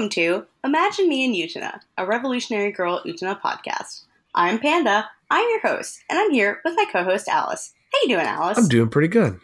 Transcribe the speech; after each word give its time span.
and 0.00 0.04
welcome 0.04 0.40
to 0.40 0.46
Imagine 0.64 1.10
Me 1.10 1.26
and 1.26 1.34
Utena, 1.34 1.78
a 1.98 2.06
Revolutionary 2.06 2.72
Girl 2.72 3.02
Utena 3.04 3.38
podcast. 3.38 4.04
I'm 4.34 4.58
Panda, 4.58 5.10
I'm 5.30 5.46
your 5.50 5.60
host, 5.60 6.00
and 6.08 6.18
I'm 6.18 6.30
here 6.30 6.62
with 6.64 6.74
my 6.74 6.86
co-host 6.90 7.28
Alice. 7.28 7.74
How 7.92 8.00
you 8.00 8.08
doing, 8.08 8.24
Alice? 8.24 8.56
I'm 8.56 8.66
doing 8.66 8.88
pretty 8.88 9.08
good. 9.08 9.38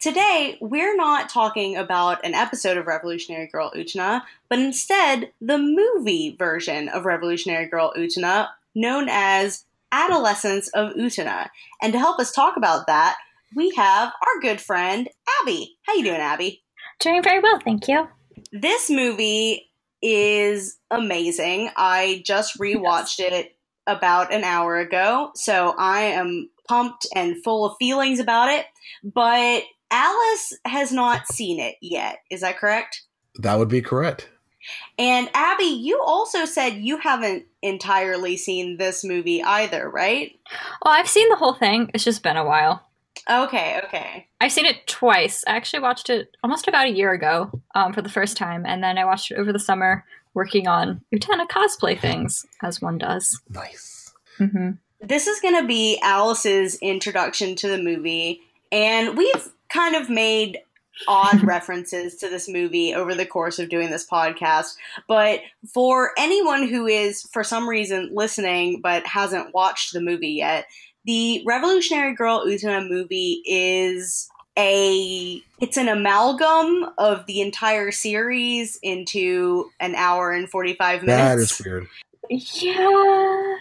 Today, 0.00 0.58
we're 0.60 0.94
not 0.94 1.30
talking 1.30 1.78
about 1.78 2.22
an 2.22 2.34
episode 2.34 2.76
of 2.76 2.86
Revolutionary 2.86 3.46
Girl 3.46 3.72
Utena, 3.74 4.24
but 4.50 4.58
instead 4.58 5.32
the 5.40 5.56
movie 5.56 6.36
version 6.38 6.90
of 6.90 7.06
Revolutionary 7.06 7.66
Girl 7.66 7.94
Utena, 7.96 8.48
known 8.74 9.06
as 9.08 9.64
Adolescence 9.90 10.68
of 10.74 10.92
Utena. 10.92 11.48
And 11.80 11.94
to 11.94 11.98
help 11.98 12.20
us 12.20 12.30
talk 12.30 12.58
about 12.58 12.86
that, 12.88 13.16
we 13.56 13.70
have 13.76 14.08
our 14.08 14.40
good 14.42 14.60
friend 14.60 15.08
Abby. 15.40 15.78
How 15.84 15.94
you 15.94 16.04
doing, 16.04 16.20
Abby? 16.20 16.62
Doing 17.00 17.22
very 17.22 17.40
well, 17.40 17.58
thank 17.64 17.88
you. 17.88 18.06
This 18.52 18.90
movie 18.90 19.70
is 20.04 20.76
amazing. 20.90 21.70
I 21.76 22.22
just 22.26 22.58
rewatched 22.60 23.18
yes. 23.18 23.32
it 23.32 23.56
about 23.86 24.32
an 24.32 24.44
hour 24.44 24.76
ago, 24.76 25.30
so 25.34 25.74
I 25.78 26.02
am 26.02 26.50
pumped 26.68 27.06
and 27.14 27.42
full 27.42 27.64
of 27.64 27.76
feelings 27.78 28.20
about 28.20 28.50
it. 28.50 28.66
But 29.02 29.64
Alice 29.90 30.58
has 30.66 30.92
not 30.92 31.26
seen 31.26 31.58
it 31.58 31.76
yet. 31.80 32.18
Is 32.30 32.42
that 32.42 32.58
correct? 32.58 33.02
That 33.38 33.58
would 33.58 33.68
be 33.68 33.80
correct. 33.82 34.28
And 34.98 35.28
Abby, 35.34 35.64
you 35.64 36.00
also 36.04 36.44
said 36.44 36.76
you 36.76 36.98
haven't 36.98 37.46
entirely 37.62 38.36
seen 38.36 38.76
this 38.76 39.04
movie 39.04 39.42
either, 39.42 39.88
right? 39.88 40.32
Well, 40.84 40.94
I've 40.94 41.08
seen 41.08 41.28
the 41.28 41.36
whole 41.36 41.54
thing. 41.54 41.90
It's 41.94 42.04
just 42.04 42.22
been 42.22 42.36
a 42.36 42.44
while. 42.44 42.86
Okay, 43.28 43.80
okay. 43.84 44.26
I've 44.40 44.52
seen 44.52 44.66
it 44.66 44.86
twice. 44.86 45.44
I 45.46 45.56
actually 45.56 45.80
watched 45.80 46.10
it 46.10 46.36
almost 46.42 46.68
about 46.68 46.86
a 46.86 46.92
year 46.92 47.12
ago 47.12 47.50
um, 47.74 47.92
for 47.92 48.02
the 48.02 48.08
first 48.08 48.36
time, 48.36 48.64
and 48.66 48.82
then 48.82 48.98
I 48.98 49.04
watched 49.04 49.30
it 49.30 49.38
over 49.38 49.52
the 49.52 49.58
summer 49.58 50.04
working 50.34 50.66
on 50.66 51.00
Utena 51.14 51.46
cosplay 51.48 51.98
things, 51.98 52.44
as 52.62 52.82
one 52.82 52.98
does. 52.98 53.40
Nice. 53.48 54.12
Mm-hmm. 54.38 54.72
This 55.00 55.26
is 55.26 55.40
going 55.40 55.60
to 55.60 55.66
be 55.66 55.98
Alice's 56.02 56.76
introduction 56.76 57.54
to 57.56 57.68
the 57.68 57.78
movie, 57.78 58.40
and 58.72 59.16
we've 59.16 59.48
kind 59.68 59.94
of 59.94 60.10
made 60.10 60.58
odd 61.08 61.42
references 61.46 62.16
to 62.16 62.28
this 62.28 62.48
movie 62.48 62.94
over 62.94 63.14
the 63.14 63.26
course 63.26 63.58
of 63.58 63.68
doing 63.68 63.90
this 63.90 64.06
podcast. 64.06 64.76
But 65.08 65.40
for 65.72 66.12
anyone 66.18 66.68
who 66.68 66.86
is, 66.86 67.22
for 67.32 67.44
some 67.44 67.68
reason, 67.68 68.10
listening 68.12 68.80
but 68.80 69.06
hasn't 69.06 69.54
watched 69.54 69.92
the 69.92 70.00
movie 70.00 70.28
yet, 70.28 70.66
the 71.04 71.42
Revolutionary 71.46 72.14
Girl 72.14 72.46
Utena 72.46 72.88
movie 72.88 73.42
is 73.46 74.28
a 74.56 75.42
it's 75.60 75.76
an 75.76 75.88
amalgam 75.88 76.90
of 76.98 77.26
the 77.26 77.40
entire 77.40 77.90
series 77.90 78.78
into 78.82 79.70
an 79.80 79.94
hour 79.94 80.32
and 80.32 80.48
45 80.48 81.02
minutes. 81.02 81.58
That 81.58 81.66
is 81.66 81.66
weird. 81.66 81.86
Yeah. 82.30 83.56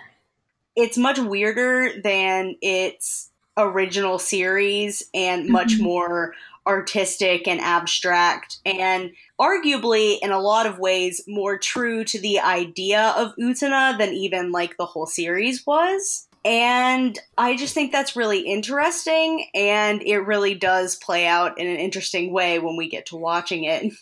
It's 0.76 0.98
much 0.98 1.20
weirder 1.20 2.02
than 2.02 2.56
its 2.62 3.30
original 3.58 4.20
series 4.20 5.04
and 5.14 5.50
much 5.50 5.74
mm-hmm. 5.74 5.84
more 5.84 6.34
artistic 6.66 7.48
and 7.48 7.60
abstract 7.60 8.60
and 8.66 9.12
arguably 9.40 10.18
in 10.22 10.32
a 10.32 10.40
lot 10.40 10.66
of 10.66 10.80
ways 10.80 11.22
more 11.28 11.58
true 11.58 12.04
to 12.06 12.20
the 12.20 12.40
idea 12.40 13.14
of 13.18 13.36
Utena 13.36 13.98
than 13.98 14.14
even 14.14 14.52
like 14.52 14.78
the 14.78 14.86
whole 14.86 15.06
series 15.06 15.66
was. 15.68 16.28
And 16.46 17.18
I 17.38 17.56
just 17.56 17.74
think 17.74 17.92
that's 17.92 18.18
really 18.18 18.42
interesting, 18.42 19.48
and 19.54 20.02
it 20.04 20.20
really 20.20 20.56
does 20.56 20.96
play 20.96 21.26
out 21.26 21.58
in 21.58 21.68
an 21.68 21.78
interesting 21.78 22.34
way 22.34 22.59
when 22.59 22.76
we 22.76 22.90
get 22.90 23.06
to 23.08 23.16
watching 23.16 23.64
it. 23.64 23.94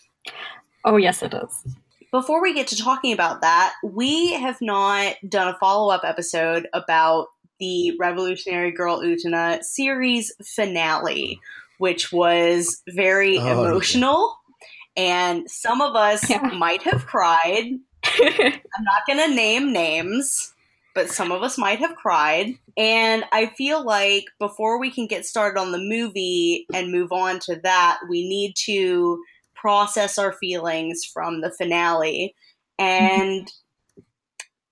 Oh, 0.84 0.98
yes, 0.98 1.22
it 1.22 1.32
does. 1.32 1.68
Before 2.12 2.42
we 2.42 2.54
get 2.56 2.68
to 2.68 2.78
talking 2.78 3.14
about 3.14 3.42
that, 3.42 3.74
we 3.84 4.34
have 4.34 4.60
not 4.60 5.16
done 5.30 5.50
a 5.50 5.58
follow 5.60 5.94
up 5.94 6.02
episode 6.04 6.68
about 6.74 7.28
the 7.60 7.96
Revolutionary 8.00 8.72
Girl 8.72 9.02
Utena 9.02 9.64
series 9.64 10.34
finale, 10.44 11.40
which 11.78 12.12
was 12.12 12.82
very 12.90 13.38
oh, 13.38 13.52
emotional. 13.52 14.36
And 14.98 15.50
some 15.50 15.80
of 15.80 15.96
us 15.96 16.28
yeah. 16.30 16.50
might 16.58 16.82
have 16.82 17.06
cried. 17.06 17.80
I'm 18.04 18.84
not 18.84 19.06
going 19.08 19.20
to 19.20 19.36
name 19.36 19.72
names 19.72 20.54
but 20.94 21.10
some 21.10 21.32
of 21.32 21.44
us 21.44 21.58
might 21.58 21.80
have 21.80 21.96
cried. 21.96 22.56
And 22.78 23.24
I 23.32 23.48
feel 23.58 23.84
like 23.84 24.26
before 24.40 24.80
we 24.80 24.92
can 24.92 25.08
get 25.08 25.26
started 25.26 25.60
on 25.60 25.72
the 25.72 25.78
movie 25.78 26.66
and 26.74 26.92
move 26.92 27.12
on 27.12 27.40
to 27.42 27.56
that, 27.64 28.00
we 28.10 28.28
need 28.28 28.56
to 28.66 29.24
process 29.56 30.18
our 30.18 30.34
feelings 30.34 31.06
from 31.06 31.42
the 31.42 31.52
finale. 31.52 32.36
And 32.80 33.52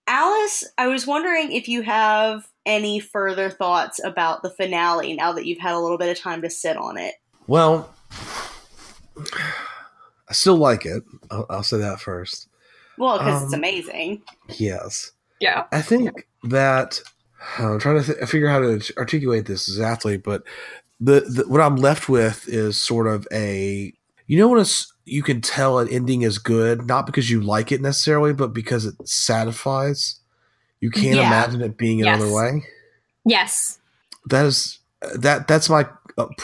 Alice, 0.07 0.63
I 0.77 0.87
was 0.87 1.05
wondering 1.05 1.51
if 1.51 1.67
you 1.67 1.83
have 1.83 2.47
any 2.65 2.99
further 2.99 3.49
thoughts 3.49 4.03
about 4.03 4.41
the 4.41 4.49
finale 4.49 5.13
now 5.13 5.31
that 5.33 5.45
you've 5.45 5.59
had 5.59 5.75
a 5.75 5.79
little 5.79 5.97
bit 5.97 6.09
of 6.09 6.21
time 6.21 6.41
to 6.41 6.49
sit 6.49 6.77
on 6.77 6.97
it. 6.97 7.15
Well, 7.47 7.93
I 10.27 10.33
still 10.33 10.57
like 10.57 10.85
it. 10.85 11.03
I'll, 11.29 11.45
I'll 11.49 11.63
say 11.63 11.77
that 11.77 11.99
first. 11.99 12.47
Well, 12.97 13.17
because 13.17 13.41
um, 13.41 13.45
it's 13.45 13.53
amazing. 13.53 14.21
Yes. 14.57 15.11
Yeah. 15.39 15.65
I 15.71 15.81
think 15.81 16.27
that 16.43 16.99
I'm 17.57 17.79
trying 17.79 18.01
to 18.01 18.13
th- 18.13 18.29
figure 18.29 18.47
out 18.47 18.63
how 18.63 18.77
to 18.77 18.97
articulate 18.97 19.45
this 19.45 19.67
exactly, 19.67 20.17
but 20.17 20.43
the, 20.99 21.21
the, 21.21 21.47
what 21.47 21.61
I'm 21.61 21.77
left 21.77 22.09
with 22.09 22.47
is 22.47 22.81
sort 22.81 23.07
of 23.07 23.27
a 23.31 23.93
you 24.27 24.37
know 24.37 24.47
when 24.47 24.59
it's 24.59 24.93
you 25.05 25.23
can 25.23 25.41
tell 25.41 25.79
an 25.79 25.87
ending 25.89 26.21
is 26.21 26.37
good 26.37 26.85
not 26.85 27.05
because 27.05 27.29
you 27.29 27.41
like 27.41 27.71
it 27.71 27.81
necessarily, 27.81 28.33
but 28.33 28.53
because 28.53 28.85
it 28.85 28.95
satisfies. 29.07 30.19
You 30.81 30.91
can't 30.91 31.17
yeah. 31.17 31.27
imagine 31.27 31.61
it 31.61 31.77
being 31.77 31.99
yes. 31.99 32.21
another 32.21 32.33
way. 32.33 32.63
Yes. 33.25 33.79
That 34.27 34.45
is 34.45 34.79
that 35.15 35.47
that's 35.47 35.69
my 35.69 35.87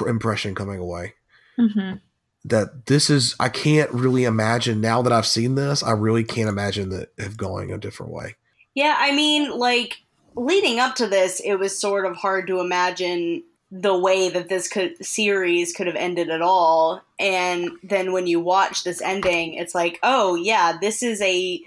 impression 0.08 0.56
coming 0.56 0.80
away. 0.80 1.14
Mm-hmm. 1.60 1.98
That 2.46 2.86
this 2.86 3.10
is 3.10 3.36
I 3.40 3.50
can't 3.50 3.92
really 3.92 4.24
imagine 4.24 4.82
now 4.82 5.02
that 5.02 5.14
I've 5.14 5.28
seen 5.28 5.56
this. 5.56 5.84
I 5.84 5.92
really 5.92 6.24
can't 6.24 6.50
imagine 6.50 6.90
that 6.90 7.10
it 7.18 7.38
going 7.38 7.72
a 7.72 7.78
different 7.78 8.12
way. 8.12 8.36
Yeah, 8.76 8.96
I 9.00 9.16
mean, 9.16 9.58
like 9.58 10.04
leading 10.36 10.80
up 10.80 10.96
to 10.96 11.08
this, 11.08 11.40
it 11.44 11.56
was 11.56 11.80
sort 11.80 12.06
of 12.06 12.18
hard 12.18 12.48
to 12.48 12.60
imagine 12.60 13.44
the 13.72 13.98
way 13.98 14.30
that 14.30 14.48
this 14.48 14.68
could 14.68 15.04
series 15.04 15.74
could 15.74 15.88
have 15.88 15.96
ended 15.96 16.30
at 16.30 16.42
all. 16.42 17.02
And 17.20 17.72
then 17.84 18.12
when 18.12 18.28
you 18.28 18.40
watch 18.40 18.84
this 18.84 19.02
ending, 19.02 19.56
it's 19.56 19.74
like, 19.74 20.00
oh 20.04 20.36
yeah, 20.36 20.78
this 20.80 21.02
is 21.02 21.22
a 21.22 21.62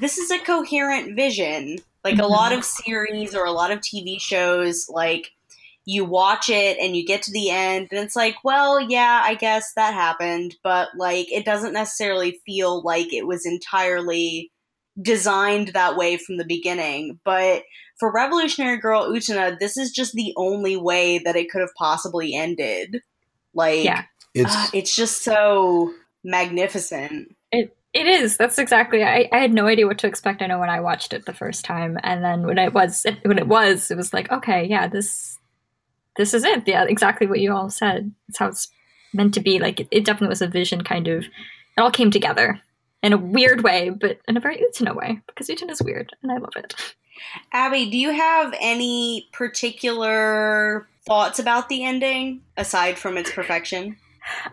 this 0.00 0.18
is 0.18 0.30
a 0.30 0.38
coherent 0.38 1.16
vision. 1.16 1.78
Like 2.04 2.14
a 2.14 2.18
mm-hmm. 2.18 2.30
lot 2.30 2.52
of 2.52 2.64
series 2.64 3.34
or 3.34 3.44
a 3.44 3.52
lot 3.52 3.72
of 3.72 3.80
TV 3.80 4.20
shows, 4.20 4.88
like 4.88 5.32
you 5.84 6.04
watch 6.04 6.48
it 6.48 6.78
and 6.78 6.96
you 6.96 7.04
get 7.04 7.22
to 7.22 7.32
the 7.32 7.50
end 7.50 7.88
and 7.90 8.00
it's 8.00 8.16
like, 8.16 8.36
well, 8.44 8.80
yeah, 8.80 9.22
I 9.24 9.34
guess 9.34 9.72
that 9.74 9.94
happened, 9.94 10.56
but 10.62 10.88
like 10.96 11.30
it 11.32 11.44
doesn't 11.44 11.72
necessarily 11.72 12.40
feel 12.46 12.82
like 12.82 13.12
it 13.12 13.26
was 13.26 13.46
entirely 13.46 14.50
designed 15.00 15.68
that 15.68 15.96
way 15.96 16.16
from 16.16 16.36
the 16.36 16.44
beginning. 16.44 17.20
But 17.24 17.62
for 17.98 18.12
Revolutionary 18.12 18.78
Girl 18.78 19.10
Utena, 19.10 19.58
this 19.58 19.76
is 19.76 19.90
just 19.90 20.14
the 20.14 20.32
only 20.36 20.76
way 20.76 21.18
that 21.18 21.36
it 21.36 21.50
could 21.50 21.60
have 21.60 21.74
possibly 21.76 22.34
ended. 22.34 23.02
Like, 23.54 23.84
yeah. 23.84 24.04
it's, 24.34 24.54
uh, 24.54 24.66
it's 24.74 24.94
just 24.94 25.22
so 25.22 25.92
magnificent. 26.24 27.34
It 27.52 27.76
it 27.94 28.06
is. 28.06 28.36
That's 28.36 28.58
exactly. 28.58 29.02
I, 29.02 29.26
I 29.32 29.38
had 29.38 29.54
no 29.54 29.66
idea 29.66 29.86
what 29.86 29.96
to 29.98 30.06
expect. 30.06 30.42
I 30.42 30.46
know 30.46 30.58
when 30.58 30.68
I 30.68 30.80
watched 30.80 31.14
it 31.14 31.24
the 31.24 31.32
first 31.32 31.64
time, 31.64 31.98
and 32.02 32.22
then 32.22 32.42
when 32.42 32.58
it 32.58 32.74
was 32.74 33.06
when 33.22 33.38
it 33.38 33.48
was, 33.48 33.90
it 33.90 33.96
was 33.96 34.12
like, 34.12 34.30
okay, 34.30 34.66
yeah, 34.66 34.86
this 34.86 35.38
this 36.18 36.34
is 36.34 36.44
it. 36.44 36.64
Yeah, 36.66 36.84
exactly 36.84 37.26
what 37.26 37.40
you 37.40 37.54
all 37.54 37.70
said. 37.70 38.12
It's 38.28 38.38
how 38.38 38.48
it's 38.48 38.68
meant 39.14 39.32
to 39.34 39.40
be. 39.40 39.58
Like 39.58 39.80
it, 39.80 39.88
it 39.90 40.04
definitely 40.04 40.28
was 40.28 40.42
a 40.42 40.46
vision. 40.46 40.84
Kind 40.84 41.08
of, 41.08 41.24
it 41.24 41.80
all 41.80 41.90
came 41.90 42.10
together 42.10 42.60
in 43.02 43.12
a 43.12 43.18
weird 43.18 43.62
way, 43.62 43.90
but 43.90 44.18
in 44.26 44.36
a 44.36 44.40
very 44.40 44.58
Utena 44.58 44.94
way, 44.94 45.20
because 45.26 45.48
Utena 45.48 45.70
is 45.70 45.82
weird 45.82 46.14
and 46.22 46.32
I 46.32 46.36
love 46.36 46.54
it. 46.56 46.74
Abby, 47.52 47.90
do 47.90 47.96
you 47.96 48.10
have 48.10 48.54
any 48.60 49.28
particular 49.32 50.88
thoughts 51.06 51.38
about 51.38 51.68
the 51.68 51.84
ending 51.84 52.42
aside 52.56 52.98
from 52.98 53.16
its 53.16 53.30
perfection? 53.30 53.96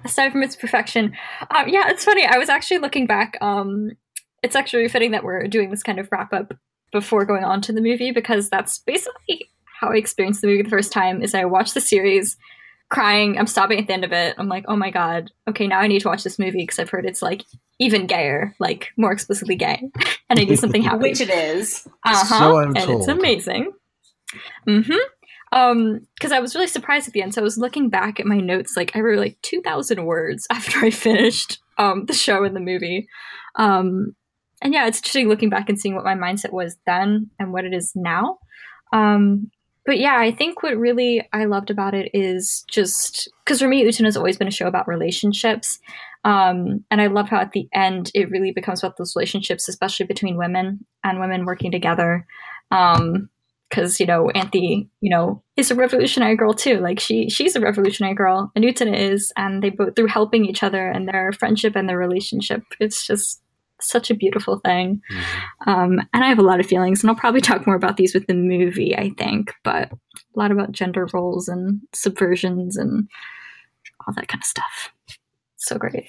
Aside 0.06 0.32
from 0.32 0.44
its 0.44 0.56
perfection, 0.56 1.14
um, 1.50 1.68
yeah, 1.68 1.90
it's 1.90 2.06
funny. 2.06 2.26
I 2.26 2.38
was 2.38 2.50
actually 2.50 2.78
looking 2.78 3.08
back. 3.08 3.38
Um, 3.42 3.92
it's 4.44 4.56
actually 4.56 4.88
fitting 4.88 5.12
that 5.12 5.24
we're 5.24 5.48
doing 5.48 5.72
this 5.72 5.84
kind 5.84 6.00
of 6.00 6.10
wrap 6.12 6.32
up 6.32 6.54
before 6.92 7.26
going 7.26 7.44
on 7.44 7.60
to 7.62 7.74
the 7.74 7.82
movie 7.82 8.12
because 8.12 8.50
that's 8.50 8.78
basically 8.80 9.50
how 9.80 9.90
I 9.90 9.96
experienced 9.96 10.42
the 10.42 10.48
movie 10.48 10.62
the 10.62 10.70
first 10.70 10.92
time. 10.92 11.24
Is 11.24 11.34
I 11.34 11.46
watched 11.46 11.74
the 11.74 11.82
series, 11.82 12.38
crying. 12.90 13.40
I'm 13.40 13.48
stopping 13.48 13.80
at 13.80 13.88
the 13.88 13.94
end 13.94 14.06
of 14.06 14.12
it. 14.12 14.36
I'm 14.38 14.48
like, 14.48 14.66
oh 14.68 14.76
my 14.76 14.92
god, 14.92 15.32
okay, 15.50 15.66
now 15.66 15.80
I 15.80 15.88
need 15.88 16.02
to 16.02 16.08
watch 16.08 16.24
this 16.24 16.38
movie 16.38 16.60
because 16.60 16.78
I've 16.78 16.92
heard 16.92 17.06
it's 17.06 17.24
like 17.24 17.44
even 17.80 18.08
gayer, 18.08 18.56
like 18.60 18.90
more 18.98 19.12
explicitly 19.12 19.56
gay, 19.56 19.82
and 20.30 20.40
I 20.40 20.44
do 20.46 20.56
something 20.56 20.82
happy. 20.82 21.10
Which 21.10 21.22
it 21.22 21.30
is. 21.30 21.88
Uh 22.06 22.26
huh. 22.26 22.40
So 22.40 22.58
and 22.60 22.76
told. 22.76 23.00
it's 23.02 23.08
amazing. 23.08 23.72
Mm 24.68 24.86
hmm. 24.86 24.94
Um, 25.52 26.08
because 26.16 26.32
I 26.32 26.40
was 26.40 26.56
really 26.56 26.68
surprised 26.68 27.08
at 27.08 27.14
the 27.14 27.22
end. 27.22 27.36
So 27.36 27.42
I 27.42 27.44
was 27.44 27.60
looking 27.60 27.90
back 27.90 28.20
at 28.20 28.26
my 28.26 28.40
notes, 28.40 28.76
like 28.76 28.96
I 28.96 29.02
wrote 29.02 29.20
like 29.20 29.38
two 29.42 29.62
thousand 29.62 30.06
words 30.06 30.48
after 30.52 30.80
I 30.80 30.90
finished 30.90 31.60
um, 31.78 32.06
the 32.06 32.14
show 32.14 32.44
and 32.44 32.56
the 32.56 32.60
movie. 32.60 33.08
Um, 33.56 34.16
and 34.62 34.74
yeah, 34.74 34.88
it's 34.88 35.00
interesting 35.00 35.28
looking 35.28 35.50
back 35.50 35.70
and 35.70 35.80
seeing 35.80 35.94
what 35.94 36.06
my 36.06 36.16
mindset 36.16 36.54
was 36.54 36.78
then 36.86 37.30
and 37.38 37.52
what 37.52 37.66
it 37.66 37.74
is 37.74 37.92
now. 37.96 38.38
Um, 38.94 39.52
but 39.86 40.00
yeah, 40.00 40.18
I 40.18 40.32
think 40.32 40.64
what 40.64 40.78
really 40.78 41.28
I 41.34 41.46
loved 41.46 41.70
about 41.70 41.94
it 41.94 42.10
is 42.14 42.64
just 42.70 43.30
because 43.44 43.60
for 43.60 43.68
me, 43.68 43.84
Utena 43.84 44.06
has 44.06 44.16
always 44.16 44.38
been 44.38 44.48
a 44.48 44.52
show 44.52 44.68
about 44.68 44.88
relationships. 44.88 45.80
Um, 46.24 46.86
and 46.90 47.02
I 47.02 47.08
love 47.08 47.30
how 47.30 47.38
at 47.38 47.52
the 47.52 47.68
end 47.74 48.12
it 48.14 48.30
really 48.30 48.52
becomes 48.52 48.82
about 48.82 48.98
those 48.98 49.16
relationships, 49.16 49.68
especially 49.68 50.06
between 50.06 50.38
women 50.38 50.86
and 51.04 51.20
women 51.20 51.46
working 51.46 51.72
together. 51.72 52.26
Um, 52.72 53.30
because 53.70 54.00
you 54.00 54.06
know 54.06 54.30
Anthy, 54.36 54.88
you 55.02 55.10
know, 55.10 55.42
is 55.58 55.72
a 55.72 55.76
revolutionary 55.76 56.36
girl 56.36 56.54
too. 56.54 56.80
Like 56.80 57.00
she, 57.00 57.30
she's 57.30 57.56
a 57.56 57.60
revolutionary 57.60 58.14
girl, 58.14 58.52
and 58.56 58.64
Utena 58.64 58.96
is, 58.96 59.34
and 59.36 59.64
they 59.64 59.72
both 59.72 59.96
through 59.96 60.08
helping 60.08 60.46
each 60.46 60.62
other 60.62 60.88
and 60.88 61.08
their 61.08 61.32
friendship 61.32 61.76
and 61.76 61.90
their 61.90 61.98
relationship. 61.98 62.62
It's 62.80 63.08
just 63.08 63.42
such 63.82 64.12
a 64.12 64.16
beautiful 64.16 64.60
thing. 64.60 65.02
Mm-hmm. 65.12 65.70
Um, 65.70 66.00
and 66.14 66.24
I 66.24 66.30
have 66.30 66.40
a 66.40 66.44
lot 66.44 66.60
of 66.60 66.66
feelings, 66.68 67.02
and 67.02 67.10
I'll 67.10 67.16
probably 67.16 67.42
talk 67.42 67.66
more 67.66 67.76
about 67.76 67.98
these 67.98 68.14
with 68.14 68.28
the 68.28 68.36
movie, 68.36 68.96
I 68.96 69.12
think, 69.18 69.54
but 69.64 69.92
a 69.92 69.98
lot 70.36 70.52
about 70.52 70.72
gender 70.72 71.08
roles 71.12 71.48
and 71.48 71.82
subversions 71.94 72.78
and 72.78 73.10
all 74.06 74.14
that 74.14 74.28
kind 74.28 74.42
of 74.42 74.46
stuff. 74.46 74.92
So 75.64 75.78
great. 75.78 76.08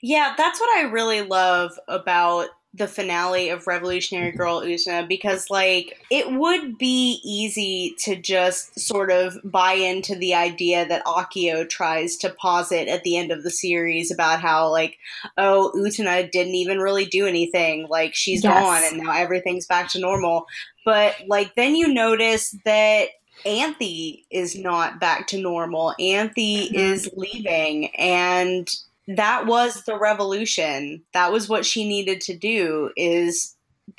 Yeah, 0.00 0.34
that's 0.36 0.58
what 0.58 0.76
I 0.78 0.88
really 0.90 1.22
love 1.22 1.78
about 1.88 2.48
the 2.74 2.88
finale 2.88 3.50
of 3.50 3.66
Revolutionary 3.66 4.32
Girl 4.32 4.62
Utena 4.62 5.06
because, 5.06 5.50
like, 5.50 6.02
it 6.10 6.32
would 6.32 6.78
be 6.78 7.20
easy 7.22 7.94
to 7.98 8.16
just 8.16 8.80
sort 8.80 9.12
of 9.12 9.38
buy 9.44 9.74
into 9.74 10.14
the 10.14 10.34
idea 10.34 10.88
that 10.88 11.04
Akio 11.04 11.68
tries 11.68 12.16
to 12.16 12.30
posit 12.30 12.88
at 12.88 13.02
the 13.02 13.18
end 13.18 13.30
of 13.30 13.42
the 13.42 13.50
series 13.50 14.10
about 14.10 14.40
how, 14.40 14.70
like, 14.70 14.96
oh, 15.36 15.70
Utena 15.76 16.30
didn't 16.30 16.54
even 16.54 16.78
really 16.78 17.04
do 17.04 17.26
anything. 17.26 17.86
Like, 17.90 18.14
she's 18.14 18.42
yes. 18.42 18.62
gone 18.62 18.82
and 18.90 19.06
now 19.06 19.12
everything's 19.12 19.66
back 19.66 19.90
to 19.90 20.00
normal. 20.00 20.46
But, 20.82 21.14
like, 21.28 21.54
then 21.54 21.76
you 21.76 21.92
notice 21.92 22.56
that 22.64 23.08
Anthy 23.46 24.26
is 24.30 24.56
not 24.56 25.00
back 25.00 25.26
to 25.28 25.40
normal. 25.40 25.94
Anthy 25.98 26.68
mm-hmm. 26.68 26.74
is 26.74 27.10
leaving 27.16 27.94
and 27.96 28.68
that 29.08 29.46
was 29.46 29.82
the 29.84 29.98
revolution. 29.98 31.02
That 31.12 31.32
was 31.32 31.48
what 31.48 31.66
she 31.66 31.88
needed 31.88 32.20
to 32.22 32.36
do 32.36 32.90
is 32.96 33.54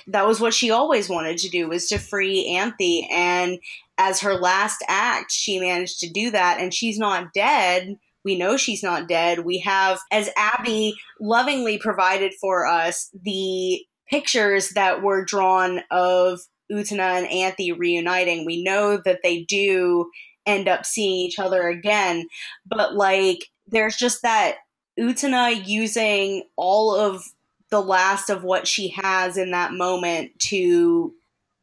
that 0.07 0.25
was 0.25 0.39
what 0.39 0.53
she 0.53 0.71
always 0.71 1.09
wanted 1.09 1.37
to 1.39 1.49
do 1.49 1.67
was 1.67 1.87
to 1.87 1.97
free 1.97 2.47
Anthy 2.47 3.07
and 3.11 3.59
as 3.97 4.21
her 4.21 4.33
last 4.33 4.83
act 4.87 5.31
she 5.31 5.59
managed 5.59 5.99
to 5.99 6.09
do 6.09 6.31
that 6.31 6.59
and 6.59 6.73
she's 6.73 6.97
not 6.97 7.33
dead. 7.33 7.97
We 8.23 8.37
know 8.37 8.55
she's 8.55 8.81
not 8.81 9.09
dead. 9.09 9.39
We 9.39 9.59
have 9.59 9.99
as 10.09 10.29
Abby 10.37 10.95
lovingly 11.19 11.77
provided 11.77 12.33
for 12.39 12.65
us 12.65 13.09
the 13.21 13.85
pictures 14.09 14.69
that 14.69 15.01
were 15.01 15.25
drawn 15.25 15.81
of 15.91 16.39
Utena 16.71 17.17
and 17.17 17.27
Anthy 17.27 17.71
reuniting. 17.71 18.45
We 18.45 18.63
know 18.63 18.97
that 19.05 19.19
they 19.23 19.43
do 19.43 20.09
end 20.45 20.67
up 20.67 20.85
seeing 20.85 21.25
each 21.25 21.39
other 21.39 21.67
again, 21.67 22.27
but 22.65 22.95
like 22.95 23.49
there's 23.67 23.95
just 23.95 24.21
that 24.23 24.57
Utena 24.99 25.65
using 25.65 26.43
all 26.55 26.95
of 26.95 27.23
the 27.69 27.81
last 27.81 28.29
of 28.29 28.43
what 28.43 28.67
she 28.67 28.89
has 28.89 29.37
in 29.37 29.51
that 29.51 29.73
moment 29.73 30.37
to 30.37 31.13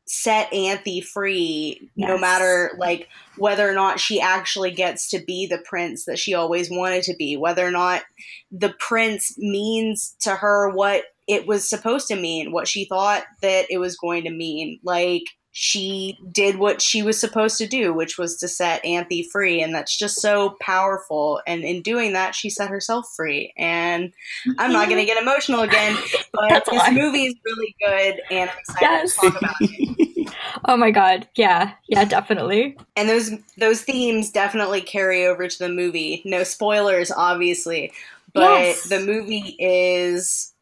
set 0.06 0.52
Anthy 0.52 1.00
free, 1.00 1.88
yes. 1.94 2.08
no 2.08 2.18
matter 2.18 2.72
like 2.78 3.08
whether 3.36 3.68
or 3.70 3.74
not 3.74 4.00
she 4.00 4.20
actually 4.20 4.72
gets 4.72 5.08
to 5.10 5.20
be 5.20 5.46
the 5.46 5.62
prince 5.64 6.04
that 6.06 6.18
she 6.18 6.34
always 6.34 6.68
wanted 6.68 7.04
to 7.04 7.14
be, 7.16 7.36
whether 7.36 7.64
or 7.64 7.70
not 7.70 8.02
the 8.50 8.74
prince 8.80 9.38
means 9.38 10.16
to 10.20 10.34
her 10.34 10.68
what 10.70 11.04
it 11.28 11.46
was 11.46 11.68
supposed 11.68 12.08
to 12.08 12.16
mean, 12.16 12.52
what 12.52 12.68
she 12.68 12.84
thought 12.84 13.24
that 13.42 13.66
it 13.70 13.78
was 13.78 13.96
going 13.96 14.24
to 14.24 14.30
mean. 14.30 14.80
Like 14.82 15.24
she 15.52 16.16
did 16.30 16.58
what 16.58 16.80
she 16.80 17.02
was 17.02 17.18
supposed 17.18 17.58
to 17.58 17.66
do, 17.66 17.92
which 17.92 18.18
was 18.18 18.36
to 18.38 18.48
set 18.48 18.84
Anthy 18.84 19.22
free. 19.22 19.60
And 19.60 19.74
that's 19.74 19.96
just 19.96 20.20
so 20.20 20.56
powerful. 20.60 21.40
And 21.46 21.64
in 21.64 21.82
doing 21.82 22.12
that, 22.12 22.34
she 22.34 22.50
set 22.50 22.70
herself 22.70 23.06
free. 23.16 23.52
And 23.58 24.12
I'm 24.58 24.72
not 24.72 24.88
going 24.88 25.00
to 25.00 25.06
get 25.06 25.20
emotional 25.20 25.60
again, 25.62 25.96
but 26.32 26.64
this 26.70 26.90
movie 26.92 27.26
is 27.26 27.34
really 27.44 27.76
good. 27.84 28.20
And 28.30 28.50
I'm 28.50 28.58
excited 28.58 28.80
yes. 28.80 29.14
to 29.16 29.30
talk 29.30 29.38
about 29.38 29.54
it. 29.60 30.34
oh 30.66 30.76
my 30.76 30.92
God. 30.92 31.26
Yeah. 31.34 31.72
Yeah, 31.88 32.04
definitely. 32.04 32.76
And 32.94 33.08
those, 33.08 33.32
those 33.58 33.82
themes 33.82 34.30
definitely 34.30 34.82
carry 34.82 35.26
over 35.26 35.48
to 35.48 35.58
the 35.58 35.68
movie. 35.68 36.22
No 36.24 36.44
spoilers, 36.44 37.10
obviously. 37.10 37.92
But 38.32 38.60
yes. 38.60 38.88
the 38.88 39.00
movie 39.00 39.56
is 39.58 40.52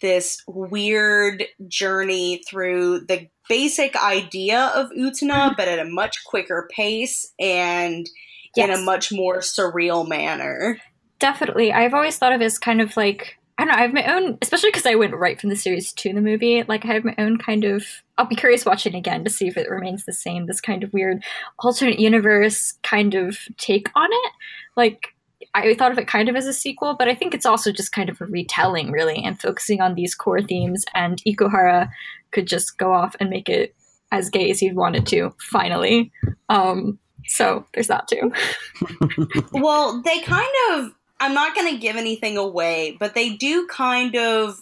this 0.00 0.42
weird 0.46 1.44
journey 1.68 2.42
through 2.48 3.00
the 3.06 3.28
basic 3.48 3.96
idea 3.96 4.72
of 4.74 4.90
Utena, 4.90 5.30
mm-hmm. 5.30 5.54
but 5.56 5.68
at 5.68 5.78
a 5.78 5.84
much 5.84 6.24
quicker 6.24 6.68
pace 6.74 7.32
and 7.38 8.08
yes. 8.56 8.68
in 8.68 8.74
a 8.74 8.84
much 8.84 9.12
more 9.12 9.38
surreal 9.38 10.08
manner. 10.08 10.78
Definitely. 11.18 11.72
I've 11.72 11.94
always 11.94 12.18
thought 12.18 12.32
of 12.32 12.40
it 12.40 12.44
as 12.44 12.58
kind 12.58 12.80
of 12.80 12.96
like 12.96 13.38
I 13.56 13.64
don't 13.64 13.72
know, 13.72 13.78
I 13.78 13.82
have 13.82 13.94
my 13.94 14.12
own 14.12 14.38
especially 14.42 14.70
because 14.70 14.86
I 14.86 14.96
went 14.96 15.14
right 15.14 15.40
from 15.40 15.50
the 15.50 15.56
series 15.56 15.92
to 15.92 16.12
the 16.12 16.20
movie, 16.20 16.64
like 16.64 16.84
I 16.84 16.92
have 16.94 17.04
my 17.04 17.14
own 17.18 17.38
kind 17.38 17.64
of 17.64 17.84
I'll 18.18 18.26
be 18.26 18.34
curious 18.34 18.64
watching 18.64 18.94
again 18.94 19.24
to 19.24 19.30
see 19.30 19.46
if 19.46 19.56
it 19.56 19.70
remains 19.70 20.04
the 20.04 20.12
same, 20.12 20.46
this 20.46 20.60
kind 20.60 20.82
of 20.82 20.92
weird 20.92 21.22
alternate 21.60 22.00
universe 22.00 22.74
kind 22.82 23.14
of 23.14 23.38
take 23.56 23.90
on 23.94 24.08
it. 24.10 24.32
Like 24.76 25.13
I 25.54 25.74
thought 25.74 25.92
of 25.92 25.98
it 25.98 26.08
kind 26.08 26.28
of 26.28 26.36
as 26.36 26.46
a 26.46 26.52
sequel, 26.52 26.96
but 26.98 27.08
I 27.08 27.14
think 27.14 27.32
it's 27.32 27.46
also 27.46 27.70
just 27.70 27.92
kind 27.92 28.08
of 28.08 28.20
a 28.20 28.26
retelling, 28.26 28.90
really, 28.90 29.22
and 29.22 29.40
focusing 29.40 29.80
on 29.80 29.94
these 29.94 30.14
core 30.14 30.42
themes. 30.42 30.84
And 30.94 31.22
Ikuhara 31.24 31.88
could 32.32 32.46
just 32.46 32.76
go 32.76 32.92
off 32.92 33.14
and 33.20 33.30
make 33.30 33.48
it 33.48 33.74
as 34.10 34.30
gay 34.30 34.50
as 34.50 34.58
he 34.58 34.72
wanted 34.72 35.06
to, 35.06 35.34
finally. 35.38 36.10
Um, 36.48 36.98
so 37.26 37.64
there's 37.72 37.86
that 37.86 38.08
too. 38.08 38.32
well, 39.52 40.02
they 40.02 40.20
kind 40.20 40.52
of, 40.72 40.92
I'm 41.20 41.34
not 41.34 41.54
going 41.54 41.72
to 41.72 41.80
give 41.80 41.96
anything 41.96 42.36
away, 42.36 42.96
but 42.98 43.14
they 43.14 43.30
do 43.30 43.66
kind 43.68 44.16
of 44.16 44.56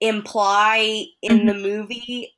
imply 0.00 1.06
in 1.22 1.38
mm-hmm. 1.38 1.46
the 1.48 1.54
movie 1.54 2.35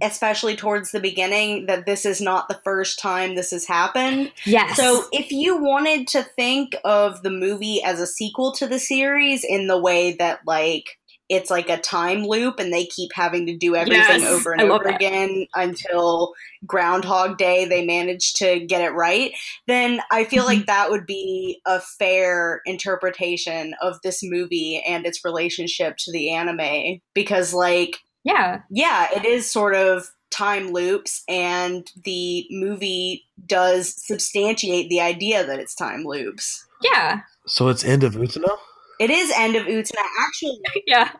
especially 0.00 0.56
towards 0.56 0.90
the 0.90 1.00
beginning, 1.00 1.66
that 1.66 1.86
this 1.86 2.06
is 2.06 2.20
not 2.20 2.48
the 2.48 2.60
first 2.64 2.98
time 2.98 3.34
this 3.34 3.50
has 3.50 3.66
happened. 3.66 4.32
Yes. 4.46 4.76
So 4.76 5.04
if 5.12 5.30
you 5.30 5.62
wanted 5.62 6.08
to 6.08 6.22
think 6.22 6.74
of 6.84 7.22
the 7.22 7.30
movie 7.30 7.82
as 7.82 8.00
a 8.00 8.06
sequel 8.06 8.52
to 8.52 8.66
the 8.66 8.78
series 8.78 9.44
in 9.44 9.66
the 9.66 9.78
way 9.78 10.12
that, 10.12 10.40
like, 10.46 10.98
it's 11.28 11.50
like 11.50 11.70
a 11.70 11.78
time 11.78 12.24
loop 12.24 12.58
and 12.58 12.70
they 12.70 12.84
keep 12.84 13.10
having 13.14 13.46
to 13.46 13.56
do 13.56 13.74
everything 13.74 14.20
yes, 14.20 14.30
over 14.30 14.52
and 14.52 14.60
over 14.70 14.84
that. 14.84 14.96
again 14.96 15.46
until 15.54 16.34
Groundhog 16.66 17.38
Day 17.38 17.64
they 17.64 17.86
manage 17.86 18.34
to 18.34 18.60
get 18.66 18.82
it 18.82 18.90
right, 18.90 19.32
then 19.66 20.00
I 20.10 20.24
feel 20.24 20.44
mm-hmm. 20.44 20.58
like 20.58 20.66
that 20.66 20.90
would 20.90 21.06
be 21.06 21.60
a 21.64 21.80
fair 21.80 22.60
interpretation 22.66 23.74
of 23.80 23.96
this 24.02 24.20
movie 24.22 24.82
and 24.86 25.06
its 25.06 25.24
relationship 25.24 25.96
to 26.00 26.12
the 26.12 26.32
anime. 26.34 27.00
Because, 27.14 27.54
like, 27.54 27.96
yeah. 28.24 28.62
Yeah, 28.70 29.08
it 29.14 29.24
is 29.24 29.50
sort 29.50 29.74
of 29.74 30.10
time 30.30 30.72
loops, 30.72 31.22
and 31.28 31.90
the 32.04 32.46
movie 32.50 33.24
does 33.46 33.94
substantiate 33.94 34.88
the 34.88 35.00
idea 35.00 35.46
that 35.46 35.58
it's 35.58 35.74
time 35.74 36.04
loops. 36.04 36.66
Yeah. 36.82 37.20
So 37.46 37.68
it's 37.68 37.84
end 37.84 38.02
of 38.02 38.14
Utena? 38.14 38.56
It 38.98 39.10
is 39.10 39.32
end 39.36 39.56
of 39.56 39.66
Utena. 39.66 40.04
Actually, 40.20 40.60
yeah, 40.86 41.10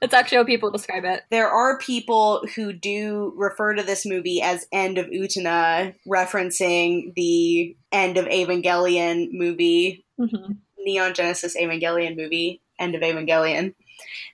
that's 0.00 0.14
actually 0.14 0.38
how 0.38 0.44
people 0.44 0.70
describe 0.70 1.04
it. 1.04 1.22
There 1.30 1.48
are 1.48 1.78
people 1.78 2.44
who 2.54 2.72
do 2.72 3.32
refer 3.36 3.74
to 3.74 3.82
this 3.82 4.04
movie 4.04 4.42
as 4.42 4.66
end 4.72 4.98
of 4.98 5.06
Utena, 5.06 5.94
referencing 6.06 7.14
the 7.14 7.76
end 7.92 8.18
of 8.18 8.26
Evangelion 8.26 9.28
movie, 9.32 10.04
mm-hmm. 10.20 10.52
Neon 10.80 11.14
Genesis 11.14 11.56
Evangelion 11.56 12.16
movie, 12.16 12.60
end 12.78 12.94
of 12.94 13.00
Evangelion. 13.02 13.74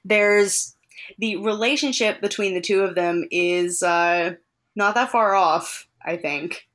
There's 0.05 0.76
the 1.19 1.37
relationship 1.37 2.21
between 2.21 2.55
the 2.55 2.61
two 2.61 2.83
of 2.83 2.95
them 2.95 3.27
is 3.31 3.83
uh, 3.83 4.35
not 4.75 4.95
that 4.95 5.11
far 5.11 5.35
off. 5.35 5.87
I 6.07 6.17
think. 6.17 6.67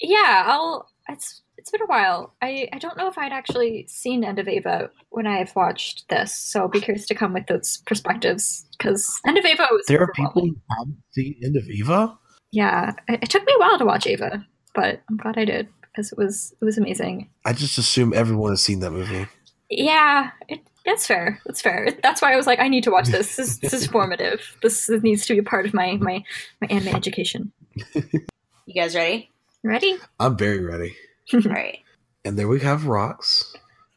Yeah, 0.00 0.44
I'll. 0.46 0.88
It's 1.08 1.42
it's 1.58 1.70
been 1.70 1.82
a 1.82 1.86
while. 1.86 2.34
I 2.42 2.68
I 2.72 2.78
don't 2.78 2.96
know 2.96 3.08
if 3.08 3.18
I'd 3.18 3.32
actually 3.32 3.86
seen 3.88 4.24
End 4.24 4.38
of 4.38 4.48
Eva 4.48 4.90
when 5.10 5.26
I 5.26 5.38
have 5.38 5.54
watched 5.54 6.08
this, 6.08 6.34
so 6.34 6.60
I'll 6.60 6.68
be 6.68 6.80
curious 6.80 7.06
to 7.06 7.14
come 7.14 7.34
with 7.34 7.46
those 7.46 7.82
perspectives 7.86 8.66
because 8.72 9.20
End 9.26 9.38
of 9.38 9.44
Eva 9.44 9.68
was. 9.70 9.84
There 9.86 10.02
are 10.02 10.10
people 10.12 10.42
who 10.42 10.56
haven't 10.76 11.02
seen 11.12 11.36
End 11.44 11.56
of 11.56 11.68
Eva. 11.68 12.18
Yeah, 12.50 12.92
it, 13.08 13.20
it 13.22 13.30
took 13.30 13.44
me 13.44 13.52
a 13.54 13.60
while 13.60 13.78
to 13.78 13.84
watch 13.84 14.06
Eva, 14.06 14.44
but 14.74 15.02
I'm 15.08 15.16
glad 15.16 15.38
I 15.38 15.44
did 15.44 15.68
because 15.82 16.10
it 16.10 16.18
was 16.18 16.54
it 16.60 16.64
was 16.64 16.78
amazing. 16.78 17.28
I 17.44 17.52
just 17.52 17.78
assume 17.78 18.12
everyone 18.14 18.52
has 18.52 18.62
seen 18.62 18.80
that 18.80 18.90
movie. 18.90 19.26
Yeah, 19.70 20.30
it, 20.48 20.60
that's 20.84 21.06
fair. 21.06 21.40
That's 21.46 21.60
fair. 21.60 21.88
That's 22.02 22.20
why 22.22 22.32
I 22.32 22.36
was 22.36 22.46
like, 22.46 22.58
I 22.58 22.68
need 22.68 22.84
to 22.84 22.90
watch 22.90 23.08
this. 23.08 23.36
This 23.36 23.38
is, 23.38 23.58
this 23.60 23.72
is 23.72 23.86
formative. 23.86 24.56
This 24.62 24.88
needs 24.88 25.26
to 25.26 25.34
be 25.34 25.38
a 25.38 25.42
part 25.42 25.66
of 25.66 25.74
my 25.74 25.96
my 25.96 26.22
my 26.60 26.66
anime 26.68 26.94
education. 26.94 27.52
You 27.94 28.74
guys 28.74 28.94
ready? 28.94 29.30
Ready? 29.62 29.96
I'm 30.18 30.36
very 30.36 30.64
ready. 30.64 30.96
All 31.32 31.40
right. 31.40 31.78
And 32.24 32.38
there 32.38 32.46
we 32.46 32.60
have 32.60 32.86
rocks. 32.86 33.52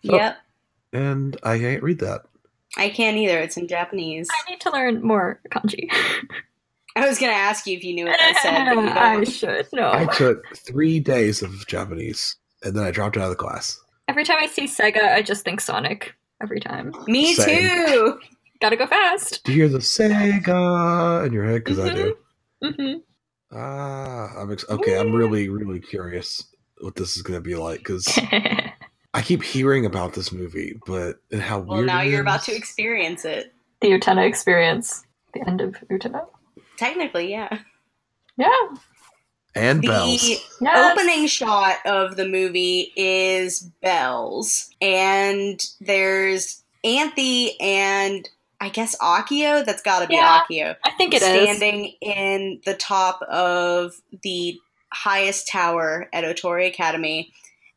Oh, 0.10 0.16
yep. 0.16 0.38
and 0.92 1.38
I 1.44 1.60
can't 1.60 1.84
read 1.84 2.00
that. 2.00 2.24
I 2.76 2.90
can't 2.90 3.18
either. 3.18 3.38
It's 3.38 3.56
in 3.56 3.68
Japanese. 3.68 4.28
I 4.32 4.50
need 4.50 4.60
to 4.62 4.72
learn 4.72 5.04
more 5.04 5.40
kanji. 5.52 5.88
I 6.96 7.08
was 7.08 7.20
gonna 7.20 7.34
ask 7.34 7.68
you 7.68 7.78
if 7.78 7.84
you 7.84 7.94
knew 7.94 8.06
what 8.06 8.18
that 8.18 8.40
said. 8.42 8.66
But 8.74 8.82
you 8.82 8.90
I 9.00 9.14
don't. 9.14 9.26
should 9.26 9.68
know. 9.74 9.92
I 9.92 10.06
took 10.08 10.58
three 10.58 11.00
days 11.00 11.44
of 11.44 11.68
Japanese, 11.68 12.36
and 12.64 12.76
then 12.76 12.84
I 12.84 12.90
dropped 12.90 13.16
out 13.16 13.26
of 13.26 13.30
the 13.30 13.36
class. 13.36 13.80
Every 14.08 14.24
time 14.24 14.38
I 14.40 14.48
see 14.48 14.66
Sega, 14.66 15.04
I 15.14 15.22
just 15.22 15.44
think 15.46 15.62
Sonic. 15.62 16.16
Every 16.42 16.60
time. 16.60 16.94
Me 17.08 17.34
Same. 17.34 17.88
too. 17.88 18.20
Gotta 18.62 18.76
go 18.76 18.88
fast. 18.88 19.44
Do 19.44 19.52
you 19.54 19.64
hear 19.64 19.70
the 19.70 19.80
Sega 19.80 21.26
in 21.26 21.34
your 21.34 21.46
head? 21.46 21.64
Because 21.64 21.80
I 21.80 21.94
do. 21.94 22.18
hmm 22.64 22.94
Ah, 23.52 24.34
I'm 24.38 24.52
ex- 24.52 24.66
okay. 24.70 24.98
I'm 24.98 25.14
really, 25.14 25.50
really 25.50 25.80
curious 25.80 26.44
what 26.82 26.96
this 26.96 27.16
is 27.16 27.22
going 27.22 27.38
to 27.38 27.42
be 27.48 27.56
like 27.56 27.80
because 27.80 28.08
I 29.14 29.22
keep 29.24 29.44
hearing 29.44 29.86
about 29.86 30.14
this 30.14 30.32
movie, 30.32 30.78
but 30.86 31.18
and 31.32 31.42
how 31.42 31.60
Well, 31.60 31.78
weird. 31.78 31.88
now 31.88 32.02
it 32.02 32.10
you're 32.10 32.22
about 32.22 32.44
to 32.44 32.56
experience 32.56 33.24
it. 33.24 33.54
the 33.82 33.90
Utena 33.92 34.28
experience. 34.28 35.06
The 35.34 35.48
end 35.48 35.62
of 35.62 35.76
Utena. 35.92 36.26
Technically, 36.78 37.32
yeah. 37.32 37.60
Yeah. 38.38 38.50
And 39.56 39.82
The 39.82 39.88
bells. 39.88 40.30
Yes. 40.60 40.92
opening 40.92 41.28
shot 41.28 41.78
of 41.86 42.18
the 42.18 42.28
movie 42.28 42.92
is 42.96 43.62
bells, 43.82 44.70
and 44.82 45.66
there's 45.80 46.62
Anthy 46.84 47.60
and 47.60 48.28
I 48.60 48.70
guess 48.70 48.98
Akio. 49.00 49.66
That's 49.66 49.82
got 49.82 50.00
to 50.02 50.08
be 50.08 50.16
Yeah, 50.16 50.42
Akio. 50.50 50.76
I 50.84 50.92
think 50.92 51.14
it 51.14 51.22
is. 51.22 51.44
standing 51.44 51.94
in 52.02 52.62
the 52.66 52.74
top 52.74 53.22
of 53.24 53.94
the 54.24 54.60
highest 54.92 55.48
tower 55.48 56.10
at 56.14 56.24
Otori 56.24 56.68
Academy. 56.68 57.32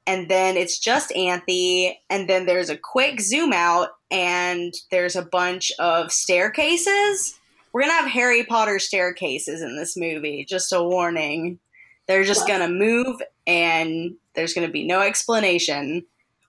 And 0.07 0.29
then 0.31 0.57
it's 0.57 0.79
just 0.79 1.13
Anthy, 1.15 2.01
and 2.09 2.29
then 2.31 2.47
there's 2.47 2.71
a 2.71 2.77
quick 2.79 3.21
zoom 3.21 3.53
out, 3.53 3.91
and 4.11 4.73
there's 4.91 5.17
a 5.17 5.23
bunch 5.23 5.71
of 5.79 6.11
staircases. 6.11 7.39
We're 7.73 7.83
gonna 7.83 7.93
have 7.93 8.11
Harry 8.11 8.43
Potter 8.45 8.79
staircases 8.79 9.61
in 9.61 9.77
this 9.77 9.97
movie, 9.97 10.47
just 10.49 10.73
a 10.73 10.83
warning. 10.83 11.59
They're 12.09 12.25
just 12.25 12.49
Wow. 12.49 12.59
gonna 12.59 12.69
move, 12.69 13.23
and 13.47 14.17
there's 14.35 14.55
gonna 14.55 14.69
be 14.69 14.85
no 14.85 15.01
explanation. 15.01 16.05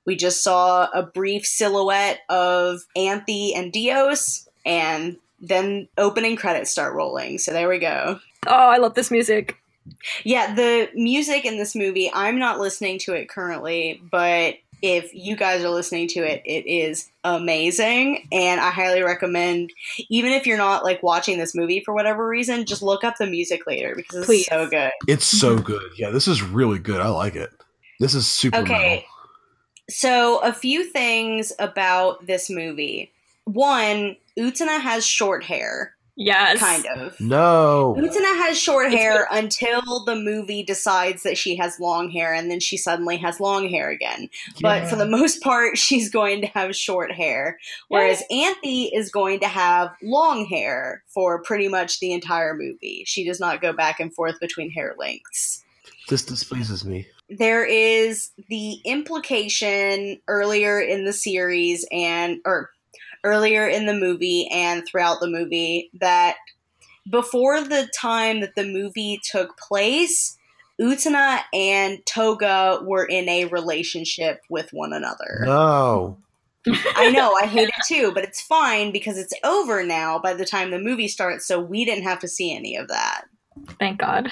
We 0.05 0.15
just 0.15 0.41
saw 0.41 0.89
a 0.91 1.03
brief 1.03 1.45
silhouette 1.45 2.21
of 2.29 2.79
Anthy 2.95 3.53
and 3.53 3.71
Dios, 3.71 4.49
and 4.65 5.17
then 5.39 5.87
opening 5.97 6.35
credits 6.35 6.71
start 6.71 6.95
rolling. 6.95 7.37
So 7.37 7.51
there 7.51 7.69
we 7.69 7.77
go. 7.77 8.19
Oh, 8.47 8.53
I 8.53 8.77
love 8.77 8.95
this 8.95 9.11
music. 9.11 9.57
Yeah, 10.23 10.53
the 10.53 10.89
music 10.93 11.45
in 11.45 11.57
this 11.57 11.75
movie, 11.75 12.11
I'm 12.13 12.39
not 12.39 12.59
listening 12.59 12.99
to 12.99 13.13
it 13.13 13.29
currently, 13.29 14.01
but 14.11 14.55
if 14.81 15.13
you 15.13 15.35
guys 15.35 15.63
are 15.63 15.69
listening 15.69 16.07
to 16.09 16.19
it, 16.19 16.41
it 16.45 16.67
is 16.67 17.09
amazing. 17.23 18.27
And 18.31 18.61
I 18.61 18.69
highly 18.69 19.01
recommend, 19.01 19.71
even 20.09 20.31
if 20.31 20.45
you're 20.45 20.57
not 20.57 20.83
like 20.83 21.03
watching 21.03 21.37
this 21.37 21.55
movie 21.55 21.81
for 21.83 21.93
whatever 21.93 22.27
reason, 22.27 22.65
just 22.65 22.81
look 22.81 23.03
up 23.03 23.15
the 23.17 23.27
music 23.27 23.67
later 23.67 23.93
because 23.95 24.17
it's 24.17 24.25
Please. 24.25 24.47
so 24.47 24.67
good. 24.67 24.91
It's 25.07 25.25
so 25.25 25.55
mm-hmm. 25.55 25.65
good. 25.65 25.91
Yeah, 25.97 26.09
this 26.09 26.27
is 26.27 26.41
really 26.41 26.79
good. 26.79 27.01
I 27.01 27.09
like 27.09 27.35
it. 27.35 27.49
This 27.99 28.13
is 28.13 28.27
super. 28.27 28.57
Okay. 28.59 28.89
metal. 28.95 29.03
So, 29.89 30.37
a 30.39 30.53
few 30.53 30.83
things 30.83 31.51
about 31.57 32.27
this 32.27 32.49
movie. 32.49 33.11
One, 33.45 34.15
Utena 34.37 34.79
has 34.79 35.05
short 35.05 35.43
hair, 35.43 35.95
Yes. 36.19 36.59
kind 36.59 36.85
of. 36.85 37.17
No. 37.21 37.95
Utena 37.97 38.37
has 38.45 38.59
short 38.59 38.87
It's 38.87 38.95
hair 38.95 39.25
until 39.31 40.03
the 40.03 40.17
movie 40.17 40.63
decides 40.63 41.23
that 41.23 41.37
she 41.37 41.55
has 41.55 41.79
long 41.79 42.11
hair, 42.11 42.33
and 42.33 42.51
then 42.51 42.59
she 42.59 42.75
suddenly 42.75 43.15
has 43.17 43.39
long 43.39 43.69
hair 43.69 43.89
again. 43.89 44.29
But 44.61 44.89
for 44.89 44.97
the 44.97 45.07
most 45.07 45.41
part, 45.41 45.77
she's 45.77 46.09
going 46.09 46.41
to 46.41 46.47
have 46.47 46.75
short 46.75 47.13
hair. 47.13 47.57
Whereas 47.87 48.21
Anthy 48.29 48.91
is 48.93 49.09
going 49.09 49.39
to 49.39 49.47
have 49.47 49.91
long 50.03 50.45
hair 50.45 51.03
for 51.07 51.41
pretty 51.41 51.69
much 51.69 52.01
the 52.01 52.11
entire 52.11 52.53
movie. 52.53 53.03
She 53.07 53.25
does 53.25 53.39
not 53.39 53.61
go 53.61 53.71
back 53.71 54.01
and 54.01 54.13
forth 54.13 54.41
between 54.41 54.71
hair 54.71 54.95
lengths. 54.99 55.63
this 56.09 56.25
displeases 56.25 56.83
me. 56.83 57.07
There 57.29 57.63
is 57.63 58.31
the 58.49 58.79
implication 58.83 60.19
earlier 60.27 60.81
in 60.81 61.05
the 61.05 61.13
series 61.13 61.85
and 61.91 62.39
or 62.43 62.71
earlier 63.23 63.67
in 63.67 63.85
the 63.85 63.93
movie 63.93 64.47
and 64.51 64.85
throughout 64.85 65.19
the 65.19 65.29
movie 65.29 65.89
that 65.99 66.35
before 67.09 67.61
the 67.61 67.89
time 67.97 68.41
that 68.41 68.55
the 68.55 68.65
movie 68.65 69.19
took 69.23 69.57
place, 69.57 70.37
Utena 70.79 71.41
and 71.53 72.05
Toga 72.05 72.79
were 72.83 73.05
in 73.05 73.27
a 73.27 73.45
relationship 73.45 74.41
with 74.49 74.71
one 74.71 74.93
another. 74.93 75.43
No. 75.45 76.17
I 76.95 77.09
know, 77.09 77.33
I 77.41 77.45
hate 77.45 77.69
it 77.69 77.85
too, 77.87 78.11
but 78.13 78.23
it's 78.23 78.41
fine 78.41 78.91
because 78.91 79.17
it's 79.17 79.33
over 79.43 79.83
now 79.83 80.19
by 80.19 80.33
the 80.33 80.45
time 80.45 80.71
the 80.71 80.79
movie 80.79 81.07
starts, 81.07 81.47
so 81.47 81.59
we 81.59 81.85
didn't 81.85 82.03
have 82.03 82.19
to 82.19 82.27
see 82.27 82.53
any 82.53 82.75
of 82.75 82.89
that. 82.89 83.23
Thank 83.79 83.99
God. 83.99 84.31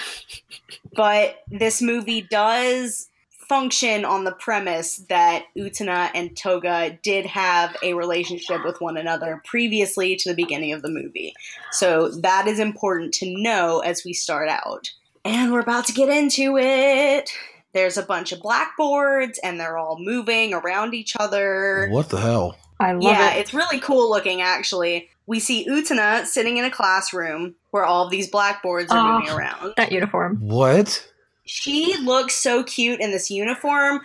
But 0.93 1.37
this 1.49 1.81
movie 1.81 2.21
does 2.21 3.09
function 3.47 4.03
on 4.05 4.23
the 4.23 4.31
premise 4.33 4.97
that 5.09 5.45
Utena 5.57 6.09
and 6.13 6.35
Toga 6.35 6.97
did 7.03 7.25
have 7.25 7.75
a 7.81 7.93
relationship 7.93 8.63
with 8.65 8.81
one 8.81 8.97
another 8.97 9.41
previously 9.45 10.15
to 10.17 10.29
the 10.29 10.35
beginning 10.35 10.73
of 10.73 10.81
the 10.81 10.89
movie. 10.89 11.33
So 11.71 12.09
that 12.09 12.47
is 12.47 12.59
important 12.59 13.13
to 13.15 13.25
know 13.41 13.79
as 13.79 14.03
we 14.05 14.13
start 14.13 14.49
out. 14.49 14.91
And 15.23 15.51
we're 15.51 15.59
about 15.61 15.85
to 15.85 15.93
get 15.93 16.09
into 16.09 16.57
it. 16.57 17.29
There's 17.73 17.97
a 17.97 18.03
bunch 18.03 18.31
of 18.31 18.41
blackboards 18.41 19.39
and 19.43 19.59
they're 19.59 19.77
all 19.77 19.97
moving 19.99 20.53
around 20.53 20.93
each 20.93 21.15
other. 21.19 21.87
What 21.91 22.09
the 22.09 22.19
hell? 22.19 22.57
I 22.79 22.93
love 22.93 23.03
Yeah, 23.03 23.09
it. 23.31 23.33
Yeah, 23.35 23.39
it's 23.41 23.53
really 23.53 23.79
cool 23.79 24.09
looking 24.09 24.41
actually. 24.41 25.09
We 25.25 25.39
see 25.39 25.67
Utena 25.67 26.25
sitting 26.25 26.57
in 26.57 26.63
a 26.65 26.71
classroom 26.71 27.55
where 27.71 27.83
all 27.83 28.05
of 28.05 28.11
these 28.11 28.29
blackboards 28.29 28.91
are 28.91 28.97
Oh. 28.97 29.19
moving 29.19 29.33
around. 29.33 29.73
That 29.75 29.91
uniform. 29.91 30.37
What? 30.39 31.05
She 31.47 31.97
looks 31.97 32.35
so 32.35 32.63
cute 32.63 32.99
in 32.99 33.11
this 33.11 33.31
uniform. 33.31 34.01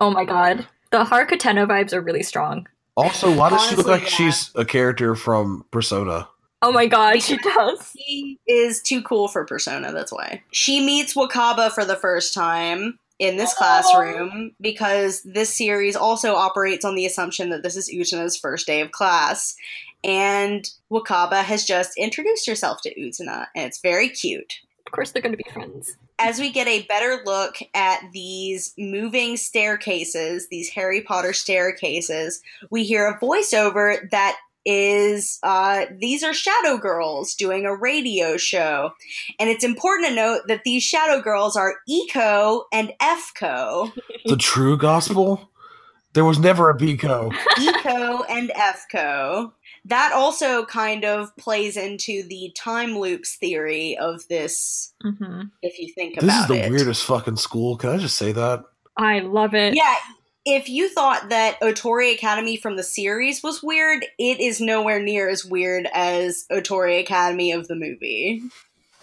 Oh 0.00 0.10
my 0.10 0.24
God. 0.24 0.66
The 0.90 1.04
Harkuteno 1.04 1.66
vibes 1.66 1.92
are 1.92 2.00
really 2.00 2.22
strong. 2.22 2.66
Also, 2.96 3.34
why 3.34 3.50
does 3.50 3.64
she 3.66 3.76
look 3.76 3.86
like 3.86 4.02
yeah. 4.02 4.08
she's 4.08 4.50
a 4.54 4.64
character 4.64 5.14
from 5.14 5.64
Persona? 5.70 6.28
Oh 6.62 6.72
my 6.72 6.86
God, 6.86 7.22
she 7.22 7.38
does. 7.38 7.92
She 7.96 8.38
is 8.46 8.82
too 8.82 9.00
cool 9.02 9.28
for 9.28 9.44
Persona, 9.46 9.92
that's 9.92 10.12
why. 10.12 10.42
She 10.52 10.84
meets 10.84 11.14
Wakaba 11.14 11.70
for 11.70 11.84
the 11.84 11.96
first 11.96 12.34
time 12.34 12.98
in 13.18 13.36
this 13.36 13.54
Aw. 13.54 13.56
classroom 13.56 14.54
because 14.60 15.22
this 15.22 15.54
series 15.54 15.96
also 15.96 16.34
operates 16.34 16.84
on 16.84 16.96
the 16.96 17.06
assumption 17.06 17.50
that 17.50 17.62
this 17.62 17.76
is 17.76 17.88
Utena's 17.88 18.36
first 18.36 18.66
day 18.66 18.80
of 18.80 18.90
class. 18.90 19.54
And 20.02 20.68
Wakaba 20.90 21.42
has 21.42 21.64
just 21.64 21.96
introduced 21.96 22.46
herself 22.46 22.80
to 22.82 22.94
Utena, 22.98 23.46
and 23.54 23.66
it's 23.66 23.80
very 23.80 24.08
cute. 24.08 24.60
Of 24.86 24.92
course, 24.92 25.12
they're 25.12 25.22
going 25.22 25.36
to 25.36 25.42
be 25.42 25.50
friends. 25.52 25.96
As 26.20 26.38
we 26.38 26.50
get 26.50 26.68
a 26.68 26.82
better 26.82 27.22
look 27.24 27.56
at 27.74 28.02
these 28.12 28.74
moving 28.78 29.36
staircases, 29.36 30.48
these 30.48 30.68
Harry 30.68 31.00
Potter 31.00 31.32
staircases, 31.32 32.40
we 32.70 32.84
hear 32.84 33.08
a 33.08 33.18
voiceover 33.18 34.08
that 34.10 34.36
is 34.66 35.38
uh, 35.42 35.86
these 35.98 36.22
are 36.22 36.34
Shadow 36.34 36.76
Girls 36.76 37.34
doing 37.34 37.64
a 37.64 37.74
radio 37.74 38.36
show. 38.36 38.92
And 39.38 39.48
it's 39.48 39.64
important 39.64 40.08
to 40.08 40.14
note 40.14 40.42
that 40.48 40.64
these 40.64 40.82
Shadow 40.82 41.22
Girls 41.22 41.56
are 41.56 41.76
Eco 41.88 42.64
and 42.72 42.92
Fco. 43.00 43.92
The 44.26 44.36
true 44.36 44.76
gospel? 44.76 45.50
There 46.12 46.26
was 46.26 46.38
never 46.38 46.68
a 46.68 46.76
Biko. 46.76 47.32
Eco 47.58 48.22
and 48.24 48.50
Fco. 48.50 49.52
That 49.86 50.12
also 50.12 50.64
kind 50.66 51.04
of 51.04 51.34
plays 51.36 51.76
into 51.76 52.22
the 52.28 52.52
time 52.56 52.98
loops 52.98 53.36
theory 53.36 53.96
of 53.98 54.26
this, 54.28 54.92
hmm 55.02 55.42
if 55.62 55.78
you 55.78 55.92
think 55.94 56.16
This 56.16 56.24
about 56.24 56.42
is 56.42 56.48
the 56.48 56.64
it. 56.66 56.70
weirdest 56.70 57.04
fucking 57.04 57.36
school. 57.36 57.76
Can 57.76 57.90
I 57.90 57.96
just 57.96 58.16
say 58.16 58.32
that? 58.32 58.64
I 58.96 59.20
love 59.20 59.54
it. 59.54 59.74
Yeah, 59.74 59.94
if 60.44 60.68
you 60.68 60.88
thought 60.88 61.28
that 61.30 61.60
Otori 61.60 62.14
Academy 62.14 62.56
from 62.56 62.76
the 62.76 62.82
series 62.82 63.42
was 63.42 63.62
weird, 63.62 64.04
it 64.18 64.40
is 64.40 64.60
nowhere 64.60 65.02
near 65.02 65.28
as 65.28 65.44
weird 65.44 65.88
as 65.94 66.44
Otori 66.50 67.00
Academy 67.00 67.52
of 67.52 67.68
the 67.68 67.74
movie. 67.76 68.42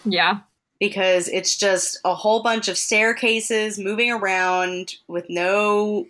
Yeah. 0.04 0.40
Because 0.80 1.26
it's 1.28 1.56
just 1.56 1.98
a 2.04 2.14
whole 2.14 2.42
bunch 2.42 2.68
of 2.68 2.78
staircases 2.78 3.78
moving 3.78 4.12
around 4.12 4.94
with 5.08 5.26
no 5.28 6.06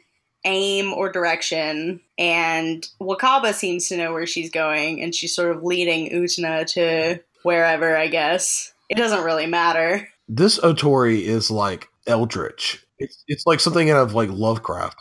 aim 0.48 0.92
or 0.92 1.12
direction. 1.12 2.00
And 2.18 2.88
Wakaba 3.00 3.54
seems 3.54 3.88
to 3.88 3.96
know 3.96 4.12
where 4.12 4.26
she's 4.26 4.50
going, 4.50 5.02
and 5.02 5.14
she's 5.14 5.34
sort 5.34 5.54
of 5.54 5.62
leading 5.62 6.10
Utena 6.10 6.66
to 6.72 7.20
wherever, 7.42 7.96
I 7.96 8.08
guess. 8.08 8.72
It 8.88 8.96
doesn't 8.96 9.22
really 9.22 9.46
matter. 9.46 10.08
This 10.28 10.58
Otori 10.58 11.22
is 11.22 11.50
like 11.50 11.88
Eldritch. 12.06 12.84
It's 12.98 13.22
it's 13.28 13.46
like 13.46 13.60
something 13.60 13.90
out 13.90 13.98
of 13.98 14.14
like 14.14 14.30
Lovecraft. 14.30 15.00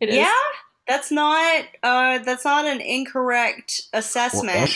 It 0.00 0.08
is. 0.10 0.16
Yeah, 0.16 0.32
that's 0.86 1.10
not 1.10 1.64
uh 1.82 2.18
that's 2.18 2.44
not 2.44 2.64
an 2.64 2.80
incorrect 2.80 3.82
Or 3.92 3.98
assessment. 3.98 4.70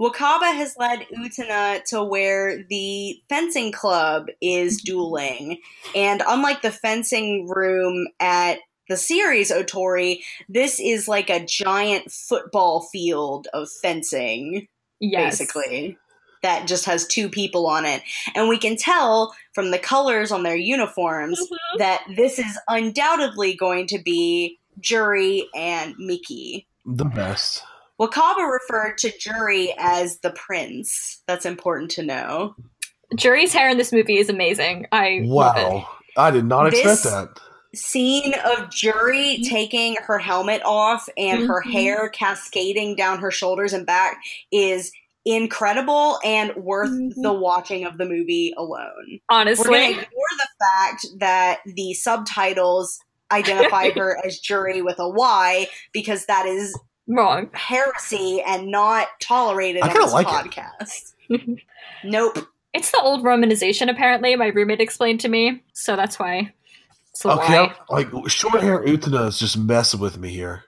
Wakaba 0.00 0.54
has 0.54 0.76
led 0.78 1.06
Utena 1.18 1.82
to 1.86 2.04
where 2.04 2.62
the 2.70 3.20
fencing 3.28 3.72
club 3.72 4.28
is 4.40 4.80
dueling. 4.80 5.58
And 5.94 6.22
unlike 6.26 6.62
the 6.62 6.70
fencing 6.70 7.48
room 7.48 8.06
at 8.20 8.58
the 8.88 8.96
series 8.96 9.50
Otori, 9.50 10.20
this 10.48 10.80
is 10.80 11.08
like 11.08 11.30
a 11.30 11.44
giant 11.44 12.10
football 12.10 12.82
field 12.92 13.48
of 13.52 13.68
fencing, 13.82 14.68
Yes. 15.00 15.38
basically, 15.38 15.96
that 16.42 16.66
just 16.68 16.84
has 16.84 17.06
two 17.06 17.28
people 17.28 17.66
on 17.66 17.86
it. 17.86 18.02
And 18.34 18.48
we 18.48 18.58
can 18.58 18.76
tell 18.76 19.34
from 19.54 19.70
the 19.70 19.78
colors 19.78 20.30
on 20.30 20.42
their 20.42 20.56
uniforms 20.56 21.40
Mhm. 21.40 21.78
that 21.78 22.04
this 22.16 22.38
is 22.38 22.58
undoubtedly 22.68 23.54
going 23.54 23.86
to 23.88 23.98
be 23.98 24.58
Jury 24.80 25.48
and 25.54 25.94
Miki. 25.98 26.66
The 26.84 27.04
best. 27.04 27.62
Wakaba 28.00 28.50
referred 28.50 28.98
to 28.98 29.16
Jury 29.18 29.72
as 29.78 30.18
the 30.18 30.30
prince. 30.32 31.22
That's 31.26 31.46
important 31.46 31.90
to 31.92 32.02
know. 32.02 32.56
Jury's 33.16 33.52
hair 33.52 33.68
in 33.68 33.78
this 33.78 33.92
movie 33.92 34.18
is 34.18 34.28
amazing. 34.28 34.86
I 34.90 35.20
love 35.22 35.56
it. 35.56 35.62
Wow. 35.68 35.88
I 36.16 36.30
did 36.30 36.44
not 36.44 36.66
expect 36.66 36.86
This- 36.88 37.02
that. 37.04 37.28
Scene 37.74 38.34
of 38.44 38.70
Jury 38.70 39.42
taking 39.48 39.96
her 39.96 40.18
helmet 40.18 40.62
off 40.64 41.08
and 41.16 41.46
her 41.46 41.62
Mhm. 41.66 41.72
hair 41.72 42.08
cascading 42.08 42.96
down 42.96 43.18
her 43.18 43.30
shoulders 43.30 43.72
and 43.72 43.84
back 43.86 44.18
is 44.52 44.92
incredible 45.26 46.18
and 46.24 46.54
worth 46.56 46.90
Mhm. 46.90 47.12
the 47.22 47.32
watching 47.32 47.84
of 47.84 47.96
the 47.98 48.04
movie 48.04 48.52
alone. 48.56 49.20
Honestly, 49.30 49.70
We're 49.70 49.76
going 49.78 49.94
to 49.94 50.00
ignore 50.02 50.26
the 50.38 50.48
fact 50.64 51.06
that 51.20 51.60
the 51.66 51.94
subtitles 51.94 53.00
identify 53.32 53.90
her 53.96 54.18
as 54.24 54.38
Jury 54.38 54.82
with 54.82 54.98
a 54.98 55.08
Y 55.08 55.66
because 55.92 56.26
that 56.26 56.44
is 56.46 56.78
Wrong. 57.06 57.48
heresy 57.54 58.42
and 58.46 58.66
not 58.70 59.08
tolerated 59.20 59.82
I 59.82 59.86
on 59.86 59.92
kinda 59.92 60.04
this 60.06 60.12
like 60.14 60.26
it. 60.26 60.30
podcast. 60.30 61.12
nope. 62.04 62.38
It's 62.74 62.90
the 62.90 63.00
old 63.00 63.22
romanization, 63.24 63.88
apparently. 63.88 64.34
My 64.36 64.48
roommate 64.48 64.80
explained 64.80 65.20
to 65.20 65.28
me, 65.28 65.62
so 65.72 65.96
that's 65.96 66.18
why. 66.18 66.52
It's 67.14 67.22
the 67.22 67.30
Okay, 67.30 67.66
why. 67.68 67.74
like 67.88 68.28
short 68.28 68.60
hair 68.60 68.84
Utena 68.84 69.28
is 69.28 69.38
just 69.38 69.56
messing 69.56 70.00
with 70.00 70.18
me 70.18 70.30
here. 70.30 70.64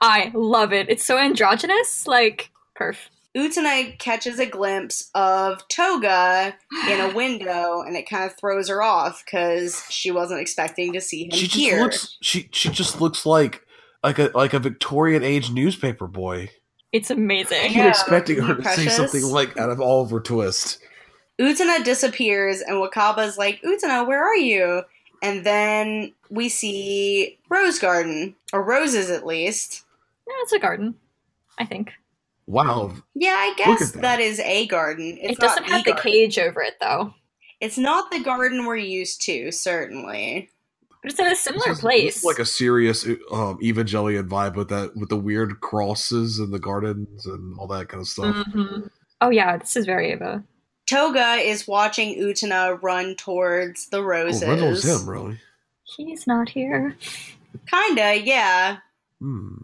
I 0.00 0.30
love 0.34 0.72
it. 0.72 0.88
It's 0.88 1.04
so 1.04 1.18
androgynous. 1.18 2.06
Like, 2.06 2.50
perf. 2.78 2.96
Utena 3.36 3.98
catches 3.98 4.38
a 4.38 4.46
glimpse 4.46 5.10
of 5.16 5.66
Toga 5.68 6.54
in 6.88 7.00
a 7.00 7.12
window 7.14 7.82
and 7.82 7.96
it 7.96 8.08
kind 8.08 8.24
of 8.30 8.36
throws 8.38 8.68
her 8.68 8.80
off 8.82 9.24
because 9.24 9.82
she 9.90 10.12
wasn't 10.12 10.40
expecting 10.40 10.92
to 10.92 11.00
see 11.00 11.24
him 11.24 11.32
She 11.32 11.46
just 11.46 11.56
here. 11.56 11.80
looks 11.80 12.16
she 12.22 12.48
she 12.52 12.68
just 12.68 13.00
looks 13.00 13.26
like 13.26 13.62
like 14.04 14.20
a 14.20 14.30
like 14.34 14.54
a 14.54 14.60
Victorian 14.60 15.24
age 15.24 15.50
newspaper 15.50 16.06
boy. 16.06 16.50
It's 16.92 17.10
I 17.10 17.14
amazing. 17.14 17.62
keep 17.68 17.76
Yeah, 17.78 17.88
expecting 17.88 18.40
her 18.40 18.54
to 18.54 18.62
say 18.68 18.86
something 18.86 19.24
like 19.24 19.58
out 19.58 19.70
of 19.70 19.80
Oliver 19.80 20.20
Twist. 20.20 20.78
Utena 21.40 21.82
disappears 21.82 22.60
and 22.60 22.76
Wakaba's 22.76 23.36
like, 23.36 23.60
Utena, 23.62 24.06
where 24.06 24.22
are 24.24 24.36
you? 24.36 24.82
And 25.24 25.44
then 25.44 26.12
we 26.30 26.48
see 26.48 27.38
Rose 27.48 27.78
Garden, 27.78 28.34
or 28.52 28.62
roses 28.62 29.10
at 29.10 29.24
least. 29.26 29.84
Yeah, 30.28 30.34
it's 30.42 30.52
a 30.52 30.58
garden, 30.58 30.94
I 31.58 31.64
think. 31.64 31.92
Wow. 32.46 32.92
Yeah, 33.14 33.30
I 33.36 33.54
guess 33.56 33.92
that. 33.92 34.02
that 34.02 34.20
is 34.20 34.38
a 34.40 34.66
garden. 34.66 35.16
It's 35.20 35.38
it 35.38 35.40
doesn't 35.40 35.62
not 35.62 35.70
have 35.70 35.84
the 35.84 35.92
garden. 35.92 36.12
cage 36.12 36.38
over 36.38 36.60
it, 36.62 36.74
though. 36.80 37.14
It's 37.60 37.78
not 37.78 38.10
the 38.10 38.20
garden 38.20 38.66
we're 38.66 38.76
used 38.76 39.22
to, 39.22 39.50
certainly. 39.50 40.50
But 41.02 41.12
it's 41.12 41.20
in 41.20 41.26
a 41.26 41.36
similar 41.36 41.68
This 41.68 41.76
is- 41.78 41.80
place. 41.80 42.02
this 42.14 42.16
is 42.18 42.24
like 42.24 42.38
a 42.38 42.44
serious 42.46 43.06
um, 43.06 43.58
Evangelion 43.62 44.28
vibe 44.28 44.56
with 44.56 44.68
that 44.68 44.94
with 44.96 45.08
the 45.08 45.16
weird 45.16 45.60
crosses 45.60 46.38
and 46.38 46.52
the 46.52 46.58
gardens 46.58 47.24
and 47.26 47.58
all 47.58 47.66
that 47.68 47.88
kind 47.88 48.00
of 48.02 48.08
stuff. 48.08 48.34
Mhm. 48.48 48.90
Oh, 49.22 49.30
yeah, 49.30 49.56
this 49.56 49.76
is 49.76 49.86
very 49.86 50.12
Eva. 50.12 50.42
Toga 50.86 51.34
is 51.36 51.66
watching 51.66 52.18
Utena 52.20 52.78
run 52.82 53.14
towards 53.16 53.86
the 53.88 54.02
roses. 54.02 54.42
Oh, 54.42 54.48
roses. 54.50 54.84
Rendell's 54.84 55.02
him, 55.02 55.08
really. 55.10 55.38
He's 55.96 56.26
not 56.26 56.48
here. 56.48 56.96
Kinda, 57.70 58.20
yeah. 58.22 58.78
Hmm. 59.20 59.54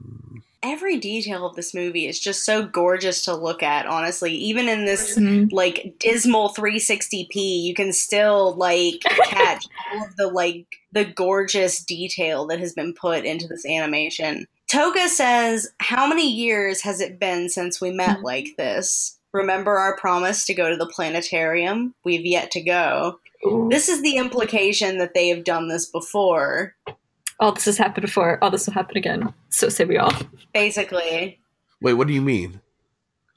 Every 0.62 0.98
detail 0.98 1.46
of 1.46 1.56
this 1.56 1.72
movie 1.74 2.06
is 2.06 2.20
just 2.20 2.44
so 2.44 2.62
gorgeous 2.66 3.24
to 3.24 3.34
look 3.34 3.62
at, 3.62 3.86
honestly. 3.86 4.32
Even 4.34 4.68
in 4.68 4.84
this 4.84 5.16
Mhm. 5.18 5.50
like 5.52 5.94
dismal 5.98 6.50
360p, 6.50 7.62
you 7.62 7.74
can 7.74 7.92
still 7.94 8.54
like 8.56 9.00
catch 9.24 9.64
all 9.94 10.04
of 10.04 10.16
the 10.16 10.26
like 10.28 10.66
the 10.92 11.06
gorgeous 11.06 11.82
detail 11.82 12.46
that 12.48 12.60
has 12.60 12.74
been 12.74 12.92
put 12.92 13.24
into 13.24 13.46
this 13.48 13.64
animation. 13.64 14.46
Toga 14.70 15.08
says, 15.08 15.70
"How 15.80 16.06
many 16.06 16.30
years 16.30 16.82
has 16.82 17.00
it 17.00 17.18
been 17.18 17.48
since 17.48 17.80
we 17.80 17.90
met 17.90 18.18
Mhm. 18.18 18.22
like 18.22 18.48
this? 18.58 19.16
Remember 19.32 19.78
our 19.78 19.96
promise 19.96 20.44
to 20.46 20.54
go 20.54 20.68
to 20.70 20.76
the 20.76 20.86
planetarium? 20.86 21.94
We've 22.04 22.26
yet 22.26 22.50
to 22.52 22.60
go." 22.60 23.18
Ooh. 23.46 23.68
This 23.70 23.88
is 23.88 24.02
the 24.02 24.16
implication 24.16 24.98
that 24.98 25.14
they 25.14 25.28
have 25.28 25.44
done 25.44 25.68
this 25.68 25.86
before. 25.86 26.74
Oh, 27.38 27.52
this 27.52 27.64
has 27.64 27.78
happened 27.78 28.02
before. 28.02 28.38
Oh, 28.42 28.50
this 28.50 28.66
will 28.66 28.74
happen 28.74 28.98
again. 28.98 29.32
So 29.48 29.68
say 29.70 29.84
we 29.84 29.96
all. 29.96 30.12
Basically, 30.52 31.38
Wait, 31.80 31.94
what 31.94 32.06
do 32.06 32.12
you 32.12 32.20
mean? 32.20 32.60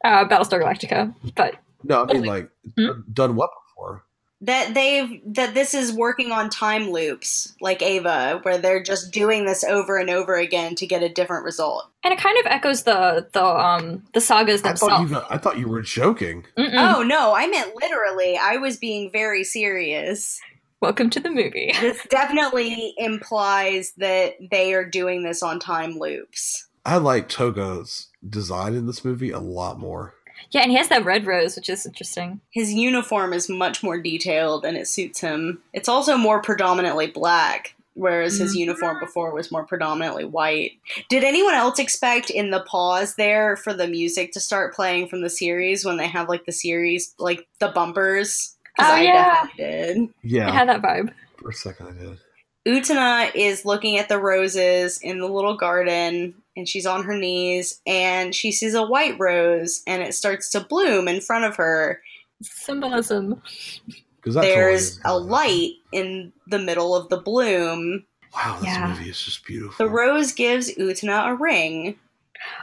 Uh, 0.03 0.25
Battlestar 0.27 0.61
Galactica. 0.61 1.13
But 1.35 1.55
No, 1.83 2.05
I 2.09 2.13
mean 2.13 2.25
like 2.25 2.49
Hmm? 2.77 3.01
done 3.13 3.35
what 3.35 3.49
before? 3.69 4.03
That 4.45 4.73
they've 4.73 5.21
that 5.35 5.53
this 5.53 5.73
is 5.73 5.93
working 5.93 6.31
on 6.31 6.49
time 6.49 6.89
loops 6.91 7.55
like 7.61 7.81
Eva, 7.81 8.39
where 8.43 8.57
they're 8.57 8.83
just 8.83 9.11
doing 9.11 9.45
this 9.45 9.63
over 9.63 9.97
and 9.97 10.09
over 10.09 10.35
again 10.35 10.75
to 10.75 10.85
get 10.85 11.01
a 11.01 11.09
different 11.09 11.45
result. 11.45 11.89
and 12.03 12.13
it 12.13 12.19
kind 12.19 12.37
of 12.39 12.45
echoes 12.47 12.83
the 12.83 13.27
the 13.31 13.43
um 13.45 14.03
the 14.13 14.19
sagas 14.21 14.61
I 14.61 14.73
thought 14.73 14.79
themselves. 14.79 15.11
you 15.11 15.21
I 15.29 15.37
thought 15.37 15.57
you 15.57 15.67
were 15.69 15.81
joking. 15.81 16.45
Mm-mm. 16.57 16.73
Oh 16.95 17.03
no, 17.03 17.33
I 17.33 17.47
meant 17.47 17.71
literally. 17.81 18.37
I 18.37 18.57
was 18.57 18.77
being 18.77 19.09
very 19.11 19.43
serious. 19.43 20.41
Welcome 20.81 21.09
to 21.11 21.21
the 21.21 21.29
movie. 21.31 21.71
This 21.79 22.05
definitely 22.09 22.93
implies 22.97 23.93
that 23.97 24.33
they 24.51 24.73
are 24.73 24.83
doing 24.83 25.23
this 25.23 25.41
on 25.41 25.59
time 25.61 25.97
loops. 25.97 26.67
I 26.85 26.97
like 26.97 27.29
Togo's 27.29 28.07
design 28.27 28.73
in 28.75 28.87
this 28.87 29.05
movie 29.05 29.31
a 29.31 29.39
lot 29.39 29.79
more. 29.79 30.15
Yeah, 30.51 30.61
and 30.61 30.71
he 30.71 30.77
has 30.77 30.89
that 30.89 31.05
red 31.05 31.25
rose, 31.25 31.55
which 31.55 31.69
is 31.69 31.85
interesting. 31.85 32.41
His 32.51 32.73
uniform 32.73 33.33
is 33.33 33.49
much 33.49 33.83
more 33.83 33.99
detailed 33.99 34.65
and 34.65 34.77
it 34.77 34.87
suits 34.87 35.19
him. 35.19 35.61
It's 35.73 35.89
also 35.89 36.17
more 36.17 36.41
predominantly 36.41 37.07
black, 37.07 37.75
whereas 37.95 38.37
his 38.37 38.55
Mhm. 38.55 38.59
uniform 38.59 38.99
before 38.99 39.33
was 39.33 39.51
more 39.51 39.63
predominantly 39.65 40.25
white. 40.25 40.73
Did 41.09 41.23
anyone 41.23 41.53
else 41.55 41.79
expect 41.79 42.29
in 42.29 42.51
the 42.51 42.61
pause 42.61 43.15
there 43.15 43.55
for 43.57 43.73
the 43.73 43.87
music 43.87 44.31
to 44.33 44.39
start 44.39 44.73
playing 44.75 45.07
from 45.07 45.21
the 45.21 45.29
series 45.29 45.85
when 45.85 45.97
they 45.97 46.07
have 46.07 46.29
like 46.29 46.45
the 46.45 46.51
series, 46.51 47.13
like 47.19 47.47
the 47.59 47.69
bumpers? 47.69 48.55
Oh, 48.79 48.83
I 48.83 49.01
yeah. 49.01 49.45
did. 49.57 50.09
Yeah, 50.23 50.47
It 50.47 50.53
had 50.53 50.69
that 50.69 50.81
vibe. 50.81 51.11
for 51.37 51.49
a 51.49 51.53
second 51.53 51.87
I 51.87 52.03
did. 52.03 52.17
Utena 52.65 53.29
is 53.35 53.65
looking 53.65 53.97
at 53.97 54.07
the 54.07 54.17
roses 54.17 54.97
in 55.01 55.19
the 55.19 55.27
little 55.27 55.57
garden 55.57 56.33
and 56.55 56.67
she's 56.67 56.85
on 56.85 57.03
her 57.03 57.17
knees 57.17 57.81
and 57.85 58.33
she 58.35 58.51
sees 58.51 58.73
a 58.73 58.83
white 58.83 59.15
rose 59.19 59.81
and 59.87 60.01
it 60.03 60.13
starts 60.13 60.49
to 60.51 60.59
bloom 60.59 61.07
in 61.07 61.21
front 61.21 61.45
of 61.45 61.55
her. 61.55 62.01
Symbolism. 62.41 63.41
Because 64.17 64.35
There's 64.35 64.99
a 65.05 65.17
light 65.17 65.71
in 65.91 66.31
the 66.47 66.59
middle 66.59 66.95
of 66.95 67.09
the 67.09 67.17
bloom. 67.17 68.05
Wow, 68.33 68.57
this 68.59 68.67
Yeah. 68.69 68.87
movie 68.87 69.09
is 69.09 69.21
just 69.21 69.45
beautiful. 69.45 69.85
The 69.85 69.91
rose 69.91 70.31
gives 70.31 70.73
Utena 70.75 71.27
a 71.29 71.35
ring. 71.35 71.97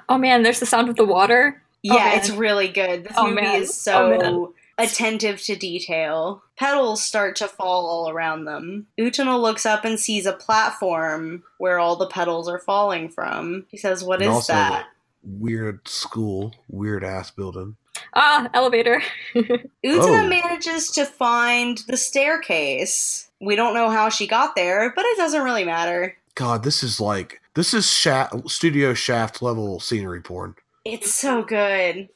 Oh 0.09 0.19
man, 0.19 0.43
there's 0.43 0.61
the 0.61 0.67
sound 0.67 0.89
of 0.89 0.97
the 0.97 1.05
water. 1.05 1.63
Oh, 1.63 1.69
Yeah, 1.83 1.95
man. 2.05 2.19
it's 2.19 2.31
really 2.31 2.69
good. 2.69 3.05
This 3.05 3.13
Oh, 3.17 3.25
movie 3.29 3.41
man. 3.43 3.63
is 3.63 3.89
Oh, 3.89 4.09
man. 4.11 4.21
so 4.21 4.55
attentive 4.83 5.41
to 5.43 5.57
detail. 5.57 6.43
Petals 6.57 7.03
start 7.03 7.37
to 7.37 7.49
fall 7.49 7.87
all 7.87 8.11
around 8.11 8.45
them. 8.45 8.87
Utena 8.99 9.41
looks 9.41 9.65
up 9.67 9.85
and 9.85 9.99
sees 9.99 10.27
a 10.27 10.33
platform 10.33 11.43
where 11.59 11.79
all 11.79 11.97
the 11.97 12.07
petals 12.07 12.49
are 12.49 12.59
falling 12.59 13.09
from. 13.09 13.67
He 13.69 13.77
says, 13.77 14.03
What 14.05 14.21
is 14.23 14.27
And 14.27 14.35
also 14.35 14.53
that? 14.53 14.87
Weird 15.23 15.87
school, 15.87 16.55
weird 16.69 17.05
ass 17.05 17.31
building. 17.31 17.77
Ah, 18.15 18.49
elevator. 18.55 19.03
Utena 19.35 19.65
Oh. 19.85 20.27
manages 20.29 20.91
to 20.93 21.05
find 21.05 21.79
the 21.87 21.97
staircase. 21.97 23.29
We 23.41 23.57
don't 23.57 23.75
know 23.75 23.91
how 23.91 24.09
she 24.09 24.27
got 24.27 24.55
there, 24.57 24.93
but 24.95 25.05
it 25.05 25.17
doesn't 25.17 25.43
really 25.43 25.65
matter. 25.65 26.17
God, 26.35 26.63
this 26.65 26.83
is 26.83 27.01
like 27.01 27.41
this 27.55 27.75
is 27.75 27.91
shaft, 27.91 28.49
studio 28.51 28.95
shaft 28.95 29.43
level 29.43 29.81
scenery 29.81 30.21
porn. 30.23 30.55
It's 30.85 31.15
so 31.15 31.43
good. 31.43 32.09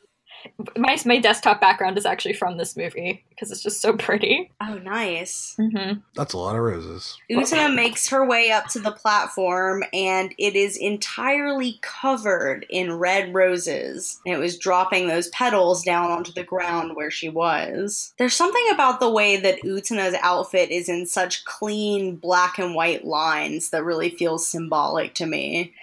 My 0.76 0.98
my 1.04 1.18
desktop 1.18 1.60
background 1.60 1.98
is 1.98 2.06
actually 2.06 2.34
from 2.34 2.56
this 2.56 2.76
movie 2.76 3.24
because 3.30 3.50
it's 3.50 3.62
just 3.62 3.80
so 3.80 3.96
pretty. 3.96 4.50
Oh, 4.60 4.78
nice. 4.78 5.56
Mm-hmm. 5.58 6.00
That's 6.14 6.32
a 6.32 6.38
lot 6.38 6.56
of 6.56 6.62
roses. 6.62 7.18
Utena 7.30 7.74
makes 7.74 8.08
her 8.08 8.26
way 8.26 8.50
up 8.50 8.66
to 8.68 8.78
the 8.78 8.92
platform, 8.92 9.82
and 9.92 10.34
it 10.38 10.54
is 10.54 10.76
entirely 10.76 11.78
covered 11.82 12.66
in 12.70 12.98
red 12.98 13.34
roses. 13.34 14.20
And 14.24 14.34
it 14.34 14.38
was 14.38 14.58
dropping 14.58 15.08
those 15.08 15.28
petals 15.28 15.82
down 15.82 16.10
onto 16.10 16.32
the 16.32 16.44
ground 16.44 16.96
where 16.96 17.10
she 17.10 17.28
was. 17.28 18.12
There's 18.18 18.34
something 18.34 18.66
about 18.72 19.00
the 19.00 19.10
way 19.10 19.36
that 19.36 19.62
Utena's 19.62 20.16
outfit 20.22 20.70
is 20.70 20.88
in 20.88 21.06
such 21.06 21.44
clean 21.44 22.16
black 22.16 22.58
and 22.58 22.74
white 22.74 23.04
lines 23.04 23.70
that 23.70 23.84
really 23.84 24.10
feels 24.10 24.46
symbolic 24.46 25.14
to 25.14 25.26
me. 25.26 25.74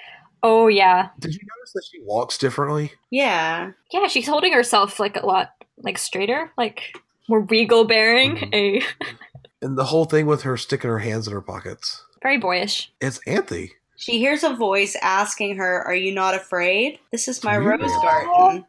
Oh 0.44 0.68
yeah, 0.68 1.10
Did 1.20 1.34
you 1.36 1.40
notice 1.58 1.74
that 1.74 1.84
she 1.92 2.00
walks 2.02 2.38
differently? 2.38 2.94
Yeah. 3.12 3.72
yeah. 3.92 4.08
She's 4.08 4.28
holding 4.28 4.54
herself 4.54 5.00
like 5.00 5.16
a 5.18 5.26
lot 5.26 5.52
like 5.78 5.98
straighter, 5.98 6.52
like 6.58 6.96
more 7.30 7.42
regal 7.42 7.86
bearing. 7.86 8.38
Mhm. 8.38 8.54
A 8.54 8.82
And 9.64 9.78
the 9.78 9.86
whole 9.86 10.06
thing 10.06 10.26
with 10.26 10.42
her 10.42 10.58
sticking 10.58 10.90
her 10.90 11.00
hands 11.00 11.28
in 11.28 11.34
her 11.34 11.42
pockets. 11.42 12.04
Very 12.24 12.38
boyish. 12.40 12.92
It's 13.00 13.20
Anthy. 13.28 13.74
She 13.96 14.18
hears 14.18 14.44
a 14.44 14.56
voice 14.56 14.96
asking 15.04 15.58
her, 15.58 15.84
Are 15.84 15.94
you 15.94 16.12
not 16.12 16.34
afraid? 16.34 16.98
This 17.12 17.28
is 17.28 17.44
my 17.44 17.54
Really? 17.56 17.84
rose 17.84 17.92
garden. 18.02 18.66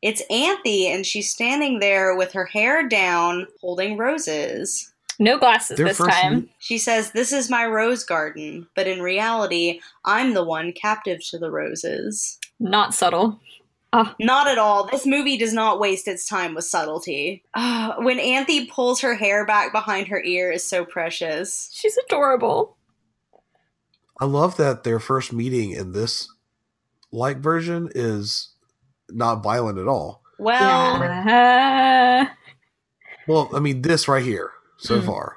It's 0.00 0.22
Anthy, 0.30 0.86
and 0.86 1.04
she's 1.04 1.28
standing 1.28 1.80
there 1.80 2.14
with 2.14 2.32
her 2.34 2.44
hair 2.44 2.86
down, 2.88 3.48
holding 3.60 3.96
roses. 3.96 4.92
No 5.18 5.38
glasses 5.38 5.76
Their 5.78 5.88
this 5.88 5.98
time. 5.98 6.34
meet- 6.34 6.50
She 6.58 6.78
says, 6.78 7.10
This 7.12 7.32
is 7.32 7.50
my 7.50 7.66
rose 7.66 8.04
garden, 8.04 8.68
but 8.76 8.86
in 8.86 9.02
reality, 9.02 9.80
I'm 10.04 10.34
the 10.34 10.44
one 10.44 10.72
captive 10.72 11.20
to 11.30 11.38
the 11.38 11.50
roses. 11.50 12.38
Not 12.60 12.94
subtle. 12.94 13.40
Not 14.20 14.46
at 14.48 14.58
all. 14.58 14.86
This 14.86 15.06
movie 15.06 15.38
does 15.38 15.52
not 15.54 15.80
waste 15.80 16.06
its 16.08 16.28
time 16.28 16.54
with 16.54 16.66
subtlety. 16.66 17.42
Ah, 17.54 17.96
when 17.98 18.20
Anthy 18.20 18.66
pulls 18.66 19.00
her 19.00 19.14
hair 19.14 19.46
back 19.46 19.72
behind 19.72 20.08
her 20.08 20.22
ear 20.22 20.52
is 20.52 20.68
so 20.68 20.84
precious. 20.84 21.70
She's 21.72 21.96
adorable. 22.06 22.76
I 24.20 24.26
love 24.26 24.56
that 24.58 24.84
their 24.84 25.00
first 25.00 25.32
meeting 25.32 25.70
in 25.70 25.92
this 25.92 26.28
like 27.10 27.38
version 27.38 27.88
is 27.94 28.50
not 29.08 29.42
violent 29.42 29.78
at 29.78 29.88
all. 29.88 30.22
Well, 30.38 31.00
Yeah. 31.00 32.28
Well, 33.26 33.50
I 33.54 33.60
mean, 33.60 33.82
this 33.82 34.06
right 34.06 34.22
here 34.24 34.50
so 34.78 35.00
Mm. 35.00 35.06
far. 35.06 35.36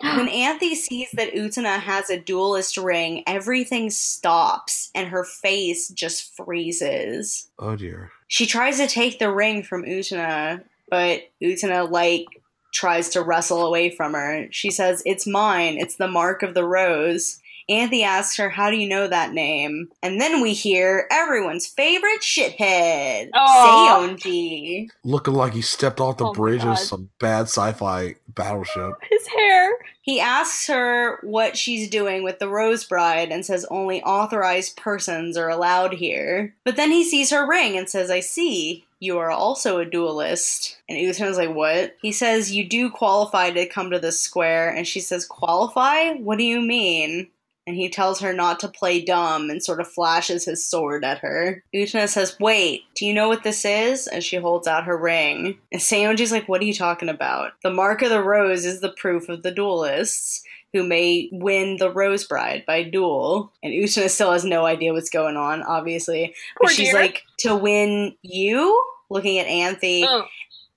when 0.00 0.28
Anthy 0.28 0.74
sees 0.74 1.10
that 1.12 1.32
Utena 1.32 1.78
has 1.78 2.10
a 2.10 2.18
duelist 2.18 2.76
ring, 2.76 3.22
everything 3.26 3.88
stops 3.88 4.90
and 4.96 5.08
her 5.08 5.22
face 5.22 5.88
just 5.88 6.34
freezes. 6.36 7.48
Oh 7.58 7.76
dear. 7.76 8.10
She 8.26 8.46
tries 8.46 8.78
to 8.78 8.88
take 8.88 9.20
the 9.20 9.30
ring 9.32 9.62
from 9.62 9.84
Utena, 9.84 10.64
but 10.90 11.30
Utena, 11.40 11.88
like, 11.88 12.26
tries 12.74 13.10
to 13.10 13.22
wrestle 13.22 13.64
away 13.64 13.90
from 13.94 14.14
her. 14.14 14.48
She 14.50 14.70
says, 14.70 15.02
It's 15.06 15.26
mine. 15.26 15.76
It's 15.78 15.96
the 15.96 16.08
mark 16.08 16.42
of 16.42 16.54
the 16.54 16.64
rose. 16.64 17.38
Anthy 17.68 18.02
asks 18.02 18.36
her, 18.36 18.50
How 18.50 18.70
do 18.70 18.76
you 18.76 18.88
know 18.88 19.06
that 19.06 19.32
name? 19.32 19.88
And 20.02 20.20
then 20.20 20.40
we 20.40 20.52
hear 20.52 21.06
everyone's 21.10 21.66
favorite 21.66 22.20
shithead, 22.20 23.30
Aw. 23.34 24.06
Saionji. 24.08 24.88
Looking 25.04 25.34
like 25.34 25.52
he 25.52 25.62
stepped 25.62 26.00
off 26.00 26.18
the 26.18 26.26
Oh 26.26 26.32
bridge 26.32 26.64
of 26.64 26.78
some 26.78 27.10
bad 27.18 27.42
sci-fi 27.42 28.16
battleship. 28.28 28.92
His 29.10 29.26
hair. 29.26 29.70
He 30.02 30.20
asks 30.20 30.66
her 30.66 31.18
what 31.22 31.56
she's 31.56 31.88
doing 31.88 32.24
with 32.24 32.38
the 32.40 32.48
Rose 32.48 32.84
Bride 32.84 33.30
and 33.30 33.46
says 33.46 33.64
only 33.70 34.02
authorized 34.02 34.76
persons 34.76 35.36
are 35.36 35.48
allowed 35.48 35.94
here. 35.94 36.54
But 36.64 36.76
then 36.76 36.90
he 36.90 37.04
sees 37.04 37.30
her 37.30 37.48
ring 37.48 37.78
and 37.78 37.88
says, 37.88 38.10
I 38.10 38.20
see. 38.20 38.84
You 38.98 39.18
are 39.18 39.30
also 39.30 39.78
a 39.78 39.84
duelist. 39.84 40.78
And 40.88 40.96
Utena's 40.98 41.36
like, 41.36 41.54
What? 41.54 41.96
He 42.02 42.12
says, 42.12 42.52
You 42.52 42.68
do 42.68 42.90
qualify 42.90 43.50
to 43.50 43.66
come 43.66 43.90
to 43.90 43.98
this 43.98 44.20
square. 44.20 44.68
And 44.70 44.86
she 44.86 45.00
says, 45.00 45.26
Qualify? 45.26 46.14
What 46.14 46.38
do 46.38 46.44
you 46.44 46.60
mean? 46.60 47.28
And 47.66 47.76
he 47.76 47.88
tells 47.88 48.20
her 48.20 48.32
not 48.32 48.58
to 48.60 48.68
play 48.68 49.04
dumb 49.04 49.48
and 49.48 49.62
sort 49.62 49.80
of 49.80 49.86
flashes 49.86 50.44
his 50.44 50.66
sword 50.66 51.04
at 51.04 51.18
her. 51.20 51.62
Utena 51.74 52.08
says, 52.08 52.36
Wait, 52.40 52.82
do 52.96 53.06
you 53.06 53.14
know 53.14 53.28
what 53.28 53.44
this 53.44 53.64
is? 53.64 54.08
And 54.08 54.22
she 54.24 54.36
holds 54.36 54.66
out 54.66 54.84
her 54.84 54.96
ring. 54.98 55.58
And 55.70 55.80
Saionji's 55.80 56.32
like, 56.32 56.48
What 56.48 56.60
are 56.60 56.64
you 56.64 56.74
talking 56.74 57.08
about? 57.08 57.52
The 57.62 57.70
mark 57.70 58.02
of 58.02 58.10
the 58.10 58.22
rose 58.22 58.64
is 58.64 58.80
the 58.80 58.92
proof 58.96 59.28
of 59.28 59.42
the 59.44 59.52
duelists 59.52 60.42
who 60.72 60.82
may 60.82 61.28
win 61.32 61.76
the 61.76 61.90
Rose 61.90 62.24
Bride 62.24 62.64
by 62.66 62.82
duel. 62.82 63.52
And 63.62 63.72
Utena 63.72 64.08
still 64.08 64.32
has 64.32 64.44
no 64.44 64.64
idea 64.64 64.92
what's 64.92 65.10
going 65.10 65.36
on, 65.36 65.62
obviously. 65.62 66.34
But 66.58 66.68
Poor 66.68 66.74
she's 66.74 66.90
dear. 66.90 67.00
like, 67.00 67.22
To 67.40 67.54
win 67.54 68.16
you? 68.22 68.82
Looking 69.10 69.38
at 69.38 69.46
Anthy. 69.46 70.04
Oh, 70.08 70.24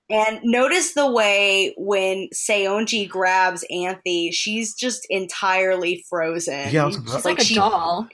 And 0.08 0.40
notice 0.44 0.94
the 0.94 1.10
way 1.10 1.74
when 1.76 2.28
Saionji 2.32 3.08
grabs 3.08 3.64
Anthy, 3.70 4.30
she's 4.30 4.74
just 4.74 5.06
entirely 5.10 6.04
frozen. 6.08 6.70
Yeah, 6.72 6.84
I 6.84 6.86
was- 6.86 6.94
she's 6.96 7.14
Like 7.14 7.24
like, 7.24 7.38
a 7.40 7.44
she- 7.44 7.54
doll. 7.56 8.08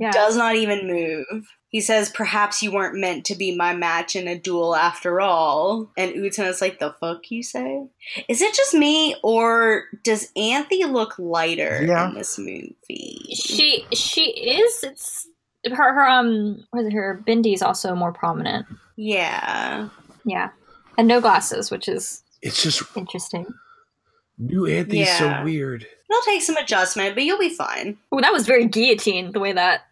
Yeah. 0.00 0.10
does 0.12 0.36
not 0.36 0.54
even 0.54 0.86
move. 0.86 1.48
He 1.70 1.80
says, 1.80 2.08
Perhaps 2.10 2.62
you 2.62 2.70
weren't 2.72 2.98
meant 2.98 3.24
to 3.26 3.34
be 3.34 3.54
my 3.56 3.74
match 3.74 4.14
in 4.16 4.26
a 4.28 4.38
duel 4.38 4.74
after 4.76 5.20
all. 5.20 5.90
And 5.96 6.12
Utena's 6.14 6.60
like, 6.60 6.78
The 6.78 6.94
fuck 7.00 7.30
you 7.30 7.42
say? 7.42 7.84
Is 8.28 8.40
it 8.40 8.54
just 8.54 8.74
me, 8.74 9.16
or 9.24 9.84
does 10.04 10.30
Anthy 10.36 10.84
look 10.84 11.18
lighter 11.18 11.84
Yeah. 11.84 12.08
in 12.08 12.14
this 12.14 12.38
movie? 12.38 13.26
She 13.34 13.84
she 13.92 14.30
is. 14.30 14.82
It's 14.84 15.26
her 15.66 15.92
her 15.92 16.08
um. 16.08 16.64
What 16.70 16.80
is 16.82 16.86
it? 16.86 16.92
Her 16.94 17.22
bindi 17.26 17.52
is 17.54 17.62
also 17.62 17.94
more 17.94 18.12
prominent. 18.12 18.66
yeah. 18.96 19.88
Yeah, 20.24 20.50
and 20.98 21.08
no 21.08 21.20
glasses, 21.22 21.70
which 21.70 21.88
is 21.88 22.22
It's 22.42 22.62
just 22.62 22.82
interesting. 22.96 23.46
new 24.36 24.62
Anthy's 24.66 24.94
Yeah. 25.08 25.18
so 25.18 25.44
weird. 25.44 25.86
It'll 26.10 26.22
take 26.22 26.42
some 26.42 26.56
adjustment, 26.56 27.14
but 27.14 27.24
you'll 27.24 27.38
be 27.38 27.48
fine. 27.54 27.96
Oh, 28.12 28.20
that 28.20 28.32
was 28.32 28.46
very 28.46 28.66
guillotine. 28.66 29.32
The 29.32 29.40
way 29.40 29.52
that 29.52 29.82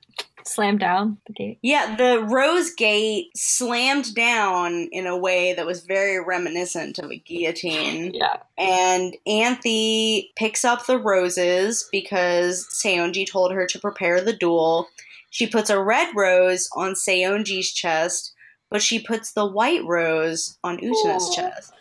slammed 0.45 0.79
down 0.81 1.19
the 1.27 1.33
gate. 1.33 1.59
Yeah, 1.61 1.97
the 1.97 2.23
rose 2.23 2.71
gate 2.71 3.37
slammed 3.37 4.15
down 4.15 4.89
in 4.93 5.05
a 5.07 5.17
way 5.17 5.53
that 5.55 5.67
was 5.67 5.85
very 5.85 6.23
reminiscent 6.23 6.99
of 7.01 7.11
a 7.11 7.17
guillotine. 7.19 8.13
Yeah. 8.15 8.37
And 8.57 9.17
Anthy 9.27 10.33
picks 10.37 10.65
up 10.65 10.87
the 10.87 10.99
roses 10.99 11.89
because 11.91 12.67
Saionji 12.73 13.29
told 13.29 13.53
her 13.53 13.67
to 13.67 13.79
prepare 13.81 14.21
the 14.21 14.33
duel. 14.33 14.89
She 15.31 15.47
puts 15.49 15.69
a 15.69 15.83
red 15.83 16.15
rose 16.15 16.69
on 16.75 16.95
Saionji's 16.95 17.73
chest, 17.73 18.33
but 18.71 18.83
she 18.83 18.99
puts 18.99 19.33
the 19.33 19.47
white 19.47 19.85
rose 19.85 20.59
on 20.65 20.79
Utena's 20.79 21.31
Aw. 21.31 21.35
chest. 21.35 21.73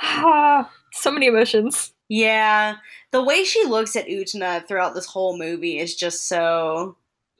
so 0.92 1.10
many 1.10 1.26
emotions. 1.26 1.92
Yeah, 2.08 2.76
the 3.10 3.22
way 3.22 3.44
she 3.44 3.64
looks 3.64 3.96
at 3.96 4.06
Utena 4.06 4.66
throughout 4.66 4.94
this 4.94 5.06
whole 5.06 5.36
movie 5.38 5.78
is 5.78 5.94
just 5.94 6.26
so 6.26 6.96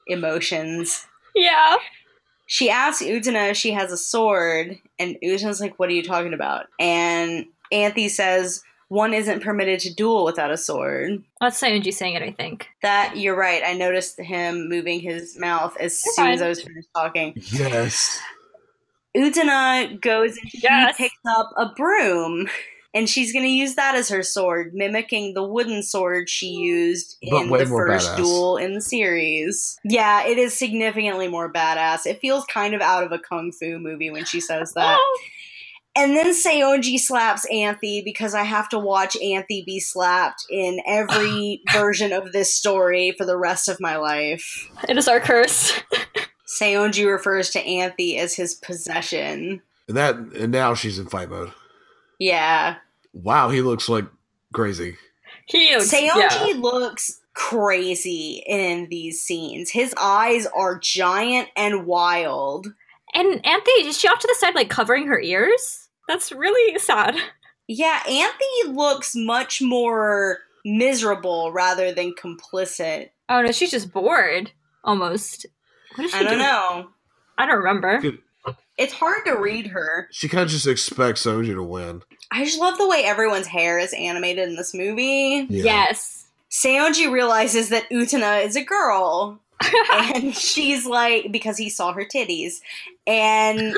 emotions. 0.06 1.06
Yeah. 1.34 1.76
She 2.46 2.70
asks 2.70 3.02
Utena 3.02 3.50
if 3.50 3.56
she 3.56 3.72
has 3.72 3.92
a 3.92 3.96
sword, 3.96 4.78
and 4.98 5.16
Utena's 5.22 5.60
like, 5.60 5.78
What 5.78 5.90
are 5.90 5.92
you 5.92 6.02
talking 6.02 6.34
about? 6.34 6.66
And 6.80 7.46
Anthy 7.70 8.08
says, 8.08 8.62
One 8.88 9.12
isn't 9.12 9.42
permitted 9.42 9.80
to 9.80 9.94
duel 9.94 10.24
without 10.24 10.50
a 10.50 10.56
sword. 10.56 11.22
That's 11.40 11.60
Saionji 11.60 11.92
saying 11.92 12.14
it. 12.14 12.22
I 12.22 12.32
think. 12.32 12.68
That, 12.82 13.16
you're 13.16 13.36
right. 13.36 13.62
I 13.64 13.74
noticed 13.74 14.18
him 14.18 14.68
moving 14.68 15.00
his 15.00 15.38
mouth 15.38 15.76
as 15.78 16.02
You're 16.04 16.14
soon 16.14 16.28
as. 16.28 16.42
I 16.42 16.48
was 16.48 16.62
finished 16.62 16.88
talking. 16.94 17.34
Yes. 17.36 18.18
Utena 19.18 20.00
goes 20.00 20.36
and 20.36 20.50
she 20.50 20.60
Yes. 20.62 20.96
picks 20.96 21.14
up 21.26 21.50
a 21.56 21.66
broom. 21.76 22.48
And 22.94 23.08
she's 23.08 23.34
going 23.34 23.44
to 23.44 23.50
use 23.50 23.74
that 23.74 23.94
as 23.94 24.08
her 24.08 24.22
sword, 24.22 24.72
mimicking 24.74 25.34
the 25.34 25.42
wooden 25.44 25.82
sword 25.82 26.30
she 26.30 26.46
used 26.46 27.18
But 27.30 27.42
in 27.42 27.50
the 27.50 27.66
first 27.66 28.08
badass. 28.12 28.16
duel 28.16 28.56
in 28.56 28.72
the 28.74 28.80
series. 28.80 29.78
Yeah, 29.84 30.24
it 30.26 30.38
is 30.38 30.54
significantly 30.58 31.28
more 31.28 31.52
badass. 31.52 32.06
It 32.06 32.18
feels 32.20 32.46
kind 32.46 32.74
of 32.74 32.80
out 32.80 33.04
of 33.04 33.12
a 33.12 33.18
kung 33.18 33.52
fu 33.52 33.78
movie 33.78 34.10
when 34.10 34.24
she 34.24 34.40
says 34.40 34.72
that. 34.72 34.96
Oh, 34.98 35.20
And 35.96 36.16
then 36.16 36.28
Saionji 36.32 36.98
slaps 36.98 37.44
Anthy 37.52 38.00
because 38.02 38.32
I 38.34 38.44
have 38.44 38.70
to 38.70 38.78
watch 38.78 39.16
Anthy 39.22 39.62
be 39.66 39.80
slapped 39.80 40.46
in 40.48 40.80
every 40.86 41.60
version 41.72 42.12
of 42.12 42.32
this 42.32 42.54
story 42.54 43.14
for 43.18 43.26
the 43.26 43.36
rest 43.36 43.68
of 43.68 43.80
my 43.80 43.96
life. 43.96 44.66
it 44.88 44.96
is 44.96 45.08
our 45.08 45.20
curse. 45.20 45.74
Saionji 46.48 47.10
refers 47.10 47.50
to 47.50 47.60
Anthy 47.60 48.18
as 48.18 48.34
his 48.34 48.54
possession. 48.54 49.60
And 49.86 49.96
that 49.96 50.16
and 50.16 50.52
now 50.52 50.74
she's 50.74 50.98
in 50.98 51.06
fight 51.06 51.30
mode. 51.30 51.52
Yeah. 52.18 52.76
Wow, 53.12 53.50
he 53.50 53.60
looks 53.60 53.88
like 53.88 54.06
crazy. 54.52 54.96
He 55.46 55.74
looks, 55.74 55.92
Saionji 55.92 56.54
yeah. 56.54 56.54
looks 56.58 57.20
crazy 57.34 58.42
in 58.46 58.88
these 58.90 59.20
scenes. 59.20 59.70
His 59.70 59.94
eyes 60.00 60.46
are 60.54 60.78
giant 60.78 61.48
and 61.56 61.86
wild. 61.86 62.66
And 63.14 63.44
Anthy 63.46 63.70
is 63.70 63.98
she 63.98 64.08
off 64.08 64.18
to 64.18 64.28
the 64.28 64.36
side, 64.38 64.54
like 64.54 64.68
covering 64.68 65.06
her 65.06 65.20
ears? 65.20 65.88
That's 66.08 66.32
really 66.32 66.78
sad. 66.78 67.16
Yeah, 67.66 68.00
Anthy 68.06 68.72
looks 68.72 69.14
much 69.14 69.62
more 69.62 70.38
miserable 70.64 71.52
rather 71.52 71.92
than 71.92 72.14
complicit. 72.14 73.10
Oh 73.28 73.42
no, 73.42 73.52
she's 73.52 73.70
just 73.70 73.92
bored. 73.92 74.52
Almost. 74.84 75.46
What 75.98 76.04
is 76.04 76.10
she 76.12 76.18
I 76.18 76.22
don't 76.22 76.34
doing? 76.34 76.42
know. 76.42 76.88
I 77.36 77.46
don't 77.46 77.58
remember. 77.58 78.00
Good. 78.00 78.18
It's 78.78 78.92
hard 78.92 79.24
to 79.26 79.32
read 79.32 79.66
her. 79.66 80.08
She 80.12 80.28
kind 80.28 80.44
of 80.44 80.48
just 80.48 80.68
expects 80.68 81.26
Soji 81.26 81.52
to 81.54 81.62
win. 81.64 82.02
I 82.30 82.44
just 82.44 82.60
love 82.60 82.78
the 82.78 82.86
way 82.86 83.02
everyone's 83.04 83.48
hair 83.48 83.80
is 83.80 83.92
animated 83.92 84.48
in 84.48 84.54
this 84.54 84.72
movie. 84.72 85.46
Yeah. 85.50 85.64
Yes. 85.64 86.28
Saionji 86.48 87.10
realizes 87.10 87.70
that 87.70 87.90
Utena 87.90 88.44
is 88.44 88.54
a 88.54 88.62
girl. 88.62 89.40
and 90.14 90.32
she's 90.36 90.86
like, 90.86 91.32
because 91.32 91.58
he 91.58 91.68
saw 91.68 91.92
her 91.92 92.04
titties. 92.04 92.60
And 93.08 93.76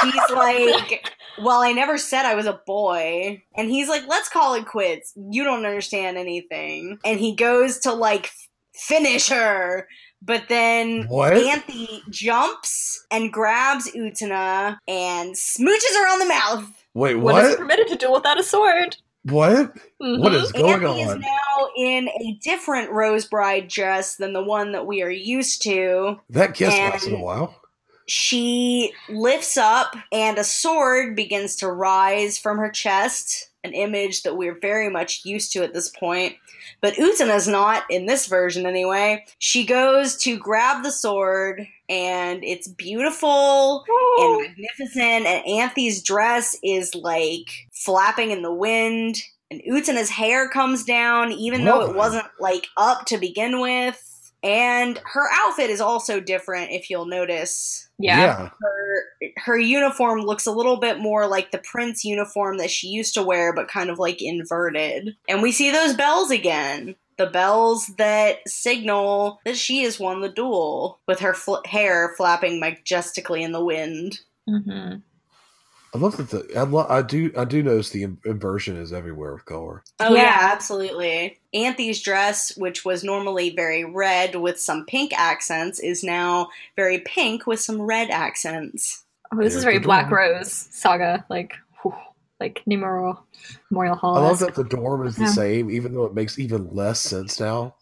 she's 0.00 0.30
like, 0.32 1.10
well, 1.42 1.60
I 1.60 1.72
never 1.72 1.98
said 1.98 2.24
I 2.24 2.36
was 2.36 2.46
a 2.46 2.60
boy. 2.64 3.42
And 3.56 3.68
he's 3.68 3.88
like, 3.88 4.06
let's 4.06 4.28
call 4.28 4.54
it 4.54 4.66
quits. 4.66 5.12
You 5.16 5.42
don't 5.42 5.66
understand 5.66 6.16
anything. 6.16 7.00
And 7.04 7.18
he 7.18 7.34
goes 7.34 7.80
to 7.80 7.92
like 7.92 8.30
finish 8.72 9.28
her. 9.28 9.88
But 10.26 10.48
then 10.48 11.04
What? 11.08 11.34
Anthy 11.34 12.02
jumps 12.10 13.06
and 13.10 13.32
grabs 13.32 13.90
Utena 13.92 14.78
and 14.88 15.34
smooches 15.34 15.94
her 15.94 16.12
on 16.12 16.18
the 16.18 16.26
mouth. 16.26 16.64
Wait, 16.94 17.14
What 17.14 17.44
is 17.44 17.50
what? 17.52 17.58
permitted 17.60 17.86
to 17.88 17.96
do 17.96 18.10
without 18.12 18.40
a 18.40 18.42
sword? 18.42 18.96
What? 19.24 19.72
What 19.98 20.32
Mhm. 20.32 20.42
is 20.42 20.52
going 20.52 20.84
Anthy 20.84 21.00
is 21.02 21.14
now 21.16 21.68
in 21.76 22.08
a 22.08 22.38
different 22.42 22.90
Rose 22.90 23.24
Bride 23.24 23.68
dress 23.68 24.16
than 24.16 24.32
the 24.32 24.42
one 24.42 24.72
that 24.72 24.86
we 24.86 25.02
are 25.02 25.10
used 25.10 25.62
to. 25.62 26.20
That 26.30 26.54
kiss 26.54 26.74
and- 26.74 26.92
lasted 26.92 27.12
a 27.12 27.18
while. 27.18 27.54
She 28.08 28.92
lifts 29.08 29.56
up, 29.56 29.96
and 30.12 30.38
a 30.38 30.44
sword 30.44 31.16
begins 31.16 31.56
to 31.56 31.68
rise 31.70 32.38
from 32.38 32.58
her 32.58 32.70
chest, 32.70 33.45
an 33.66 33.74
image 33.74 34.22
that 34.22 34.36
we're 34.36 34.58
very 34.58 34.88
much 34.88 35.24
used 35.24 35.52
to 35.52 35.62
at 35.62 35.74
this 35.74 35.88
point. 35.88 36.36
But 36.80 36.96
Utena's 36.96 37.48
not, 37.48 37.84
in 37.90 38.06
this 38.06 38.26
version 38.26 38.66
anyway. 38.66 39.24
She 39.38 39.64
goes 39.64 40.16
to 40.18 40.38
grab 40.38 40.82
the 40.82 40.90
sword, 40.92 41.66
and 41.88 42.42
it's 42.44 42.68
beautiful 42.68 43.84
and 43.86 43.86
Oh, 43.88 44.44
magnificent, 44.46 45.26
and 45.26 45.44
Anthy's 45.46 46.02
dress 46.02 46.56
is 46.62 46.94
like 46.94 47.48
flapping 47.72 48.30
in 48.30 48.42
the 48.42 48.52
wind, 48.52 49.18
and 49.50 49.60
Utena's 49.64 50.10
hair 50.10 50.48
comes 50.48 50.84
down, 50.84 51.32
even 51.32 51.64
though 51.64 51.82
it 51.82 51.94
wasn't 51.94 52.26
like 52.40 52.66
up 52.76 53.06
to 53.06 53.18
begin 53.18 53.60
with. 53.60 54.02
And 54.42 55.00
her 55.04 55.26
outfit 55.32 55.70
is 55.70 55.80
also 55.80 56.20
different, 56.20 56.70
if 56.70 56.88
you'll 56.90 57.06
notice. 57.06 57.88
yeah. 57.98 58.50
Her 58.60 59.02
her 59.38 59.58
uniform 59.58 60.20
looks 60.20 60.46
a 60.46 60.52
little 60.52 60.76
bit 60.78 60.98
more 60.98 61.26
like 61.26 61.50
the 61.50 61.58
prince 61.58 62.04
uniform 62.04 62.58
that 62.58 62.70
she 62.70 62.88
used 62.88 63.14
to 63.14 63.22
wear, 63.22 63.52
but 63.52 63.68
kind 63.68 63.90
of 63.90 63.98
like 63.98 64.22
inverted. 64.22 65.16
And 65.28 65.42
we 65.42 65.52
see 65.52 65.70
those 65.70 65.94
bells 65.94 66.30
again. 66.30 66.94
The 67.18 67.26
bells 67.26 67.86
that 67.96 68.46
signal 68.46 69.40
that 69.46 69.56
she 69.56 69.82
has 69.84 69.98
won 69.98 70.20
the 70.20 70.28
duel, 70.28 71.00
with 71.08 71.20
her 71.20 71.32
fl- 71.32 71.64
hair 71.64 72.12
flapping 72.16 72.60
majestically 72.60 73.42
in 73.42 73.52
the 73.52 73.64
wind. 73.64 74.20
hmm 74.48 74.96
I 75.96 75.98
love 75.98 76.16
that 76.18 76.28
the 76.28 76.58
I, 76.58 76.62
lo- 76.64 76.86
I 76.90 77.00
do 77.00 77.32
I 77.38 77.44
do 77.46 77.62
notice 77.62 77.88
the 77.88 78.02
in- 78.02 78.18
inversion 78.26 78.76
is 78.76 78.92
everywhere 78.92 79.32
with 79.32 79.46
color. 79.46 79.82
Oh 79.98 80.14
yeah. 80.14 80.22
Yeah. 80.24 80.38
absolutely. 80.52 81.38
Anthy's 81.54 82.02
dress, 82.02 82.54
which 82.58 82.84
was 82.84 83.02
normally 83.02 83.48
very 83.56 83.82
red 83.82 84.34
with 84.34 84.60
some 84.60 84.84
pink 84.84 85.12
accents, 85.16 85.80
is 85.80 86.04
now 86.04 86.50
very 86.76 86.98
pink 86.98 87.46
with 87.46 87.60
some 87.60 87.80
red 87.80 88.10
accents. 88.10 89.04
Oh, 89.32 89.38
this 89.38 89.54
There's 89.54 89.56
is 89.56 89.64
very 89.64 89.78
Black 89.78 90.10
door. 90.10 90.18
Rose 90.18 90.52
saga, 90.70 91.24
like 91.30 91.54
whew, 91.80 91.94
like 92.40 92.62
Nemuro 92.68 93.18
Memorial 93.70 93.96
Hall. 93.96 94.18
I 94.18 94.20
love 94.20 94.40
that 94.40 94.54
the 94.54 94.64
dorm 94.64 95.06
is 95.06 95.16
the 95.16 95.22
Yeah. 95.22 95.30
same, 95.30 95.70
even 95.70 95.94
though 95.94 96.04
it 96.04 96.14
makes 96.14 96.38
even 96.38 96.68
less 96.74 97.00
sense 97.00 97.40
now. 97.40 97.74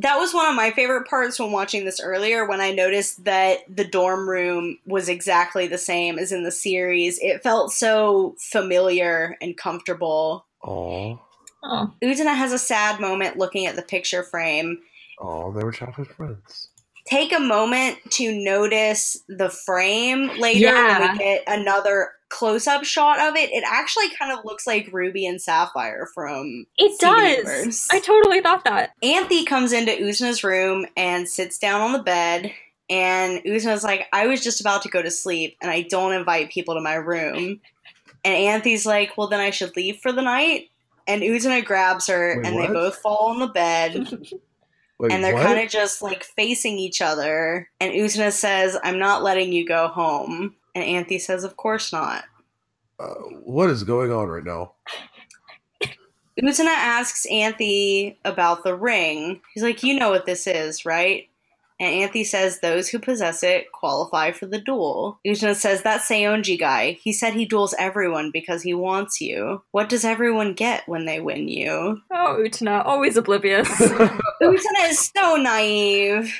That 0.00 0.16
was 0.16 0.32
one 0.32 0.48
of 0.48 0.54
my 0.54 0.70
favorite 0.70 1.08
parts 1.08 1.40
when 1.40 1.50
watching 1.50 1.84
this 1.84 2.00
earlier 2.00 2.46
when 2.46 2.60
I 2.60 2.70
noticed 2.70 3.24
that 3.24 3.58
the 3.68 3.84
dorm 3.84 4.28
room 4.28 4.78
was 4.86 5.08
exactly 5.08 5.66
the 5.66 5.78
same 5.78 6.18
as 6.18 6.30
in 6.30 6.44
the 6.44 6.52
series. 6.52 7.18
It 7.20 7.42
felt 7.42 7.72
so 7.72 8.36
familiar 8.38 9.36
and 9.40 9.56
comfortable. 9.56 10.46
Aw. 10.62 11.16
Oh, 11.64 11.92
Utena 12.00 12.36
has 12.36 12.52
a 12.52 12.58
sad 12.58 13.00
moment 13.00 13.36
looking 13.36 13.66
at 13.66 13.74
the 13.74 13.82
picture 13.82 14.22
frame. 14.22 14.78
Oh, 15.18 15.52
they 15.52 15.64
were 15.64 15.72
childhood 15.72 16.06
friends. 16.06 16.68
Take 17.08 17.32
a 17.32 17.40
moment 17.40 17.98
to 18.12 18.32
notice 18.32 19.22
the 19.28 19.48
frame 19.48 20.28
later 20.38 20.60
Yeah. 20.66 20.98
when 21.00 21.12
we 21.12 21.18
get 21.18 21.44
another 21.46 22.12
close 22.28 22.66
up 22.66 22.84
shot 22.84 23.18
of 23.20 23.34
it. 23.36 23.50
It 23.50 23.64
actually 23.66 24.10
kind 24.18 24.30
of 24.36 24.44
looks 24.44 24.66
like 24.66 24.90
Ruby 24.92 25.26
and 25.26 25.40
Sapphire 25.40 26.06
from 26.14 26.66
it 26.76 26.92
Steven 26.96 27.14
does. 27.14 27.36
Universe. 27.38 27.88
I 27.90 28.00
totally 28.00 28.40
thought 28.42 28.64
that. 28.64 28.90
Anthy 29.02 29.44
comes 29.44 29.72
into 29.72 29.92
Utena's 29.92 30.44
room 30.44 30.84
and 30.96 31.26
sits 31.28 31.58
down 31.58 31.80
on 31.80 31.92
the 31.92 32.02
bed. 32.02 32.52
And 32.90 33.42
Utena's 33.44 33.84
like, 33.84 34.06
I 34.12 34.26
was 34.26 34.42
just 34.42 34.60
about 34.60 34.82
to 34.82 34.88
go 34.90 35.00
to 35.00 35.10
sleep 35.10 35.56
and 35.62 35.70
I 35.70 35.82
don't 35.82 36.12
invite 36.12 36.50
people 36.50 36.74
to 36.74 36.80
my 36.82 36.94
room. 36.94 37.60
And 38.24 38.34
Anthy's 38.34 38.84
like, 38.84 39.16
Well, 39.16 39.28
then 39.28 39.40
I 39.40 39.50
should 39.50 39.74
leave 39.76 39.98
for 40.00 40.12
the 40.12 40.22
night. 40.22 40.68
And 41.06 41.22
Utena 41.22 41.64
grabs 41.64 42.06
her 42.08 42.34
Wait, 42.36 42.46
and 42.46 42.58
they 42.58 42.66
both 42.66 42.96
fall 42.96 43.28
on 43.30 43.38
the 43.38 43.46
bed 43.46 44.18
Wait, 44.98 45.12
and 45.12 45.22
they're 45.22 45.34
kind 45.34 45.60
of 45.60 45.70
just 45.70 46.02
like 46.02 46.24
facing 46.24 46.78
each 46.78 47.00
other. 47.00 47.68
And 47.80 47.92
Utena 47.92 48.32
says, 48.32 48.76
I'm 48.82 48.98
not 48.98 49.22
letting 49.22 49.52
you 49.52 49.66
go 49.66 49.88
home. 49.88 50.56
And 50.74 50.84
Anthy 50.84 51.18
says, 51.18 51.44
Of 51.44 51.56
course 51.56 51.92
not. 51.92 52.24
uh, 52.98 53.14
what 53.44 53.70
is 53.70 53.84
going 53.84 54.10
on 54.10 54.28
right 54.28 54.44
now? 54.44 54.72
Utena 56.40 56.66
asks 56.66 57.26
Anthy 57.26 58.18
about 58.24 58.64
the 58.64 58.74
ring. 58.74 59.40
He's 59.54 59.62
like, 59.62 59.82
You 59.82 59.98
know 59.98 60.10
what 60.10 60.26
this 60.26 60.46
is, 60.46 60.84
right? 60.84 61.27
And 61.80 61.94
Anthy 61.94 62.24
says 62.24 62.60
those 62.60 62.88
who 62.88 62.98
possess 62.98 63.42
it 63.42 63.70
qualify 63.72 64.32
for 64.32 64.46
the 64.46 64.60
duel. 64.60 65.20
Utena 65.26 65.54
says 65.54 65.82
that 65.82 66.00
Saionji 66.00 66.58
guy, 66.58 66.92
he 67.02 67.12
said 67.12 67.34
he 67.34 67.44
duels 67.44 67.74
everyone 67.78 68.30
because 68.32 68.62
he 68.62 68.74
wants 68.74 69.20
you. 69.20 69.62
What 69.70 69.88
does 69.88 70.04
everyone 70.04 70.54
get 70.54 70.88
when 70.88 71.04
they 71.04 71.20
win 71.20 71.48
you? 71.48 72.00
Oh, 72.12 72.36
Utena, 72.40 72.84
always 72.84 73.16
oblivious. 73.16 73.68
Utena 74.42 74.88
is 74.88 75.12
so 75.16 75.36
naive. 75.36 76.32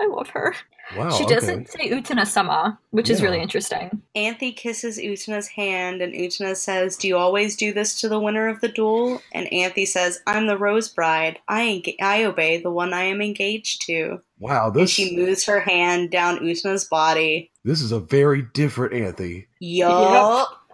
I 0.00 0.06
love 0.06 0.28
her. 0.30 0.54
wow. 0.96 1.08
she 1.10 1.24
doesn't 1.24 1.70
say 1.70 1.88
Utena 1.88 2.26
sama, 2.26 2.78
which 2.90 3.08
is 3.08 3.22
really 3.22 3.40
interesting. 3.40 4.02
Anthy 4.14 4.52
kisses 4.52 4.98
Utena's 4.98 5.48
hand, 5.48 6.02
and 6.02 6.12
Utena 6.12 6.56
says, 6.56 6.96
Do 6.96 7.08
you 7.08 7.16
always 7.16 7.56
do 7.56 7.72
this 7.72 8.00
to 8.00 8.08
the 8.08 8.20
winner 8.20 8.48
of 8.48 8.60
the 8.60 8.68
duel? 8.68 9.22
And 9.32 9.50
Anthy 9.52 9.86
says, 9.86 10.20
I'm 10.26 10.46
the 10.46 10.58
Rose 10.58 10.88
Bride. 10.88 11.38
I, 11.48 11.62
enga- 11.62 12.02
I 12.02 12.24
obey 12.24 12.60
the 12.60 12.70
one 12.72 12.92
I 12.92 13.04
am 13.04 13.22
engaged 13.22 13.82
to. 13.86 14.20
Wow, 14.44 14.70
And 14.74 14.90
she 14.90 15.16
moves 15.16 15.46
her 15.46 15.58
hand 15.60 16.10
down 16.10 16.40
Utena's 16.40 16.84
body. 16.84 17.50
this 17.64 17.80
is 17.80 17.92
a 17.92 17.98
very 17.98 18.42
different 18.52 18.92
Anthy. 18.92 19.48
Yup. 19.58 20.48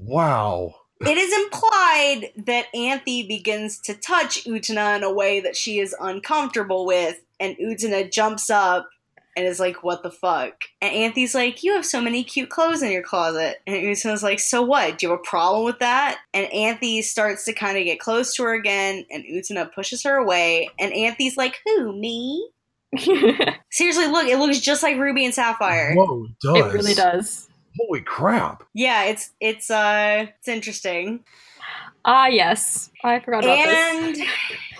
Wow. 0.00 0.74
It 1.02 1.18
is 1.18 1.44
implied 1.44 2.30
that 2.46 2.74
Anthy 2.74 3.26
begins 3.28 3.78
to 3.80 3.92
touch 3.92 4.44
Utena 4.44 4.96
in 4.96 5.04
a 5.04 5.12
way 5.12 5.40
that 5.40 5.54
she 5.54 5.78
is 5.78 5.94
uncomfortable 6.00 6.86
with, 6.86 7.20
and 7.38 7.54
Utena 7.58 8.10
jumps 8.10 8.48
up 8.48 8.88
and 9.36 9.46
is 9.46 9.60
like, 9.60 9.82
What 9.82 10.02
the 10.02 10.10
fuck? 10.10 10.54
And 10.80 10.94
Anthy's 10.94 11.34
like, 11.34 11.62
You 11.62 11.74
have 11.74 11.84
so 11.84 12.00
many 12.00 12.24
cute 12.24 12.48
clothes 12.48 12.82
in 12.82 12.90
your 12.90 13.02
closet. 13.02 13.58
And 13.66 13.76
Utena's 13.76 14.22
like, 14.22 14.40
So 14.40 14.62
what? 14.62 14.96
Do 14.96 15.06
you 15.06 15.10
have 15.10 15.20
a 15.20 15.22
problem 15.22 15.64
with 15.66 15.80
that? 15.80 16.18
And 16.32 16.50
Anthy 16.50 17.02
starts 17.02 17.44
to 17.44 17.52
kind 17.52 17.76
of 17.76 17.84
get 17.84 18.00
close 18.00 18.34
to 18.36 18.44
her 18.44 18.54
again, 18.54 19.04
and 19.10 19.22
Utena 19.24 19.70
pushes 19.70 20.02
her 20.04 20.16
away, 20.16 20.70
and 20.78 20.94
Anthy's 20.94 21.36
like, 21.36 21.60
Who, 21.66 21.92
me? 21.92 22.48
Seriously, 23.70 24.06
look, 24.06 24.26
it 24.26 24.38
looks 24.38 24.60
just 24.60 24.82
like 24.82 24.96
Ruby 24.98 25.24
and 25.24 25.34
Sapphire. 25.34 25.94
Whoa, 25.94 26.24
it 26.26 26.36
does. 26.40 26.56
it 26.56 26.72
really 26.74 26.94
does. 26.94 27.48
Holy 27.78 28.00
crap. 28.02 28.64
Yeah, 28.74 29.04
it's 29.04 29.30
it's 29.40 29.70
uh 29.70 30.26
it's 30.38 30.48
interesting. 30.48 31.24
Ah, 32.04 32.26
yes. 32.26 32.90
I 33.04 33.20
forgot 33.20 33.44
about 33.44 33.58
And 33.58 34.16
this. 34.16 34.28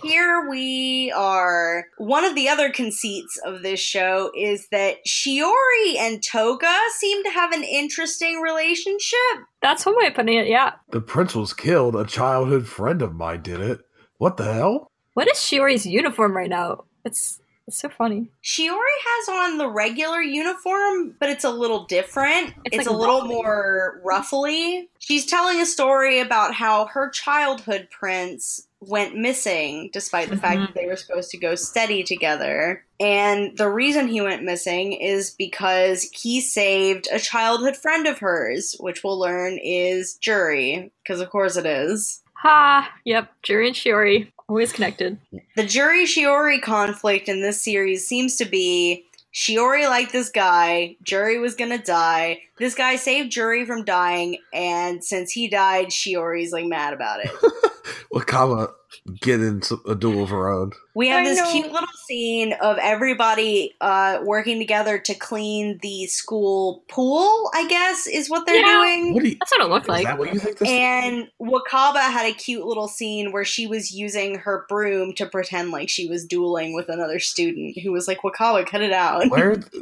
here 0.02 0.48
we 0.50 1.12
are. 1.16 1.84
One 1.98 2.24
of 2.24 2.34
the 2.34 2.48
other 2.48 2.70
conceits 2.72 3.38
of 3.46 3.62
this 3.62 3.78
show 3.78 4.32
is 4.36 4.66
that 4.72 4.96
Shiori 5.06 5.96
and 5.98 6.20
Toga 6.22 6.76
seem 6.98 7.22
to 7.22 7.30
have 7.30 7.52
an 7.52 7.62
interesting 7.62 8.40
relationship. 8.40 9.18
That's 9.62 9.86
one 9.86 9.96
way 9.96 10.06
of 10.06 10.14
putting 10.14 10.36
it, 10.36 10.48
yeah. 10.48 10.72
The 10.90 11.00
prince 11.00 11.36
was 11.36 11.54
killed. 11.54 11.94
A 11.94 12.04
childhood 12.04 12.66
friend 12.66 13.00
of 13.00 13.14
mine 13.14 13.42
did 13.42 13.60
it. 13.60 13.80
What 14.18 14.36
the 14.36 14.52
hell? 14.52 14.88
What 15.14 15.28
is 15.30 15.36
Shiori's 15.38 15.86
uniform 15.86 16.36
right 16.36 16.50
now? 16.50 16.84
It's 17.04 17.40
it's 17.66 17.78
so 17.78 17.88
funny. 17.88 18.28
Shiori 18.42 18.76
has 19.06 19.28
on 19.28 19.58
the 19.58 19.68
regular 19.68 20.20
uniform, 20.20 21.14
but 21.20 21.28
it's 21.28 21.44
a 21.44 21.50
little 21.50 21.84
different. 21.84 22.54
It's, 22.64 22.78
It's 22.78 22.86
a 22.86 22.90
like 22.90 22.98
little 23.00 23.20
ruffly. 23.20 23.34
more 23.34 24.00
ruffly. 24.04 24.88
She's 24.98 25.26
telling 25.26 25.60
a 25.60 25.66
story 25.66 26.18
about 26.20 26.54
how 26.54 26.86
her 26.86 27.08
childhood 27.10 27.88
prince 27.90 28.66
went 28.80 29.14
missing 29.14 29.90
despite 29.92 30.28
the 30.28 30.36
fact 30.36 30.58
Mhm. 30.58 30.66
that 30.66 30.74
they 30.74 30.86
were 30.86 30.96
supposed 30.96 31.30
to 31.30 31.36
go 31.36 31.54
steady 31.54 32.02
together. 32.02 32.84
And 32.98 33.56
the 33.56 33.68
reason 33.68 34.08
he 34.08 34.20
went 34.20 34.42
missing 34.42 34.92
is 34.92 35.30
because 35.30 36.10
he 36.12 36.40
saved 36.40 37.06
a 37.12 37.20
childhood 37.20 37.76
friend 37.76 38.08
of 38.08 38.18
hers, 38.18 38.74
which 38.80 39.04
we'll 39.04 39.18
learn 39.20 39.58
is 39.62 40.14
Jury, 40.14 40.90
because 41.04 41.20
of 41.20 41.30
course 41.30 41.56
it 41.56 41.64
is. 41.66 42.22
Ha! 42.42 42.92
Yep, 43.04 43.30
Juri 43.44 43.68
and 43.68 43.76
Shiori 43.76 44.32
always 44.52 44.72
connected. 44.72 45.18
The 45.56 45.64
Jury 45.64 46.04
Shiori 46.04 46.60
conflict 46.60 47.26
in 47.28 47.40
this 47.40 47.62
series 47.62 48.06
seems 48.06 48.36
to 48.36 48.44
be 48.44 49.06
Shiori 49.32 49.88
liked 49.88 50.12
this 50.12 50.28
guy, 50.28 50.96
Jury 51.02 51.38
was 51.38 51.54
gonna 51.54 51.82
die. 51.82 52.40
This 52.58 52.74
guy 52.74 52.96
saved 52.96 53.32
Jury 53.32 53.64
from 53.64 53.82
dying, 53.84 54.36
and 54.52 55.02
since 55.02 55.32
he 55.32 55.48
died, 55.48 55.86
Shiori's 55.86 56.52
like 56.52 56.66
mad 56.66 56.92
about 56.92 57.24
it. 57.24 57.30
Wakaba 58.14 58.72
get 59.20 59.40
into 59.40 59.80
a 59.88 59.94
duel 59.96 60.22
of 60.22 60.28
her 60.30 60.48
own. 60.48 60.70
We 60.94 61.08
have 61.08 61.20
I 61.20 61.28
this 61.28 61.38
know. 61.38 61.50
cute 61.50 61.72
little 61.72 61.88
scene 62.06 62.52
of 62.60 62.78
everybody 62.78 63.74
uh, 63.80 64.20
working 64.22 64.58
together 64.60 64.96
to 64.98 65.14
clean 65.14 65.78
the 65.82 66.06
school 66.06 66.84
pool, 66.88 67.50
I 67.52 67.66
guess, 67.68 68.06
is 68.06 68.30
what 68.30 68.46
they're 68.46 68.60
Yeah. 68.60 68.78
doing. 68.78 69.14
What 69.14 69.24
you? 69.24 69.36
That's 69.40 69.50
what 69.50 69.60
it 69.60 69.68
looked 69.70 69.86
Is 69.86 69.88
like. 69.88 70.04
that 70.04 70.18
what 70.18 70.32
you 70.32 70.38
think 70.38 70.58
this? 70.58 70.68
And 70.68 71.28
Wakaba 71.40 72.00
had 72.00 72.26
a 72.30 72.32
cute 72.32 72.64
little 72.64 72.86
scene 72.86 73.32
where 73.32 73.44
she 73.44 73.66
was 73.66 73.90
using 73.92 74.36
her 74.38 74.66
broom 74.68 75.14
to 75.14 75.26
pretend 75.26 75.72
like 75.72 75.88
she 75.88 76.08
was 76.08 76.24
dueling 76.24 76.72
with 76.72 76.88
another 76.88 77.18
student 77.18 77.78
who 77.78 77.90
was 77.90 78.06
like, 78.06 78.20
Wakaba, 78.22 78.64
cut 78.64 78.82
it 78.82 78.92
out. 78.92 79.28
where? 79.30 79.56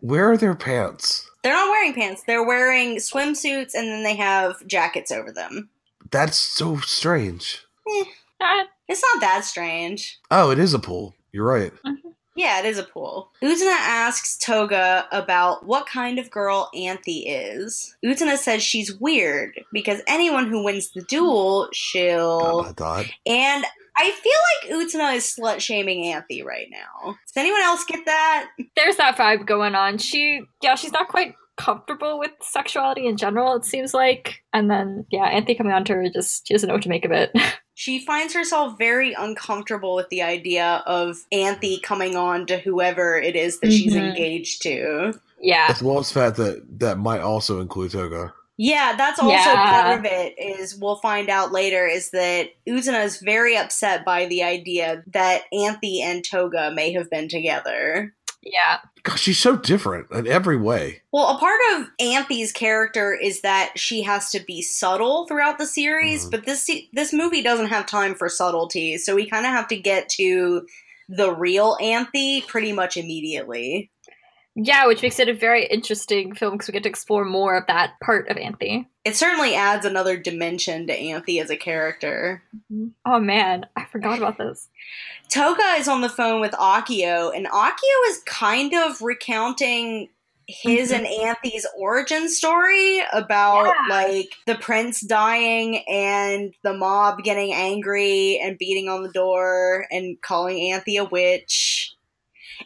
Where 0.00 0.30
are 0.30 0.36
their 0.38 0.54
pants? 0.54 1.28
They're 1.42 1.52
not 1.52 1.68
wearing 1.68 1.92
pants. 1.92 2.22
They're 2.26 2.42
wearing 2.46 2.96
swimsuits 2.96 3.74
and 3.74 3.86
then 3.88 4.04
they 4.04 4.16
have 4.16 4.66
jackets 4.66 5.10
over 5.12 5.30
them. 5.30 5.68
That's 6.10 6.38
so 6.38 6.78
strange. 6.78 7.62
It's 8.88 9.02
not 9.02 9.20
that 9.20 9.44
strange. 9.44 10.20
Oh, 10.30 10.52
it 10.52 10.60
is 10.60 10.72
a 10.72 10.78
pool. 10.78 11.12
You're 11.32 11.44
right. 11.44 11.72
Mm-hmm. 11.84 12.08
Yeah, 12.36 12.60
it 12.60 12.66
is 12.66 12.78
a 12.78 12.82
pool. 12.82 13.32
Utena 13.42 13.74
asks 13.80 14.36
Toga 14.36 15.08
about 15.10 15.64
what 15.66 15.86
kind 15.86 16.18
of 16.18 16.30
girl 16.30 16.70
Anthy 16.72 17.20
is. 17.26 17.96
Utena 18.04 18.36
says 18.36 18.62
she's 18.62 18.94
weird 18.94 19.58
because 19.72 20.02
anyone 20.06 20.46
who 20.48 20.62
wins 20.62 20.90
the 20.92 21.02
duel, 21.02 21.68
she'll. 21.72 22.62
Dot, 22.62 22.76
dot, 22.76 22.76
dot. 22.76 23.06
And 23.24 23.64
I 23.96 24.10
feel 24.10 24.78
like 24.78 24.86
Utena 24.86 25.16
is 25.16 25.24
slut 25.24 25.60
shaming 25.60 26.04
Anthy 26.12 26.42
right 26.42 26.68
now. 26.70 27.16
Does 27.26 27.36
anyone 27.36 27.62
else 27.62 27.84
get 27.84 28.04
that? 28.04 28.50
there's 28.76 28.96
that 28.96 29.16
vibe 29.16 29.46
going 29.46 29.74
on. 29.74 29.96
She, 29.96 30.42
yeah, 30.62 30.74
she's 30.74 30.92
not 30.92 31.08
quite 31.08 31.34
comfortable 31.56 32.18
with 32.18 32.30
sexuality 32.40 33.06
in 33.06 33.16
general. 33.16 33.54
It 33.54 33.64
seems 33.64 33.94
like, 33.94 34.42
and 34.52 34.70
then 34.70 35.06
yeah, 35.10 35.24
Anthony 35.24 35.54
coming 35.54 35.72
on 35.72 35.84
to 35.86 35.94
her 35.94 36.08
just 36.08 36.46
she 36.46 36.54
doesn't 36.54 36.68
know 36.68 36.74
what 36.74 36.82
to 36.82 36.88
make 36.88 37.04
of 37.04 37.12
it. 37.12 37.32
She 37.78 37.98
finds 38.06 38.32
herself 38.32 38.78
very 38.78 39.12
uncomfortable 39.12 39.96
with 39.96 40.08
the 40.08 40.22
idea 40.22 40.82
of 40.86 41.18
Anthy 41.30 41.78
coming 41.78 42.16
on 42.16 42.46
to 42.46 42.56
whoever 42.56 43.18
it 43.18 43.36
is 43.36 43.60
that 43.60 43.70
she's 43.70 43.92
Mhm. 43.92 44.08
engaged 44.08 44.62
to. 44.62 45.12
yeah, 45.42 45.66
As 45.68 45.82
well 45.82 45.98
as 45.98 46.08
the 46.10 46.18
fact 46.18 46.36
that 46.38 46.78
that 46.80 46.96
might 46.96 47.20
also 47.20 47.60
include 47.60 47.90
Toga. 47.90 48.32
Yeah, 48.56 48.94
that's 48.96 49.18
also 49.20 49.34
Yeah. 49.34 49.82
part 49.82 49.98
of 49.98 50.06
it. 50.06 50.34
Is 50.38 50.74
we'll 50.74 50.96
find 50.96 51.28
out 51.28 51.52
later 51.52 51.86
is 51.86 52.12
that 52.12 52.48
Utena 52.66 53.04
is 53.04 53.18
very 53.18 53.58
upset 53.58 54.06
by 54.06 54.24
the 54.24 54.42
idea 54.42 55.02
that 55.12 55.42
Anthy 55.52 56.00
and 56.00 56.24
Toga 56.24 56.70
may 56.74 56.92
have 56.94 57.10
been 57.10 57.28
together. 57.28 58.14
Yeah, 58.48 58.78
Gosh, 59.02 59.22
she's 59.22 59.38
so 59.40 59.56
different 59.56 60.06
in 60.12 60.26
every 60.28 60.56
way. 60.56 61.02
Well, 61.12 61.36
a 61.36 61.38
part 61.38 61.60
of 61.74 61.86
Anthy's 62.00 62.52
character 62.52 63.12
is 63.12 63.40
that 63.40 63.72
she 63.76 64.02
has 64.02 64.30
to 64.30 64.40
be 64.40 64.62
subtle 64.62 65.26
throughout 65.26 65.58
the 65.58 65.66
series, 65.66 66.26
Mhm. 66.26 66.30
but 66.30 66.46
this 66.46 66.70
this 66.92 67.12
movie 67.12 67.42
doesn't 67.42 67.66
have 67.68 67.86
time 67.86 68.14
for 68.14 68.28
subtlety, 68.28 68.98
so 68.98 69.14
we 69.16 69.28
kind 69.28 69.44
of 69.46 69.52
have 69.52 69.66
to 69.68 69.76
get 69.76 70.08
to 70.10 70.66
the 71.08 71.32
real 71.32 71.76
Anthy 71.80 72.42
pretty 72.42 72.72
much 72.72 72.96
immediately. 72.96 73.90
Yeah, 74.58 74.86
which 74.86 75.02
makes 75.02 75.18
it 75.18 75.28
a 75.28 75.34
very 75.34 75.66
interesting 75.66 76.34
film 76.34 76.54
because 76.54 76.66
we 76.66 76.72
get 76.72 76.82
to 76.84 76.88
explore 76.88 77.26
more 77.26 77.56
of 77.56 77.66
that 77.66 78.00
part 78.02 78.28
of 78.30 78.38
Anthony. 78.38 78.88
It 79.04 79.14
certainly 79.14 79.54
adds 79.54 79.84
another 79.84 80.16
dimension 80.16 80.86
to 80.86 80.98
Anthy 80.98 81.40
as 81.40 81.50
a 81.50 81.58
character. 81.58 82.42
Mm-hmm. 82.72 82.88
Oh 83.04 83.20
man, 83.20 83.66
I 83.76 83.84
forgot 83.84 84.16
about 84.16 84.38
this. 84.38 84.68
Toga 85.28 85.74
is 85.78 85.88
on 85.88 86.00
the 86.00 86.08
phone 86.08 86.40
with 86.40 86.52
Akio, 86.52 87.36
and 87.36 87.46
Akio 87.46 88.08
is 88.08 88.22
kind 88.24 88.72
of 88.74 89.02
recounting 89.02 90.08
his 90.48 90.90
and 90.90 91.04
mm-hmm. 91.04 91.26
Anthy's 91.26 91.66
origin 91.76 92.30
story 92.30 93.02
about 93.12 93.66
Yeah. 93.66 93.94
like 93.94 94.30
the 94.46 94.54
prince 94.54 95.00
dying 95.00 95.78
and 95.86 96.54
the 96.62 96.72
mob 96.72 97.22
getting 97.24 97.52
angry 97.52 98.38
and 98.42 98.56
beating 98.56 98.88
on 98.88 99.02
the 99.02 99.12
door 99.12 99.86
and 99.90 100.20
calling 100.22 100.72
Anthy 100.72 100.96
a 100.96 101.04
witch. 101.04 101.94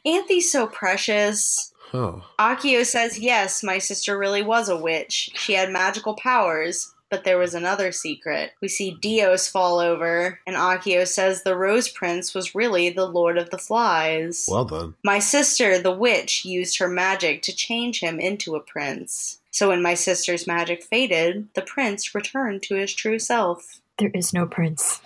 Anthy's 0.07 0.53
so 0.53 0.67
precious. 0.67 1.70
Huh. 1.91 2.21
Akio 2.39 2.85
says, 2.85 3.19
Yes, 3.19 3.63
my 3.63 3.79
sister 3.79 4.17
really 4.17 4.43
was 4.43 4.69
a 4.69 4.77
witch. 4.77 5.31
She 5.35 5.55
had 5.55 5.73
magical 5.73 6.15
powers, 6.15 6.95
but 7.11 7.25
there 7.25 7.39
was 7.39 7.55
another 7.55 7.91
secret. 7.91 8.53
We 8.61 8.69
see 8.69 8.93
Dios 8.93 9.49
fall 9.49 9.81
over, 9.81 10.39
and 10.47 10.55
Akio 10.55 11.07
says 11.07 11.43
the 11.43 11.57
Rose 11.57 11.89
Prince 11.89 12.33
was 12.35 12.55
really 12.55 12.89
the 12.91 13.07
Lord 13.07 13.37
of 13.37 13.51
the 13.51 13.59
Flies. 13.59 14.47
Well 14.49 14.65
done. 14.65 14.95
my 15.03 15.19
sister, 15.19 15.79
the 15.79 15.91
witch, 15.91 16.45
used 16.45 16.79
her 16.79 16.89
magic 16.89 17.43
to 17.43 17.55
change 17.55 18.01
him 18.01 18.21
into 18.21 18.55
a 18.55 18.61
prince. 18.61 19.41
So 19.51 19.71
when 19.71 19.83
my 19.83 19.95
sister's 19.95 20.47
magic 20.47 20.85
faded, 20.85 21.49
the 21.55 21.63
prince 21.63 22.15
returned 22.15 22.63
to 22.65 22.77
his 22.77 22.95
true 22.95 23.19
self. 23.19 23.81
There 23.99 24.13
is 24.15 24.33
no 24.33 24.47
prince. 24.47 25.01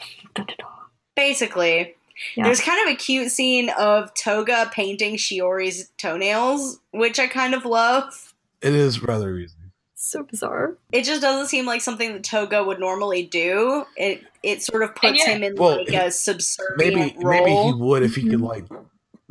Basically, 1.16 1.94
Yeah. 2.36 2.44
there's 2.44 2.60
kind 2.60 2.86
of 2.86 2.92
a 2.92 2.96
cute 2.96 3.30
scene 3.30 3.70
of 3.70 4.12
Toga 4.14 4.70
painting 4.72 5.16
Shiori's 5.16 5.90
toenails, 5.98 6.80
which 6.92 7.18
I 7.18 7.26
kind 7.26 7.54
of 7.54 7.64
love. 7.64 8.32
It 8.62 8.72
is 8.74 9.02
rather 9.02 9.36
easy. 9.36 9.54
So 9.96 10.22
bizarre. 10.22 10.76
It 10.92 11.04
just 11.04 11.22
doesn't 11.22 11.48
seem 11.48 11.64
like 11.66 11.80
something 11.80 12.12
that 12.12 12.22
Toga 12.24 12.62
would 12.62 12.78
normally 12.78 13.24
do. 13.24 13.84
It 13.96 14.22
it 14.42 14.62
sort 14.62 14.82
of 14.82 14.94
puts 14.94 15.18
yeah- 15.26 15.32
him 15.32 15.42
in 15.42 15.56
Well, 15.56 15.78
like 15.78 15.88
a 15.88 16.10
subservient 16.10 16.76
Maybe 16.96 17.14
role. 17.24 17.44
maybe 17.44 17.50
he 17.54 17.72
would 17.72 18.02
if 18.02 18.14
he 18.14 18.22
could 18.28 18.40
Mhm. 18.40 18.48
like 18.48 18.64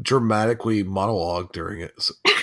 dramatically 0.02 0.84
monologue 0.84 1.54
during 1.54 1.82
it. 1.82 1.94
So- 2.02 2.16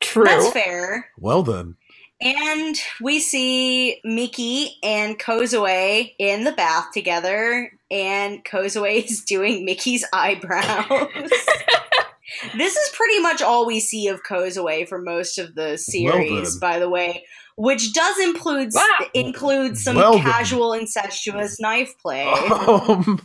True. 0.00 0.24
That's 0.24 0.50
fair. 0.50 1.10
well 1.18 1.42
then. 1.42 1.76
And 2.22 2.76
we 3.00 3.20
see 3.20 4.00
Miki 4.04 4.76
and 4.82 5.18
Kozue 5.18 6.12
in 6.18 6.44
the 6.44 6.52
bath 6.52 6.88
together, 6.92 7.72
and 7.90 8.44
Kozue 8.44 9.04
is 9.04 9.22
doing 9.22 9.64
Miki's 9.64 10.04
eyebrows. 10.12 10.88
this 12.56 12.76
is 12.76 12.88
pretty 12.94 13.20
much 13.20 13.42
all 13.42 13.66
we 13.66 13.80
see 13.80 14.08
of 14.08 14.22
Kozue 14.22 14.88
for 14.88 15.00
most 15.00 15.38
of 15.38 15.54
the 15.54 15.76
series, 15.76 16.58
then. 16.58 16.60
by 16.60 16.78
the 16.78 16.88
way, 16.88 17.24
which 17.56 17.92
does 17.92 18.18
include 18.20 18.70
Wow. 18.72 18.84
include 19.14 19.76
some 19.76 19.96
Well 19.96 20.12
then. 20.14 20.22
casual 20.22 20.72
incestuous 20.72 21.60
knife 21.60 21.94
play. 22.00 22.26
Um, 22.52 23.20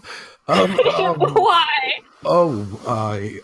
um, 0.47 0.79
um, 0.79 1.33
Why? 1.33 1.67
oh, 2.23 2.81
I. 2.87 3.39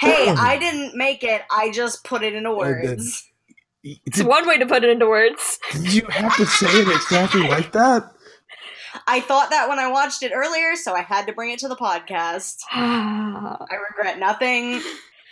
hey, 0.00 0.28
I 0.30 0.56
didn't 0.58 0.96
make 0.96 1.22
it. 1.22 1.42
I 1.50 1.70
just 1.70 2.04
put 2.04 2.22
it 2.22 2.32
into 2.34 2.52
words. 2.54 3.30
It's 3.82 4.22
one 4.22 4.46
way 4.48 4.56
to 4.58 4.64
put 4.66 4.82
it 4.82 4.88
into 4.90 5.06
words. 5.06 5.58
you 5.78 6.06
have 6.08 6.34
to 6.36 6.46
say 6.46 6.66
it 6.70 6.88
exactly 6.88 7.42
like 7.42 7.72
that? 7.72 8.10
I 9.06 9.20
thought 9.20 9.50
that 9.50 9.68
when 9.68 9.78
I 9.78 9.88
watched 9.88 10.22
it 10.22 10.32
earlier, 10.34 10.76
so 10.76 10.94
I 10.94 11.02
had 11.02 11.26
to 11.26 11.32
bring 11.32 11.50
it 11.50 11.58
to 11.60 11.68
the 11.68 11.76
podcast. 11.76 12.56
Ah, 12.72 13.64
I 13.70 13.74
regret 13.90 14.18
nothing. 14.18 14.80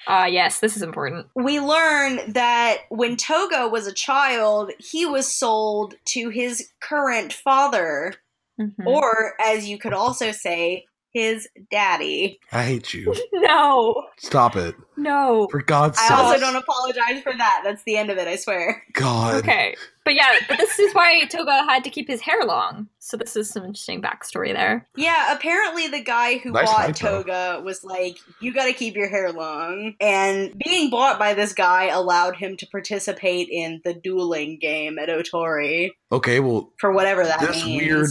Ah 0.09 0.27
yes, 0.27 0.59
this 0.61 0.77
is 0.77 0.83
important. 0.83 1.27
we 1.37 1.61
learn 1.61 2.33
that 2.33 2.79
when 2.89 3.17
Togo 3.17 3.69
was 3.69 3.87
a 3.87 3.93
child, 3.93 4.73
he 4.79 5.07
was 5.07 5.33
sold 5.33 5.95
to 6.07 6.29
his 6.31 6.69
current 6.81 7.33
father, 7.33 8.15
Mhm. 8.61 8.85
or 8.87 9.35
as 9.41 9.69
you 9.69 9.79
could 9.79 9.93
also 9.95 10.33
say, 10.33 10.85
his 11.13 11.49
daddy. 11.71 12.41
I 12.53 12.63
hate 12.65 12.95
you. 12.95 13.15
no, 13.33 14.05
Stop 14.19 14.57
it. 14.57 14.75
no. 14.97 15.49
For 15.51 15.63
God's 15.63 15.99
sake. 15.99 16.11
I 16.11 16.15
also 16.23 16.41
don't 16.41 16.57
apologize 16.57 17.23
for 17.23 17.33
that. 17.37 17.61
That's 17.65 17.83
the 17.85 17.97
end 17.97 18.11
of 18.11 18.19
it, 18.19 18.27
I 18.29 18.37
swear. 18.37 18.83
God. 18.95 19.37
Okay, 19.37 19.75
but 20.05 20.15
yeah, 20.15 20.33
but 20.49 20.59
this 20.59 20.79
is 20.79 20.93
why 20.95 21.25
Toga 21.27 21.65
had 21.69 21.85
to 21.85 21.91
keep 21.91 22.09
his 22.09 22.21
hair 22.21 22.45
long. 22.45 22.89
So 22.99 23.17
this 23.17 23.37
is 23.37 23.51
some 23.51 23.65
interesting 23.65 24.01
backstory 24.01 24.53
there. 24.53 24.87
Yeah, 24.97 25.33
apparently 25.35 25.89
the 25.89 26.03
guy 26.03 26.39
who 26.39 26.53
Nice 26.53 26.67
bought 26.67 26.77
hype. 26.87 26.95
Toga 26.97 27.61
was 27.65 27.85
like, 27.85 28.17
you 28.41 28.53
gotta 28.55 28.73
keep 28.73 28.95
your 28.97 29.09
hair 29.09 29.33
long. 29.33 29.95
And 30.01 30.57
being 30.65 30.89
bought 30.91 31.19
by 31.19 31.35
this 31.35 31.53
guy 31.53 31.87
allowed 31.89 32.37
him 32.37 32.57
to 32.59 32.67
participate 32.67 33.49
in 33.51 33.81
the 33.85 33.95
dueling 33.95 34.59
game 34.61 34.99
at 34.99 35.09
Otori, 35.09 35.91
Okay, 36.11 36.41
well, 36.41 36.73
for 36.79 36.93
whatever 36.93 37.25
that 37.25 37.41
This 37.41 37.65
means. 37.65 37.83
weird 37.83 38.07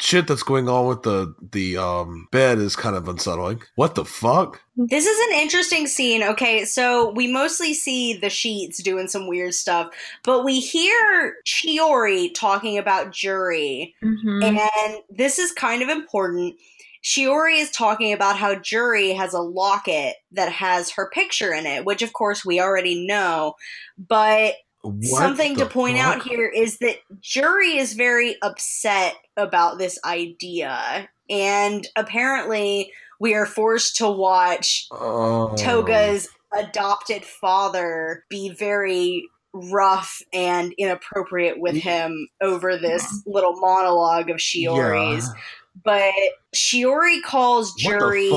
shit 0.00 0.26
that's 0.26 0.42
going 0.42 0.68
on 0.68 0.86
with 0.86 1.02
the 1.02 1.34
the 1.52 1.76
um 1.76 2.26
bed 2.32 2.58
is 2.58 2.76
kind 2.76 2.96
of 2.96 3.08
unsettling. 3.08 3.62
What 3.76 3.94
the 3.94 4.04
fuck? 4.04 4.60
This 4.76 5.06
is 5.06 5.18
an 5.30 5.40
interesting 5.40 5.86
scene. 5.86 6.22
Okay, 6.22 6.64
so 6.64 7.10
we 7.12 7.30
mostly 7.30 7.74
see 7.74 8.14
the 8.14 8.30
sheets 8.30 8.82
doing 8.82 9.06
some 9.06 9.28
weird 9.28 9.54
stuff, 9.54 9.94
but 10.24 10.44
we 10.44 10.58
hear 10.60 11.36
Shiori 11.46 12.34
talking 12.34 12.78
about 12.78 13.12
Jury, 13.12 13.94
Mm-hmm. 14.02 14.42
and 14.42 14.96
this 15.10 15.38
is 15.38 15.52
kind 15.52 15.82
of 15.82 15.88
important. 15.88 16.56
Shiori 17.04 17.58
is 17.60 17.70
talking 17.70 18.14
about 18.14 18.36
how 18.38 18.54
Jury 18.54 19.10
has 19.10 19.34
a 19.34 19.40
locket 19.40 20.14
that 20.32 20.50
has 20.50 20.90
her 20.92 21.10
picture 21.12 21.52
in 21.52 21.66
it, 21.66 21.84
which 21.84 22.00
of 22.00 22.14
course 22.14 22.44
we 22.46 22.60
already 22.60 23.06
know, 23.06 23.54
but 23.98 24.54
What 24.84 25.04
something 25.04 25.56
to 25.56 25.66
point 25.66 25.96
fuck? 25.96 26.06
out 26.16 26.22
here 26.22 26.46
is 26.46 26.78
that 26.78 26.96
Jury 27.22 27.78
is 27.78 27.94
very 27.94 28.36
upset 28.42 29.14
about 29.36 29.78
this 29.78 29.98
idea, 30.04 31.08
and 31.30 31.88
apparently 31.96 32.92
we 33.18 33.34
are 33.34 33.46
forced 33.46 33.96
to 33.96 34.10
watch 34.10 34.86
Oh. 34.90 35.54
Toga's 35.56 36.28
adopted 36.52 37.24
father 37.24 38.24
be 38.28 38.50
very 38.50 39.26
rough 39.54 40.20
and 40.34 40.74
inappropriate 40.76 41.58
with 41.58 41.76
him 41.76 42.28
over 42.42 42.76
this 42.76 43.22
little 43.26 43.54
monologue 43.56 44.28
of 44.28 44.36
Shiori's. 44.36 45.26
Yeah. 45.26 45.40
But 45.84 46.14
Shiori 46.54 47.22
calls 47.22 47.74
Jury 47.74 48.30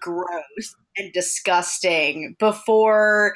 gross 0.00 0.76
and 0.96 1.12
disgusting 1.12 2.36
before 2.38 3.34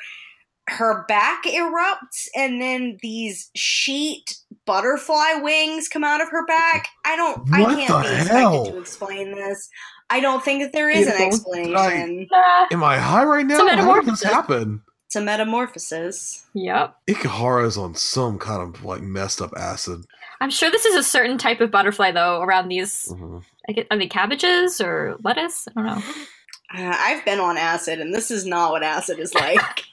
her 0.68 1.04
back 1.08 1.44
erupts 1.44 2.28
and 2.36 2.60
then 2.62 2.98
these 3.02 3.50
sheet 3.54 4.36
butterfly 4.64 5.34
wings 5.42 5.88
come 5.88 6.04
out 6.04 6.20
of 6.20 6.28
her 6.30 6.46
back. 6.46 6.88
I 7.04 7.16
don't 7.16 7.52
I 7.52 7.64
can't 7.86 8.04
the 8.04 8.08
be 8.10 8.14
hell? 8.28 8.54
expected 8.62 8.72
to 8.74 8.80
explain 8.80 9.34
this. 9.34 9.68
I 10.10 10.20
don't 10.20 10.44
think 10.44 10.62
that 10.62 10.72
there 10.72 10.90
is 10.90 11.06
an 11.06 11.20
explanation. 11.20 12.28
Nah. 12.30 12.66
Am 12.70 12.84
I 12.84 12.98
high 12.98 13.24
right 13.24 13.46
now? 13.46 13.66
How 13.66 13.94
did 14.00 14.06
this 14.06 14.22
happen? 14.22 14.82
It's 15.06 15.16
a 15.16 15.20
metamorphosis. 15.20 16.46
Yep. 16.54 16.94
Ikuhara's 17.08 17.76
on 17.76 17.94
some 17.94 18.38
kind 18.38 18.62
of 18.62 18.84
like 18.84 19.02
messed 19.02 19.40
up 19.42 19.52
acid. 19.56 20.04
I'm 20.40 20.50
sure 20.50 20.70
this 20.70 20.84
is 20.86 20.96
a 20.96 21.02
certain 21.02 21.38
type 21.38 21.60
of 21.60 21.70
butterfly, 21.70 22.12
though, 22.12 22.40
around 22.40 22.68
these. 22.68 23.08
Mhm. 23.12 23.42
I 23.68 23.72
get, 23.72 23.86
are 23.90 23.96
they 23.98 24.06
cabbages 24.08 24.80
or 24.80 25.16
lettuce? 25.22 25.68
I 25.68 25.82
don't 25.82 25.86
know. 25.86 26.02
Uh, 26.74 26.96
I've 26.98 27.24
been 27.24 27.38
on 27.38 27.56
acid, 27.58 28.00
and 28.00 28.14
this 28.14 28.30
is 28.30 28.44
not 28.46 28.72
what 28.72 28.82
acid 28.82 29.18
is 29.18 29.34
like. 29.34 29.84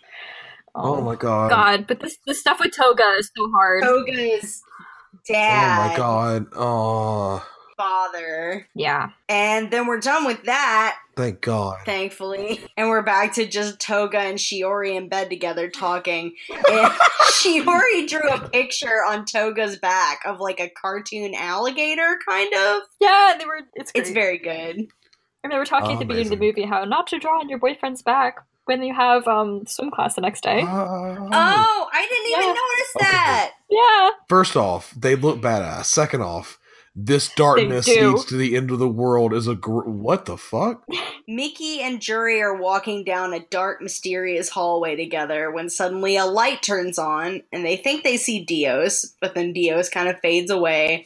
Oh 0.82 1.02
my 1.02 1.16
god. 1.16 1.50
God, 1.50 1.88
but 1.88 2.00
this 2.00 2.18
the 2.26 2.34
stuff 2.34 2.60
with 2.60 2.72
toga 2.76 3.16
is 3.20 3.32
so 3.36 3.50
hard. 3.52 3.84
Toga's 3.84 4.62
Oh 4.66 5.20
dad, 5.28 5.86
Oh 5.86 5.90
my 5.92 5.98
god. 5.98 6.46
Oh, 6.56 7.46
father. 7.78 8.68
Yeah. 8.76 9.10
And 9.28 9.72
then 9.72 9.88
we're 9.88 10.00
done 10.00 10.26
with 10.26 10.44
that, 10.44 10.98
thank 11.16 11.42
God. 11.42 11.78
thankfully. 11.86 12.60
And 12.78 12.90
we're 12.90 13.02
back 13.04 13.34
to 13.36 13.46
just 13.46 13.80
Toga 13.80 14.20
and 14.20 14.38
Shiori 14.38 14.96
in 14.96 15.08
bed 15.10 15.30
together 15.30 15.70
talking. 15.70 16.36
And 16.70 16.92
Shiori 17.32 18.08
drew 18.08 18.30
a 18.30 18.50
picture 18.50 19.04
on 19.08 19.24
Toga's 19.26 19.78
back 19.78 20.20
of 20.26 20.40
like 20.42 20.60
a 20.60 20.70
cartoon 20.70 21.34
alligator, 21.36 22.18
kind 22.28 22.54
of. 22.54 22.82
Yeah, 23.00 23.36
they 23.40 23.46
were. 23.46 23.62
It's 23.76 23.92
great. 23.94 24.02
It's 24.02 24.12
very 24.12 24.38
good. 24.40 24.88
And 25.44 25.54
they 25.54 25.58
were 25.58 25.66
talking 25.66 25.92
Oh, 25.92 25.94
at 25.94 26.00
the 26.00 26.06
beginning 26.06 26.34
of 26.34 26.40
the 26.40 26.46
movie 26.46 26.64
how 26.64 26.84
not 26.84 27.08
to 27.08 27.18
draw 27.20 27.40
on 27.40 27.48
your 27.48 27.60
boyfriend's 27.60 28.02
back 28.02 28.40
when 28.70 28.84
you 28.84 28.93
have 28.93 29.28
um 29.28 29.65
swim 29.65 29.91
class 29.91 30.15
the 30.15 30.22
next 30.22 30.41
day. 30.43 30.61
Oh. 30.63 31.30
Oh, 31.34 31.89
I 31.91 32.07
didn't 32.09 32.28
even 32.32 32.41
Yeah. 32.41 32.47
notice 32.47 32.95
Okay. 32.95 33.05
that. 33.09 33.51
yeah. 33.70 34.09
First 34.30 34.55
off, 34.55 34.93
they 34.97 35.15
look 35.15 35.41
badass. 35.41 35.86
Second 35.86 36.22
off, 36.22 36.57
this 36.95 37.30
darkness 37.36 37.88
leads 37.88 38.26
to 38.26 38.36
the 38.38 38.55
end 38.55 38.72
of 38.72 38.80
the 38.80 38.88
world 38.88 39.34
is 39.34 39.47
a 39.47 39.55
gr- 39.55 39.89
what 39.89 40.26
the 40.26 40.38
fuck? 40.38 40.84
Miki 41.28 41.82
and 41.82 42.01
Jury 42.01 42.41
are 42.41 42.55
walking 42.55 43.03
down 43.03 43.34
a 43.34 43.39
dark, 43.39 43.82
mysterious 43.82 44.49
hallway 44.49 44.95
together 44.95 45.51
when 45.51 45.70
suddenly 45.70 46.17
a 46.17 46.26
light 46.26 46.61
turns 46.61 46.97
on 46.99 47.41
and 47.53 47.65
they 47.65 47.76
think 47.78 48.03
they 48.03 48.17
see 48.17 48.43
Dios, 48.43 49.15
but 49.22 49.36
then 49.36 49.53
Dios 49.53 49.89
kind 49.89 50.09
of 50.09 50.20
fades 50.20 50.49
away. 50.51 51.05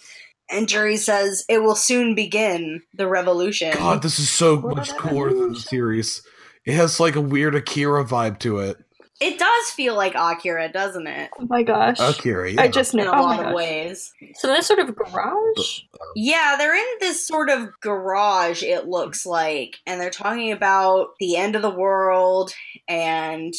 And 0.50 0.68
Jury 0.68 0.98
says, 0.98 1.46
It 1.50 1.62
will 1.64 1.76
soon 1.76 2.16
begin 2.16 2.82
the 2.94 3.08
revolution. 3.08 3.72
God, 3.74 4.02
this 4.02 4.20
is 4.20 4.30
so 4.30 4.58
What 4.58 4.76
much 4.78 4.96
cooler 4.98 5.34
than 5.34 5.54
the 5.54 5.60
series. 5.60 6.22
It 6.66 6.76
has 6.76 7.00
like 7.00 7.16
a 7.16 7.22
weird 7.22 7.56
Akira 7.56 8.06
vibe 8.06 8.40
to 8.40 8.60
it. 8.60 8.78
It 9.22 9.40
does 9.40 9.70
feel 9.70 9.96
like 9.96 10.16
Akira, 10.16 10.70
doesn't 10.70 11.08
it? 11.08 11.30
Oh 11.40 11.46
my 11.50 11.64
gosh. 11.64 11.98
Akira, 12.00 12.52
yeah. 12.52 12.62
I 12.62 12.68
just 12.68 12.94
In 12.94 13.06
know. 13.06 13.12
a 13.12 13.16
Oh 13.18 13.22
lot 13.22 13.46
of 13.46 13.54
ways. 13.54 14.12
So 14.36 14.48
this 14.48 14.68
sort 14.68 14.80
of 14.80 14.96
garage. 14.96 15.82
Yeah, 16.16 16.56
they're 16.58 16.76
in 16.76 16.98
this 17.00 17.26
sort 17.26 17.50
of 17.50 17.70
garage, 17.80 18.64
it 18.64 18.88
looks 18.88 19.26
like, 19.26 19.78
and 19.86 20.02
they're 20.02 20.10
talking 20.10 20.52
about 20.52 21.10
the 21.20 21.38
end 21.38 21.56
of 21.56 21.62
the 21.62 21.70
world 21.70 22.54
and 22.88 23.54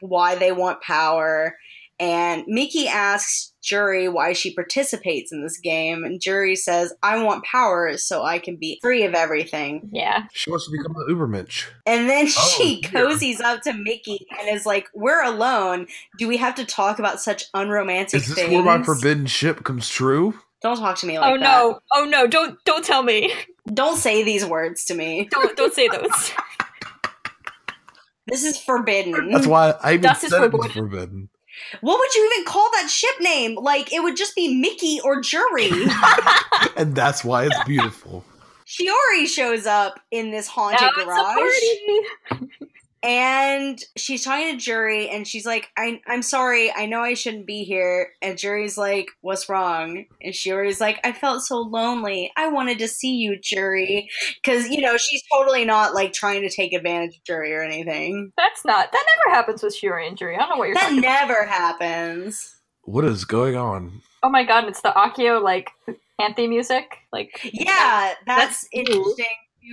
why 0.00 0.36
they 0.36 0.52
want 0.52 0.80
power. 0.80 1.56
And 1.98 2.44
Miki 2.46 2.88
asks 2.88 3.49
Jury 3.62 4.08
why 4.08 4.32
she 4.32 4.54
participates 4.54 5.32
in 5.32 5.42
this 5.42 5.58
game, 5.58 6.04
and 6.04 6.20
Jury 6.20 6.56
says, 6.56 6.92
I 7.02 7.22
want 7.22 7.44
power 7.44 7.96
so 7.98 8.22
I 8.22 8.38
can 8.38 8.56
be 8.56 8.78
free 8.82 9.04
of 9.04 9.14
everything. 9.14 9.88
Yeah. 9.92 10.24
She 10.32 10.50
wants 10.50 10.66
to 10.66 10.72
become 10.72 10.94
an 10.96 11.06
Ubermensch. 11.14 11.66
And 11.86 12.08
then 12.08 12.26
Oh, 12.26 12.54
she 12.56 12.80
dear. 12.80 12.90
cozies 13.06 13.40
up 13.40 13.62
to 13.62 13.72
Miki 13.72 14.26
and 14.38 14.48
is 14.48 14.64
like, 14.66 14.88
We're 14.94 15.22
alone. 15.22 15.86
Do 16.18 16.26
we 16.28 16.36
have 16.38 16.54
to 16.56 16.64
talk 16.64 16.98
about 16.98 17.20
such 17.20 17.44
unromantic 17.54 18.20
Is 18.22 18.28
this 18.28 18.36
things? 18.38 18.52
where 18.52 18.62
my 18.62 18.82
forbidden 18.82 19.26
ship 19.26 19.64
comes 19.64 19.88
true? 19.88 20.34
Don't 20.62 20.76
talk 20.78 20.96
to 20.98 21.06
me 21.06 21.18
like 21.18 21.34
oh 21.34 21.38
that. 21.38 21.60
Oh 21.62 21.70
no. 21.72 21.80
Oh 21.94 22.04
no. 22.04 22.26
Don't 22.26 22.62
don't 22.64 22.84
tell 22.84 23.02
me. 23.02 23.32
Don't 23.72 23.96
say 23.96 24.22
these 24.22 24.44
words 24.44 24.84
to 24.86 24.94
me. 24.94 25.26
Don't 25.30 25.56
don't 25.56 25.72
say 25.74 25.88
those. 25.88 26.32
This 28.26 28.44
is 28.44 28.58
forbidden. 28.58 29.30
That's 29.32 29.46
why 29.46 29.74
I 29.82 29.92
even 29.94 30.02
Dust 30.02 30.22
is 30.24 30.30
said 30.30 30.44
it 30.44 30.52
was 30.52 30.66
forbidden. 30.66 30.90
forbidden. 30.90 31.28
What 31.80 31.98
would 31.98 32.14
you 32.14 32.30
even 32.32 32.44
call 32.44 32.70
that 32.72 32.88
ship 32.90 33.20
name? 33.20 33.54
Like, 33.56 33.92
it 33.92 34.02
would 34.02 34.16
just 34.16 34.34
be 34.34 34.54
Miki 34.54 35.00
or 35.04 35.20
Jury. 35.20 35.70
And 36.76 36.94
that's 36.94 37.24
why 37.24 37.44
it's 37.44 37.64
beautiful. 37.64 38.24
Shiori 38.66 39.26
shows 39.26 39.66
up 39.66 40.00
in 40.10 40.30
this 40.30 40.46
haunted 40.46 40.80
Now 40.80 40.88
it's 40.88 40.98
a 40.98 41.04
garage. 41.04 42.50
Party. 43.02 43.14
And 43.14 43.78
she's 43.96 44.24
talking 44.24 44.52
to 44.52 44.56
Jury, 44.62 45.08
and 45.08 45.26
she's 45.26 45.46
like, 45.46 45.68
I, 45.76 46.00
I'm 46.06 46.22
sorry, 46.22 46.72
I 46.74 46.86
know 46.86 47.00
I 47.00 47.14
shouldn't 47.14 47.46
be 47.46 47.64
here. 47.64 48.10
And 48.22 48.36
Jury's 48.38 48.76
like, 48.78 49.08
What's 49.20 49.48
wrong? 49.48 50.04
And 50.22 50.34
Shiori's 50.34 50.80
like, 50.80 51.00
I 51.04 51.12
felt 51.12 51.42
so 51.42 51.58
lonely. 51.60 52.32
I 52.36 52.48
wanted 52.48 52.78
to 52.80 52.88
see 52.88 53.14
you, 53.16 53.38
Jury. 53.40 54.08
Because, 54.42 54.68
you 54.68 54.80
know, 54.80 54.96
she's 54.96 55.22
totally 55.32 55.64
not 55.64 55.94
like 55.94 56.12
trying 56.12 56.42
to 56.42 56.50
take 56.50 56.72
advantage 56.72 57.16
of 57.16 57.24
Jury 57.24 57.52
or 57.54 57.62
anything. 57.62 58.32
That's 58.36 58.64
not. 58.64 58.92
That 58.92 59.04
never 59.26 59.36
happens 59.36 59.62
with 59.62 59.74
Shiori 59.76 60.06
and 60.08 60.16
Jury. 60.16 60.36
I 60.36 60.40
don't 60.40 60.50
know 60.50 60.56
what 60.56 60.66
you're 60.68 60.74
That 60.74 60.82
talking 60.88 60.98
about. 60.98 61.28
never 61.28 61.46
happens. 61.46 62.56
What 62.82 63.04
is 63.04 63.24
going 63.24 63.56
on? 63.56 64.02
Oh 64.22 64.28
my 64.30 64.44
god, 64.44 64.64
it's 64.68 64.80
the 64.82 64.90
Akio 64.90 65.40
like 65.42 65.70
anthem 66.20 66.50
music. 66.50 66.98
Like 67.12 67.40
Yeah, 67.52 68.14
that's, 68.26 68.62
That's 68.62 68.68
interesting 68.72 69.26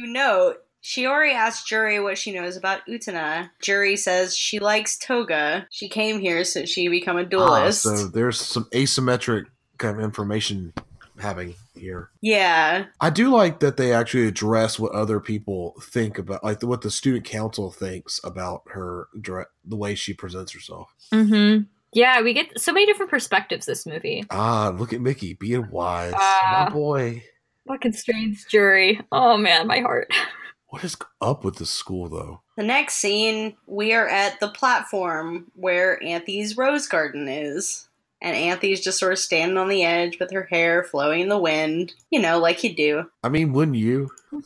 to 0.04 0.08
note. 0.12 0.58
Shiori 0.88 1.34
asks 1.34 1.68
Jury 1.68 2.00
what 2.00 2.18
she 2.18 2.32
knows 2.32 2.56
about 2.56 2.80
Utena. 2.88 3.50
Jury 3.62 3.98
says 3.98 4.34
she 4.38 4.60
likes 4.60 4.98
Toga. 4.98 5.68
She 5.70 5.90
came 5.90 6.22
here 6.22 6.46
so 6.46 6.64
she 6.64 6.86
could 6.86 6.92
become 6.92 7.18
a 7.18 7.22
Ah, 7.22 7.26
duelist. 7.26 7.84
so 7.84 8.08
there's 8.08 8.40
some 8.40 8.70
asymmetric 8.74 9.48
kind 9.78 9.98
of 9.98 10.04
information 10.04 10.72
having 11.20 11.56
here. 11.76 12.10
yeah. 12.22 12.86
I 13.02 13.10
do 13.10 13.30
like 13.30 13.60
that 13.60 13.76
they 13.76 13.92
actually 13.92 14.28
address 14.28 14.80
what 14.80 14.94
other 14.94 15.20
people 15.20 15.76
think 15.82 16.18
about, 16.20 16.42
like 16.44 16.64
what 16.64 16.82
the 16.82 16.90
student 16.92 17.26
council 17.26 17.70
thinks 17.70 18.22
about 18.24 18.62
her, 18.68 19.10
dire- 19.20 19.50
the 19.66 19.76
way 19.76 19.94
she 19.94 20.14
presents 20.14 20.54
herself. 20.54 20.94
Mm-hmm. 21.12 21.64
Yeah, 21.92 22.22
we 22.22 22.34
get 22.34 22.58
so 22.62 22.72
many 22.72 22.86
different 22.86 23.10
perspectives 23.12 23.66
this 23.66 23.86
movie. 23.86 24.24
Ah, 24.30 24.70
look 24.70 24.94
at 24.94 25.02
Miki 25.02 25.34
being 25.34 25.70
wise, 25.70 26.14
Ah. 26.16 26.68
my 26.70 26.74
boy. 26.74 27.24
What 27.66 27.82
constrains 27.82 28.46
Jury? 28.50 29.02
Oh 29.12 29.36
man, 29.36 29.68
my 29.68 29.80
heart. 29.82 30.10
What 30.70 30.84
is 30.84 30.98
up 31.22 31.44
with 31.44 31.56
this 31.58 31.70
school 31.70 32.10
though? 32.10 32.42
The 32.58 32.64
next 32.64 32.96
scene, 32.96 33.56
we 33.68 33.94
are 33.94 34.08
at 34.08 34.40
the 34.40 34.50
platform 34.50 35.52
where 35.56 36.02
Anthony's 36.04 36.58
rose 36.58 36.88
garden 36.88 37.28
is. 37.28 37.84
And 38.20 38.36
Anthony's 38.36 38.82
just 38.82 38.98
sort 38.98 39.14
of 39.14 39.20
standing 39.20 39.58
on 39.60 39.68
the 39.70 39.84
edge 39.84 40.20
with 40.20 40.32
her 40.32 40.44
hair 40.50 40.84
flowing 40.84 41.22
in 41.22 41.30
the 41.30 41.38
wind. 41.38 41.94
You 42.10 42.20
know, 42.20 42.40
like 42.40 42.64
you 42.64 42.74
do. 42.76 43.06
I 43.24 43.30
mean, 43.30 43.54
wouldn't 43.54 43.78
you? 43.78 44.10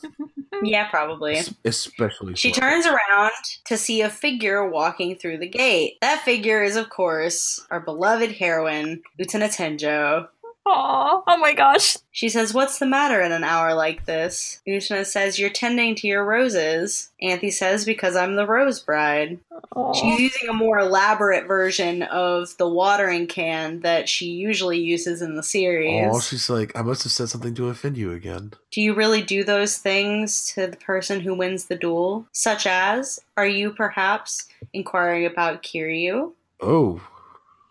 Yeah, 0.64 0.90
probably. 0.90 1.38
Es- 1.38 1.54
Especially 1.66 2.36
She 2.36 2.54
so. 2.54 2.60
turns 2.62 2.86
around 2.86 3.32
to 3.66 3.78
see 3.78 4.02
a 4.02 4.10
figure 4.12 4.70
walking 4.70 5.16
through 5.16 5.40
the 5.40 5.48
gate. 5.48 5.98
That 6.02 6.22
figure 6.22 6.62
is, 6.62 6.76
of 6.76 6.90
course, 6.90 7.66
our 7.72 7.80
beloved 7.80 8.34
heroine, 8.34 9.02
Utena 9.20 9.48
Tenjo. 9.48 10.28
Aw, 10.74 11.24
oh 11.28 11.38
my 11.38 11.54
gosh. 11.54 11.98
She 12.12 12.30
says, 12.30 12.54
What's 12.54 12.80
the 12.80 12.86
matter 12.86 13.20
in 13.22 13.34
an 13.34 13.44
hour 13.44 13.74
like 13.74 14.06
this? 14.06 14.62
Utena 14.66 15.06
says, 15.06 15.38
You're 15.38 15.50
tending 15.50 15.96
to 15.96 16.08
your 16.08 16.24
roses. 16.24 17.12
Anthy 17.22 17.52
says, 17.52 17.84
Because 17.84 18.16
I'm 18.16 18.36
the 18.36 18.48
rose 18.48 18.80
bride. 18.80 19.40
Aw. 19.76 19.94
She's 19.94 20.20
using 20.20 20.48
a 20.50 20.54
more 20.54 20.80
elaborate 20.80 21.46
version 21.46 22.04
of 22.04 22.56
the 22.58 22.70
watering 22.70 23.28
can 23.28 23.82
that 23.82 24.08
she 24.08 24.28
usually 24.28 24.80
uses 24.80 25.22
in 25.22 25.36
the 25.36 25.44
series. 25.44 26.10
Oh, 26.10 26.22
she's 26.22 26.50
like, 26.50 26.74
I 26.78 26.82
must 26.82 27.04
have 27.04 27.12
said 27.12 27.28
something 27.28 27.54
to 27.56 27.68
offend 27.68 27.98
you 27.98 28.14
again. 28.14 28.54
Do 28.72 28.82
you 28.82 28.94
really 28.94 29.22
do 29.22 29.44
those 29.44 29.78
things 29.78 30.54
to 30.54 30.68
the 30.68 30.78
person 30.78 31.20
who 31.20 31.34
wins 31.34 31.66
the 31.66 31.76
duel? 31.76 32.28
Such 32.32 32.66
as, 32.66 33.20
are 33.36 33.48
you 33.48 33.72
perhaps 33.72 34.48
inquiring 34.72 35.26
about 35.26 35.64
Kiryu? 35.64 36.32
Oh, 36.62 37.02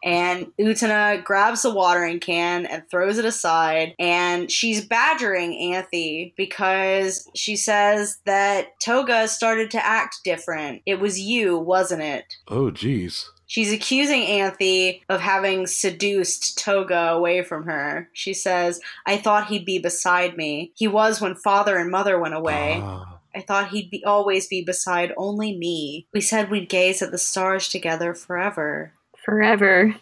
And 0.03 0.46
Utena 0.59 1.22
grabs 1.22 1.62
the 1.62 1.74
watering 1.74 2.20
can 2.20 2.66
and 2.66 2.88
throws 2.90 3.18
it 3.18 3.24
aside, 3.24 3.94
and 3.98 4.51
she's 4.51 4.84
badgering 4.84 5.74
Anthy 5.74 6.32
because 6.36 7.28
she 7.34 7.57
says 7.57 8.18
that 8.24 8.80
Toga 8.80 9.28
started 9.28 9.70
to 9.72 9.84
act 9.84 10.20
different. 10.24 10.82
It 10.86 11.01
was 11.01 11.20
you, 11.20 11.59
wasn't 11.59 12.03
it? 12.03 12.36
oh, 12.48 12.70
geez. 12.70 13.28
She's 13.46 13.72
accusing 13.72 14.22
Anthy 14.22 15.03
of 15.09 15.20
having 15.20 15.66
seduced 15.66 16.57
Toga 16.57 17.11
away 17.11 17.42
from 17.42 17.64
her. 17.64 18.09
She 18.12 18.32
says, 18.32 18.80
I 19.07 19.16
thought 19.16 19.48
he'd 19.48 19.64
be 19.64 19.80
beside 19.80 20.36
me. 20.36 20.70
He 20.76 20.86
was 20.86 21.20
when 21.20 21.34
father 21.34 21.76
and 21.76 21.90
mother 21.90 22.16
went 22.16 22.34
away. 22.34 22.80
Ah. 22.80 23.18
I 23.34 23.40
thought 23.40 23.70
he'd 23.70 23.90
be 23.90 24.05
always 24.05 24.46
be 24.46 24.62
beside 24.62 25.12
only 25.16 25.57
me. 25.57 26.07
We 26.14 26.20
said 26.20 26.48
we'd 26.48 26.68
gaze 26.68 27.03
at 27.03 27.11
the 27.11 27.18
stars 27.18 27.68
together 27.68 28.14
forever. 28.14 28.92
Forever. 29.24 29.94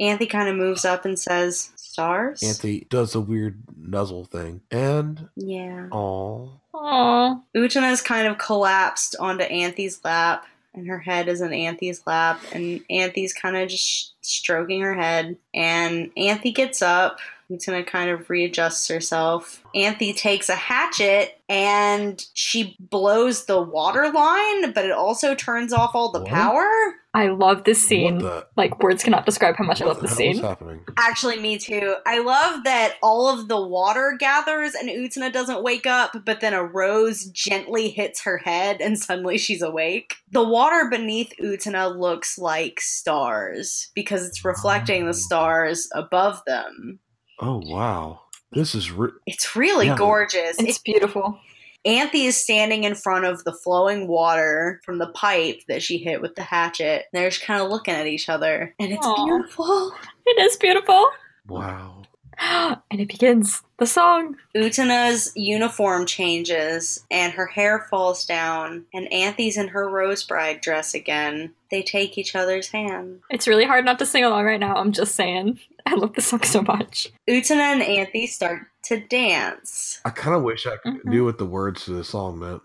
Anthy 0.00 0.26
kind 0.26 0.48
of 0.48 0.56
moves 0.56 0.84
up 0.84 1.04
and 1.04 1.18
says, 1.18 1.70
Stars? 1.76 2.42
Anthy 2.42 2.86
does 2.88 3.14
a 3.14 3.20
weird 3.20 3.62
nuzzle 3.76 4.24
thing. 4.24 4.62
And, 4.70 5.28
Yeah. 5.36 5.88
oh, 5.92 6.52
Aw. 6.72 7.36
Utena's 7.54 8.00
kind 8.00 8.26
of 8.26 8.38
collapsed 8.38 9.16
onto 9.20 9.44
Anthy's 9.44 10.00
lap, 10.04 10.46
and 10.72 10.86
her 10.86 11.00
head 11.00 11.28
is 11.28 11.40
in 11.42 11.52
Anthy's 11.52 12.06
lap, 12.06 12.40
and 12.52 12.80
Anthy's 12.88 13.34
kind 13.34 13.56
of 13.56 13.68
just 13.68 14.14
stroking 14.22 14.80
her 14.80 14.94
head. 14.94 15.36
And 15.52 16.10
Anthy 16.16 16.52
gets 16.52 16.80
up, 16.80 17.18
Utena 17.50 17.86
kind 17.86 18.10
of 18.10 18.30
readjusts 18.30 18.88
herself. 18.88 19.62
Anthy 19.74 20.12
takes 20.12 20.48
a 20.48 20.54
hatchet 20.54 21.40
and 21.48 22.24
she 22.34 22.76
blows 22.78 23.46
the 23.46 23.60
water 23.60 24.10
line, 24.12 24.72
but 24.72 24.84
it 24.84 24.92
also 24.92 25.34
turns 25.34 25.72
off 25.72 25.90
all 25.94 26.12
the 26.12 26.20
What? 26.20 26.28
power. 26.28 26.66
I 27.12 27.26
love 27.26 27.64
this 27.64 27.84
scene. 27.84 28.18
The, 28.18 28.46
Like 28.56 28.80
words 28.80 29.02
cannot 29.02 29.26
describe 29.26 29.56
how 29.56 29.64
much 29.64 29.82
I 29.82 29.86
love 29.86 29.96
the 29.96 30.02
this 30.02 30.16
hell 30.16 30.28
is 30.28 30.36
scene. 30.36 30.44
happening? 30.44 30.84
Actually, 30.96 31.40
me 31.40 31.58
too. 31.58 31.96
I 32.06 32.20
love 32.20 32.62
that 32.62 32.94
all 33.02 33.28
of 33.28 33.48
the 33.48 33.60
water 33.60 34.14
gathers 34.16 34.74
and 34.74 34.88
Utena 34.88 35.32
doesn't 35.32 35.64
wake 35.64 35.86
up, 35.86 36.12
but 36.24 36.40
then 36.40 36.52
a 36.54 36.62
rose 36.62 37.24
gently 37.26 37.90
hits 37.90 38.22
her 38.22 38.38
head 38.38 38.80
and 38.80 38.96
suddenly 38.96 39.38
she's 39.38 39.60
awake. 39.60 40.14
The 40.30 40.44
water 40.48 40.88
beneath 40.88 41.32
Utena 41.42 41.98
looks 41.98 42.38
like 42.38 42.80
stars 42.80 43.90
because 43.96 44.24
it's 44.24 44.44
reflecting 44.44 45.02
the 45.04 45.08
oh. 45.08 45.12
stars 45.12 45.88
above 45.92 46.42
them. 46.46 47.00
Oh 47.40 47.62
wow, 47.64 48.20
this 48.52 48.74
is 48.74 48.90
re- 48.92 49.10
It's 49.26 49.56
really 49.56 49.86
Yeah. 49.86 49.96
gorgeous. 49.96 50.58
It's 50.58 50.78
beautiful. 50.78 51.38
Anthy 51.86 52.26
is 52.26 52.36
standing 52.36 52.84
in 52.84 52.94
front 52.94 53.24
of 53.24 53.42
the 53.44 53.52
flowing 53.54 54.06
water 54.06 54.82
from 54.84 54.98
the 54.98 55.06
pipe 55.08 55.62
that 55.68 55.82
she 55.82 55.96
hit 55.96 56.20
with 56.20 56.34
the 56.34 56.42
hatchet. 56.42 57.06
They're 57.14 57.30
just 57.30 57.42
kind 57.42 57.62
of 57.62 57.70
looking 57.70 57.94
at 57.94 58.06
each 58.06 58.28
other, 58.28 58.74
and 58.78 58.92
it's 58.92 59.06
Aw. 59.06 59.24
beautiful. 59.24 59.92
It 60.26 60.38
is 60.42 60.56
beautiful. 60.56 61.10
wow. 61.48 61.96
and 62.42 63.00
it 63.00 63.08
begins. 63.08 63.62
The 63.78 63.86
song. 63.86 64.36
Utena's 64.54 65.30
uniform 65.36 66.06
changes, 66.06 67.04
and 67.10 67.32
her 67.34 67.46
hair 67.46 67.86
falls 67.90 68.24
down, 68.24 68.84
and 68.94 69.12
Anthy's 69.12 69.56
in 69.58 69.68
her 69.68 69.88
rose 69.88 70.22
bride 70.24 70.60
dress 70.62 70.94
again. 70.94 71.52
They 71.70 71.82
take 71.82 72.16
each 72.16 72.34
other's 72.34 72.68
hand. 72.68 73.20
It's 73.30 73.46
really 73.48 73.64
hard 73.66 73.84
not 73.84 73.98
to 73.98 74.06
sing 74.06 74.24
along 74.24 74.44
right 74.44 74.60
now. 74.60 74.74
I'm 74.76 74.92
just 74.92 75.14
saying. 75.14 75.58
I 75.90 75.94
love 75.94 76.12
this 76.14 76.26
song 76.26 76.42
so 76.44 76.62
much. 76.62 77.08
Utena 77.28 77.72
and 77.72 77.82
Anthy 77.82 78.26
start 78.28 78.60
to 78.84 79.00
dance. 79.00 80.00
I 80.04 80.10
kind 80.10 80.36
of 80.36 80.42
wish 80.42 80.66
I 80.66 80.76
Mhm. 80.86 81.04
knew 81.04 81.24
what 81.24 81.38
the 81.38 81.46
words 81.46 81.84
to 81.86 81.92
the 81.92 82.04
song 82.04 82.38
meant. 82.38 82.62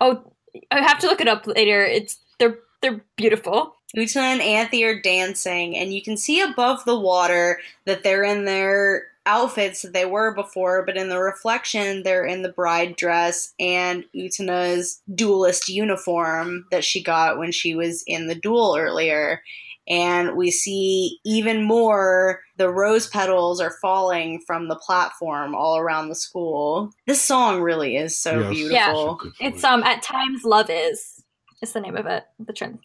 Oh, 0.00 0.22
I 0.70 0.82
have 0.82 0.98
to 0.98 1.06
look 1.06 1.20
it 1.22 1.28
up 1.28 1.46
later. 1.46 1.82
It's 1.84 2.18
they're 2.38 2.58
they're 2.82 3.02
beautiful. 3.16 3.76
Utena 3.96 4.22
and 4.22 4.42
Anthy 4.42 4.84
are 4.84 5.00
dancing, 5.00 5.76
and 5.76 5.94
you 5.94 6.02
can 6.02 6.16
see 6.16 6.40
above 6.40 6.84
the 6.84 6.98
water 6.98 7.60
that 7.86 8.02
they're 8.02 8.24
in 8.24 8.44
their 8.44 9.04
outfits 9.24 9.82
that 9.82 9.92
they 9.92 10.04
were 10.04 10.34
before, 10.34 10.82
but 10.84 10.96
in 10.96 11.08
the 11.08 11.18
reflection, 11.20 12.02
they're 12.02 12.24
in 12.24 12.42
the 12.42 12.48
bride 12.52 12.96
dress 12.96 13.54
and 13.60 14.04
Utena's 14.14 15.00
duelist 15.14 15.68
uniform 15.68 16.66
that 16.72 16.84
she 16.84 17.02
got 17.02 17.38
when 17.38 17.52
she 17.52 17.74
was 17.74 18.02
in 18.06 18.26
the 18.26 18.34
duel 18.34 18.76
earlier. 18.76 19.42
And 19.88 20.36
we 20.36 20.50
see 20.50 21.18
even 21.24 21.64
more 21.64 22.40
the 22.56 22.70
rose 22.70 23.08
petals 23.08 23.60
are 23.60 23.74
falling 23.82 24.40
from 24.46 24.68
the 24.68 24.76
platform 24.76 25.54
all 25.54 25.78
around 25.78 26.08
the 26.08 26.14
school. 26.14 26.92
This 27.06 27.20
song 27.20 27.60
really 27.60 27.96
is 27.96 28.16
so 28.16 28.40
Yeah, 28.40 28.50
it's 28.50 28.58
beautiful. 28.58 29.18
such 29.18 29.26
a 29.26 29.30
good 29.40 29.54
It's 29.54 29.64
um 29.64 29.82
at 29.82 30.02
times 30.02 30.44
love 30.44 30.70
is 30.70 31.24
is 31.60 31.72
the 31.72 31.80
name 31.80 31.96
of 31.96 32.06
it. 32.06 32.24
The 32.38 32.52
trend. 32.52 32.78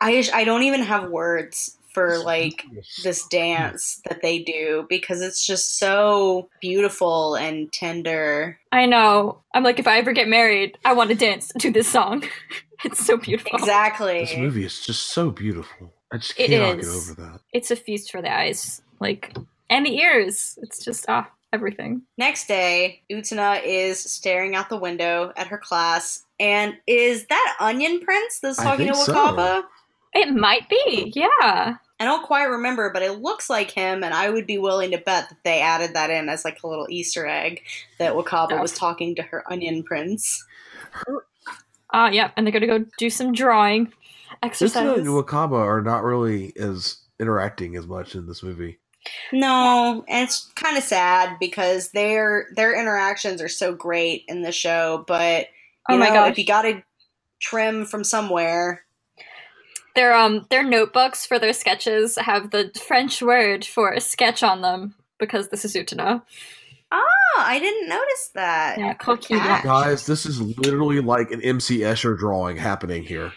I 0.00 0.14
just, 0.16 0.34
I 0.34 0.44
don't 0.44 0.62
even 0.64 0.82
have 0.82 1.10
words 1.10 1.78
for 1.92 2.18
like 2.18 2.62
this 3.02 3.26
dance 3.28 4.02
that 4.06 4.20
they 4.20 4.38
do 4.40 4.84
because 4.90 5.22
it's 5.22 5.46
just 5.46 5.78
so 5.78 6.50
beautiful 6.60 7.34
and 7.36 7.72
tender. 7.72 8.60
I 8.70 8.84
know. 8.84 9.42
I'm 9.54 9.64
like, 9.64 9.78
if 9.78 9.86
I 9.86 9.96
ever 9.96 10.12
get 10.12 10.28
married, 10.28 10.76
I 10.84 10.92
want 10.92 11.08
to 11.08 11.16
dance 11.16 11.50
to 11.58 11.70
this 11.70 11.88
song. 11.88 12.24
it's 12.84 13.04
so 13.04 13.16
beautiful. 13.16 13.58
Exactly. 13.58 14.20
This 14.20 14.36
movie 14.36 14.64
is 14.66 14.84
just 14.84 15.04
so 15.06 15.30
beautiful. 15.30 15.94
I 16.12 16.18
just 16.18 16.38
It 16.38 16.48
cannot 16.48 16.78
is. 16.78 16.86
get 16.86 17.18
over 17.18 17.30
that. 17.32 17.40
It's 17.52 17.70
a 17.70 17.76
feast 17.76 18.10
for 18.12 18.22
the 18.22 18.32
eyes, 18.32 18.82
like 19.00 19.34
and 19.70 19.84
the 19.86 19.96
ears. 19.98 20.58
It's 20.62 20.84
just 20.84 21.04
ah 21.08 21.28
everything. 21.52 22.02
Next 22.18 22.46
day, 22.48 23.02
Utena 23.10 23.60
is 23.64 23.98
staring 24.00 24.54
out 24.54 24.68
the 24.68 24.76
window 24.76 25.32
at 25.36 25.46
her 25.48 25.58
class, 25.58 26.24
and 26.38 26.76
is 26.86 27.26
that 27.26 27.56
Onion 27.60 28.00
Prince 28.00 28.40
that's 28.40 28.58
I 28.58 28.64
talking 28.64 28.86
to 28.88 28.92
think 28.94 29.06
so. 29.06 29.12
Wakaba? 29.14 29.64
It 30.14 30.34
might 30.34 30.68
be, 30.68 31.12
yeah. 31.14 31.74
I 31.98 32.04
don't 32.04 32.24
quite 32.24 32.44
remember, 32.44 32.90
but 32.92 33.02
it 33.02 33.20
looks 33.20 33.48
like 33.50 33.70
him, 33.70 34.02
and 34.04 34.14
I 34.14 34.30
would 34.30 34.46
be 34.46 34.58
willing 34.58 34.90
to 34.92 34.98
bet 34.98 35.28
that 35.28 35.38
they 35.44 35.60
added 35.60 35.94
that 35.94 36.10
in 36.10 36.28
as 36.28 36.44
like 36.44 36.62
a 36.62 36.66
little 36.68 36.86
Easter 36.88 37.26
egg 37.26 37.62
that 37.98 38.12
Wakaba 38.14 38.50
Yeah. 38.50 38.60
was 38.62 38.72
talking 38.72 39.14
to 39.16 39.22
her 39.22 39.42
Onion 39.50 39.82
Prince. 39.82 40.44
Ah, 41.92 42.08
yeah. 42.10 42.30
And 42.36 42.46
they're 42.46 42.52
gonna 42.52 42.66
go 42.66 42.84
do 42.98 43.10
some 43.10 43.32
drawing 43.32 43.92
Utena 44.30 44.38
exercises. 44.42 44.98
and 44.98 45.06
Wakaba 45.08 45.52
are 45.58 45.82
not 45.82 46.02
really 46.04 46.52
as 46.56 46.98
interacting 47.20 47.76
as 47.76 47.86
much 47.86 48.14
in 48.14 48.26
this 48.26 48.42
movie. 48.42 48.78
No, 49.32 50.04
and 50.08 50.24
it's 50.24 50.50
kind 50.56 50.76
of 50.76 50.82
sad 50.82 51.36
because 51.38 51.90
their 51.92 52.46
their 52.56 52.78
interactions 52.78 53.40
are 53.40 53.48
so 53.48 53.74
great 53.74 54.24
in 54.28 54.42
the 54.42 54.52
show, 54.52 55.04
but 55.06 55.46
you 55.88 55.94
Oh 55.94 55.98
my 55.98 56.08
know, 56.08 56.14
gosh. 56.14 56.32
if 56.32 56.38
you 56.38 56.44
got 56.46 56.62
to 56.62 56.82
trim 57.40 57.84
from 57.84 58.02
somewhere, 58.02 58.82
Their 59.94 60.12
um 60.14 60.46
their 60.50 60.64
notebooks 60.64 61.24
for 61.24 61.38
their 61.38 61.52
sketches 61.52 62.16
have 62.16 62.50
the 62.50 62.70
French 62.86 63.22
word 63.22 63.64
for 63.64 63.92
a 63.92 64.00
sketch 64.00 64.42
on 64.42 64.60
them 64.62 64.94
because 65.18 65.48
this 65.50 65.64
is 65.64 65.74
Utena. 65.74 66.22
oh, 66.90 67.34
I 67.38 67.58
didn't 67.60 67.88
notice 67.88 68.30
that. 68.34 68.78
Yeah, 68.78 68.94
Good 68.94 69.22
Guys, 69.62 70.04
this 70.06 70.26
is 70.26 70.40
literally 70.40 71.00
like 71.00 71.30
an 71.30 71.40
MC 71.42 71.78
Escher 71.78 72.18
drawing 72.18 72.56
happening 72.56 73.04
here. 73.04 73.32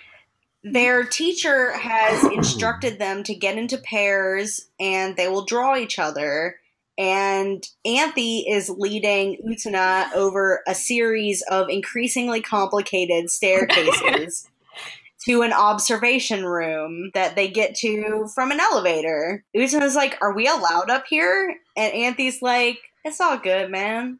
Their 0.63 1.05
teacher 1.05 1.71
has 1.77 2.23
instructed 2.33 2.99
them 2.99 3.23
to 3.23 3.35
get 3.35 3.57
into 3.57 3.77
pairs, 3.77 4.67
and 4.79 5.15
they 5.15 5.27
will 5.27 5.45
draw 5.45 5.75
each 5.75 5.99
other. 5.99 6.57
And 6.97 7.65
Anthy 7.85 8.39
is 8.39 8.69
leading 8.69 9.37
Utena 9.47 10.11
over 10.13 10.61
a 10.67 10.75
series 10.75 11.41
of 11.49 11.69
increasingly 11.69 12.41
complicated 12.41 13.29
staircases 13.29 14.49
to 15.25 15.41
an 15.41 15.53
observation 15.53 16.45
room 16.45 17.11
that 17.13 17.37
they 17.37 17.47
get 17.47 17.75
to 17.75 18.27
from 18.35 18.51
an 18.51 18.59
elevator. 18.59 19.45
Utena's 19.55 19.95
like, 19.95 20.17
Are 20.21 20.33
we 20.33 20.47
allowed 20.47 20.89
up 20.89 21.05
here? 21.07 21.55
And 21.77 21.93
Anthy's 21.93 22.41
like, 22.41 22.79
It's 23.05 23.21
all 23.21 23.37
good, 23.37 23.71
man. 23.71 24.19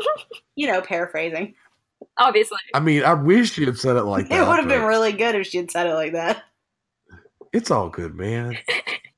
you 0.54 0.68
know, 0.68 0.82
paraphrasing. 0.82 1.54
Obviously. 2.20 2.58
I 2.74 2.78
mean, 2.80 3.02
I 3.02 3.14
wish 3.14 3.58
you 3.58 3.66
had 3.66 3.78
said 3.78 3.96
it 3.96 4.04
like 4.04 4.28
that. 4.30 4.42
it 4.44 4.46
would 4.48 4.58
have 4.60 4.68
been 4.68 4.82
really 4.84 5.12
good 5.12 5.34
if 5.34 5.48
she 5.48 5.58
had 5.58 5.70
said 5.70 5.86
it 5.88 5.94
like 5.94 6.12
that. 6.12 6.44
It's 7.52 7.70
all 7.70 7.88
good, 7.88 8.14
man. 8.14 8.56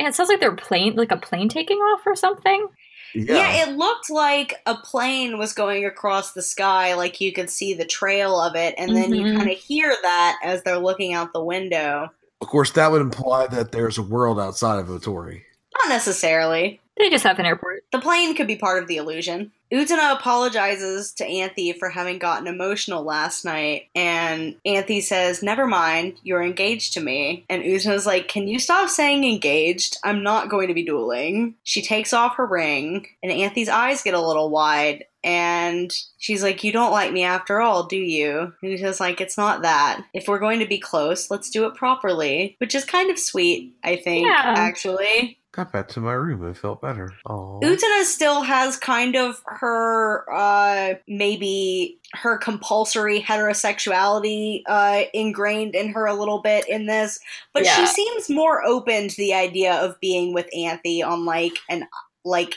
And 0.00 0.08
it 0.08 0.16
sounds 0.16 0.30
like 0.30 0.40
they're 0.40 0.56
plane 0.56 0.96
like 0.96 1.12
a 1.12 1.16
plane 1.16 1.48
taking 1.48 1.78
off 1.78 2.00
or 2.04 2.16
something. 2.16 2.66
Yeah. 3.14 3.34
Yeah. 3.36 3.68
it 3.68 3.76
looked 3.76 4.10
like 4.10 4.54
a 4.66 4.74
plane 4.74 5.38
was 5.38 5.52
going 5.52 5.84
across 5.84 6.32
the 6.32 6.42
sky, 6.42 6.94
like 6.94 7.20
you 7.20 7.32
could 7.32 7.48
see 7.50 7.72
the 7.72 7.84
trail 7.84 8.40
of 8.40 8.56
it, 8.56 8.74
and 8.78 8.96
then 8.96 9.14
you 9.14 9.26
Mhm. 9.26 9.36
kind 9.36 9.48
of 9.50 9.56
hear 9.56 9.94
that 10.02 10.38
as 10.42 10.64
they're 10.64 10.78
looking 10.80 11.14
out 11.14 11.32
the 11.32 11.44
window. 11.44 12.08
of 12.40 12.48
course, 12.48 12.72
that 12.72 12.90
would 12.90 13.00
imply 13.00 13.46
that 13.46 13.70
there's 13.70 13.96
a 13.96 14.02
world 14.02 14.40
outside 14.40 14.80
of 14.80 14.88
Otori. 14.88 15.42
Not 15.78 15.88
necessarily. 15.88 16.80
They 16.98 17.08
just 17.08 17.22
have 17.22 17.38
an 17.38 17.46
airport. 17.46 17.84
The 17.92 18.00
plane 18.00 18.34
could 18.34 18.48
be 18.48 18.56
part 18.56 18.82
of 18.82 18.88
the 18.88 18.96
illusion. 18.96 19.52
Utena 19.72 20.14
apologizes 20.14 21.12
to 21.14 21.24
Anthy 21.24 21.72
for 21.72 21.88
having 21.88 22.18
gotten 22.18 22.46
emotional 22.46 23.02
last 23.04 23.44
night, 23.44 23.88
and 23.94 24.56
Anthy 24.66 25.00
says, 25.00 25.42
Never 25.42 25.66
mind, 25.66 26.18
you're 26.22 26.42
engaged 26.42 26.92
to 26.94 27.00
me. 27.00 27.46
And 27.48 27.62
Utena's 27.62 28.06
like, 28.06 28.28
Can 28.28 28.48
you 28.48 28.58
stop 28.58 28.90
saying 28.90 29.24
engaged? 29.24 29.96
I'm 30.04 30.22
not 30.22 30.50
going 30.50 30.68
to 30.68 30.74
be 30.74 30.84
dueling. 30.84 31.54
She 31.64 31.80
takes 31.80 32.12
off 32.12 32.36
her 32.36 32.46
ring, 32.46 33.06
and 33.22 33.32
Anthy's 33.32 33.68
eyes 33.70 34.02
get 34.02 34.14
a 34.14 34.20
little 34.20 34.50
wide, 34.50 35.06
and 35.24 35.90
she's 36.18 36.42
like, 36.42 36.62
You 36.62 36.72
don't 36.72 36.92
like 36.92 37.12
me 37.12 37.22
after 37.22 37.60
all, 37.60 37.84
do 37.86 37.96
you? 37.96 38.52
And 38.62 38.72
Utena's 38.72 39.00
like, 39.00 39.22
It's 39.22 39.38
not 39.38 39.62
that. 39.62 40.04
If 40.12 40.28
we're 40.28 40.38
going 40.38 40.60
to 40.60 40.66
be 40.66 40.78
close, 40.78 41.30
let's 41.30 41.48
do 41.48 41.64
it 41.66 41.74
properly. 41.74 42.56
Which 42.58 42.74
is 42.74 42.84
kind 42.84 43.10
of 43.10 43.18
sweet, 43.18 43.74
I 43.82 43.96
think, 43.96 44.26
Yeah. 44.26 44.54
actually. 44.56 45.38
Got 45.52 45.70
back 45.70 45.88
to 45.88 46.00
my 46.00 46.14
room 46.14 46.42
and 46.44 46.56
felt 46.56 46.80
better. 46.80 47.12
Oh, 47.26 47.60
Utena 47.62 48.04
still 48.04 48.40
has 48.40 48.78
kind 48.78 49.14
of 49.14 49.42
her 49.44 50.24
uh 50.32 50.94
maybe 51.06 51.98
her 52.14 52.38
compulsory 52.38 53.20
heterosexuality 53.20 54.62
uh 54.66 55.02
ingrained 55.12 55.74
in 55.74 55.90
her 55.92 56.06
a 56.06 56.14
little 56.14 56.40
bit 56.40 56.66
in 56.70 56.86
this, 56.86 57.20
but 57.52 57.66
she 57.66 57.86
seems 57.86 58.30
more 58.30 58.64
open 58.64 59.08
to 59.08 59.16
the 59.16 59.34
idea 59.34 59.74
of 59.74 60.00
being 60.00 60.32
with 60.32 60.48
Anthy 60.56 61.02
on 61.02 61.26
like 61.26 61.58
an 61.68 61.86
like 62.24 62.54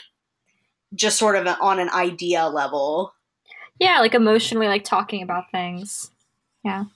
just 0.94 1.18
sort 1.18 1.36
of 1.36 1.46
on 1.60 1.78
an 1.78 1.90
idea 1.90 2.46
level. 2.46 3.12
Yeah, 3.78 4.00
like 4.00 4.14
emotionally 4.14 4.68
like 4.68 4.84
talking 4.84 5.22
about 5.22 5.50
things. 5.50 6.10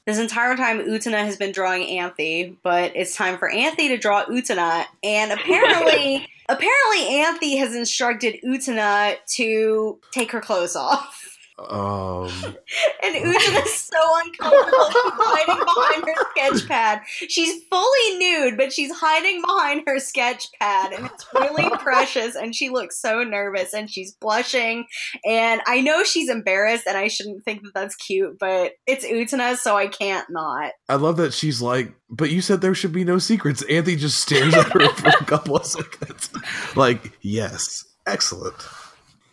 This 0.07 0.19
entire 0.19 0.57
time, 0.57 0.81
Utena 0.81 1.25
has 1.25 1.37
been 1.37 1.53
drawing 1.53 1.99
Anthy, 1.99 2.57
but 2.63 2.93
it's 2.95 3.15
time 3.15 3.39
for 3.39 3.49
Anthy 3.51 3.89
to 3.89 3.97
draw 3.97 4.25
Utena. 4.25 4.85
and 5.03 5.33
apparently, 5.33 6.29
apparently, 6.49 7.21
Anthy 7.21 7.57
has 7.57 7.75
instructed 7.75 8.41
Utena 8.45 9.17
to 9.35 9.99
take 10.13 10.33
her 10.33 10.41
clothes 10.41 10.77
off. 10.77 11.20
Um, 11.69 12.29
And 13.03 13.15
Utena 13.15 13.65
is 13.65 13.75
so 13.75 13.99
uncomfortable 14.25 14.87
she's 14.91 15.13
hiding 15.15 15.65
behind 15.65 16.05
her 16.05 16.25
sketch 16.31 16.69
pad. 16.69 17.01
She's 17.07 17.63
fully 17.65 18.19
nude, 18.19 18.57
but 18.57 18.73
she's 18.73 18.93
hiding 18.95 19.43
behind 19.43 19.83
her 19.87 19.99
sketch 19.99 20.49
pad, 20.61 20.93
and 20.93 21.07
it's 21.07 21.27
really 21.35 21.69
precious. 21.79 22.37
And 22.37 22.55
she 22.55 22.71
looks 22.71 23.01
so 23.01 23.23
nervous, 23.23 23.75
and 23.75 23.91
she's 23.91 24.13
blushing. 24.13 24.87
And 25.25 25.61
I 25.67 25.81
know 25.81 26.05
she's 26.05 26.29
embarrassed, 26.29 26.87
and 26.87 26.97
I 26.97 27.09
shouldn't 27.09 27.45
think 27.45 27.63
that 27.63 27.75
that's 27.75 27.97
cute, 27.97 28.39
but 28.39 28.73
it's 28.87 29.05
Utena, 29.05 29.57
so 29.57 29.77
I 29.77 29.87
can't 29.89 30.29
not. 30.31 30.73
I 30.89 30.97
love 30.97 31.17
that 31.19 31.33
she's 31.35 31.61
like, 31.61 31.93
but 32.09 32.31
you 32.31 32.41
said 32.41 32.61
there 32.61 32.75
should 32.75 32.93
be 32.93 33.05
no 33.05 33.19
secrets. 33.19 33.63
Anthony 33.63 33.97
just 33.97 34.21
stares 34.21 34.55
at 34.55 34.69
her 34.73 34.89
for 34.91 35.09
a 35.09 35.25
couple 35.25 35.57
of 35.57 35.67
seconds. 35.67 36.31
Like, 36.77 37.19
yes, 37.21 37.85
excellent. 38.07 38.55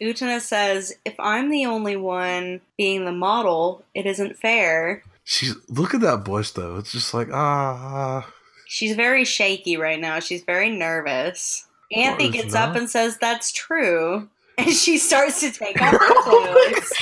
Utena 0.02 0.40
says, 0.40 0.94
If 1.06 1.16
I'm 1.20 1.50
the 1.50 1.66
only 1.66 1.96
one 1.96 2.62
being 2.78 3.06
the 3.06 3.12
model, 3.12 3.84
it 3.94 4.06
isn't 4.06 4.38
fair. 4.38 5.04
She's 5.24 5.56
look 5.68 5.94
at 5.94 6.02
that 6.02 6.24
bush 6.24 6.52
though. 6.52 6.78
It's 6.78 6.92
just 6.92 7.14
like 7.14 7.30
ah. 7.34 8.26
She's 8.68 8.96
very 8.96 9.24
shaky 9.26 9.78
right 9.78 10.00
now. 10.00 10.20
She's 10.20 10.44
very 10.44 10.70
nervous. 10.70 11.66
Anthony 11.94 12.28
it's 12.28 12.36
gets 12.44 12.56
up 12.56 12.76
and 12.76 12.90
says, 12.90 13.18
That's 13.18 13.52
true. 13.52 14.30
And 14.60 14.74
she 14.74 14.98
starts 14.98 15.40
to 15.42 15.52
take 15.52 15.80
off 15.80 15.92
her 15.92 16.00
clothes. 16.24 16.94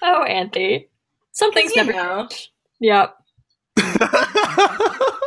Oh, 0.00 0.22
Auntie. 0.22 0.88
Something's 1.32 1.76
you 1.76 1.84
never. 1.84 1.92
know. 1.92 2.28
Yep. 2.80 3.16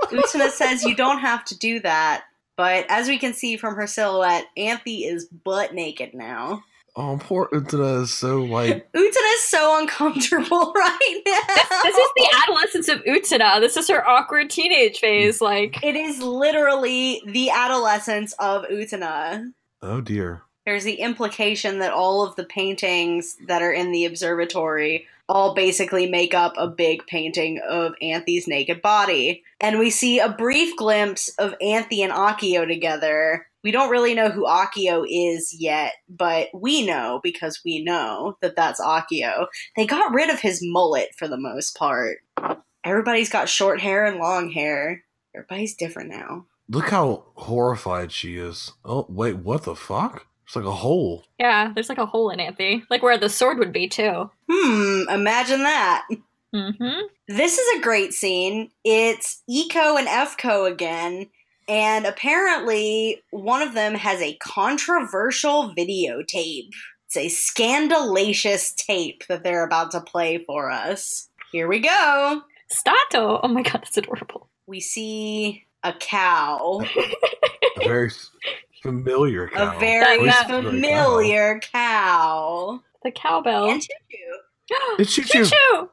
Utena 0.10 0.50
says, 0.50 0.84
You 0.84 0.96
don't 0.96 1.20
have 1.20 1.46
to 1.46 1.58
do 1.58 1.80
that. 1.82 2.24
But 2.58 2.86
as 2.90 3.08
we 3.08 3.18
can 3.20 3.34
see 3.34 3.56
from 3.56 3.76
her 3.76 3.86
silhouette, 3.88 4.46
Anthy 4.58 5.06
is 5.06 5.26
butt 5.26 5.74
naked 5.76 6.14
now. 6.14 6.64
oh, 6.96 7.20
poor 7.22 7.48
Utena 7.54 8.02
is 8.02 8.12
so 8.12 8.42
like 8.44 8.92
Utena 8.96 9.34
is 9.36 9.44
so 9.44 9.80
uncomfortable 9.80 10.74
right 10.76 11.22
now. 11.26 11.82
This 11.84 11.96
is 11.96 12.10
the 12.16 12.38
adolescence 12.44 12.88
of 12.90 13.04
Utena. 13.06 13.60
This 13.62 13.78
is 13.78 13.88
her 13.90 14.06
awkward 14.08 14.50
teenage 14.50 14.98
phase. 14.98 15.40
Like, 15.40 15.84
It 15.84 15.96
is 15.96 16.20
literally 16.24 17.22
the 17.28 17.52
adolescence 17.52 18.34
of 18.40 18.64
Utena. 18.66 19.52
oh 19.84 20.02
dear. 20.02 20.42
There's 20.68 20.84
the 20.84 20.96
implication 20.96 21.80
that 21.80 21.94
all 21.94 22.26
of 22.26 22.36
the 22.36 22.44
paintings 22.44 23.38
that 23.48 23.62
are 23.62 23.72
in 23.72 23.94
the 23.94 24.04
observatory 24.04 25.08
all 25.30 25.56
basically 25.56 26.10
make 26.10 26.34
up 26.34 26.56
a 26.58 26.68
big 26.68 27.08
painting 27.08 27.62
of 27.66 27.94
Anthy's 28.02 28.50
naked 28.50 28.82
body. 28.82 29.46
And 29.62 29.80
we 29.80 29.90
see 29.90 30.20
a 30.20 30.28
brief 30.28 30.76
glimpse 30.76 31.30
of 31.40 31.56
Anthy 31.62 32.02
and 32.02 32.12
Akio 32.12 32.68
together. 32.68 33.48
We 33.64 33.72
don't 33.72 33.90
really 33.90 34.14
know 34.14 34.28
who 34.28 34.44
Akio 34.44 35.06
is 35.10 35.56
yet, 35.58 35.94
but 36.10 36.50
we 36.54 36.86
know 36.86 37.22
because 37.24 37.62
we 37.64 37.82
know 37.82 38.38
that 38.42 38.58
that's 38.58 38.82
Akio. 38.82 39.48
They 39.78 39.86
got 39.86 40.14
rid 40.14 40.30
of 40.30 40.42
his 40.42 40.60
mullet 40.62 41.16
for 41.18 41.30
the 41.30 41.38
most 41.38 41.78
part. 41.78 42.18
Everybody's 42.84 43.30
got 43.30 43.48
short 43.48 43.80
hair 43.80 44.06
and 44.06 44.20
long 44.20 44.52
hair. 44.52 45.06
Everybody's 45.34 45.76
different 45.76 46.10
now. 46.10 46.46
Look 46.68 46.90
how 46.90 47.24
horrified 47.36 48.12
she 48.12 48.36
is. 48.36 48.74
Oh 48.84 49.06
wait, 49.08 49.38
what 49.38 49.64
the 49.64 49.74
fuck? 49.74 50.28
It's 50.48 50.56
like 50.56 50.66
a 50.66 50.72
hole. 50.72 51.26
yeah, 51.40 51.72
there's 51.76 51.90
like 51.90 51.98
a 51.98 52.06
hole 52.06 52.30
in 52.30 52.40
Anthy, 52.40 52.84
like 52.90 53.04
where 53.04 53.18
the 53.18 53.28
sword 53.30 53.60
would 53.60 53.74
be 53.74 53.88
too. 53.90 54.32
Hmm, 54.50 55.02
imagine 55.10 55.64
that. 55.64 56.08
Mm-hmm. 56.56 57.02
This 57.28 57.58
is 57.58 57.78
a 57.78 57.82
great 57.84 58.14
scene. 58.14 58.72
It's 58.86 59.44
Eco 59.50 59.98
and 59.98 60.08
Fco 60.08 60.72
again, 60.72 61.28
and 61.68 62.06
apparently 62.06 63.22
one 63.32 63.62
of 63.62 63.74
them 63.74 63.94
has 63.96 64.22
a 64.22 64.36
controversial 64.38 65.74
videotape. 65.78 66.70
It's 67.08 67.18
a 67.18 67.28
scandalous 67.28 68.74
tape 68.74 69.24
that 69.28 69.44
they're 69.44 69.66
about 69.66 69.92
to 69.92 70.02
play 70.02 70.44
for 70.46 70.72
us. 70.72 71.28
Here 71.52 71.68
we 71.68 71.80
go. 71.80 72.42
Stato. 72.70 73.42
Oh 73.44 73.48
my 73.50 73.64
god, 73.64 73.82
that's 73.84 73.98
adorable. 73.98 74.50
We 74.66 74.80
see 74.80 75.66
a 75.84 75.94
cow, 75.94 76.82
A 77.78 77.84
very 77.88 78.08
s- 78.08 78.30
familiar 78.88 79.48
cow. 79.50 79.76
a 79.76 79.80
very 79.80 80.26
That- 80.26 80.48
that- 80.48 80.64
familiar 80.64 81.60
cow. 81.60 82.82
The 83.04 83.12
cowbell. 83.12 83.70
And 83.70 83.82
Choo 83.82 83.88
Choo. 84.12 84.76
It's 85.00 85.14
Choo 85.14 85.24
Choo 85.24 85.44
Choo. 85.44 85.50
choo. 85.50 85.90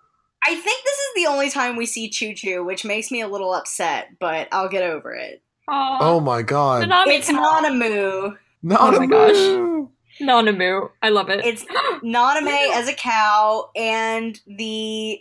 I 0.47 0.55
think 0.55 0.85
this 0.85 0.99
is 0.99 1.09
the 1.17 1.27
only 1.27 1.49
time 1.51 1.77
we 1.77 1.87
see 1.87 2.09
Choo 2.11 2.35
Choo, 2.35 2.65
which 2.65 2.85
makes 2.85 3.11
me 3.11 3.21
a 3.21 3.29
little 3.29 3.53
upset, 3.55 4.09
but 4.21 4.49
I'll 4.53 4.69
get 4.69 4.83
over 4.83 5.13
it. 5.15 5.43
Aw. 5.69 5.99
Oh 6.01 6.21
my 6.21 6.43
god. 6.43 6.89
Nanami 6.89 7.19
It's 7.19 7.31
cow. 7.31 7.61
Nanamu. 7.63 8.37
Not 8.63 8.81
Oh 8.81 8.97
a 8.97 9.01
my 9.01 9.07
gosh. 9.07 9.35
moo. 9.35 9.89
Nanamu. 10.21 10.91
I 11.03 11.09
love 11.09 11.29
it. 11.31 11.45
It's 11.45 11.65
Nanami 12.05 12.71
as 12.75 12.89
a 12.89 12.93
cow 12.95 13.71
and 13.75 14.39
the 14.47 15.21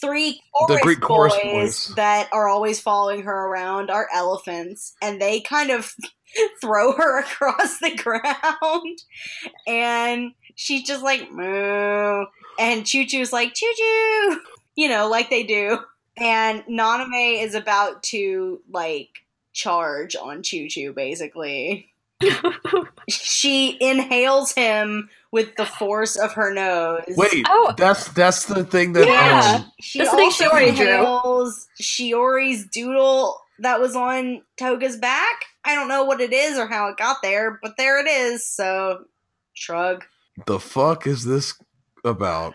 three 0.00 0.40
chorus, 0.54 0.76
The 0.76 0.82
Greek 0.82 1.00
chorus 1.00 1.34
boys 1.34 1.42
boys. 1.88 1.94
that 1.96 2.28
are 2.32 2.48
always 2.48 2.80
following 2.80 3.22
her 3.22 3.46
around 3.46 3.90
are 3.90 4.08
elephants, 4.14 4.94
and 5.02 5.20
they 5.20 5.40
kind 5.40 5.70
of 5.70 5.94
throw 6.60 6.92
her 6.92 7.20
across 7.20 7.78
the 7.78 7.94
ground, 7.96 8.98
and 9.66 10.32
she's 10.54 10.84
just 10.86 11.02
like 11.02 11.30
moo, 11.32 12.24
and 12.58 12.86
Choo 12.86 13.04
Choo's 13.06 13.32
like 13.32 13.54
choo 13.54 13.72
choo, 13.76 14.40
you 14.76 14.88
know, 14.88 15.08
like 15.08 15.30
they 15.30 15.42
do, 15.44 15.78
and 16.16 16.62
Nanami 16.64 17.42
is 17.42 17.54
about 17.54 18.02
to 18.04 18.60
like 18.70 19.08
charge 19.52 20.16
on 20.16 20.42
Choo 20.42 20.68
Choo, 20.68 20.92
basically 20.92 21.90
she 23.08 23.76
inhales 23.80 24.52
him 24.52 25.08
with 25.30 25.54
the 25.56 25.66
force 25.66 26.16
of 26.16 26.32
her 26.34 26.52
nose. 26.54 27.02
Wait, 27.16 27.44
Oh. 27.48 27.74
that's 27.76 28.08
that's 28.12 28.46
the 28.46 28.64
thing 28.64 28.92
that 28.94 29.06
Yeah. 29.06 29.56
um, 29.64 29.72
she 29.80 29.98
That's 29.98 30.10
the 30.12 30.16
thing 30.16 30.26
also 30.26 30.44
Shiori 30.48 30.74
drew. 30.76 30.86
inhales 30.86 31.66
Shiori's 31.80 32.66
doodle 32.66 33.40
that 33.60 33.80
was 33.80 33.96
on 33.96 34.42
Toga's 34.58 34.96
back. 34.96 35.44
I 35.64 35.74
don't 35.74 35.88
know 35.88 36.04
what 36.04 36.20
it 36.20 36.32
is 36.32 36.58
or 36.58 36.66
how 36.66 36.88
it 36.88 36.96
got 36.96 37.18
there, 37.22 37.58
but 37.62 37.76
there 37.76 38.04
it 38.04 38.08
is. 38.08 38.46
So, 38.46 39.04
shrug. 39.52 40.04
the 40.46 40.58
fuck 40.60 41.06
is 41.06 41.24
this 41.24 41.54
about? 42.04 42.54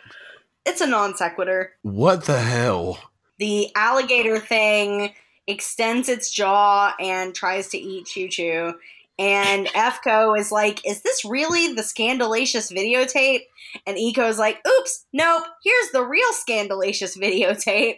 It's 0.66 0.82
a 0.82 0.88
non 0.88 1.16
sequitur. 1.16 1.72
What 1.82 2.26
the 2.26 2.40
hell? 2.40 3.00
The 3.40 3.70
alligator 3.76 4.40
thing 4.40 5.14
extends 5.48 6.10
its 6.10 6.30
jaw 6.32 6.94
and 7.00 7.34
tries 7.34 7.70
to 7.70 7.78
eat 7.78 8.06
Choo 8.06 8.28
Choo. 8.28 8.74
And 9.18 9.68
Efko 9.76 10.38
is 10.38 10.52
like, 10.52 10.86
Is 10.86 11.02
this 11.02 11.26
really 11.26 11.74
the 11.74 11.84
scandalous 11.84 12.54
videotape? 12.72 13.42
And 13.88 13.98
Eco's 13.98 14.38
like, 14.38 14.60
Oops, 14.68 15.06
nope, 15.14 15.44
here's 15.64 15.92
the 15.92 16.06
real 16.06 16.32
scandalous 16.34 17.18
videotape. 17.18 17.98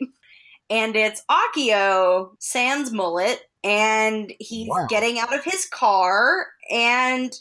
And 0.72 0.96
it's 0.96 1.22
Akio 1.30 2.32
sans 2.40 2.92
mullet, 2.92 3.42
and 3.64 4.32
he's 4.40 4.70
Wow. 4.70 4.88
getting 4.90 5.20
out 5.20 5.34
of 5.36 5.44
his 5.44 5.66
car, 5.68 6.48
and 6.72 7.32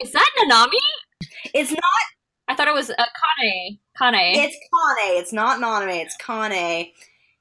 Is 0.00 0.12
that 0.12 0.28
Nanami? 0.38 0.78
it's 1.54 1.70
not 1.70 1.82
I 2.48 2.54
thought 2.56 2.66
it 2.66 2.74
was 2.74 2.90
uh, 2.90 2.94
Kane. 3.38 3.78
Kane. 3.96 4.34
It's 4.40 4.54
Kane. 4.56 5.18
It's 5.20 5.32
not 5.32 5.60
Nanami. 5.60 6.02
It's 6.02 6.16
Kane. 6.16 6.90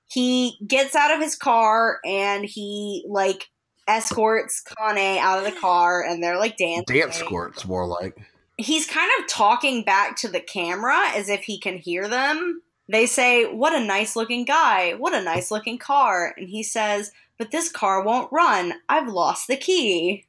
He 0.08 0.56
gets 0.68 0.95
out 0.95 1.12
of 1.12 1.20
his 1.20 1.36
car 1.36 2.00
and 2.06 2.45
he 2.45 3.04
like 3.10 3.50
escorts 3.88 4.62
Kane 4.62 5.18
out 5.18 5.39
of 5.39 5.45
the 5.52 5.60
car, 5.60 6.04
and 6.04 6.22
they're 6.24 6.38
like 6.38 6.58
dancing. 6.58 6.95
Dance 7.00 7.16
squirts, 7.16 7.66
more 7.66 7.88
like. 7.88 8.16
He's 8.58 8.86
kind 8.86 9.10
of 9.20 9.28
talking 9.28 9.84
back 9.84 10.16
to 10.18 10.28
the 10.28 10.41
camera 10.41 10.95
as 11.16 11.28
if 11.30 11.41
he 11.43 11.60
can 11.60 11.78
hear 11.78 12.08
them. 12.08 12.62
They 12.90 13.06
say, 13.06 13.46
"What 13.46 13.74
a 13.74 13.80
nice 13.80 14.16
looking 14.16 14.46
guy. 14.46 14.94
What 14.96 15.14
a 15.14 15.22
nice 15.22 15.52
looking 15.52 15.78
car." 15.78 16.34
And 16.38 16.50
he 16.50 16.64
says, 16.64 17.12
"But 17.38 17.52
this 17.52 17.70
car 17.70 18.04
won't 18.04 18.32
run. 18.32 18.74
I've 18.90 19.08
lost 19.08 19.48
the 19.48 19.58
key." 19.58 20.26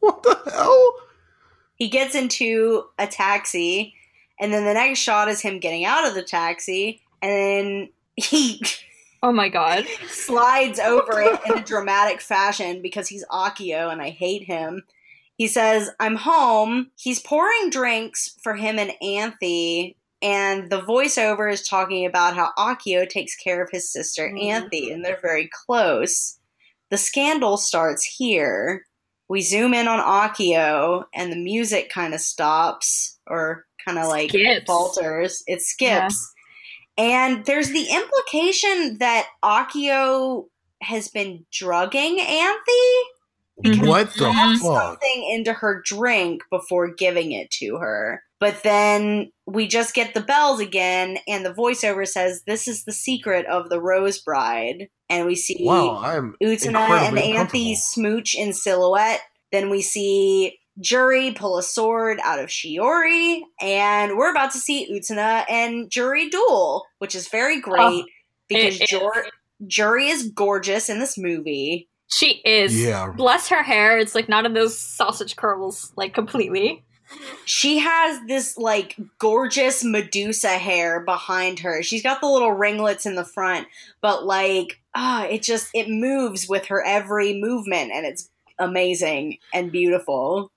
What 0.00 0.22
the 0.22 0.38
hell? 0.52 0.94
He 1.76 1.88
gets 1.88 2.14
into 2.14 2.84
a 2.98 3.06
taxi, 3.06 3.94
and 4.38 4.52
then 4.52 4.64
the 4.64 4.74
next 4.74 5.00
shot 5.00 5.28
is 5.28 5.40
him 5.40 5.58
getting 5.58 5.84
out 5.84 6.06
of 6.06 6.14
the 6.14 6.22
taxi, 6.22 7.00
and 7.22 7.32
then 7.32 7.88
he 8.16 8.60
oh 9.22 9.32
my 9.32 9.48
god. 9.48 9.86
slides 10.08 10.78
over 10.78 11.20
it 11.20 11.40
in 11.46 11.58
a 11.58 11.64
dramatic 11.64 12.20
fashion 12.20 12.82
because 12.82 13.08
he's 13.08 13.24
Akio 13.26 13.90
and 13.90 14.02
I 14.02 14.10
hate 14.10 14.44
him. 14.44 14.84
He 15.36 15.48
says, 15.48 15.90
I'm 15.98 16.16
home. 16.16 16.90
He's 16.96 17.20
pouring 17.20 17.70
drinks 17.70 18.36
for 18.42 18.54
him 18.54 18.78
and 18.78 18.92
Anthy, 19.02 19.96
and 20.22 20.70
the 20.70 20.80
voiceover 20.82 21.52
is 21.52 21.66
talking 21.66 22.06
about 22.06 22.34
how 22.34 22.50
Akio 22.58 23.08
takes 23.08 23.36
care 23.36 23.62
of 23.62 23.70
his 23.70 23.92
sister 23.92 24.28
Mhm. 24.28 24.44
Anthy, 24.50 24.90
and 24.90 25.04
they're 25.04 25.20
very 25.20 25.48
close. 25.66 26.38
The 26.90 26.98
scandal 26.98 27.56
starts 27.56 28.04
here. 28.04 28.86
We 29.28 29.40
zoom 29.40 29.74
in 29.74 29.88
on 29.88 30.00
Akio, 30.00 31.04
and 31.14 31.32
the 31.32 31.36
music 31.36 31.90
kind 31.90 32.14
of 32.14 32.20
stops, 32.20 33.18
or 33.26 33.66
kind 33.84 33.98
of 33.98 34.08
like 34.08 34.30
Skips. 34.30 34.66
falters. 34.66 35.42
It 35.46 35.62
skips. 35.62 36.30
And 36.96 37.44
there's 37.44 37.70
the 37.70 37.86
implication 37.90 38.98
that 38.98 39.26
Akio 39.42 40.48
has 40.82 41.08
been 41.08 41.44
drugging 41.50 42.20
Anthy. 42.20 42.92
Mhm. 43.62 43.86
What 43.86 44.12
the 44.14 44.18
dropped 44.30 44.58
fuck? 44.62 44.82
something 44.82 45.30
into 45.30 45.52
her 45.52 45.80
drink 45.84 46.42
before 46.50 46.88
giving 46.88 47.32
it 47.32 47.50
to 47.52 47.76
her. 47.76 48.22
But 48.40 48.62
then 48.62 49.30
we 49.46 49.66
just 49.68 49.94
get 49.94 50.12
the 50.12 50.20
bells 50.20 50.60
again, 50.60 51.18
and 51.28 51.46
the 51.46 51.54
voiceover 51.54 52.06
says, 52.06 52.42
This 52.46 52.66
is 52.68 52.84
the 52.84 52.92
secret 52.92 53.46
of 53.46 53.70
the 53.70 53.80
Rose 53.80 54.18
Bride. 54.18 54.88
And 55.08 55.26
we 55.26 55.36
see 55.36 55.56
Wow, 55.60 56.00
I'm 56.02 56.34
Utena 56.42 56.74
and 56.76 57.16
incredibly 57.16 57.36
Anthy 57.36 57.74
smooch 57.76 58.34
in 58.34 58.52
silhouette. 58.52 59.20
Then 59.52 59.70
we 59.70 59.82
see 59.82 60.58
Jury 60.80 61.30
pull 61.32 61.56
a 61.56 61.62
sword 61.62 62.18
out 62.24 62.40
of 62.40 62.48
Shiori, 62.48 63.42
and 63.60 64.16
we're 64.18 64.30
about 64.30 64.50
to 64.52 64.58
see 64.58 64.90
Utena 64.92 65.44
and 65.48 65.88
Jury 65.90 66.28
duel, 66.28 66.84
which 66.98 67.14
is 67.14 67.28
very 67.28 67.60
great 67.60 68.04
because 68.48 68.80
it 68.80 68.82
is. 68.82 68.88
Jor- 68.88 69.26
Jury 69.66 70.08
is 70.08 70.28
gorgeous 70.30 70.88
in 70.88 70.98
this 70.98 71.16
movie. 71.16 71.88
She 72.14 72.40
is. 72.44 72.80
Yeah. 72.80 73.12
Bless 73.16 73.48
her 73.48 73.62
hair. 73.62 73.98
It's 73.98 74.14
like 74.14 74.28
not 74.28 74.46
in 74.46 74.54
those 74.54 74.78
sausage 74.78 75.34
curls, 75.34 75.92
like 75.96 76.14
completely. 76.14 76.84
She 77.44 77.78
has 77.78 78.20
this 78.28 78.56
like 78.56 78.96
gorgeous 79.18 79.84
Medusa 79.84 80.50
hair 80.58 81.00
behind 81.00 81.58
her. 81.60 81.82
She's 81.82 82.02
got 82.02 82.20
the 82.20 82.28
little 82.28 82.52
ringlets 82.52 83.04
in 83.04 83.14
the 83.14 83.24
front, 83.24 83.66
but 84.00 84.24
like 84.24 84.80
ah, 84.94 85.24
it 85.26 85.42
just 85.42 85.70
it 85.74 85.88
moves 85.88 86.48
with 86.48 86.66
her 86.66 86.84
every 86.84 87.40
movement 87.40 87.90
and 87.92 88.06
it's 88.06 88.30
amazing 88.58 89.38
and 89.52 89.72
beautiful. 89.72 90.50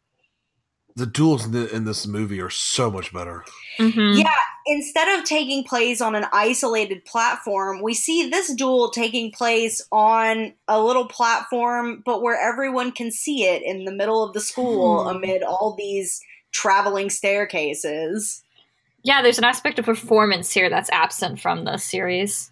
The 0.96 1.06
duels 1.06 1.46
in, 1.46 1.52
the, 1.52 1.76
in 1.76 1.86
this 1.86 2.08
movie 2.08 2.42
are 2.42 2.50
so 2.50 2.90
much 2.90 3.14
better. 3.14 3.44
Mhm. 3.80 4.18
Yeah, 4.18 4.34
instead 4.68 5.18
of 5.18 5.26
taking 5.26 5.64
place 5.64 6.02
on 6.02 6.14
an 6.16 6.26
isolated 6.32 7.04
platform, 7.06 7.82
we 7.82 7.94
see 7.94 8.30
this 8.30 8.54
duel 8.54 8.92
taking 8.92 9.32
place 9.32 9.82
on 9.92 10.54
a 10.68 10.82
little 10.82 11.06
platform, 11.08 12.04
but 12.06 12.22
where 12.22 12.40
everyone 12.40 12.92
can 12.92 13.12
see 13.12 13.44
it 13.46 13.64
in 13.64 13.86
the 13.86 13.92
middle 13.92 14.24
of 14.24 14.34
the 14.34 14.42
school 14.42 15.04
Hmm. 15.04 15.18
amid 15.18 15.44
all 15.44 15.76
these 15.78 16.22
traveling 16.52 17.10
staircases. 17.10 18.44
Yeah, 19.04 19.22
there's 19.22 19.38
an 19.38 19.44
aspect 19.46 19.80
of 19.80 19.86
performance 19.86 20.52
here 20.52 20.70
that's 20.70 20.90
absent 20.92 21.40
from 21.40 21.64
the 21.64 21.78
series. 21.78 22.52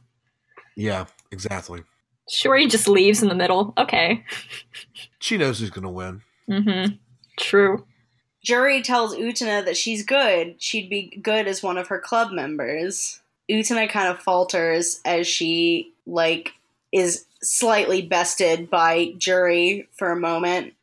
Yeah, 0.75 1.05
exactly. 1.31 1.83
Sure, 2.29 2.55
he 2.55 2.67
just 2.67 2.87
leaves 2.87 3.21
in 3.21 3.29
the 3.29 3.35
middle. 3.35 3.73
Okay. 3.77 4.23
She 5.19 5.37
knows 5.37 5.59
who's 5.59 5.69
gonna 5.69 5.91
win. 5.91 6.21
Mm-hmm. 6.49 6.95
True. 7.37 7.85
Jury 8.45 8.83
tells 8.83 9.15
Utena 9.15 9.65
that 9.65 9.75
she's 9.75 10.05
good. 10.05 10.55
She'd 10.59 10.87
be 10.87 11.19
good 11.21 11.47
as 11.47 11.63
one 11.63 11.79
of 11.79 11.87
her 11.87 11.99
club 11.99 12.31
members. 12.31 13.19
Utena 13.49 13.89
kind 13.89 14.07
of 14.07 14.19
falters 14.19 15.01
as 15.03 15.25
she 15.27 15.91
like 16.05 16.53
is 16.91 17.25
slightly 17.41 18.03
bested 18.03 18.69
by 18.69 19.13
Jury 19.17 19.87
for 19.97 20.11
a 20.11 20.15
moment. 20.15 20.73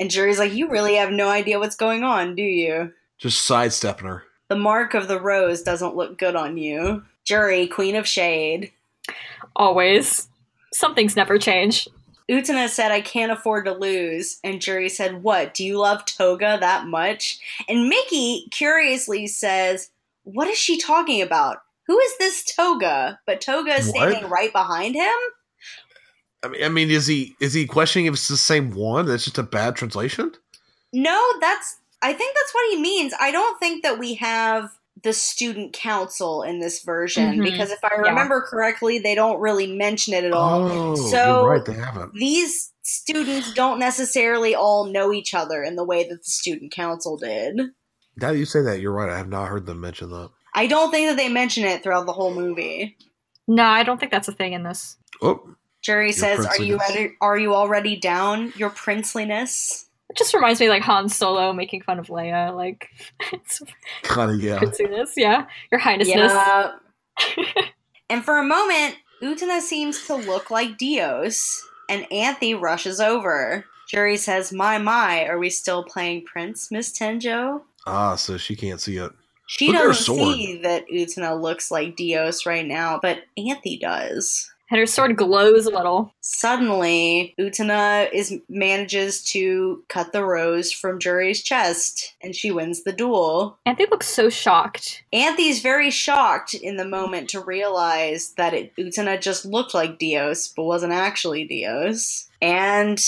And 0.00 0.10
Jury's 0.10 0.38
like, 0.38 0.54
"You 0.54 0.68
really 0.68 0.94
have 0.94 1.10
no 1.10 1.28
idea 1.28 1.58
what's 1.58 1.76
going 1.76 2.02
on, 2.02 2.34
do 2.34 2.42
you? 2.42 2.92
Just 3.18 3.42
sidestepping 3.42 4.06
her. 4.06 4.24
The 4.48 4.56
mark 4.56 4.94
of 4.94 5.06
the 5.06 5.20
rose 5.20 5.62
doesn't 5.62 5.96
look 5.96 6.18
good 6.18 6.34
on 6.34 6.56
you." 6.56 7.04
Jury, 7.24 7.66
queen 7.66 7.94
of 7.94 8.08
shade. 8.08 8.72
Always. 9.54 10.28
Some 10.72 10.94
things 10.94 11.14
never 11.14 11.38
change. 11.38 11.88
Utena 12.30 12.68
said, 12.68 12.90
I 12.90 13.00
can't 13.00 13.30
afford 13.30 13.66
to 13.66 13.72
lose. 13.72 14.38
And 14.42 14.60
Jury 14.60 14.88
said, 14.88 15.22
What? 15.22 15.54
Do 15.54 15.64
you 15.64 15.78
love 15.78 16.04
Toga 16.04 16.58
that 16.60 16.86
much? 16.86 17.38
And 17.68 17.88
Miki 17.88 18.48
curiously 18.50 19.26
says, 19.26 19.90
What 20.24 20.48
is 20.48 20.58
she 20.58 20.78
talking 20.78 21.22
about? 21.22 21.58
Who 21.86 21.98
is 21.98 22.18
this 22.18 22.44
Toga? 22.44 23.20
But 23.26 23.40
Toga 23.40 23.74
is 23.74 23.86
What? 23.92 24.10
standing 24.10 24.28
right 24.28 24.52
behind 24.52 24.96
him? 24.96 25.14
I 26.42 26.48
mean, 26.48 26.64
I 26.64 26.68
mean, 26.68 26.90
is 26.90 27.06
he 27.06 27.34
is 27.40 27.54
he 27.54 27.66
questioning 27.66 28.06
if 28.06 28.14
it's 28.14 28.28
the 28.28 28.36
same 28.36 28.72
one? 28.72 29.06
That's 29.06 29.24
just 29.24 29.38
a 29.38 29.42
bad 29.42 29.76
translation. 29.76 30.32
No, 30.92 31.20
that's, 31.40 31.76
I 32.02 32.12
think 32.12 32.36
that's 32.36 32.54
what 32.54 32.70
he 32.70 32.80
means. 32.80 33.12
I 33.20 33.30
don't 33.30 33.58
think 33.58 33.82
that 33.82 33.98
we 33.98 34.14
have 34.14 34.70
the 35.06 35.12
student 35.12 35.72
council 35.72 36.42
in 36.42 36.58
this 36.58 36.82
version 36.82 37.38
Mhm. 37.38 37.44
because 37.44 37.70
if 37.70 37.78
I 37.84 37.90
Yeah. 37.94 38.08
remember 38.08 38.42
correctly, 38.42 38.98
they 38.98 39.14
don't 39.14 39.38
really 39.40 39.68
mention 39.68 40.12
it 40.14 40.24
at 40.24 40.32
all. 40.32 40.64
Oh, 40.64 40.94
So- 40.96 41.42
you're 41.42 41.50
right. 41.50 41.64
They 41.64 41.74
haven't. 41.74 42.12
These 42.14 42.72
students 42.82 43.52
don't 43.54 43.78
necessarily 43.78 44.54
all 44.56 44.86
know 44.86 45.12
each 45.12 45.32
other 45.32 45.62
in 45.62 45.76
the 45.76 45.84
way 45.84 46.02
that 46.02 46.22
the 46.24 46.30
student 46.30 46.72
council 46.72 47.16
did. 47.16 47.56
Now 48.16 48.32
that 48.32 48.38
you 48.38 48.44
say 48.46 48.62
that, 48.62 48.80
you're 48.80 48.92
right. 48.92 49.08
I 49.08 49.16
have 49.16 49.28
not 49.28 49.48
heard 49.48 49.66
them 49.66 49.80
mention 49.80 50.10
that. 50.10 50.30
I 50.54 50.66
don't 50.66 50.90
think 50.90 51.08
that 51.08 51.16
they 51.16 51.28
mention 51.28 51.64
it 51.64 51.82
throughout 51.84 52.06
the 52.06 52.12
whole 52.12 52.34
movie. 52.34 52.96
No, 53.46 53.64
I 53.64 53.84
don't 53.84 54.00
think 54.00 54.10
that's 54.10 54.28
a 54.28 54.32
thing 54.32 54.54
in 54.54 54.64
this. 54.64 54.96
Oh, 55.22 55.40
Jury 55.82 56.10
says, 56.12 56.44
"Are 56.44 56.60
you 56.60 56.78
princeliness. 56.78 56.88
ready, 56.88 57.12
are 57.20 57.38
you 57.38 57.54
already 57.54 57.96
down 57.96 58.52
your 58.56 58.70
princeliness?" 58.70 59.85
It 60.08 60.16
just 60.16 60.34
reminds 60.34 60.60
me 60.60 60.68
like 60.68 60.82
Han 60.82 61.08
Solo 61.08 61.52
making 61.52 61.82
fun 61.82 61.98
of 61.98 62.06
Leia, 62.06 62.54
like 62.54 62.88
it's 63.32 63.62
kind 64.02 64.30
of 64.30 64.40
yeah. 64.40 64.58
princiness, 64.60 65.10
yeah. 65.16 65.46
Your 65.70 65.80
highnessness. 65.80 66.32
Yeah. 66.32 66.72
and 68.08 68.24
for 68.24 68.38
a 68.38 68.44
moment, 68.44 68.96
Utena 69.22 69.60
seems 69.60 70.06
to 70.06 70.14
look 70.14 70.50
like 70.50 70.78
Dios, 70.78 71.66
and 71.88 72.10
Anthy 72.12 72.54
rushes 72.54 73.00
over. 73.00 73.64
Jury 73.88 74.16
says, 74.16 74.52
"My 74.52 74.78
my, 74.78 75.26
are 75.26 75.38
we 75.38 75.50
still 75.50 75.84
playing 75.84 76.24
Prince, 76.24 76.70
Miss 76.70 76.96
Tenjo?" 76.96 77.62
Ah, 77.86 78.16
so 78.16 78.36
she 78.36 78.56
can't 78.56 78.80
see 78.80 78.96
it. 78.96 79.12
She 79.46 79.68
Look 79.68 79.76
doesn't 79.76 80.16
see 80.16 80.60
that 80.62 80.88
Utena 80.92 81.40
looks 81.40 81.70
like 81.70 81.96
Dios 81.96 82.46
right 82.46 82.66
now, 82.66 82.98
but 83.00 83.20
Anthy 83.38 83.78
does. 83.78 84.50
And 84.70 84.80
her 84.80 84.86
sword 84.86 85.16
glows 85.16 85.66
a 85.66 85.70
little. 85.70 86.12
Suddenly, 86.20 87.34
Utena 87.38 88.08
is 88.12 88.34
manages 88.48 89.22
to 89.30 89.84
cut 89.88 90.12
the 90.12 90.24
rose 90.24 90.72
from 90.72 90.98
Jury's 90.98 91.42
chest, 91.42 92.14
and 92.20 92.34
she 92.34 92.50
wins 92.50 92.82
the 92.82 92.92
duel. 92.92 93.58
And 93.64 93.78
looks 93.78 94.08
so 94.08 94.28
shocked. 94.28 95.04
Anthy's 95.12 95.60
very 95.60 95.90
shocked 95.90 96.54
in 96.54 96.76
the 96.76 96.84
moment 96.84 97.28
to 97.30 97.40
realize 97.40 98.32
that 98.36 98.54
it, 98.54 98.74
Utena 98.76 99.20
just 99.20 99.44
looked 99.44 99.72
like 99.74 99.98
Dios, 99.98 100.48
but 100.48 100.64
wasn't 100.64 100.92
actually 100.92 101.44
Dios. 101.44 102.28
And 102.42 102.98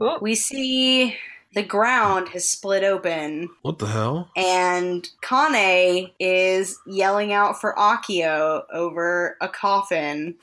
Oh, 0.00 0.18
we 0.20 0.34
see 0.34 1.16
the 1.54 1.62
ground 1.62 2.28
has 2.30 2.46
split 2.48 2.82
open, 2.84 3.48
What 3.62 3.78
the 3.78 3.86
hell? 3.86 4.30
and 4.36 5.08
Kane 5.22 6.10
is 6.18 6.78
yelling 6.86 7.32
out 7.32 7.58
for 7.60 7.74
Akio 7.78 8.64
over 8.72 9.36
a 9.40 9.48
coffin. 9.48 10.34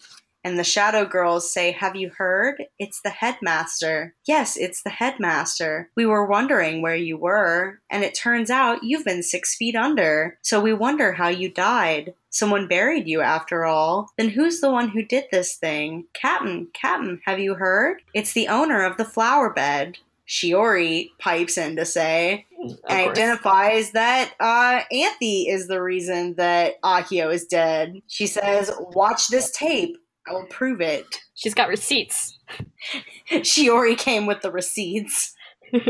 And 0.45 0.59
the 0.59 0.63
Shadow 0.63 1.05
Girls 1.05 1.51
say, 1.51 1.71
Have 1.71 1.95
you 1.95 2.11
heard? 2.15 2.65
It's 2.77 3.01
the 3.01 3.09
headmaster. 3.09 4.13
Yes, 4.27 4.57
it's 4.57 4.83
the 4.83 4.91
headmaster. 4.91 5.89
We 5.95 6.05
were 6.05 6.27
wondering 6.27 6.83
where 6.83 6.95
you 6.95 7.17
were, 7.17 7.79
and 7.89 8.03
it 8.03 8.13
turns 8.13 8.51
out 8.51 8.83
you've 8.83 9.03
been 9.03 9.23
six 9.23 9.55
feet 9.55 9.75
under. 9.75 10.37
So 10.43 10.61
we 10.61 10.71
wonder 10.71 11.13
how 11.13 11.29
you 11.29 11.49
died. 11.49 12.13
Someone 12.29 12.67
buried 12.67 13.07
you 13.07 13.21
after 13.21 13.65
all. 13.65 14.11
Then 14.19 14.29
who's 14.29 14.61
the 14.61 14.69
one 14.69 14.89
who 14.89 15.01
did 15.01 15.25
this 15.31 15.55
thing? 15.55 16.05
Captain, 16.13 16.67
Captain, 16.75 17.19
have 17.25 17.39
you 17.39 17.55
heard? 17.55 18.03
It's 18.13 18.33
the 18.33 18.47
owner 18.47 18.85
of 18.85 18.97
the 18.97 19.05
flower 19.05 19.49
bed. 19.49 19.97
Shiori 20.27 21.09
pipes 21.19 21.57
in 21.57 21.75
to 21.75 21.85
say, 21.85 22.45
and 22.59 23.09
identifies 23.09 23.91
that 23.91 24.33
uh, 24.39 24.81
Anthy 24.91 25.47
is 25.47 25.67
the 25.67 25.81
reason 25.81 26.35
that 26.35 26.81
Akio 26.81 27.33
is 27.33 27.45
dead. 27.45 28.01
She 28.07 28.27
says, 28.27 28.71
Watch 28.79 29.27
this 29.27 29.51
tape. 29.51 29.97
I 30.27 30.31
will 30.33 30.45
prove 30.45 30.81
it. 30.81 31.05
She's 31.35 31.53
got 31.53 31.69
receipts. 31.69 32.37
Shiori 33.31 33.97
came 33.97 34.25
with 34.25 34.41
the 34.41 34.51
receipts. 34.51 35.33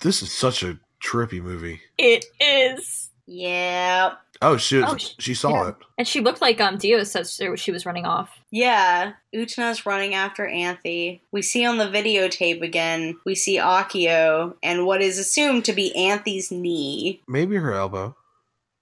This 0.00 0.20
is 0.20 0.32
such 0.32 0.62
a 0.64 0.78
trippy 1.02 1.40
movie. 1.40 1.80
It 1.96 2.24
is. 2.40 3.10
Yeah. 3.26 4.14
Oh, 4.40 4.56
she 4.56 4.78
was, 4.78 4.84
Oh, 4.88 4.96
sh- 4.96 5.14
she 5.20 5.34
saw 5.34 5.62
yeah. 5.62 5.68
it. 5.70 5.74
And 5.96 6.08
she 6.08 6.20
looked 6.20 6.40
like 6.40 6.60
um 6.60 6.76
Dio 6.76 7.04
says 7.04 7.40
she 7.56 7.70
was 7.70 7.86
running 7.86 8.04
off. 8.04 8.40
Yeah. 8.50 9.12
Utena's 9.32 9.86
running 9.86 10.14
after 10.14 10.44
Anthy. 10.46 11.22
We 11.30 11.40
see 11.42 11.64
on 11.64 11.78
the 11.78 11.84
videotape 11.86 12.62
again, 12.62 13.16
we 13.24 13.36
see 13.36 13.58
Akio 13.58 14.54
and 14.62 14.86
what 14.86 15.00
is 15.02 15.18
assumed 15.18 15.64
to 15.66 15.72
be 15.72 15.92
Anthy's 15.96 16.50
knee. 16.50 17.20
Maybe 17.28 17.56
her 17.56 17.72
elbow. 17.72 18.16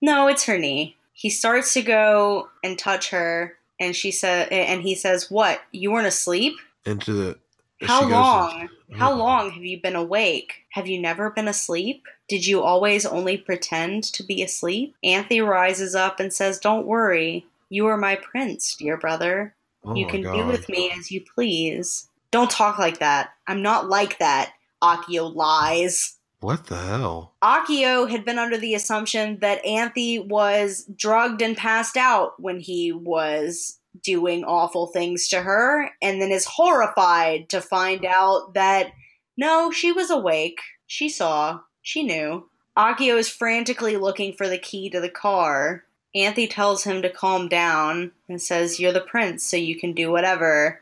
No, 0.01 0.27
it's 0.27 0.45
her 0.47 0.59
knee. 0.59 0.97
He 1.13 1.29
starts 1.29 1.75
to 1.75 1.83
go 1.83 2.49
and 2.65 2.79
touch 2.79 3.11
her, 3.11 3.59
and 3.81 3.97
she 3.97 4.13
said, 4.13 4.49
and 4.53 4.83
he 4.83 4.95
says, 4.95 5.31
"What? 5.31 5.61
You 5.73 5.91
weren't 5.91 6.07
asleep? 6.07 6.55
Into 6.87 7.13
the. 7.13 7.39
How 7.83 8.07
long? 8.07 8.69
to- 8.69 8.97
How 8.97 9.13
long 9.13 9.51
have 9.51 9.65
you 9.65 9.81
been 9.81 9.97
awake? 9.97 10.67
Have 10.73 10.87
you 10.87 11.01
never 11.01 11.31
been 11.31 11.49
asleep? 11.49 12.05
Did 12.29 12.47
you 12.47 12.63
always 12.63 13.07
only 13.07 13.37
pretend 13.39 14.05
to 14.05 14.23
be 14.23 14.43
asleep?" 14.43 14.95
Anthy 15.03 15.41
rises 15.41 15.95
up 15.95 16.21
and 16.21 16.33
says, 16.33 16.59
"Don't 16.59 16.87
worry. 16.87 17.47
You 17.71 17.87
are 17.87 17.97
my 17.97 18.17
prince, 18.17 18.77
dear 18.77 18.97
brother. 18.97 19.55
Oh 19.85 19.95
you 19.95 20.07
can 20.07 20.23
God. 20.23 20.37
do 20.37 20.47
with 20.47 20.69
me 20.69 20.91
as 20.97 21.11
you 21.11 21.23
please. 21.35 22.09
Don't 22.31 22.51
talk 22.51 22.79
like 22.79 22.99
that. 22.99 23.31
I'm 23.47 23.63
not 23.63 23.89
like 23.89 24.19
that." 24.19 24.53
Akio 24.83 25.35
lies. 25.35 26.17
What 26.41 26.67
the 26.67 26.79
hell? 26.79 27.35
Akio 27.43 28.09
had 28.09 28.25
been 28.25 28.39
under 28.39 28.57
the 28.57 28.75
assumption 28.75 29.39
that 29.41 29.65
Anthy 29.65 30.19
was 30.19 30.87
drugged 30.97 31.43
and 31.43 31.57
passed 31.57 31.99
out 31.99 32.41
when 32.41 32.61
he 32.61 32.93
was 32.93 33.79
doing 34.03 34.45
awful 34.45 34.87
things 34.87 35.29
to 35.29 35.43
her, 35.43 35.91
and 36.01 36.21
then 36.21 36.31
is 36.31 36.47
horrified 36.47 37.51
to 37.51 37.61
find 37.61 38.07
out 38.07 38.55
that 38.55 38.93
No, 39.37 39.71
she 39.71 39.93
was 39.93 40.11
awake. 40.11 40.61
She 40.87 41.09
saw. 41.09 41.61
She 41.83 42.03
knew. 42.03 42.49
Akio 42.77 43.19
is 43.19 43.29
frantically 43.29 43.97
looking 43.97 44.33
for 44.33 44.49
the 44.49 44.59
key 44.59 44.89
to 44.91 45.01
the 45.01 45.11
car. 45.11 45.85
Anthy 46.15 46.47
tells 46.49 46.85
him 46.85 47.03
to 47.03 47.11
calm 47.11 47.49
down 47.49 48.13
and 48.29 48.41
says, 48.41 48.81
You're 48.81 48.93
the 48.93 49.01
prince, 49.01 49.45
so 49.45 49.59
you 49.59 49.79
can 49.79 49.93
do 49.93 50.11
whatever. 50.11 50.81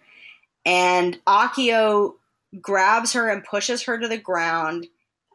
And 0.65 1.19
Akio 1.27 2.15
grabs 2.61 3.13
her 3.15 3.29
and 3.29 3.43
pushes 3.43 3.83
her 3.83 3.99
to 3.99 4.07
the 4.07 4.19
ground 4.19 4.87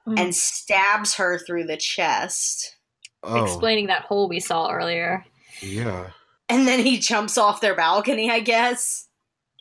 Mm. 0.07 0.19
and 0.19 0.35
stabs 0.35 1.13
her 1.15 1.37
through 1.39 1.65
the 1.65 1.77
chest. 1.77 2.75
Oh, 3.23 3.43
explaining 3.43 3.87
that 3.87 4.01
hole 4.03 4.27
we 4.27 4.39
saw 4.41 4.69
earlier. 4.69 5.25
yeah. 5.61 6.09
And 6.49 6.67
then 6.67 6.79
he 6.85 6.99
jumps 6.99 7.37
off 7.37 7.61
their 7.61 7.73
balcony, 7.73 8.29
I 8.29 8.41
guess. 8.41 9.07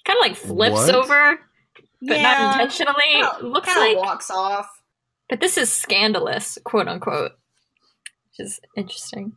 Kind 0.05 0.17
of 0.19 0.21
like 0.21 0.37
flips 0.37 0.73
What? 0.75 0.95
over, 0.97 1.39
but 2.03 2.21
not 2.21 2.55
intentionally. 2.61 3.05
Kinda- 3.13 3.39
Looks 3.47 3.69
kinda 3.73 3.81
like. 3.95 3.97
walks 4.05 4.31
off. 4.31 4.69
But 5.31 5.39
this 5.41 5.57
is 5.57 5.73
scandalous, 5.73 6.59
quote 6.65 6.89
unquote, 6.89 7.33
which 8.31 8.45
is 8.47 8.61
interesting. 8.77 9.37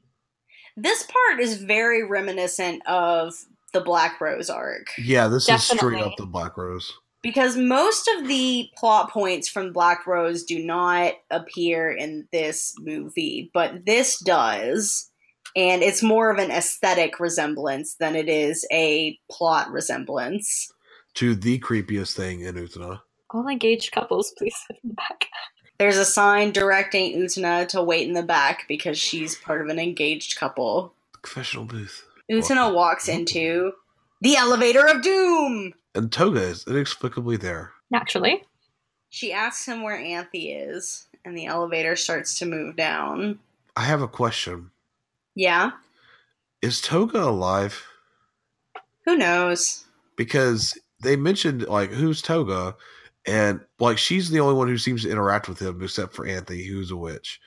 This 0.75 1.03
part 1.03 1.39
is 1.39 1.57
very 1.61 2.03
reminiscent 2.03 2.81
of 2.87 3.33
the 3.73 3.81
Black 3.81 4.19
Rose 4.19 4.49
arc. 4.49 4.87
Yeah, 4.97 5.27
this 5.27 5.47
is 5.47 5.63
straight 5.63 6.01
up 6.01 6.13
the 6.17 6.25
Black 6.25 6.57
Rose. 6.57 6.91
Because 7.25 7.57
most 7.57 8.07
of 8.15 8.27
the 8.27 8.69
plot 8.77 9.09
points 9.09 9.49
from 9.49 9.73
Black 9.73 10.05
Rose 10.05 10.43
do 10.43 10.63
not 10.63 11.13
appear 11.31 11.91
in 11.91 12.27
this 12.31 12.75
movie, 12.79 13.49
but 13.51 13.83
this 13.83 14.19
does. 14.19 15.09
And 15.55 15.81
it's 15.81 16.03
more 16.03 16.29
of 16.29 16.37
an 16.37 16.51
aesthetic 16.51 17.19
resemblance 17.19 17.95
than 17.95 18.15
it 18.15 18.29
is 18.29 18.63
a 18.71 19.17
plot 19.27 19.71
resemblance. 19.71 20.71
To 21.15 21.33
the 21.33 21.57
creepiest 21.57 22.15
thing 22.15 22.41
in 22.41 22.53
Utena. 22.53 23.01
All 23.31 23.47
engaged 23.47 23.91
couples, 23.91 24.31
please 24.37 24.55
sit 24.67 24.77
in 24.83 24.89
the 24.89 24.93
back. 24.93 25.25
There's 25.79 25.97
a 25.97 26.05
sign 26.05 26.51
directing 26.51 27.17
Utena 27.17 27.67
to 27.69 27.81
wait 27.81 28.07
in 28.07 28.13
the 28.13 28.21
back 28.21 28.67
because 28.67 28.99
she's 28.99 29.35
part 29.35 29.61
of 29.61 29.69
an 29.69 29.79
engaged 29.79 30.37
couple. 30.37 30.93
Confessional 31.23 31.65
booth. 31.65 32.05
Utena 32.29 32.71
walks 32.71 33.09
into 33.09 33.73
the 34.21 34.35
elevator 34.37 34.85
of 34.87 35.01
doom. 35.01 35.73
And 35.93 36.11
Toga 36.11 36.41
is 36.41 36.65
inexplicably 36.67 37.37
there. 37.37 37.71
Naturally. 37.91 38.43
She 39.09 39.31
asks 39.31 39.65
him 39.65 39.81
where 39.83 39.97
Anthy 39.97 40.51
is, 40.51 41.07
and 41.23 41.37
the 41.37 41.45
elevator 41.45 41.95
starts 41.95 42.37
to 42.39 42.45
move 42.45 42.75
down. 42.75 43.39
I 43.77 43.83
have 43.83 44.01
a 44.01 44.07
question. 44.07 44.71
Yeah, 45.35 45.71
Is 46.61 46.81
Toga 46.81 47.19
alive? 47.23 47.83
who 49.05 49.15
knows? 49.17 49.85
Because 50.15 50.77
they 51.01 51.15
mentioned 51.15 51.67
like 51.67 51.91
who's 51.91 52.21
Toga, 52.21 52.75
and 53.25 53.59
like 53.79 53.97
she's 53.97 54.29
the 54.29 54.39
only 54.39 54.55
one 54.55 54.67
who 54.67 54.77
seems 54.77 55.03
to 55.03 55.09
interact 55.11 55.47
with 55.49 55.59
him 55.61 55.81
except 55.83 56.13
for 56.13 56.25
Anthony, 56.25 56.63
who's 56.63 56.89
a 56.91 56.95
witch. 56.95 57.39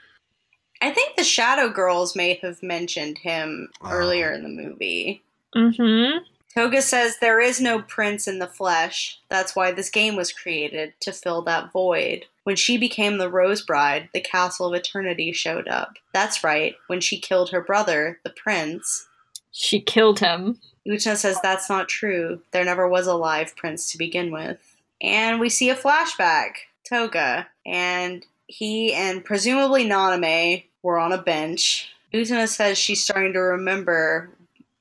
I 0.80 0.90
think 0.90 1.16
the 1.16 1.24
Shadow 1.24 1.68
Girls 1.70 2.14
may 2.14 2.34
have 2.42 2.62
mentioned 2.62 3.18
him 3.18 3.70
Oh. 3.82 3.90
earlier 3.90 4.30
in 4.32 4.42
the 4.42 4.48
movie. 4.48 5.22
Mm-hmm. 5.56 6.18
Toga 6.54 6.82
says 6.82 7.18
there 7.20 7.40
is 7.40 7.60
no 7.60 7.82
prince 7.82 8.26
in 8.26 8.38
the 8.38 8.46
flesh. 8.46 9.20
That's 9.28 9.54
why 9.54 9.72
this 9.72 9.90
game 9.90 10.16
was 10.16 10.32
created, 10.32 10.94
to 11.00 11.12
fill 11.12 11.42
that 11.42 11.72
void. 11.72 12.26
When 12.44 12.56
she 12.56 12.78
became 12.78 13.18
the 13.18 13.30
Rose 13.30 13.62
Bride, 13.62 14.08
the 14.12 14.20
Castle 14.20 14.66
of 14.66 14.74
Eternity 14.74 15.32
showed 15.32 15.68
up. 15.68 15.96
That's 16.12 16.42
right, 16.42 16.74
when 16.86 17.00
she 17.00 17.20
killed 17.20 17.50
her 17.50 17.60
brother, 17.60 18.18
the 18.24 18.30
prince. 18.30 19.06
She 19.52 19.80
killed 19.80 20.20
him. 20.20 20.58
Utena 20.86 21.16
says 21.16 21.38
that's 21.42 21.68
not 21.68 21.88
true. 21.88 22.40
There 22.52 22.64
never 22.64 22.88
was 22.88 23.06
a 23.06 23.14
live 23.14 23.54
prince 23.56 23.92
to 23.92 23.98
begin 23.98 24.32
with. 24.32 24.58
And 25.02 25.38
we 25.38 25.48
see 25.48 25.68
a 25.70 25.76
flashback. 25.76 26.52
Toga. 26.88 27.46
And 27.66 28.24
he 28.46 28.94
and 28.94 29.24
presumably 29.24 29.84
Nanami 29.84 30.64
were 30.82 30.98
on 30.98 31.12
a 31.12 31.22
bench. 31.22 31.90
Utena 32.14 32.48
says 32.48 32.78
she's 32.78 33.04
starting 33.04 33.34
to 33.34 33.40
remember 33.40 34.30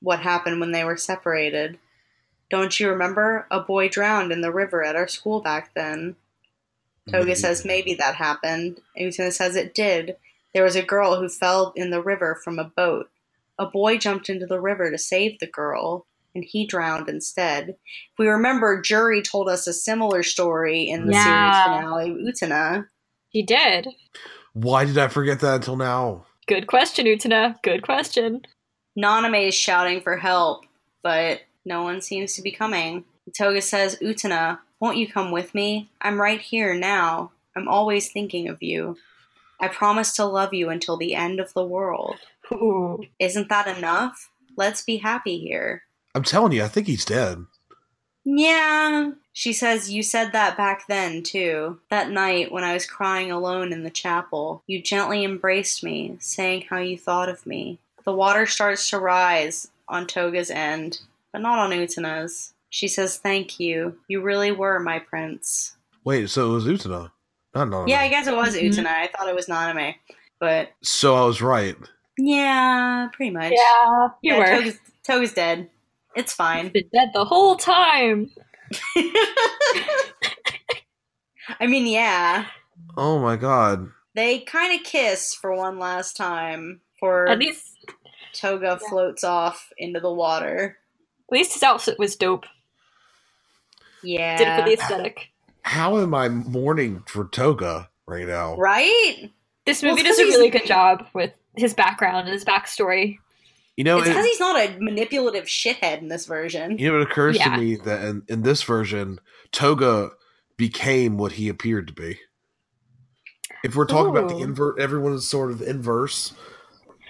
what 0.00 0.20
happened 0.20 0.60
when 0.60 0.72
they 0.72 0.84
were 0.84 0.96
separated. 0.96 1.78
Don't 2.50 2.78
you 2.80 2.90
remember? 2.90 3.46
A 3.50 3.60
boy 3.60 3.88
drowned 3.88 4.32
in 4.32 4.40
the 4.42 4.52
river 4.52 4.84
at 4.84 4.96
our 4.96 5.08
school 5.08 5.40
back 5.40 5.74
then. 5.74 6.16
Toga 7.10 7.36
says 7.36 7.64
maybe 7.64 7.94
that 7.94 8.16
happened. 8.16 8.80
Utena 9.00 9.32
says 9.32 9.56
it 9.56 9.74
did. 9.74 10.16
There 10.54 10.64
was 10.64 10.76
a 10.76 10.82
girl 10.82 11.16
who 11.20 11.28
fell 11.28 11.72
in 11.76 11.90
the 11.90 12.02
river 12.02 12.40
from 12.42 12.58
a 12.58 12.64
boat. 12.64 13.10
A 13.58 13.66
boy 13.66 13.98
jumped 13.98 14.28
into 14.28 14.46
the 14.46 14.60
river 14.60 14.90
to 14.90 14.98
save 14.98 15.38
the 15.40 15.46
girl, 15.46 16.06
and 16.34 16.44
he 16.44 16.66
drowned 16.66 17.08
instead. 17.08 17.70
If 17.70 18.18
we 18.18 18.28
remember, 18.28 18.80
Jury 18.82 19.22
told 19.22 19.48
us 19.48 19.66
a 19.66 19.72
similar 19.74 20.22
story 20.22 20.82
in 20.88 21.06
the 21.06 21.14
Yeah. 21.14 21.24
series 21.24 21.60
finale 21.62 22.12
of 22.12 22.18
Utena. 22.18 22.88
He 23.30 23.42
did. 23.42 23.88
Why 24.54 24.84
did 24.84 24.98
I 24.98 25.08
forget 25.08 25.40
that 25.40 25.56
until 25.56 25.76
now? 25.76 26.26
Good 26.48 26.66
question, 26.68 27.06
Utena. 27.06 27.56
Good 27.62 27.82
question. 27.82 28.42
Nanami 28.96 29.48
is 29.48 29.54
shouting 29.54 30.00
for 30.00 30.16
help, 30.16 30.64
but 31.02 31.40
no 31.64 31.82
one 31.82 32.00
seems 32.00 32.34
to 32.34 32.42
be 32.42 32.50
coming. 32.50 33.04
Toga 33.36 33.60
says, 33.60 33.98
Utena, 34.00 34.58
won't 34.80 34.96
you 34.96 35.08
come 35.08 35.30
with 35.30 35.54
me? 35.54 35.90
I'm 36.00 36.20
right 36.20 36.40
here 36.40 36.74
now. 36.74 37.32
I'm 37.56 37.68
always 37.68 38.10
thinking 38.10 38.48
of 38.48 38.62
you. 38.62 38.96
I 39.60 39.68
promise 39.68 40.12
to 40.14 40.24
love 40.24 40.54
you 40.54 40.70
until 40.70 40.96
the 40.96 41.14
end 41.14 41.40
of 41.40 41.52
the 41.52 41.64
world. 41.64 42.16
Ooh. 42.52 43.04
Isn't 43.18 43.48
that 43.48 43.76
enough? 43.76 44.30
Let's 44.56 44.82
be 44.82 44.98
happy 44.98 45.38
here. 45.38 45.82
I'm 46.14 46.22
telling 46.22 46.52
you, 46.52 46.64
I 46.64 46.68
think 46.68 46.86
he's 46.86 47.04
dead. 47.04 47.44
Yeah. 48.24 49.12
She 49.32 49.52
says, 49.52 49.90
You 49.90 50.02
said 50.02 50.32
that 50.32 50.56
back 50.56 50.86
then, 50.86 51.22
too. 51.22 51.80
That 51.90 52.10
night 52.10 52.52
when 52.52 52.64
I 52.64 52.74
was 52.74 52.86
crying 52.86 53.30
alone 53.30 53.72
in 53.72 53.84
the 53.84 53.90
chapel, 53.90 54.62
you 54.66 54.82
gently 54.82 55.24
embraced 55.24 55.82
me, 55.82 56.16
saying 56.20 56.66
how 56.68 56.78
you 56.78 56.98
thought 56.98 57.28
of 57.28 57.46
me. 57.46 57.78
The 58.08 58.14
water 58.14 58.46
starts 58.46 58.88
to 58.88 58.98
rise 58.98 59.68
on 59.86 60.06
Toga's 60.06 60.50
end, 60.50 60.98
but 61.30 61.42
not 61.42 61.58
on 61.58 61.72
Utena's. 61.72 62.54
She 62.70 62.88
says, 62.88 63.18
Thank 63.18 63.60
you. 63.60 63.98
You 64.08 64.22
really 64.22 64.50
were 64.50 64.78
my 64.80 64.98
prince. 64.98 65.76
Wait, 66.04 66.30
so 66.30 66.50
it 66.50 66.54
was 66.54 66.64
Utena, 66.64 67.10
not 67.54 67.68
Nanami. 67.68 67.90
Yeah, 67.90 68.00
I 68.00 68.08
guess 68.08 68.26
it 68.26 68.34
was 68.34 68.56
Mhm. 68.56 68.62
Utena. 68.70 68.86
I 68.86 69.08
thought 69.08 69.28
it 69.28 69.34
was 69.34 69.44
Nanami. 69.44 69.96
But 70.40 70.70
So 70.82 71.16
I 71.16 71.26
was 71.26 71.42
right. 71.42 71.76
yeah, 72.16 73.08
pretty 73.12 73.30
much. 73.30 73.52
Yeah, 73.52 74.08
you 74.22 74.32
Yeah, 74.32 74.38
were. 74.38 74.46
Toga's, 74.46 74.78
Toga's 75.06 75.34
dead. 75.34 75.68
It's 76.16 76.32
fine. 76.32 76.70
Been 76.70 76.88
dead 76.90 77.10
the 77.12 77.26
whole 77.26 77.56
time. 77.56 78.30
I 81.60 81.66
mean, 81.66 81.86
yeah. 81.86 82.46
Oh 82.96 83.18
my 83.18 83.36
god. 83.36 83.90
They 84.14 84.40
kind 84.40 84.74
of 84.80 84.82
kiss 84.86 85.34
for 85.34 85.54
one 85.54 85.78
last 85.78 86.16
time 86.16 86.80
For 87.00 87.28
At 87.28 87.38
least, 87.38 87.66
Toga 88.32 88.78
floats 88.88 89.24
off 89.24 89.70
into 89.78 90.00
the 90.00 90.12
water. 90.12 90.78
at 91.28 91.32
least 91.32 91.52
his 91.54 91.62
outfit 91.62 91.98
was 91.98 92.16
dope. 92.16 92.46
Yeah. 94.02 94.36
Did 94.38 94.48
it 94.48 94.58
for 94.60 94.68
the 94.68 94.72
aesthetic. 94.82 95.28
How 95.62 95.98
am 95.98 96.14
I 96.14 96.28
mourning 96.28 97.02
for 97.06 97.26
Toga 97.28 97.90
right 98.06 98.26
now? 98.26 98.56
right? 98.56 99.30
This 99.66 99.82
movie 99.82 100.00
it's 100.00 100.08
does 100.08 100.18
a 100.18 100.22
'cause 100.24 100.34
really 100.34 100.48
good 100.50 100.64
job 100.66 101.06
with 101.12 101.32
his 101.56 101.74
background 101.74 102.26
and 102.26 102.32
his 102.32 102.44
backstory. 102.44 103.18
You 103.76 103.84
know, 103.84 103.98
it's 103.98 104.06
it, 104.06 104.10
because 104.10 104.24
he's 104.24 104.40
not 104.40 104.56
a 104.58 104.76
manipulative 104.80 105.44
shithead 105.44 105.98
in 105.98 106.08
this 106.08 106.26
version. 106.26 106.78
you 106.78 106.90
know, 106.90 106.96
it 107.00 107.02
occurs 107.02 107.36
Yeah. 107.36 107.54
to 107.54 107.60
me 107.60 107.76
that 107.76 108.02
in, 108.04 108.22
in 108.28 108.42
this 108.42 108.62
version, 108.62 109.20
Toga 109.52 110.10
became 110.56 111.18
what 111.18 111.32
he 111.32 111.48
appeared 111.48 111.86
to 111.88 111.92
be. 111.92 112.18
If 113.62 113.76
we're 113.76 113.86
talking 113.86 114.16
about 114.16 114.28
the 114.30 114.38
invert, 114.38 114.80
everyone 114.80 115.12
is 115.12 115.28
sort 115.28 115.50
of 115.50 115.60
inverse. 115.60 116.32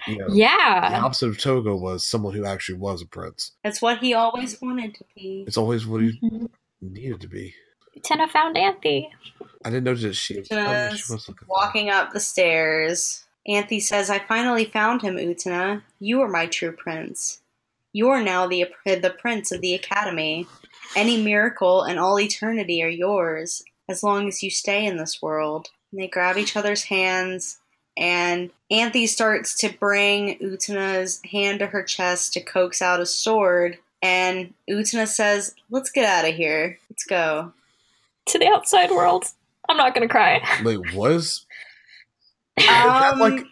You 0.07 0.17
know, 0.17 0.29
the 0.29 0.37
Yeah. 0.37 1.01
opposite 1.03 1.27
of 1.29 1.37
Togo 1.37 1.75
was 1.75 2.05
someone 2.05 2.33
who 2.33 2.45
actually 2.45 2.79
was 2.79 3.01
a 3.01 3.05
prince. 3.05 3.51
That's 3.63 3.81
what 3.81 3.99
he 3.99 4.13
always 4.13 4.61
wanted 4.61 4.95
to 4.95 5.03
be. 5.15 5.43
It's 5.47 5.57
always 5.57 5.85
what 5.85 6.01
he 6.01 6.19
Mhm. 6.23 6.49
needed 6.81 7.21
to 7.21 7.27
be. 7.27 7.53
Tina 8.03 8.27
found 8.27 8.57
Anthy. 8.57 9.09
I 9.65 9.69
didn't 9.69 9.83
know 9.83 9.95
that 9.95 10.13
she, 10.13 10.37
oh, 10.51 10.89
she 10.89 11.11
was 11.11 11.27
looking 11.27 11.47
Walking 11.47 11.89
up 11.89 12.13
the 12.13 12.19
stairs, 12.19 13.25
Anthy 13.47 13.79
says, 13.79 14.09
I 14.09 14.19
finally 14.19 14.65
found 14.65 15.01
him, 15.01 15.15
Utena. 15.17 15.81
You 15.99 16.21
are 16.21 16.27
my 16.27 16.45
true 16.45 16.71
prince. 16.71 17.41
You 17.91 18.09
are 18.09 18.21
now 18.21 18.47
the, 18.47 18.67
the 18.85 19.15
prince 19.19 19.51
of 19.51 19.61
the 19.61 19.73
academy. 19.73 20.47
Any 20.95 21.21
miracle 21.21 21.83
and 21.83 21.99
all 21.99 22.19
eternity 22.19 22.81
are 22.83 22.89
yours, 22.89 23.63
as 23.89 24.03
long 24.03 24.27
as 24.27 24.43
you 24.43 24.49
stay 24.51 24.85
in 24.85 24.97
this 24.97 25.21
world. 25.21 25.69
And 25.91 25.99
they 26.01 26.07
grab 26.07 26.37
each 26.37 26.55
other's 26.55 26.83
hands, 26.83 27.57
and 27.97 28.49
Anthy 28.71 29.07
starts 29.07 29.57
to 29.59 29.69
bring 29.77 30.37
Utena's 30.39 31.19
hand 31.31 31.59
to 31.59 31.67
her 31.67 31.83
chest 31.83 32.33
to 32.33 32.41
coax 32.41 32.81
out 32.81 32.99
a 33.01 33.05
sword. 33.05 33.77
And 34.01 34.53
Utena 34.69 35.07
says, 35.07 35.53
Let's 35.69 35.89
get 35.91 36.05
out 36.05 36.29
of 36.29 36.35
here. 36.35 36.79
Let's 36.89 37.03
go. 37.03 37.51
To 38.27 38.39
the 38.39 38.47
outside 38.47 38.91
world. 38.91 39.25
I'm 39.67 39.75
not 39.77 39.93
gonna 39.93 40.07
cry. 40.07 40.41
Wait, 40.63 40.93
was 40.93 41.45
Um, 42.67 43.19
like- 43.19 43.45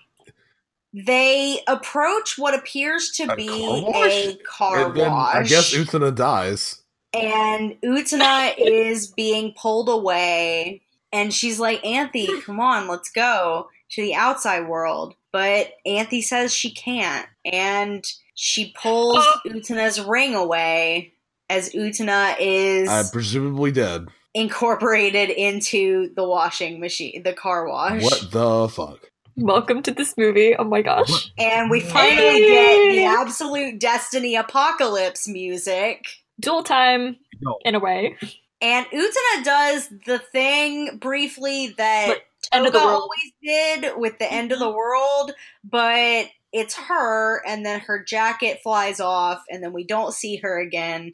they 0.93 1.59
approach 1.67 2.37
what 2.37 2.53
appears 2.55 3.11
to 3.11 3.31
A 3.31 3.35
be 3.35 3.47
car 3.47 4.07
a 4.07 4.35
car 4.47 4.85
and 4.87 4.95
then 4.95 5.11
wash. 5.11 5.35
I 5.35 5.43
guess 5.43 5.73
Utena 5.73 6.13
dies. 6.15 6.81
and 7.13 7.79
Utena 7.81 8.53
is 8.57 9.07
being 9.07 9.53
pulled 9.57 9.89
away. 9.89 10.81
and 11.13 11.33
she's 11.33 11.57
like, 11.59 11.83
Anthy, 11.85 12.41
come 12.41 12.59
on, 12.59 12.87
let's 12.87 13.09
go 13.09 13.69
to 13.91 14.01
the 14.01 14.15
outside 14.15 14.67
world. 14.67 15.15
But 15.31 15.73
Anthy 15.85 16.21
says 16.21 16.53
she 16.53 16.71
can't, 16.71 17.27
and 17.45 18.03
she 18.33 18.73
pulls 18.79 19.17
Oh. 19.19 19.39
Utena's 19.45 19.99
ring 20.01 20.35
away 20.35 21.13
as 21.49 21.69
Utena 21.73 22.35
is 22.39 22.89
I'm 22.89 23.07
presumably 23.09 23.71
dead. 23.71 24.07
incorporated 24.33 25.29
into 25.29 26.13
the 26.15 26.23
washing 26.23 26.79
machine, 26.79 27.23
the 27.23 27.33
car 27.33 27.67
wash. 27.67 28.01
What 28.03 28.31
the 28.31 28.69
fuck? 28.69 29.11
Welcome 29.35 29.83
to 29.83 29.91
this 29.91 30.17
movie. 30.17 30.55
Oh 30.57 30.63
my 30.63 30.81
gosh. 30.81 31.31
And 31.37 31.69
we 31.69 31.79
finally 31.79 32.39
get 32.39 32.91
the 32.95 33.03
absolute 33.05 33.79
Destiny 33.79 34.35
apocalypse 34.35 35.27
music. 35.27 36.05
Duel 36.39 36.63
time, 36.63 37.17
No. 37.41 37.57
in 37.63 37.75
a 37.75 37.79
way. 37.79 38.17
And 38.61 38.85
Utena 38.87 39.43
does 39.43 39.89
the 40.07 40.17
thing 40.19 40.97
briefly 40.97 41.75
that 41.77 42.07
But 42.07 42.21
end 42.51 42.67
of 42.67 42.73
the 42.73 42.79
world. 42.79 43.01
always 43.01 43.33
did 43.43 43.97
with 43.97 44.19
the 44.19 44.31
end 44.31 44.51
of 44.51 44.59
the 44.59 44.71
world, 44.71 45.33
but 45.63 46.27
it's 46.53 46.75
her, 46.75 47.45
and 47.45 47.65
then 47.65 47.79
her 47.81 48.03
jacket 48.03 48.59
flies 48.63 48.99
off, 48.99 49.43
and 49.49 49.63
then 49.63 49.73
we 49.73 49.85
don't 49.85 50.13
see 50.13 50.37
her 50.37 50.59
again. 50.59 51.11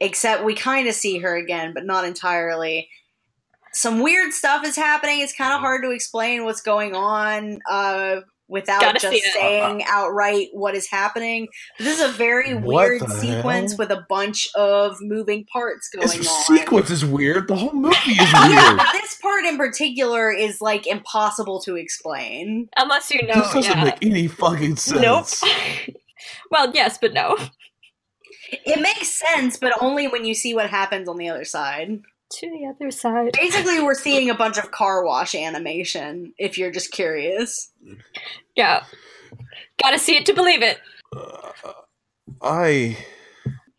Except 0.00 0.44
we 0.44 0.54
kind 0.54 0.88
of 0.88 0.94
see 0.94 1.18
her 1.18 1.36
again, 1.36 1.72
but 1.72 1.86
not 1.86 2.04
entirely. 2.04 2.88
Some 3.72 4.00
weird 4.00 4.32
stuff 4.32 4.66
is 4.66 4.74
happening. 4.74 5.20
It's 5.20 5.32
kind 5.34 5.54
of 5.54 5.60
hard 5.60 5.84
to 5.84 5.90
explain 5.90 6.44
what's 6.44 6.60
going 6.60 6.94
on 6.96 7.60
uh, 7.70 8.22
without 8.52 8.80
Gotta 8.82 9.00
just 9.00 9.14
it. 9.14 9.32
saying 9.32 9.82
outright 9.88 10.48
what 10.52 10.74
is 10.76 10.86
happening. 10.88 11.48
This 11.78 11.98
is 11.98 12.08
a 12.08 12.12
very 12.12 12.54
What 12.54 12.88
weird 12.88 13.08
sequence 13.10 13.72
hell? 13.72 13.78
with 13.78 13.90
a 13.90 14.04
bunch 14.08 14.48
of 14.54 14.96
moving 15.00 15.44
parts 15.52 15.88
going 15.88 16.06
This 16.06 16.28
on. 16.28 16.58
sequence 16.58 16.90
is 16.90 17.04
weird. 17.04 17.48
The 17.48 17.56
whole 17.56 17.72
movie 17.72 17.96
is 17.96 18.18
weird. 18.46 18.76
but 18.76 18.92
this 18.92 19.16
part 19.16 19.44
in 19.46 19.56
particular 19.56 20.30
is 20.30 20.60
like 20.60 20.86
impossible 20.86 21.60
to 21.62 21.76
explain. 21.76 22.68
Unless 22.76 23.10
you 23.10 23.26
know. 23.26 23.34
this 23.34 23.52
doesn't 23.54 23.76
yeah. 23.78 23.84
make 23.84 24.04
any 24.04 24.28
fucking 24.28 24.76
sense. 24.76 25.42
Nope. 25.42 25.50
well, 26.50 26.70
yes, 26.74 26.98
but 27.00 27.12
no. 27.14 27.36
It 28.66 28.82
makes 28.82 29.08
sense, 29.08 29.56
but 29.56 29.72
only 29.80 30.08
when 30.08 30.26
you 30.26 30.34
see 30.34 30.52
what 30.54 30.68
happens 30.68 31.08
on 31.08 31.16
the 31.16 31.30
other 31.30 31.44
side. 31.44 32.02
To 32.40 32.50
the 32.50 32.66
other 32.66 32.90
side. 32.90 33.32
Basically, 33.38 33.80
we're 33.82 33.94
seeing 33.94 34.30
a 34.30 34.34
bunch 34.34 34.56
of 34.58 34.70
car 34.70 35.04
wash 35.04 35.34
animation, 35.34 36.32
if 36.38 36.56
you're 36.56 36.70
just 36.70 36.90
curious. 36.90 37.70
Yeah. 38.56 38.84
Gotta 39.82 39.98
see 39.98 40.16
it 40.16 40.26
to 40.26 40.34
believe 40.34 40.62
it. 40.62 40.78
Uh, 41.14 41.52
I 42.40 42.96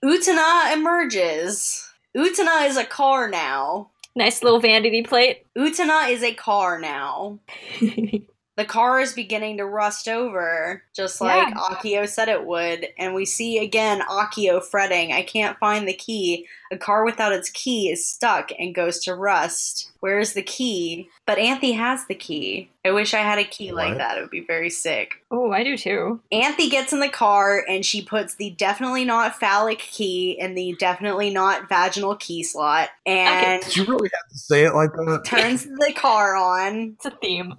Utena 0.03 0.73
emerges. 0.73 1.89
Utena 2.15 2.67
is 2.67 2.77
a 2.77 2.85
car 2.85 3.29
now. 3.29 3.89
Nice 4.15 4.43
little 4.43 4.59
vanity 4.59 5.01
plate. 5.01 5.45
Utena 5.57 6.09
is 6.09 6.21
a 6.21 6.33
car 6.33 6.79
now. 6.79 7.39
The 8.55 8.65
car 8.65 8.99
is 8.99 9.13
beginning 9.13 9.57
to 9.57 9.65
rust 9.65 10.07
over, 10.07 10.83
just 10.95 11.19
like 11.21 11.47
Yeah. 11.49 11.55
Akio 11.55 12.07
said 12.07 12.29
it 12.29 12.45
would. 12.45 12.87
And 12.99 13.15
we 13.15 13.25
see 13.25 13.57
again 13.57 14.01
Akio 14.01 14.63
fretting, 14.63 15.11
I 15.11 15.23
can't 15.23 15.57
find 15.57 15.87
the 15.87 15.93
key. 15.93 16.45
A 16.71 16.77
car 16.77 17.03
without 17.05 17.33
its 17.33 17.49
key 17.49 17.89
is 17.91 18.07
stuck 18.07 18.51
and 18.57 18.73
goes 18.73 18.99
to 19.03 19.15
rust. 19.15 19.91
Where's 19.99 20.33
the 20.33 20.41
key? 20.41 21.09
But 21.25 21.37
Anthy 21.37 21.71
has 21.73 22.05
the 22.07 22.15
key. 22.15 22.69
I 22.83 22.91
wish 22.91 23.13
I 23.13 23.19
had 23.19 23.37
a 23.39 23.43
key 23.43 23.71
like 23.71 23.97
that. 23.97 24.17
It 24.17 24.21
would 24.21 24.29
be 24.29 24.45
very 24.45 24.69
sick. 24.69 25.23
oh, 25.31 25.51
I 25.51 25.63
do 25.63 25.77
too. 25.77 26.19
Anthy 26.31 26.69
gets 26.69 26.91
in 26.93 26.99
the 26.99 27.09
car 27.09 27.63
and 27.67 27.85
she 27.85 28.03
puts 28.03 28.35
the 28.35 28.49
definitely 28.51 29.05
not 29.05 29.39
phallic 29.39 29.79
key 29.79 30.31
in 30.39 30.53
the 30.55 30.75
definitely 30.79 31.29
not 31.29 31.69
vaginal 31.69 32.15
key 32.17 32.43
slot 32.43 32.89
and 33.05 33.63
did 33.63 33.77
you 33.77 33.85
really 33.85 34.09
have 34.13 34.29
to 34.29 34.37
say 34.37 34.63
it 34.65 34.73
like 34.75 34.91
that? 34.93 35.23
turns 35.25 35.63
the 35.65 35.93
car 35.95 36.35
on. 36.35 36.95
It's 36.97 37.05
a 37.05 37.11
theme. 37.11 37.55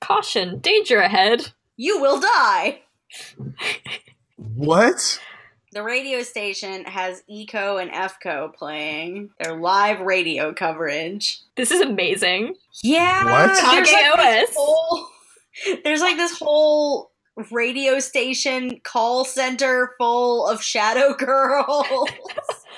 Caution, 0.00 0.58
danger 0.60 0.98
ahead. 0.98 1.52
You 1.76 2.00
will 2.00 2.20
die. 2.20 2.80
What? 4.36 5.20
The 5.72 5.82
radio 5.82 6.22
station 6.22 6.84
has 6.84 7.22
Eco 7.28 7.76
and 7.76 7.90
FCO 7.90 8.54
playing 8.54 9.30
their 9.40 9.54
live 9.56 10.00
radio 10.00 10.54
coverage. 10.54 11.40
This 11.56 11.70
is 11.70 11.80
amazing. 11.80 12.54
Yeah, 12.82 13.24
What? 13.24 13.48
There's 13.74 13.92
like, 13.92 14.16
this 14.16 14.54
whole, 14.56 15.08
there's 15.84 16.00
like 16.00 16.16
this 16.16 16.38
whole 16.38 17.10
radio 17.50 17.98
station 17.98 18.80
call 18.84 19.24
center 19.24 19.94
full 19.98 20.46
of 20.46 20.62
shadow 20.62 21.14
girls. 21.18 22.08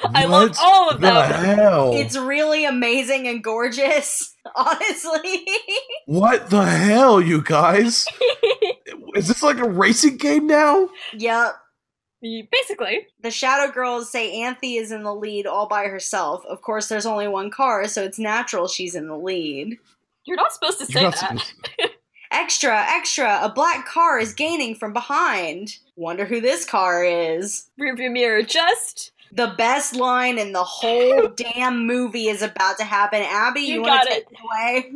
I 0.05 0.25
love 0.27 0.57
all 0.63 0.91
of 0.91 1.01
the 1.01 1.07
them. 1.09 1.45
hell? 1.57 1.93
it's 1.95 2.17
really 2.17 2.65
amazing 2.65 3.27
and 3.29 3.43
gorgeous, 3.43 4.35
honestly. 4.57 5.47
what 6.07 6.51
the 6.51 6.65
hell, 6.65 7.21
you 7.21 7.43
guys? 7.43 8.07
Is 9.15 9.29
this 9.29 9.43
like 9.43 9.59
a 9.59 9.69
racing 9.69 10.17
game 10.19 10.47
now? 10.47 10.89
yep. 11.15 11.55
Basically. 12.21 13.07
The 13.23 13.31
Shadow 13.31 13.73
Girls 13.73 14.11
say 14.11 14.43
Anthy 14.43 14.75
is 14.77 14.91
in 14.91 15.05
the 15.05 15.15
lead 15.15 15.47
all 15.47 15.69
by 15.69 15.85
herself. 15.85 16.45
Of 16.47 16.63
course, 16.63 16.89
there's 16.89 17.07
only 17.07 17.29
one 17.29 17.49
car, 17.51 17.87
so 17.87 18.03
it's 18.03 18.19
natural 18.19 18.67
she's 18.67 18.97
in 18.97 19.07
the 19.07 19.17
lead. 19.17 19.79
You're 20.25 20.37
not 20.37 20.53
supposed 20.53 20.79
to 20.81 20.87
say 20.87 21.01
You're 21.01 21.11
not 21.11 21.21
that. 21.21 21.39
supposed 21.39 21.65
to- 21.79 21.91
Extra, 22.31 22.85
extra, 22.87 23.39
a 23.43 23.49
black 23.49 23.87
car 23.87 24.19
is 24.19 24.35
gaining 24.35 24.75
from 24.75 24.93
behind. 24.93 25.77
Wonder 25.97 26.27
who 26.27 26.41
this 26.43 26.65
car 26.67 27.03
is. 27.03 27.71
Rearview 27.81 28.13
mirror 28.13 28.43
just. 28.43 29.13
The 29.33 29.55
best 29.59 29.95
line 29.95 30.39
in 30.39 30.53
the 30.53 30.65
whole 30.65 31.29
damn 31.37 31.87
movie 31.87 32.29
is 32.29 32.43
about 32.43 32.79
to 32.79 32.85
happen. 32.85 33.23
Abby, 33.23 33.61
you, 33.61 33.75
You 33.75 33.83
want 33.83 34.05
got 34.05 34.09
to 34.09 34.15
take 34.15 34.27
it 34.31 34.39
away? 34.45 34.93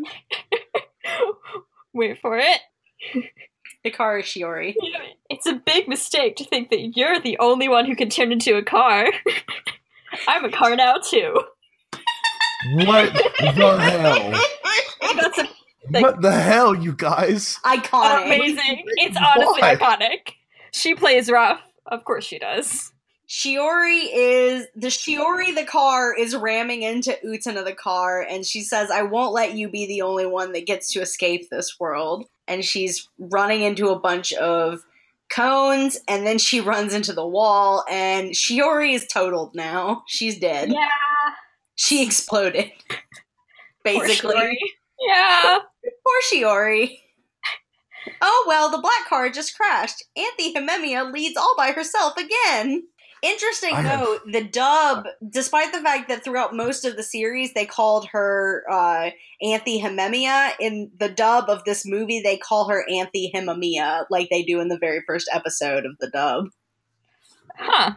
Wait 1.92 2.20
for 2.20 2.38
it. 2.38 2.60
The 3.84 3.90
car 3.90 4.18
is 4.20 4.26
Shiori. 4.26 4.74
It's 5.30 5.46
a 5.46 5.54
big 5.54 5.88
mistake 5.88 6.36
to 6.36 6.44
think 6.44 6.68
that 6.68 6.94
you're 6.94 7.18
the 7.18 7.38
only 7.38 7.66
one 7.66 7.86
who 7.86 7.96
can 7.96 8.10
turn 8.10 8.32
into 8.32 8.54
a 8.58 8.62
car. 8.62 9.06
I'm 10.28 10.44
a 10.44 10.50
car 10.52 10.76
now 10.76 10.96
too. 10.98 11.34
What 12.74 13.14
the 13.14 13.78
hell? 13.80 14.30
That's 15.16 15.38
a- 15.38 15.48
Like- 15.90 16.02
What 16.02 16.20
the 16.20 16.32
hell, 16.32 16.74
you 16.74 16.92
guys? 16.92 17.58
Iconic. 17.64 18.26
amazing. 18.26 18.84
It's 18.98 19.16
honestly 19.16 19.62
Why? 19.62 19.74
iconic. 19.76 20.34
She 20.72 20.94
plays 20.94 21.30
rough. 21.30 21.60
Of 21.86 22.04
course 22.04 22.24
she 22.26 22.38
does. 22.38 22.91
Shiori 23.32 24.08
is 24.12 24.66
the 24.76 24.88
Shiori 24.88 25.54
the 25.54 25.64
car 25.64 26.14
is 26.14 26.36
ramming 26.36 26.82
into 26.82 27.16
Utena 27.24 27.64
the 27.64 27.72
car 27.72 28.20
and 28.20 28.44
she 28.44 28.60
says 28.60 28.90
I 28.90 29.04
won't 29.04 29.32
let 29.32 29.54
you 29.54 29.70
be 29.70 29.86
the 29.86 30.02
only 30.02 30.26
one 30.26 30.52
that 30.52 30.66
gets 30.66 30.92
to 30.92 31.00
escape 31.00 31.48
this 31.48 31.80
world 31.80 32.26
and 32.46 32.62
she's 32.62 33.08
running 33.18 33.62
into 33.62 33.88
a 33.88 33.98
bunch 33.98 34.34
of 34.34 34.84
cones 35.30 35.98
and 36.06 36.26
then 36.26 36.36
she 36.36 36.60
runs 36.60 36.92
into 36.92 37.14
the 37.14 37.26
wall 37.26 37.86
and 37.88 38.32
Shiori 38.32 38.92
is 38.92 39.06
totaled 39.06 39.54
now. 39.54 40.02
She's 40.06 40.38
dead. 40.38 40.68
Yeah. 40.70 40.88
She 41.74 42.04
exploded. 42.04 42.70
Basically. 43.82 44.58
Yeah. 45.08 45.60
Poor 46.04 46.20
Shiori. 46.30 46.98
Oh 48.20 48.44
well, 48.46 48.70
the 48.70 48.76
black 48.76 49.08
car 49.08 49.30
just 49.30 49.56
crashed. 49.56 50.04
Anthy 50.18 50.52
Himemiya 50.52 51.10
leads 51.10 51.38
all 51.38 51.54
by 51.56 51.72
herself 51.72 52.18
again. 52.18 52.82
Interesting 53.22 53.72
I 53.74 53.82
have- 53.82 54.00
note, 54.00 54.20
the 54.32 54.42
dub, 54.42 55.06
despite 55.30 55.72
the 55.72 55.80
fact 55.80 56.08
that 56.08 56.24
throughout 56.24 56.54
most 56.56 56.84
of 56.84 56.96
the 56.96 57.04
series 57.04 57.52
they 57.54 57.64
called 57.66 58.08
her 58.08 58.64
uh, 58.68 59.10
Anthe 59.42 59.80
Himemiya, 59.80 60.54
in 60.58 60.90
the 60.98 61.08
dub 61.08 61.48
of 61.48 61.62
this 61.64 61.86
movie 61.86 62.20
they 62.20 62.36
call 62.36 62.68
her 62.68 62.84
Anthe 62.90 63.32
Himemiya, 63.32 64.06
like 64.10 64.28
they 64.28 64.42
do 64.42 64.60
in 64.60 64.66
the 64.68 64.78
very 64.78 65.02
first 65.06 65.28
episode 65.32 65.86
of 65.86 65.92
the 66.00 66.10
dub. 66.10 66.46
Huh. 67.56 67.92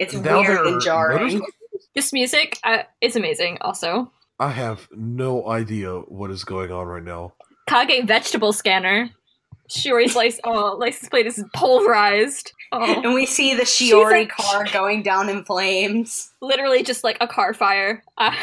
It's 0.00 0.14
Now 0.14 0.40
weird 0.40 0.66
and 0.66 0.80
jarring. 0.82 1.18
motorcycles? 1.18 1.52
This 1.94 2.12
music 2.12 2.58
uh, 2.64 2.82
is 3.00 3.14
amazing 3.16 3.58
also. 3.60 4.10
I 4.38 4.50
have 4.50 4.88
no 4.90 5.48
idea 5.48 5.92
what 6.00 6.30
is 6.30 6.44
going 6.44 6.70
on 6.72 6.86
right 6.86 7.02
now. 7.02 7.34
Kage 7.68 8.04
vegetable 8.06 8.52
scanner. 8.52 9.10
Shiori's 9.68 10.14
license, 10.14 10.40
oh, 10.44 10.76
license 10.78 11.08
plate 11.08 11.26
is 11.26 11.42
pulverized. 11.54 12.52
Oh, 12.72 12.82
And 13.02 13.14
we 13.14 13.26
see 13.26 13.54
the 13.54 13.62
Shiori 13.62 14.24
a- 14.24 14.26
car 14.26 14.66
going 14.72 15.02
down 15.02 15.28
in 15.28 15.44
flames. 15.44 16.30
literally 16.40 16.82
just 16.82 17.04
like 17.04 17.16
a 17.20 17.26
car 17.28 17.52
fire. 17.54 18.02
Uh, 18.18 18.34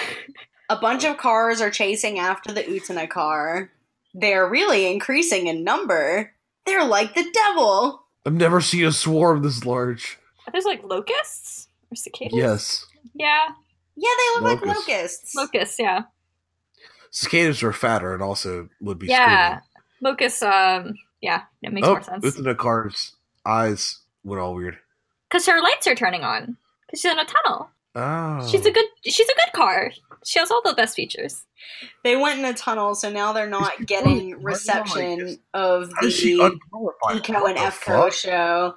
A 0.70 0.78
bunch 0.78 1.04
of 1.06 1.18
cars 1.18 1.62
are 1.62 1.70
chasing 1.70 2.20
after 2.20 2.52
the 2.54 2.64
Utena 2.64 3.10
car. 3.10 3.70
They're 4.14 4.48
really 4.48 4.92
increasing 4.92 5.48
in 5.48 5.64
number. 5.64 6.32
They're 6.66 6.86
like 6.86 7.16
the 7.16 7.26
devil. 7.34 8.06
I've 8.26 8.34
never 8.34 8.62
seen 8.62 8.86
a 8.86 8.92
swarm 8.92 9.44
this 9.44 9.66
large. 9.66 10.18
there's 10.52 10.66
like 10.66 10.84
locusts 10.84 11.68
or 11.92 11.96
cicadas. 11.96 12.34
Yes. 12.38 12.86
Yeah, 13.14 13.50
Yeah, 13.96 14.10
they 14.18 14.42
look 14.42 14.62
like 14.62 14.66
Locusts. 14.66 15.36
locusts. 15.36 15.36
locusts. 15.36 15.80
Yeah, 15.80 16.02
Cicadas 17.12 17.62
are 17.62 17.74
fatter 17.74 18.14
and 18.14 18.24
also 18.24 18.70
would 18.82 18.98
be 19.00 19.08
yeah, 19.08 19.60
locusts. 20.02 20.42
Um, 20.42 20.94
yeah, 21.24 21.42
it 21.64 21.74
makes 21.74 21.88
screaming. 21.88 21.90
more 21.90 22.00
Oh, 22.00 22.04
sense 22.04 22.24
within 22.24 22.44
the 22.44 22.54
car's 22.56 23.14
eyes 23.46 24.00
went 24.24 24.40
all 24.42 24.54
weird. 24.54 24.78
because 25.30 25.48
her 25.48 25.60
lights 25.60 25.88
are 25.88 25.96
turning 25.96 26.22
on 26.24 26.58
because 26.86 27.00
she's 27.02 27.12
in 27.12 27.18
a 27.18 27.26
tunnel. 27.26 27.70
Oh. 27.96 28.48
She's 28.48 28.66
a 28.66 28.72
good. 28.72 28.86
She's 29.06 29.28
a 29.30 29.36
good 29.36 29.54
car. 29.56 29.92
She 30.26 30.40
has 30.40 30.50
all 30.52 30.62
the 30.64 30.74
best 30.74 30.96
features. 30.96 31.46
They 32.04 32.16
went 32.16 32.40
in 32.40 32.46
a 32.46 32.54
tunnel, 32.54 32.96
so 32.96 33.12
now 33.12 33.34
they're 33.34 33.50
not 33.50 33.86
getting 33.86 34.42
reception 34.42 35.38
of 35.54 35.92
How 36.00 36.08
is 36.08 36.14
she 36.16 36.36
the 36.38 36.46
unqualified? 36.46 37.18
Eco 37.18 37.34
and 37.34 37.44
What 37.44 37.56
the 37.56 37.62
EFCO 37.62 38.04
fuck? 38.06 38.14
show. 38.14 38.76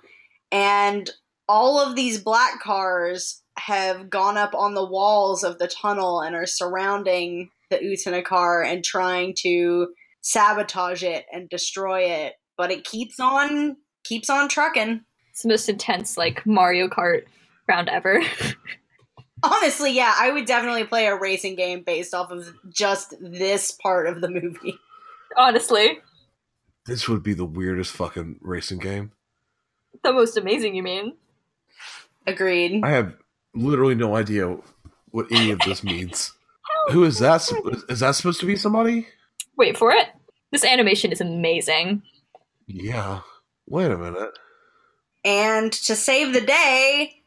And 0.53 1.11
all 1.49 1.79
of 1.81 1.97
these 1.97 2.19
black 2.19 2.61
cars 2.61 3.43
have 3.59 4.11
gone 4.11 4.37
up 4.37 4.55
on 4.55 4.75
the 4.75 4.85
walls 4.85 5.43
of 5.45 5.59
the 5.59 5.69
tunnel 5.69 6.21
and 6.21 6.35
are 6.37 6.47
surrounding 6.47 7.51
the 7.71 7.79
Utena 7.79 8.23
car 8.25 8.63
and 8.63 8.85
trying 8.85 9.35
to 9.39 9.89
sabotage 10.27 11.05
it 11.05 11.25
and 11.33 11.49
destroy 11.49 12.01
it. 12.03 12.35
But 12.57 12.71
it 12.73 12.85
keeps 12.85 13.21
on 13.21 13.77
keeps 14.05 14.29
on 14.29 14.49
trucking. 14.49 15.03
It's 15.31 15.43
the 15.43 15.49
most 15.49 15.69
intense, 15.69 16.17
like 16.17 16.45
Mario 16.47 16.89
Kart 16.89 17.25
round 17.69 17.89
ever. 17.89 18.23
Honestly, 19.43 19.93
yeah, 19.93 20.15
I 20.17 20.31
would 20.33 20.47
definitely 20.47 20.85
play 20.85 21.07
a 21.07 21.15
racing 21.17 21.55
game 21.57 21.83
based 21.85 22.15
off 22.15 22.31
of 22.31 22.49
just 22.71 23.15
this 23.21 23.71
part 23.71 24.07
of 24.09 24.21
the 24.21 24.29
movie. 24.31 24.79
Honestly, 25.37 25.99
This 26.87 27.09
would 27.09 27.23
be 27.23 27.35
the 27.35 27.45
weirdest 27.45 27.93
fucking 27.93 28.39
racing 28.41 28.79
game. 28.79 29.13
the 30.03 30.13
most 30.13 30.37
amazing. 30.39 30.75
You 30.75 30.83
mean? 30.83 31.13
Agreed. 32.27 32.81
I 32.83 32.91
have 32.91 33.15
literally 33.55 33.95
no 33.95 34.17
idea 34.17 34.57
what 35.11 35.27
any 35.31 35.51
of 35.51 35.59
this 35.61 35.85
means. 35.85 36.33
Who 36.91 37.05
is 37.05 37.19
that? 37.19 37.47
Is 37.89 38.01
that 38.01 38.13
supposed 38.17 38.41
to 38.41 38.47
be 38.47 38.57
somebody? 38.57 39.07
Wait 39.57 39.77
for 39.77 39.91
it. 39.93 40.09
This 40.53 40.65
animation 40.65 41.13
is 41.13 41.21
amazing. 41.21 42.03
Yeah. 42.67 43.21
Wait 43.69 43.91
a 43.91 43.99
minute. 43.99 44.31
And 45.25 45.73
to 45.73 45.97
save 45.97 46.33
the 46.33 46.41
day, 46.41 47.23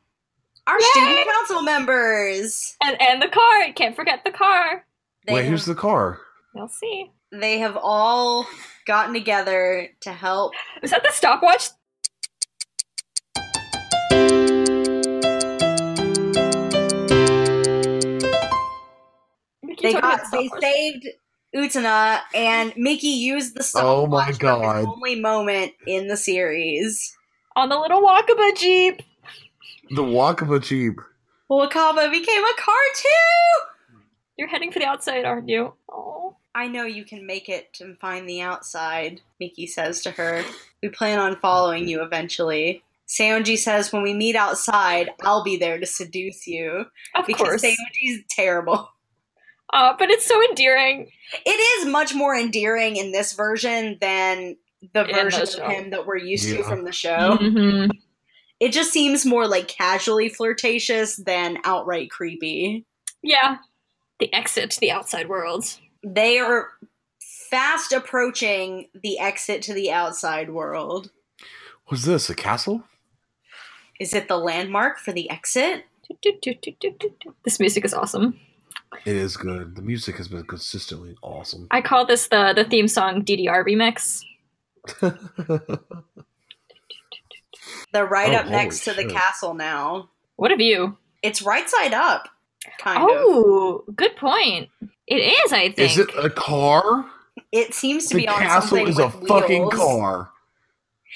our 0.67 0.80
Yay! 0.80 0.86
student 0.91 1.28
council 1.28 1.61
members. 1.61 2.76
And 2.84 2.99
and 3.01 3.22
the 3.22 3.28
car. 3.28 3.74
Can't 3.76 3.95
forget 3.95 4.24
the 4.24 4.32
car. 4.32 4.86
They 5.28 5.34
Wait, 5.34 5.41
have, 5.43 5.51
who's 5.51 5.65
the 5.65 5.76
car? 5.76 6.20
You'll 6.55 6.70
see. 6.70 7.11
they 7.32 7.59
have 7.59 7.78
all 7.82 8.47
gotten 8.86 9.13
together 9.13 9.89
to 10.01 10.11
help. 10.13 10.53
Is 10.82 10.91
that 10.91 11.03
the 11.03 11.11
stopwatch? 11.11 11.70
They 19.82 19.93
got 19.93 20.22
they 20.32 20.49
saved 20.59 21.07
Utena, 21.56 22.20
and 22.36 22.74
Miki 22.78 23.08
used 23.08 23.56
the 23.56 23.68
Oh 23.76 24.06
my 24.06 24.32
God. 24.34 24.78
his 24.78 24.86
only 24.86 25.20
moment 25.20 25.74
in 25.88 26.08
the 26.08 26.18
series. 26.18 27.16
on 27.56 27.70
the 27.70 27.78
little 27.80 28.02
Wakaba 28.02 28.56
Jeep. 28.56 29.02
The 29.91 30.04
Wakaba 30.04 30.62
Jeep. 30.64 31.00
Wakaba 31.50 32.12
became 32.12 32.43
a 32.43 32.54
car 32.62 32.76
too. 32.95 33.97
You're 34.38 34.47
heading 34.47 34.72
for 34.72 34.80
the 34.80 34.86
outside, 34.86 35.26
aren't 35.26 35.50
you? 35.50 35.74
Oh. 35.91 36.36
I 36.56 36.68
know 36.68 36.84
you 36.84 37.06
can 37.06 37.26
make 37.28 37.47
it 37.47 37.78
and 37.80 37.97
find 38.00 38.28
the 38.28 38.41
outside, 38.41 39.22
Miki 39.39 39.68
says 39.68 40.02
to 40.02 40.12
her. 40.12 40.43
We 40.82 40.89
plan 40.89 41.20
on 41.20 41.36
following 41.38 41.88
you 41.88 42.02
eventually. 42.04 42.84
Saionji 43.08 43.58
says, 43.58 43.91
when 43.93 44.02
we 44.04 44.14
meet 44.14 44.36
outside, 44.36 45.10
I'll 45.24 45.43
be 45.43 45.58
there 45.58 45.80
to 45.80 45.86
seduce 45.86 46.47
you. 46.47 46.86
Of 47.16 47.26
Because 47.28 47.47
course. 47.47 47.62
Saionji's 47.64 48.24
terrible. 48.30 48.89
Uh, 49.72 49.93
but 49.97 50.09
it's 50.09 50.26
so 50.26 50.41
endearing. 50.49 51.09
It 51.45 51.49
is 51.82 51.88
much 51.88 52.15
more 52.15 52.36
endearing 52.36 52.95
in 52.95 53.11
this 53.11 53.34
version 53.34 53.97
than 54.01 54.57
the 54.93 55.05
In 55.05 55.15
version 55.15 55.45
the 55.45 55.63
of 55.63 55.72
him 55.72 55.89
that 55.91 56.05
we're 56.05 56.17
used 56.17 56.49
to 56.49 56.63
from 56.63 56.86
the 56.86 56.91
show. 56.91 57.38
Mhm. 57.39 57.89
It 58.59 58.72
just 58.72 58.91
seems 58.91 59.26
more 59.26 59.47
like 59.47 59.67
casually 59.67 60.30
flirtatious 60.30 61.17
than 61.17 61.59
outright 61.63 62.09
creepy. 62.09 62.86
Yeah. 63.22 63.57
The 64.20 64.34
exit 64.34 64.72
to 64.72 64.80
the 64.80 64.91
outside 64.91 65.30
world. 65.30 65.78
They 66.03 66.39
are 66.39 66.70
fast 67.49 67.91
approaching 67.93 68.89
the 68.93 69.20
exit 69.20 69.61
to 69.63 69.74
the 69.74 69.91
outside 69.91 70.49
world. 70.49 71.11
Was 71.89 72.05
this? 72.05 72.30
A 72.30 72.36
castle? 72.36 72.84
Is 73.99 74.13
it 74.13 74.28
the 74.28 74.38
landmark 74.38 74.99
for 74.99 75.11
the 75.11 75.30
exit? 75.30 75.86
This 77.43 77.59
music 77.59 77.86
is 77.86 77.93
awesome. 77.93 78.39
It 79.06 79.16
is 79.16 79.38
good. 79.38 79.76
The 79.76 79.82
music 79.82 80.18
has 80.18 80.28
been 80.28 80.44
consistently 80.46 81.16
awesome. 81.22 81.68
I 81.72 81.82
call 81.82 82.06
this 82.06 82.28
the 82.28 82.54
the 82.56 82.64
theme 82.66 82.88
song 82.88 83.24
DDR 83.24 83.64
remix. 83.66 84.24
They're 87.92 88.06
right 88.06 88.32
Oh, 88.34 88.38
up 88.38 88.48
next 88.48 88.84
to 88.86 88.94
holy 88.94 89.08
the 89.08 89.14
castle 89.14 89.54
now. 89.54 90.10
What 90.36 90.52
a 90.52 90.56
view! 90.56 90.98
It's 91.22 91.42
right 91.42 91.68
side 91.70 91.94
up, 91.94 92.30
kind 92.80 93.02
of. 93.02 93.10
Oh, 93.12 93.84
good 93.96 94.16
point. 94.16 94.70
It 95.08 95.16
is, 95.16 95.52
I 95.54 95.72
think. 95.72 95.80
is 95.92 95.98
it 95.98 96.10
a 96.18 96.30
car? 96.30 97.06
It 97.52 97.74
seems 97.74 98.08
to 98.08 98.16
The 98.16 98.22
be 98.22 98.28
on 98.28 98.40
castle 98.40 98.70
something 98.70 98.88
is 98.88 99.00
a 99.00 99.06
with 99.08 99.28
fucking 99.28 99.70
car. 99.72 100.30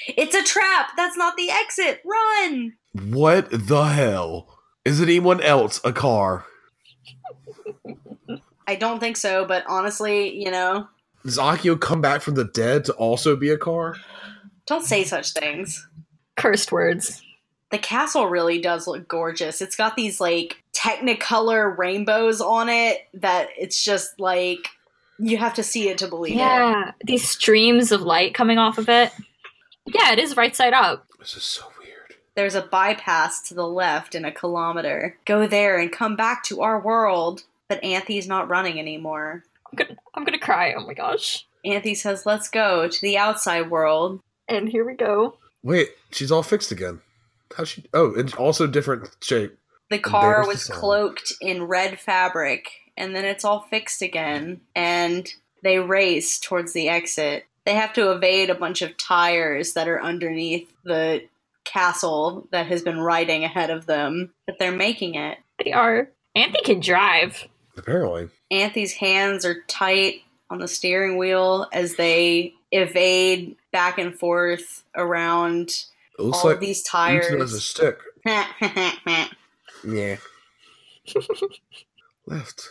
It's 0.08 0.36
a 0.36 0.44
trap. 0.44 0.90
That's 0.98 1.16
not 1.16 1.38
the 1.38 1.50
exit. 1.52 2.02
Run. 2.04 2.74
What 2.94 3.50
the 3.52 3.84
hell? 3.84 4.58
Is 4.84 5.00
it 5.00 5.04
anyone 5.10 5.40
else 5.42 5.80
a 5.84 5.94
car? 5.94 6.46
I 8.68 8.76
don't 8.76 9.00
think 9.00 9.18
so, 9.18 9.46
but 9.46 9.64
honestly, 9.68 10.36
you 10.42 10.52
know, 10.52 10.88
Does 11.24 11.38
Akio 11.38 11.80
come 11.80 12.02
back 12.02 12.22
from 12.22 12.36
the 12.36 12.46
dead 12.46 12.86
to 12.86 12.94
also 12.94 13.36
be 13.36 13.50
a 13.50 13.58
car? 13.58 13.96
don't 14.66 14.86
say 14.86 15.04
such 15.04 15.34
things. 15.34 15.86
Cursed 16.38 16.72
words. 16.72 17.22
The 17.70 17.78
castle 17.78 18.28
really 18.28 18.62
does 18.62 18.88
look 18.88 19.08
gorgeous. 19.08 19.62
It's 19.62 19.76
got 19.76 19.96
these 19.96 20.22
like 20.22 20.64
technicolor 20.74 21.78
rainbows 21.78 22.40
on 22.40 22.70
it 22.70 23.00
that 23.14 23.50
it's 23.58 23.84
just 23.84 24.20
like 24.20 24.70
you 25.20 25.38
have 25.38 25.54
to 25.56 25.64
see 25.64 25.90
it 25.90 25.98
to 26.00 26.08
believe 26.08 26.36
it. 26.36 26.38
Yeah, 26.38 26.92
these 27.06 27.28
streams 27.28 27.92
of 27.92 28.02
light 28.02 28.34
coming 28.34 28.58
off 28.58 28.78
of 28.78 28.90
it. 28.90 29.12
Yeah, 29.86 30.12
it 30.14 30.20
is 30.20 30.38
right 30.38 30.56
side 30.56 30.74
up. 30.74 31.06
This 31.20 31.36
is 31.36 31.44
so 31.44 31.64
weird. 31.80 32.16
There's 32.36 32.56
a 32.56 32.62
bypass 32.62 33.42
to 33.50 33.54
the 33.54 33.68
left 33.68 34.16
in 34.16 34.24
a 34.26 34.32
kilometer. 34.32 35.18
Go 35.26 35.46
there 35.46 35.78
and 35.78 35.92
come 35.92 36.16
back 36.16 36.44
to 36.46 36.62
our 36.62 36.80
world. 36.80 37.44
But 37.70 37.84
Anthony's 37.84 38.28
not 38.28 38.50
running 38.50 38.80
anymore. 38.80 39.44
I'm 39.72 39.76
gonna, 39.76 40.00
I'm 40.14 40.24
gonna 40.24 40.40
cry. 40.40 40.74
Oh 40.78 40.86
my 40.86 40.94
gosh! 40.94 41.46
Anthony 41.66 41.96
says, 41.96 42.26
let's 42.26 42.50
go 42.50 42.88
to 42.88 43.02
the 43.02 43.18
outside 43.18 43.70
world. 43.72 44.20
And 44.48 44.68
here 44.68 44.86
we 44.86 44.94
go. 44.94 45.38
Wait, 45.64 45.90
she's 46.12 46.32
all 46.32 46.44
fixed 46.44 46.72
again. 46.72 47.02
How 47.56 47.64
she? 47.64 47.86
Oh, 47.94 48.14
it's 48.16 48.34
also 48.34 48.68
different 48.68 49.10
shape. 49.22 49.58
The 49.90 50.00
car 50.00 50.44
there's 50.44 50.46
the 50.46 50.74
was 50.74 50.80
cloaked 50.80 51.34
in 51.40 51.64
red 51.64 52.00
fabric, 52.00 52.70
and 52.98 53.16
then 53.16 53.26
it's 53.26 53.46
all 53.46 53.62
fixed 53.70 54.02
again. 54.02 54.62
And 54.76 55.32
they 55.64 55.80
race 55.80 56.40
towards 56.40 56.74
the 56.74 56.90
exit. 56.90 57.46
They 57.66 57.76
have 57.76 57.94
to 57.94 58.12
evade 58.12 58.50
a 58.50 58.56
bunch 58.56 58.82
of 58.82 58.98
tires 58.98 59.74
that 59.74 59.88
are 59.88 60.02
underneath 60.02 60.70
the 60.84 61.24
castle 61.64 62.48
that 62.52 62.68
has 62.68 62.82
been 62.82 63.00
riding 63.00 63.46
ahead 63.46 63.70
of 63.70 63.86
them, 63.86 64.34
but 64.46 64.60
they're 64.60 64.74
making 64.74 65.16
it. 65.16 65.38
They 65.64 65.72
are. 65.72 66.10
Anthony 66.36 66.62
can 66.64 66.80
drive. 66.82 67.48
Apparently, 67.78 68.30
Anthony's 68.52 68.94
hands 68.94 69.46
are 69.46 69.64
tight 69.68 70.22
on 70.50 70.60
the 70.60 70.68
steering 70.68 71.18
wheel 71.18 71.68
as 71.74 71.96
they 71.96 72.54
evade 72.72 73.56
back 73.72 73.98
and 73.98 74.18
forth 74.18 74.84
around 74.96 75.70
it 76.20 76.22
looks 76.22 76.40
all 76.40 76.50
like 76.50 76.56
of 76.56 76.62
these 76.62 76.80
Utah 76.86 77.08
has 77.08 77.28
a 77.28 77.38
tires. 77.38 77.66
stick. 77.66 78.00
Yeah. 79.86 80.16
Left. 82.26 82.70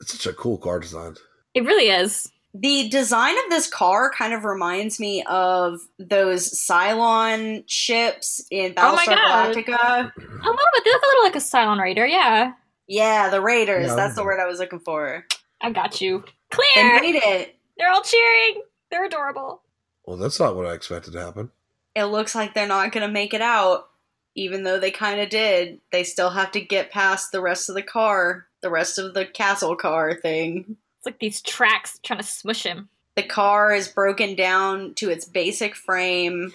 It's 0.00 0.12
such 0.12 0.26
a 0.26 0.32
cool 0.32 0.58
car 0.58 0.78
design. 0.80 1.16
It 1.54 1.64
really 1.64 1.88
is. 1.88 2.30
the 2.54 2.88
design 2.88 3.34
of 3.38 3.44
this 3.50 3.66
car 3.68 4.10
kind 4.16 4.32
of 4.34 4.44
reminds 4.44 5.00
me 5.00 5.22
of 5.24 5.80
those 5.98 6.50
Cylon 6.50 7.64
ships 7.66 8.44
in 8.50 8.74
Oh 8.76 8.94
my 8.94 9.04
Battlestar 9.06 9.16
God. 9.16 9.54
Galactica. 9.56 10.12
A 10.16 10.20
little 10.20 10.54
bit. 10.74 10.84
They 10.84 10.90
look 10.90 11.02
a 11.02 11.06
little 11.08 11.22
like 11.24 11.36
a 11.36 11.38
Cylon 11.38 11.80
Raider. 11.80 12.06
Yeah, 12.06 12.52
Yeah, 12.86 13.28
the 13.30 13.40
Raiders. 13.40 13.88
Yeah, 13.88 13.94
that's 13.94 14.14
the 14.14 14.24
word 14.24 14.40
I 14.40 14.46
was 14.46 14.58
looking 14.58 14.80
for. 14.80 15.24
I 15.60 15.70
got 15.70 16.00
you. 16.00 16.24
They 16.50 16.58
Clear. 16.74 17.00
made 17.00 17.16
it. 17.16 17.56
They're 17.78 17.90
all 17.90 18.02
cheering. 18.02 18.62
They're 18.90 19.06
adorable. 19.06 19.62
Well, 20.04 20.16
that's 20.16 20.40
not 20.40 20.56
what 20.56 20.66
I 20.66 20.74
expected 20.74 21.12
to 21.12 21.20
happen. 21.20 21.50
It 21.94 22.04
looks 22.04 22.34
like 22.34 22.54
they're 22.54 22.66
not 22.66 22.92
going 22.92 23.06
to 23.06 23.12
make 23.12 23.34
it 23.34 23.40
out, 23.40 23.88
even 24.34 24.64
though 24.64 24.78
they 24.78 24.90
kind 24.90 25.20
of 25.20 25.30
did. 25.30 25.80
They 25.90 26.04
still 26.04 26.30
have 26.30 26.50
to 26.52 26.60
get 26.60 26.90
past 26.90 27.32
the 27.32 27.40
rest 27.40 27.68
of 27.68 27.74
the 27.74 27.82
car, 27.82 28.46
the 28.60 28.70
rest 28.70 28.98
of 28.98 29.14
the 29.14 29.24
castle 29.26 29.76
car 29.76 30.14
thing. 30.14 30.76
It's 30.98 31.06
like 31.06 31.18
these 31.18 31.40
tracks 31.40 31.98
trying 32.02 32.20
to 32.20 32.24
smush 32.24 32.64
him. 32.64 32.88
The 33.14 33.22
car 33.22 33.74
is 33.74 33.88
broken 33.88 34.34
down 34.34 34.94
to 34.94 35.10
its 35.10 35.24
basic 35.24 35.74
frame, 35.74 36.52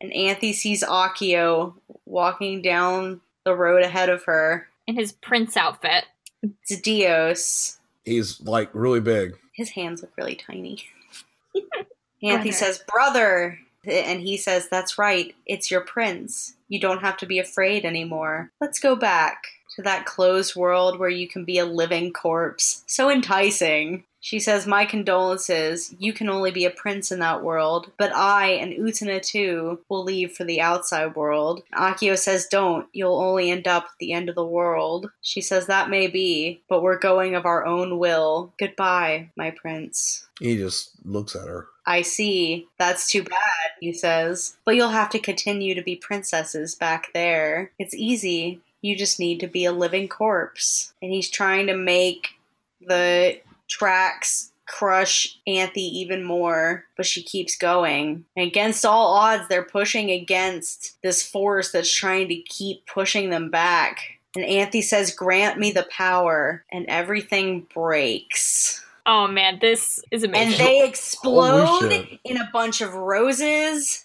and 0.00 0.12
Anthy 0.12 0.52
sees 0.52 0.82
Akio 0.82 1.74
walking 2.06 2.62
down 2.62 3.20
the 3.44 3.54
road 3.54 3.82
ahead 3.82 4.08
of 4.08 4.24
her. 4.24 4.67
In 4.88 4.96
his 4.96 5.12
prince 5.12 5.56
outfit. 5.56 6.06
It's 6.42 6.80
Dios. 6.80 7.78
He's 8.04 8.40
like 8.40 8.70
really 8.72 9.00
big. 9.00 9.36
His 9.54 9.70
hands 9.70 10.02
look 10.02 10.12
really 10.16 10.34
tiny. 10.34 10.84
Anthy 12.22 12.50
Brother. 12.50 12.52
says, 12.52 12.82
Brother! 12.92 13.58
And 13.86 14.20
he 14.20 14.36
says, 14.36 14.68
That's 14.68 14.98
right, 14.98 15.34
it's 15.46 15.70
your 15.70 15.82
prince. 15.82 16.54
You 16.68 16.80
don't 16.80 17.02
have 17.02 17.16
to 17.18 17.26
be 17.26 17.38
afraid 17.38 17.84
anymore. 17.84 18.50
Let's 18.60 18.80
go 18.80 18.96
back 18.96 19.44
to 19.78 19.82
that 19.82 20.06
closed 20.06 20.56
world 20.56 20.98
where 20.98 21.08
you 21.08 21.28
can 21.28 21.44
be 21.44 21.56
a 21.56 21.64
living 21.64 22.12
corpse. 22.12 22.82
So 22.88 23.08
enticing. 23.08 24.02
She 24.18 24.40
says, 24.40 24.66
My 24.66 24.84
condolences. 24.84 25.94
You 26.00 26.12
can 26.12 26.28
only 26.28 26.50
be 26.50 26.64
a 26.64 26.70
prince 26.70 27.12
in 27.12 27.20
that 27.20 27.44
world, 27.44 27.92
but 27.96 28.12
I 28.12 28.48
and 28.48 28.72
Utena 28.72 29.22
too 29.22 29.78
will 29.88 30.02
leave 30.02 30.32
for 30.32 30.42
the 30.42 30.60
outside 30.60 31.14
world. 31.14 31.62
Akio 31.72 32.18
says, 32.18 32.48
Don't. 32.48 32.88
You'll 32.92 33.20
only 33.20 33.52
end 33.52 33.68
up 33.68 33.84
at 33.84 33.98
the 34.00 34.12
end 34.12 34.28
of 34.28 34.34
the 34.34 34.44
world. 34.44 35.12
She 35.20 35.40
says, 35.40 35.66
That 35.66 35.90
may 35.90 36.08
be, 36.08 36.60
but 36.68 36.82
we're 36.82 36.98
going 36.98 37.36
of 37.36 37.46
our 37.46 37.64
own 37.64 38.00
will. 38.00 38.52
Goodbye, 38.58 39.30
my 39.36 39.52
prince. 39.52 40.26
He 40.40 40.56
just 40.56 40.90
looks 41.04 41.36
at 41.36 41.46
her. 41.46 41.68
I 41.86 42.02
see. 42.02 42.66
That's 42.78 43.08
too 43.08 43.22
bad, 43.22 43.70
he 43.80 43.92
says. 43.92 44.56
But 44.64 44.74
you'll 44.74 44.88
have 44.88 45.10
to 45.10 45.20
continue 45.20 45.76
to 45.76 45.82
be 45.82 45.94
princesses 45.94 46.74
back 46.74 47.12
there. 47.14 47.70
It's 47.78 47.94
easy. 47.94 48.60
You 48.82 48.96
just 48.96 49.18
need 49.18 49.40
to 49.40 49.46
be 49.46 49.64
a 49.64 49.72
living 49.72 50.08
corpse. 50.08 50.92
And 51.02 51.12
he's 51.12 51.30
trying 51.30 51.66
to 51.66 51.76
make 51.76 52.28
the 52.80 53.40
tracks 53.68 54.52
crush 54.66 55.38
Anthy 55.46 55.82
even 56.00 56.22
more, 56.22 56.84
but 56.96 57.06
she 57.06 57.22
keeps 57.22 57.56
going. 57.56 58.24
And 58.36 58.46
against 58.46 58.84
all 58.84 59.14
odds, 59.14 59.48
they're 59.48 59.62
pushing 59.64 60.10
against 60.10 61.00
this 61.02 61.26
force 61.26 61.72
that's 61.72 61.92
trying 61.92 62.28
to 62.28 62.36
keep 62.36 62.86
pushing 62.86 63.30
them 63.30 63.50
back. 63.50 64.00
And 64.36 64.44
Anthy 64.44 64.82
says, 64.82 65.14
Grant 65.14 65.58
me 65.58 65.72
the 65.72 65.88
power, 65.90 66.64
and 66.70 66.86
everything 66.86 67.66
breaks. 67.74 68.84
Oh 69.06 69.26
man, 69.26 69.58
this 69.60 70.04
is 70.10 70.22
amazing. 70.22 70.52
And 70.52 70.60
they 70.60 70.86
explode 70.86 71.64
Holy 71.64 72.20
in 72.24 72.36
a 72.36 72.48
bunch 72.52 72.82
of 72.82 72.92
roses. 72.92 74.04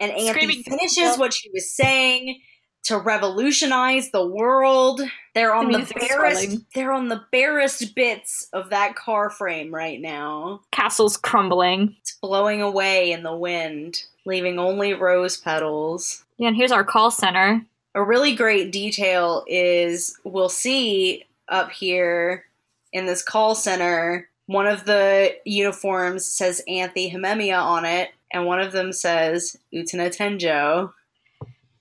And 0.00 0.10
Anthy 0.10 0.62
finishes 0.62 1.16
what 1.18 1.32
she 1.32 1.50
was 1.50 1.70
saying 1.70 2.40
to 2.84 2.98
revolutionize 2.98 4.10
the 4.10 4.26
world. 4.26 5.00
They're 5.34 5.54
on 5.54 5.70
The 5.70 5.78
the, 5.78 5.94
barest 5.94 6.40
swelling. 6.42 6.66
they're 6.74 6.92
on 6.92 7.08
the 7.08 7.22
barest 7.30 7.94
bits 7.94 8.48
of 8.52 8.70
that 8.70 8.96
car 8.96 9.30
frame 9.30 9.72
right 9.74 10.00
now. 10.00 10.62
Castle's 10.72 11.16
crumbling. 11.16 11.96
It's 12.00 12.16
blowing 12.20 12.62
away 12.62 13.12
in 13.12 13.22
the 13.22 13.36
wind, 13.36 14.04
leaving 14.24 14.58
only 14.58 14.94
rose 14.94 15.36
petals. 15.36 16.24
Yeah, 16.38 16.48
and 16.48 16.56
here's 16.56 16.72
our 16.72 16.84
call 16.84 17.10
center. 17.10 17.64
A 17.94 18.02
really 18.02 18.34
great 18.34 18.72
detail 18.72 19.44
is 19.46 20.16
we'll 20.24 20.48
see 20.48 21.24
up 21.48 21.70
here 21.70 22.44
in 22.92 23.06
this 23.06 23.22
call 23.22 23.54
center, 23.54 24.28
one 24.46 24.66
of 24.66 24.84
the 24.84 25.34
uniforms 25.44 26.24
says 26.24 26.60
Anthy 26.66 27.10
Himemiya 27.10 27.60
on 27.60 27.84
it, 27.84 28.10
and 28.32 28.46
one 28.46 28.60
of 28.60 28.72
them 28.72 28.92
says 28.92 29.56
Utena 29.72 30.08
Tenjo. 30.16 30.92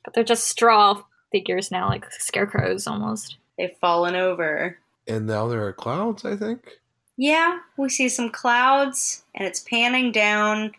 But 0.09 0.15
they're 0.15 0.23
just 0.23 0.47
straw 0.47 1.03
figures 1.31 1.69
now, 1.69 1.87
like 1.87 2.11
scarecrows 2.11 2.87
almost. 2.87 3.37
They've 3.59 3.77
fallen 3.79 4.15
over. 4.15 4.79
And 5.07 5.27
now 5.27 5.47
there 5.47 5.63
are 5.67 5.71
clouds, 5.71 6.25
I 6.25 6.35
think. 6.35 6.79
Yeah, 7.15 7.59
we 7.77 7.89
see 7.89 8.09
some 8.09 8.31
clouds, 8.31 9.23
and 9.35 9.47
it's 9.47 9.59
panning 9.59 10.11
down 10.11 10.71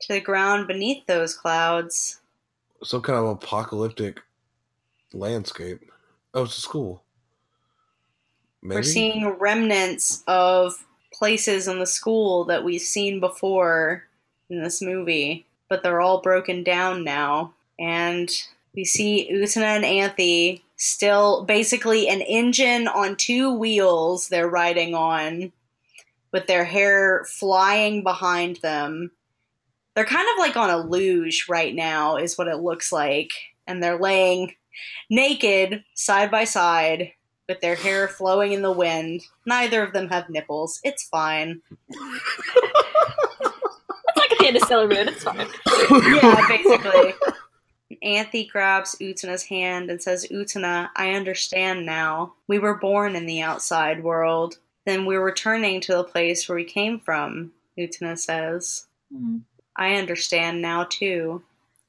to 0.00 0.12
the 0.14 0.22
ground 0.22 0.68
beneath 0.68 1.04
those 1.04 1.34
clouds. 1.34 2.20
Some 2.82 3.02
kind 3.02 3.18
of 3.18 3.26
apocalyptic 3.26 4.22
landscape. 5.12 5.82
Oh, 6.32 6.44
it's 6.44 6.56
a 6.56 6.62
school. 6.62 7.02
Maybe? 8.62 8.76
We're 8.76 8.84
seeing 8.84 9.36
remnants 9.38 10.24
of 10.26 10.86
places 11.12 11.68
in 11.68 11.78
the 11.78 11.84
school 11.84 12.44
that 12.44 12.64
we've 12.64 12.80
seen 12.80 13.20
before 13.20 14.04
in 14.48 14.62
this 14.62 14.80
movie, 14.80 15.44
but 15.68 15.82
they're 15.82 16.00
all 16.00 16.22
broken 16.22 16.64
down 16.64 17.04
now. 17.04 17.52
And 17.78 18.30
we 18.78 18.84
see 18.84 19.28
Utena 19.28 19.74
and 19.74 19.84
Anthy 19.84 20.62
still 20.76 21.44
basically 21.44 22.08
an 22.08 22.20
engine 22.20 22.86
on 22.86 23.16
two 23.16 23.52
wheels 23.52 24.28
they're 24.28 24.48
riding 24.48 24.94
on 24.94 25.50
with 26.32 26.46
their 26.46 26.64
hair 26.64 27.24
flying 27.28 28.04
behind 28.04 28.58
them. 28.58 29.10
They're 29.96 30.04
kind 30.04 30.28
of 30.32 30.38
like 30.38 30.56
on 30.56 30.70
a 30.70 30.78
luge 30.78 31.46
right 31.48 31.74
now, 31.74 32.18
is 32.18 32.38
what 32.38 32.46
it 32.46 32.58
looks 32.58 32.92
like. 32.92 33.32
And 33.66 33.82
they're 33.82 33.98
laying 33.98 34.54
naked 35.10 35.82
side 35.94 36.30
by 36.30 36.44
side 36.44 37.10
with 37.48 37.60
their 37.60 37.74
hair 37.74 38.06
flowing 38.06 38.52
in 38.52 38.62
the 38.62 38.70
wind. 38.70 39.22
Neither 39.44 39.82
of 39.82 39.92
them 39.92 40.08
have 40.10 40.30
nipples. 40.30 40.78
It's 40.84 41.02
fine. 41.02 41.62
It's 44.08 44.16
like 44.16 44.32
at 44.32 44.38
the 44.38 44.46
end 44.48 44.56
of 44.56 44.62
Sailor 44.64 44.88
Moon. 44.88 45.08
It's 45.08 45.22
fine. 45.22 45.46
Yeah, 46.16 46.48
basically. 46.48 47.14
Anthy 48.02 48.44
grabs 48.44 48.96
Utena's 48.96 49.44
hand 49.44 49.90
and 49.90 50.02
says, 50.02 50.26
Utena, 50.30 50.90
I 50.94 51.12
understand 51.12 51.86
now. 51.86 52.34
We 52.46 52.58
were 52.58 52.74
born 52.74 53.16
in 53.16 53.26
the 53.26 53.40
outside 53.40 54.02
world. 54.02 54.58
Then 54.84 55.06
we're 55.06 55.24
returning 55.24 55.80
to 55.82 55.94
the 55.94 56.04
place 56.04 56.48
where 56.48 56.56
we 56.56 56.64
came 56.64 57.00
from, 57.00 57.52
Utena 57.78 58.18
says. 58.18 58.86
Hmm. 59.12 59.38
I 59.76 59.94
understand 59.94 60.60
now, 60.60 60.84
too. 60.84 61.42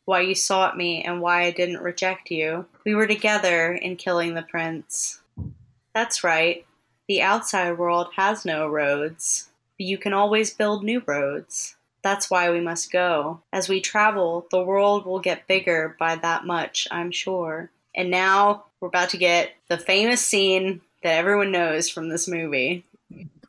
Why 0.05 0.21
you 0.21 0.35
sought 0.35 0.77
me 0.77 1.03
and 1.03 1.21
why 1.21 1.43
I 1.43 1.51
didn't 1.51 1.81
reject 1.81 2.31
you. 2.31 2.65
We 2.85 2.95
were 2.95 3.07
together 3.07 3.73
in 3.73 3.95
killing 3.95 4.33
the 4.33 4.41
prince. 4.41 5.21
That's 5.93 6.23
right. 6.23 6.65
The 7.07 7.21
outside 7.21 7.77
world 7.77 8.09
has 8.15 8.45
no 8.45 8.67
roads, 8.67 9.49
but 9.77 9.85
you 9.85 9.97
can 9.97 10.13
always 10.13 10.53
build 10.53 10.83
new 10.83 11.01
roads. 11.05 11.75
That's 12.01 12.29
why 12.31 12.49
we 12.51 12.59
must 12.61 12.91
go. 12.91 13.41
As 13.51 13.67
we 13.69 13.81
travel, 13.81 14.47
the 14.51 14.63
world 14.63 15.05
will 15.05 15.19
get 15.19 15.47
bigger 15.47 15.95
by 15.99 16.15
that 16.15 16.45
much, 16.45 16.87
I'm 16.91 17.11
sure. 17.11 17.69
And 17.95 18.09
now 18.09 18.65
we're 18.79 18.87
about 18.87 19.09
to 19.09 19.17
get 19.17 19.51
the 19.67 19.77
famous 19.77 20.21
scene 20.25 20.81
that 21.03 21.15
everyone 21.17 21.51
knows 21.51 21.89
from 21.89 22.09
this 22.09 22.27
movie. 22.27 22.85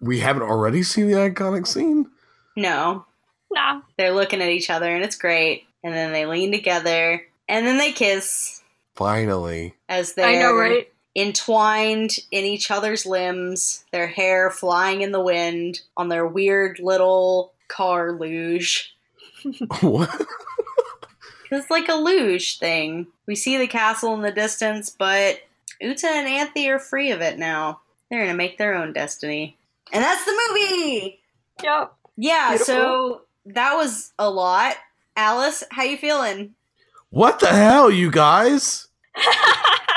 we 0.01 0.21
haven't 0.21 0.43
already 0.43 0.83
seen 0.83 1.07
the 1.09 1.15
iconic 1.15 1.67
scene. 1.67 2.09
No, 2.57 3.05
Nah. 3.53 3.83
they're 3.97 4.13
looking 4.13 4.41
at 4.41 4.49
each 4.51 4.71
other 4.71 4.89
and 4.95 5.05
it's 5.05 5.17
great. 5.17 5.67
And 5.85 5.93
then 5.95 6.13
they 6.13 6.27
lean 6.27 6.51
together 6.53 7.23
and 7.49 7.67
then 7.67 7.79
they 7.79 7.93
kiss 7.93 8.63
Finally, 8.95 9.75
as 9.89 10.13
they're 10.15 10.27
I 10.29 10.35
know, 10.41 10.55
right? 10.55 10.93
entwined 11.17 12.17
in 12.31 12.45
each 12.45 12.71
other's 12.71 13.07
limbs, 13.07 13.85
their 13.93 14.07
hair 14.07 14.51
flying 14.51 15.01
in 15.03 15.13
the 15.13 15.21
wind 15.21 15.81
on 15.97 16.09
their 16.09 16.27
weird 16.27 16.79
little 16.81 17.53
car 17.71 18.13
luge. 18.13 18.95
what? 19.81 20.27
It's 21.51 21.71
like 21.71 21.89
a 21.89 21.95
luge 21.95 22.59
thing. 22.59 23.07
We 23.27 23.35
see 23.35 23.57
the 23.57 23.67
castle 23.67 24.15
in 24.15 24.23
the 24.23 24.31
distance, 24.31 24.91
but 24.91 25.41
Uta 25.81 26.07
and 26.09 26.29
Anthy 26.29 26.69
are 26.71 26.79
free 26.79 27.11
of 27.11 27.21
it 27.21 27.39
now. 27.39 27.81
They're 28.11 28.23
gonna 28.25 28.37
make 28.37 28.59
their 28.59 28.75
own 28.75 28.93
destiny. 28.93 29.57
And 29.93 30.05
that's 30.05 30.25
the 30.25 30.33
movie! 30.49 31.19
Yep. 31.63 31.93
Yeah, 32.17 32.51
Beautiful. 32.51 32.67
so 32.67 33.21
that 33.47 33.75
was 33.75 34.13
a 34.19 34.31
lot. 34.31 34.77
Alice, 35.17 35.65
how 35.71 35.83
you 35.83 35.97
feeling? 35.97 36.55
What 37.11 37.41
the 37.41 37.49
hell, 37.49 37.91
you 37.91 38.11
guys? 38.11 38.87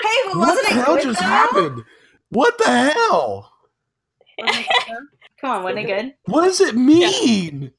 Hey, 0.04 0.20
but 0.26 0.38
What 0.38 0.48
wasn't 0.50 0.68
the 0.68 0.74
it 0.74 0.84
hell 0.84 0.96
good 0.96 1.04
just 1.04 1.20
though? 1.22 1.26
happened? 1.26 1.84
What 2.30 2.58
the 2.58 2.66
hell? 2.70 3.54
It? 5.44 5.48
Come 5.48 5.58
on, 5.58 5.64
wasn't 5.64 5.80
it 5.80 5.88
good? 5.88 6.14
What 6.26 6.44
does 6.46 6.62
it 6.62 6.76
mean? 6.76 7.72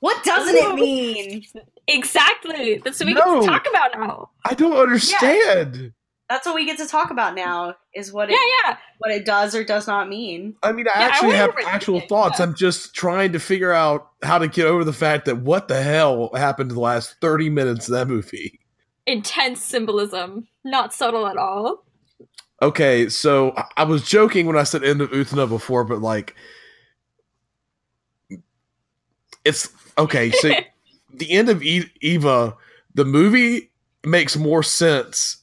What 0.00 0.22
doesn't 0.24 0.54
it 0.54 0.74
mean? 0.74 1.44
exactly. 1.86 2.80
That's 2.84 3.00
what 3.00 3.06
we 3.06 3.14
No. 3.14 3.40
to 3.40 3.46
talk 3.46 3.66
about 3.68 3.90
now. 3.98 4.30
I 4.44 4.54
don't 4.54 4.76
understand. 4.76 5.92
That's 6.28 6.46
what 6.46 6.54
we 6.54 6.64
get 6.64 6.78
to 6.78 6.86
talk 6.86 7.10
about 7.10 7.34
now. 7.34 7.74
Is 7.94 8.12
what 8.12 8.30
it 8.30 8.34
Yeah, 8.34 8.70
yeah. 8.70 8.76
what 8.98 9.10
it 9.10 9.24
does 9.26 9.54
or 9.54 9.64
does 9.64 9.86
not 9.88 10.08
mean. 10.08 10.54
I 10.62 10.70
mean, 10.72 10.86
I 10.94 11.00
Yeah, 11.00 11.06
actually 11.06 11.28
wonder 11.36 11.42
have 11.62 11.74
actual 11.74 11.98
think, 11.98 12.08
thoughts. 12.08 12.38
yeah. 12.38 12.44
I'm 12.46 12.54
just 12.54 12.94
trying 12.94 13.32
to 13.32 13.40
figure 13.40 13.72
out 13.72 14.08
how 14.22 14.38
to 14.38 14.46
get 14.46 14.66
over 14.66 14.84
the 14.84 14.92
fact 14.92 15.24
that 15.24 15.38
what 15.38 15.66
the 15.68 15.82
hell 15.82 16.30
happened 16.34 16.70
to 16.70 16.74
the 16.74 16.80
last 16.80 17.16
30 17.20 17.50
minutes 17.50 17.88
of 17.88 17.94
that 17.94 18.06
movie. 18.08 18.60
Intense 19.06 19.60
symbolism. 19.60 20.46
Not 20.64 20.94
subtle 20.94 21.26
at 21.26 21.36
all. 21.36 21.84
Okay, 22.62 23.08
so 23.08 23.52
I- 23.56 23.64
I 23.78 23.84
was 23.84 24.06
joking 24.08 24.46
when 24.46 24.56
I 24.56 24.62
said 24.62 24.84
end 24.84 25.00
of 25.00 25.10
Utena 25.10 25.48
before, 25.48 25.82
but 25.82 26.00
like, 26.00 26.36
it's 29.44 29.68
okay. 29.98 30.30
So 30.30 30.50
the 31.14 31.30
end 31.30 31.48
of 31.48 31.62
e- 31.62 31.90
Eva, 32.00 32.56
the 32.94 33.04
movie 33.04 33.70
makes 34.04 34.36
more 34.36 34.62
sense 34.62 35.38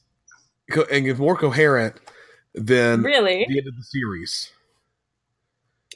co- 0.70 0.86
and 0.90 1.06
is 1.06 1.18
more 1.18 1.36
coherent 1.36 1.96
than 2.54 3.02
really? 3.02 3.46
the 3.48 3.58
end 3.58 3.68
of 3.68 3.76
the 3.76 3.82
series. 3.82 4.50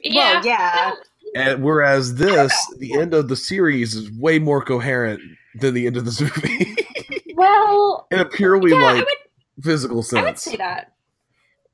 Yeah. 0.01 0.35
Well, 0.35 0.45
yeah. 0.45 0.93
And 1.35 1.63
whereas 1.63 2.15
this, 2.15 2.53
the 2.77 2.99
end 2.99 3.13
of 3.13 3.27
the 3.27 3.35
series 3.35 3.95
is 3.95 4.11
way 4.11 4.37
more 4.37 4.63
coherent 4.63 5.19
than 5.55 5.73
the 5.73 5.87
end 5.87 5.97
of 5.97 6.05
this 6.05 6.21
movie 6.21 6.75
Well, 7.35 8.07
in 8.11 8.19
a 8.19 8.25
purely 8.25 8.71
yeah, 8.71 8.77
like 8.77 9.05
would, 9.05 9.63
physical 9.63 10.03
sense, 10.03 10.19
I 10.19 10.23
would 10.23 10.39
say 10.39 10.55
that. 10.57 10.93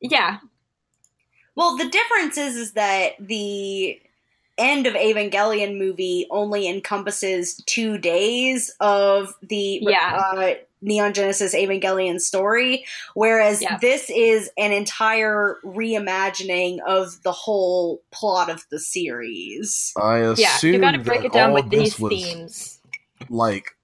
Yeah. 0.02 0.38
Well, 1.56 1.78
the 1.78 1.90
difference 1.90 2.38
is 2.38 2.56
is 2.56 2.72
that 2.74 3.12
the 3.20 4.00
end 4.60 4.86
of 4.86 4.94
Evangelion 4.94 5.77
movie 5.77 6.27
only 6.30 6.68
encompasses 6.68 7.56
two 7.65 7.98
days 7.98 8.73
of 8.80 9.34
the 9.41 9.80
Yeah. 9.81 10.22
uh, 10.36 10.53
Neon 10.81 11.14
Genesis 11.14 11.53
Evangelion 11.53 12.22
story, 12.22 12.86
whereas 13.14 13.61
Yeah. 13.61 13.77
this 13.81 14.10
is 14.10 14.49
an 14.57 14.72
entire 14.72 15.57
reimagining 15.65 16.80
of 16.88 17.22
the 17.23 17.31
whole 17.34 18.02
plot 18.11 18.49
of 18.49 18.65
the 18.72 18.80
series. 18.80 19.91
I 20.02 20.19
assume 20.19 20.72
Yeah, 20.73 20.77
you 20.77 20.81
got 20.81 20.91
to 20.91 20.99
break 20.99 21.26
it 21.26 21.34
down 21.34 21.53
with 21.53 21.69
these 21.69 21.95
themes. 21.95 22.80
Like, 23.30 23.76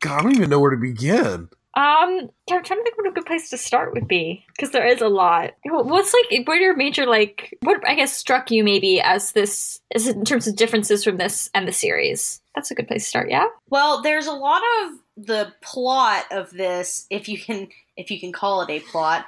God, 0.00 0.20
I 0.20 0.22
don't 0.24 0.34
even 0.34 0.50
know 0.50 0.58
where 0.60 0.72
to 0.72 0.76
begin. 0.76 1.48
Um, 1.74 2.30
I'm 2.50 2.64
trying 2.64 2.80
to 2.80 2.82
think 2.82 2.96
what 2.96 3.06
a 3.06 3.12
good 3.12 3.26
place 3.26 3.50
to 3.50 3.58
start 3.58 3.92
would 3.94 4.08
be 4.08 4.44
because 4.48 4.70
there 4.70 4.86
is 4.86 5.00
a 5.00 5.08
lot. 5.08 5.52
What's 5.64 6.14
like, 6.14 6.46
what 6.46 6.56
are 6.56 6.60
your 6.60 6.76
major 6.76 7.06
like? 7.06 7.56
What 7.62 7.86
I 7.86 7.94
guess 7.94 8.12
struck 8.16 8.50
you 8.50 8.64
maybe 8.64 9.00
as 9.00 9.32
this, 9.32 9.80
is 9.94 10.08
in 10.08 10.24
terms 10.24 10.46
of 10.46 10.56
differences 10.56 11.04
from 11.04 11.18
this 11.18 11.50
and 11.54 11.68
the 11.68 11.72
series? 11.72 12.40
That's 12.54 12.70
a 12.70 12.74
good 12.74 12.88
place 12.88 13.04
to 13.04 13.08
start. 13.10 13.30
Yeah. 13.30 13.46
Well, 13.68 14.02
there's 14.02 14.26
a 14.26 14.32
lot 14.32 14.62
of 14.82 14.98
the 15.16 15.52
plot 15.60 16.24
of 16.30 16.50
this, 16.50 17.06
if 17.10 17.28
you 17.28 17.38
can 17.38 17.68
if 17.96 18.10
you 18.10 18.18
can 18.18 18.32
call 18.32 18.62
it 18.62 18.70
a 18.70 18.80
plot. 18.80 19.26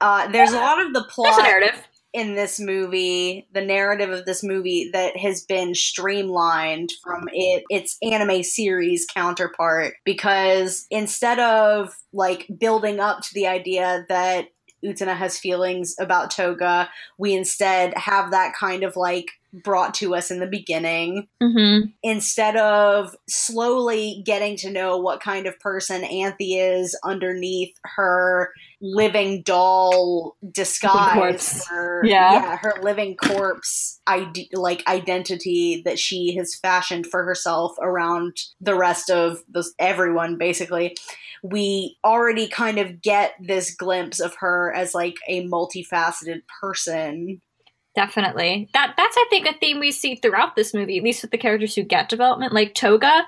Uh, 0.00 0.26
there's 0.28 0.52
a 0.52 0.56
lot 0.56 0.84
of 0.84 0.92
the 0.92 1.00
There's 1.00 1.12
plot 1.12 1.40
a 1.40 1.42
narrative. 1.42 1.86
In 2.12 2.34
this 2.34 2.60
movie, 2.60 3.48
the 3.52 3.64
narrative 3.64 4.10
of 4.10 4.26
this 4.26 4.42
movie 4.42 4.90
that 4.92 5.16
has 5.16 5.44
been 5.44 5.74
streamlined 5.74 6.92
from 7.02 7.28
it 7.32 7.64
its 7.70 7.96
anime 8.02 8.42
series 8.42 9.06
counterpart 9.06 9.94
because 10.04 10.86
instead 10.90 11.38
of 11.38 11.94
like 12.12 12.46
building 12.58 13.00
up 13.00 13.20
to 13.22 13.34
the 13.34 13.46
idea 13.46 14.04
that 14.08 14.48
Utena 14.84 15.16
has 15.16 15.38
feelings 15.38 15.94
about 16.00 16.30
Toga, 16.30 16.88
we 17.18 17.34
instead 17.34 17.96
have 17.96 18.30
that 18.32 18.54
kind 18.58 18.82
of 18.82 18.96
like 18.96 19.26
brought 19.64 19.92
to 19.92 20.14
us 20.14 20.30
in 20.30 20.40
the 20.40 20.46
beginning 20.46 21.28
Mm-hmm. 21.42 21.88
instead 22.02 22.56
of 22.56 23.14
slowly 23.28 24.22
getting 24.24 24.56
to 24.58 24.70
know 24.70 24.96
what 24.96 25.20
kind 25.20 25.46
of 25.46 25.58
person 25.60 26.04
Anthy 26.04 26.54
is 26.58 26.98
underneath 27.04 27.74
her 27.96 28.50
living 28.80 29.42
doll 29.42 30.36
disguise, 30.50 31.66
her, 31.66 32.00
Yeah. 32.04 32.56
her 32.56 32.74
living 32.82 33.16
corpse 33.16 34.00
ide- 34.06 34.48
like 34.52 34.86
identity 34.88 35.82
that 35.84 35.98
she 35.98 36.34
has 36.36 36.54
fashioned 36.54 37.06
for 37.06 37.22
herself 37.24 37.72
around 37.80 38.36
the 38.60 38.74
rest 38.74 39.10
of 39.10 39.42
the, 39.52 39.64
everyone 39.78 40.38
basically. 40.38 40.96
We 41.42 41.98
already 42.04 42.48
kind 42.48 42.78
of 42.78 43.02
get 43.02 43.34
this 43.40 43.74
glimpse 43.74 44.20
of 44.20 44.36
her 44.36 44.72
as 44.72 44.94
like 44.94 45.16
a 45.26 45.46
multifaceted 45.46 46.42
person. 46.60 47.40
Definitely. 47.94 48.70
That 48.74 48.94
that's 48.96 49.16
I 49.16 49.26
think 49.28 49.46
a 49.46 49.58
theme 49.58 49.80
we 49.80 49.92
see 49.92 50.14
throughout 50.14 50.56
this 50.56 50.72
movie, 50.72 50.98
at 50.98 51.04
least 51.04 51.22
with 51.22 51.30
the 51.30 51.38
characters 51.38 51.74
who 51.74 51.82
get 51.82 52.08
development, 52.08 52.52
like 52.52 52.74
Toga. 52.74 53.24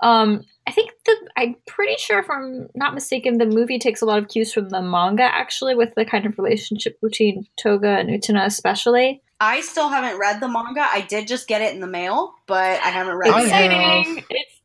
Um, 0.00 0.44
I 0.66 0.72
think 0.72 0.90
the 1.06 1.16
I'm 1.36 1.56
pretty 1.66 1.96
sure, 1.98 2.18
if 2.18 2.30
I'm 2.30 2.68
not 2.74 2.94
mistaken, 2.94 3.38
the 3.38 3.46
movie 3.46 3.78
takes 3.78 4.02
a 4.02 4.04
lot 4.04 4.18
of 4.18 4.28
cues 4.28 4.52
from 4.52 4.68
the 4.68 4.82
manga, 4.82 5.22
actually, 5.22 5.74
with 5.74 5.94
the 5.94 6.04
kind 6.04 6.26
of 6.26 6.38
relationship 6.38 6.98
between 7.00 7.46
Toga 7.56 7.88
and 7.88 8.08
Utena, 8.10 8.44
especially. 8.44 9.22
I 9.40 9.60
still 9.60 9.88
haven't 9.88 10.18
read 10.18 10.40
the 10.40 10.48
manga. 10.48 10.82
I 10.82 11.02
did 11.02 11.28
just 11.28 11.46
get 11.48 11.62
it 11.62 11.72
in 11.72 11.80
the 11.80 11.86
mail, 11.86 12.34
but 12.46 12.80
I 12.82 12.88
haven't 12.88 13.16
read 13.16 13.30
I 13.30 13.40
it. 13.40 13.44
Exciting! 13.44 14.24
It's 14.30 14.57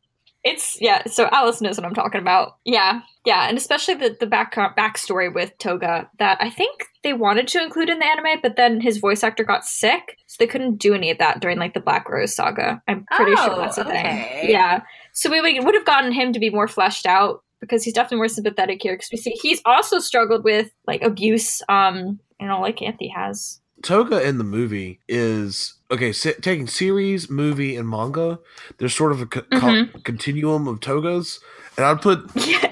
it's 0.44 0.80
yeah. 0.80 1.02
So 1.06 1.28
Alice 1.32 1.60
knows 1.60 1.76
what 1.76 1.86
I'm 1.86 1.94
talking 1.94 2.20
about. 2.20 2.56
Yeah, 2.64 3.00
yeah, 3.24 3.48
and 3.48 3.56
especially 3.56 3.94
the 3.94 4.16
the 4.20 4.26
back 4.26 4.54
backstory 4.54 5.32
with 5.34 5.56
Toga 5.58 6.08
that 6.18 6.38
I 6.40 6.50
think 6.50 6.84
they 7.02 7.12
wanted 7.12 7.48
to 7.48 7.62
include 7.62 7.88
in 7.90 7.98
the 7.98 8.06
anime, 8.06 8.40
but 8.42 8.56
then 8.56 8.80
his 8.80 8.98
voice 8.98 9.24
actor 9.24 9.44
got 9.44 9.64
sick, 9.64 10.18
so 10.26 10.36
they 10.38 10.46
couldn't 10.46 10.76
do 10.76 10.94
any 10.94 11.10
of 11.10 11.18
that 11.18 11.40
during 11.40 11.58
like 11.58 11.74
the 11.74 11.80
Black 11.80 12.08
Rose 12.08 12.34
saga. 12.34 12.82
I'm 12.86 13.04
pretty 13.12 13.32
Oh, 13.36 13.46
sure 13.46 13.56
that's 13.56 13.78
a 13.78 13.86
okay. 13.86 14.40
thing. 14.42 14.50
Yeah, 14.50 14.82
so 15.12 15.30
we 15.30 15.40
would, 15.40 15.64
would 15.64 15.74
have 15.74 15.86
gotten 15.86 16.12
him 16.12 16.32
to 16.32 16.38
be 16.40 16.50
more 16.50 16.68
fleshed 16.68 17.06
out 17.06 17.42
because 17.60 17.82
he's 17.82 17.94
definitely 17.94 18.18
more 18.18 18.28
sympathetic 18.28 18.82
here. 18.82 18.94
Because 18.94 19.08
we 19.10 19.18
see 19.18 19.30
he's 19.40 19.62
also 19.64 19.98
struggled 19.98 20.44
with 20.44 20.70
like 20.86 21.02
abuse. 21.02 21.62
Um, 21.68 22.20
you 22.40 22.46
know, 22.46 22.60
like 22.60 22.82
Anthy 22.82 23.08
has. 23.08 23.60
Toga 23.84 24.26
in 24.26 24.38
the 24.38 24.44
movie 24.44 24.98
is 25.08 25.74
okay. 25.90 26.12
Se- 26.12 26.34
taking 26.40 26.66
series, 26.66 27.28
movie, 27.30 27.76
and 27.76 27.88
manga. 27.88 28.38
There's 28.78 28.94
sort 28.94 29.12
of 29.12 29.20
a 29.22 29.26
co- 29.26 29.42
co- 29.42 29.58
Mm-hmm. 29.60 29.98
continuum 30.00 30.66
of 30.66 30.80
togas, 30.80 31.38
and 31.76 31.84
I'd 31.86 32.00
put 32.02 32.28
Yeah, 32.34 32.70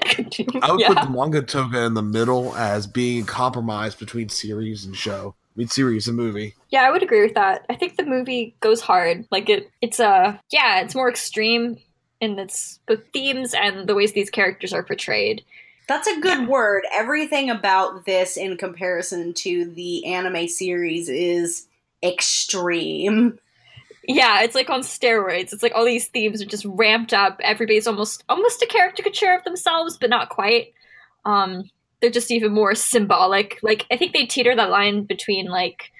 I 0.61 0.71
would 0.71 0.81
yeah. 0.81 0.87
put 0.87 1.01
the 1.03 1.09
manga 1.09 1.41
toga 1.43 1.83
in 1.85 1.93
the 1.93 2.01
middle 2.01 2.55
as 2.55 2.87
being 2.87 3.23
a 3.23 3.25
compromise 3.25 3.95
between 3.95 4.29
series 4.29 4.83
and 4.85 4.95
show. 4.95 5.35
I 5.55 5.59
mean, 5.59 5.67
series 5.67 6.07
and 6.07 6.17
movie. 6.17 6.55
Yeah, 6.69 6.81
I 6.83 6.89
would 6.91 7.03
agree 7.03 7.21
with 7.21 7.35
that. 7.35 7.63
I 7.69 7.75
think 7.75 7.95
the 7.97 8.03
movie 8.05 8.55
goes 8.59 8.81
hard. 8.81 9.25
Like 9.31 9.49
it 9.49 9.69
it's 9.81 9.99
a 9.99 10.39
yeah, 10.51 10.81
it's 10.81 10.95
more 10.95 11.09
extreme 11.09 11.77
in 12.21 12.39
its 12.39 12.79
both 12.87 13.01
themes 13.13 13.53
and 13.53 13.87
the 13.87 13.93
ways 13.93 14.13
these 14.13 14.31
characters 14.31 14.73
are 14.73 14.81
portrayed. 14.83 15.43
That's 15.87 16.07
a 16.07 16.19
good 16.19 16.47
word. 16.47 16.83
Everything 16.93 17.49
about 17.49 18.05
this 18.05 18.37
in 18.37 18.57
comparison 18.57 19.33
to 19.35 19.65
the 19.65 20.05
anime 20.05 20.47
series 20.47 21.09
is 21.09 21.67
extreme. 22.01 23.39
Yeah, 24.07 24.41
it's 24.41 24.55
like 24.55 24.69
on 24.69 24.81
steroids. 24.81 25.53
It's 25.53 25.63
like 25.63 25.73
all 25.75 25.85
these 25.85 26.07
themes 26.07 26.41
are 26.41 26.45
just 26.45 26.65
ramped 26.65 27.13
up. 27.13 27.39
Everybody's 27.43 27.87
almost 27.87 28.23
almost 28.27 28.61
a 28.61 28.67
caricature 28.67 29.33
of 29.33 29.43
themselves, 29.43 29.97
but 29.97 30.09
not 30.09 30.29
quite. 30.29 30.73
Um 31.25 31.69
they're 32.01 32.09
just 32.09 32.31
even 32.31 32.51
more 32.51 32.75
symbolic. 32.75 33.59
Like 33.63 33.85
I 33.91 33.97
think 33.97 34.13
they 34.13 34.25
teeter 34.25 34.55
that 34.55 34.69
line 34.69 35.03
between 35.03 35.45
like 35.47 35.91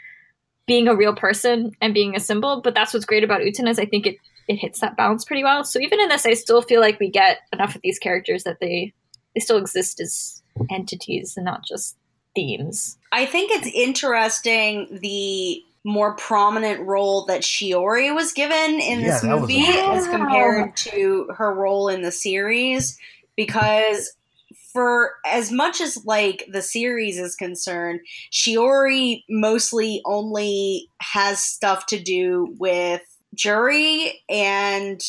being 0.66 0.88
a 0.88 0.96
real 0.96 1.16
person 1.16 1.72
and 1.82 1.94
being 1.94 2.16
a 2.16 2.20
symbol, 2.20 2.62
but 2.62 2.74
that's 2.74 2.94
what's 2.94 3.06
great 3.06 3.24
about 3.24 3.42
Uten 3.42 3.70
is 3.70 3.80
I 3.80 3.86
think 3.86 4.06
it 4.06 4.18
it 4.50 4.58
hits 4.58 4.82
that 4.82 4.98
balance 4.98 5.24
pretty 5.24 5.44
well. 5.44 5.64
So 5.64 5.80
even 5.80 6.02
in 6.02 6.10
this 6.10 6.26
I 6.26 6.34
still 6.34 6.62
feel 6.62 6.82
like 6.82 7.00
we 7.00 7.10
get 7.10 7.40
enough 7.54 7.76
of 7.76 7.82
these 7.84 8.00
characters 8.00 8.44
that 8.44 8.60
they 8.60 8.94
they 9.34 9.40
still 9.40 9.58
exist 9.58 10.00
as 10.00 10.42
entities 10.70 11.36
and 11.36 11.46
not 11.46 11.66
just 11.66 11.98
themes. 12.36 12.98
I 13.12 13.26
think 13.26 13.52
it's 13.52 13.68
interesting 13.68 15.00
the 15.02 15.64
more 15.84 16.16
prominent 16.16 16.82
role 16.82 17.26
that 17.26 17.42
Shiori 17.42 18.14
was 18.16 18.32
given 18.32 18.80
in 18.80 19.02
Yeah, 19.02 19.08
this 19.12 19.24
movie 19.24 19.66
amazing. 19.66 19.92
as 19.92 20.08
compared 20.08 20.76
to 20.78 21.28
her 21.36 21.54
role 21.54 21.90
in 21.90 22.02
the 22.02 22.12
series 22.12 22.98
because 23.36 24.14
for 24.72 25.12
as 25.26 25.52
much 25.52 25.82
as 25.82 26.04
like 26.06 26.46
the 26.52 26.62
series 26.62 27.20
is 27.20 27.36
concerned, 27.36 28.00
Shiori 28.32 29.24
mostly 29.30 30.02
only 30.06 30.90
has 31.00 31.44
stuff 31.44 31.86
to 31.88 32.00
do 32.00 32.56
with 32.58 33.02
Juri 33.36 34.24
and 34.30 35.00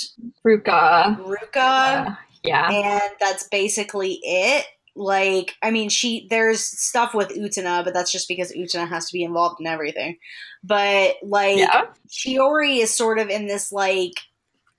Ruka. 0.44 1.16
Ruka 1.18 2.18
yeah. 2.44 2.70
and 2.70 3.02
that's 3.20 3.48
basically 3.48 4.20
it. 4.22 4.66
Like, 4.96 5.54
I 5.60 5.72
mean, 5.72 5.88
she 5.88 6.28
there's 6.30 6.60
stuff 6.60 7.14
with 7.14 7.30
Utena, 7.30 7.84
but 7.84 7.94
that's 7.94 8.12
just 8.12 8.28
because 8.28 8.52
Utena 8.52 8.88
has 8.88 9.06
to 9.06 9.12
be 9.12 9.24
involved 9.24 9.60
in 9.60 9.66
everything. 9.66 10.18
But 10.62 11.16
like, 11.22 11.58
Yeah. 11.58 11.86
Shiori 12.08 12.78
is 12.78 12.94
sort 12.94 13.18
of 13.18 13.28
in 13.28 13.46
this 13.46 13.72
like 13.72 14.12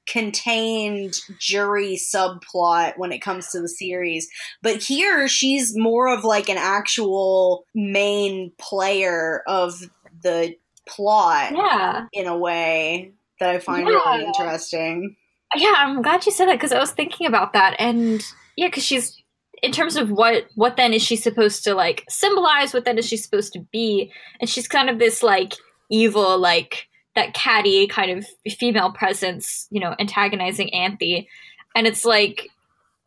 contained 0.08 1.16
Juri 1.40 1.98
subplot 1.98 2.94
when 2.98 3.12
it 3.12 3.20
comes 3.20 3.50
to 3.50 3.60
the 3.60 3.68
series. 3.68 4.30
But 4.62 4.82
here 4.84 5.28
she's 5.28 5.76
more 5.76 6.08
of 6.08 6.24
like 6.24 6.48
an 6.48 6.58
actual 6.58 7.66
main 7.74 8.52
player 8.58 9.42
of 9.48 9.82
the 10.22 10.56
plot 10.88 11.54
Yeah. 11.54 12.06
in 12.14 12.28
a 12.28 12.38
way 12.38 13.12
that 13.40 13.50
I 13.50 13.60
find 13.60 13.88
Yeah. 13.88 13.96
really 13.96 14.26
interesting. 14.26 15.16
Yeah, 15.56 15.74
I'm 15.78 16.02
glad 16.02 16.26
you 16.26 16.32
said 16.32 16.48
that 16.48 16.56
because 16.56 16.72
I 16.72 16.80
was 16.80 16.92
thinking 16.92 17.28
about 17.28 17.54
that, 17.54 17.76
and 17.80 18.24
yeah, 18.56 18.68
because 18.68 18.84
she's 18.84 19.22
in 19.62 19.72
terms 19.72 19.96
of 19.96 20.12
what 20.12 20.46
what 20.56 20.78
then 20.78 20.94
is 20.94 21.02
she 21.02 21.16
supposed 21.16 21.64
to 21.64 21.74
like 21.74 22.06
symbolize? 22.10 22.74
What 22.74 22.86
then 22.86 22.98
is 22.98 23.08
she 23.08 23.18
supposed 23.18 23.54
to 23.54 23.60
be? 23.72 24.12
And 24.40 24.50
she's 24.50 24.68
kind 24.68 24.90
of 24.90 25.00
this 25.00 25.24
like 25.24 25.54
evil, 25.90 26.38
like 26.38 26.88
that 27.16 27.34
catty 27.34 27.88
kind 27.88 28.12
of 28.12 28.26
female 28.58 28.92
presence, 28.92 29.68
you 29.72 29.80
know, 29.80 29.96
antagonizing 30.00 30.74
Anthy, 30.74 31.28
and 31.76 31.88
it's 31.88 32.06
like 32.06 32.50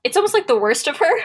it's 0.05 0.17
almost 0.17 0.35
like 0.35 0.47
the 0.47 0.59
worst 0.59 0.89
of 0.89 0.97
her. 0.99 1.19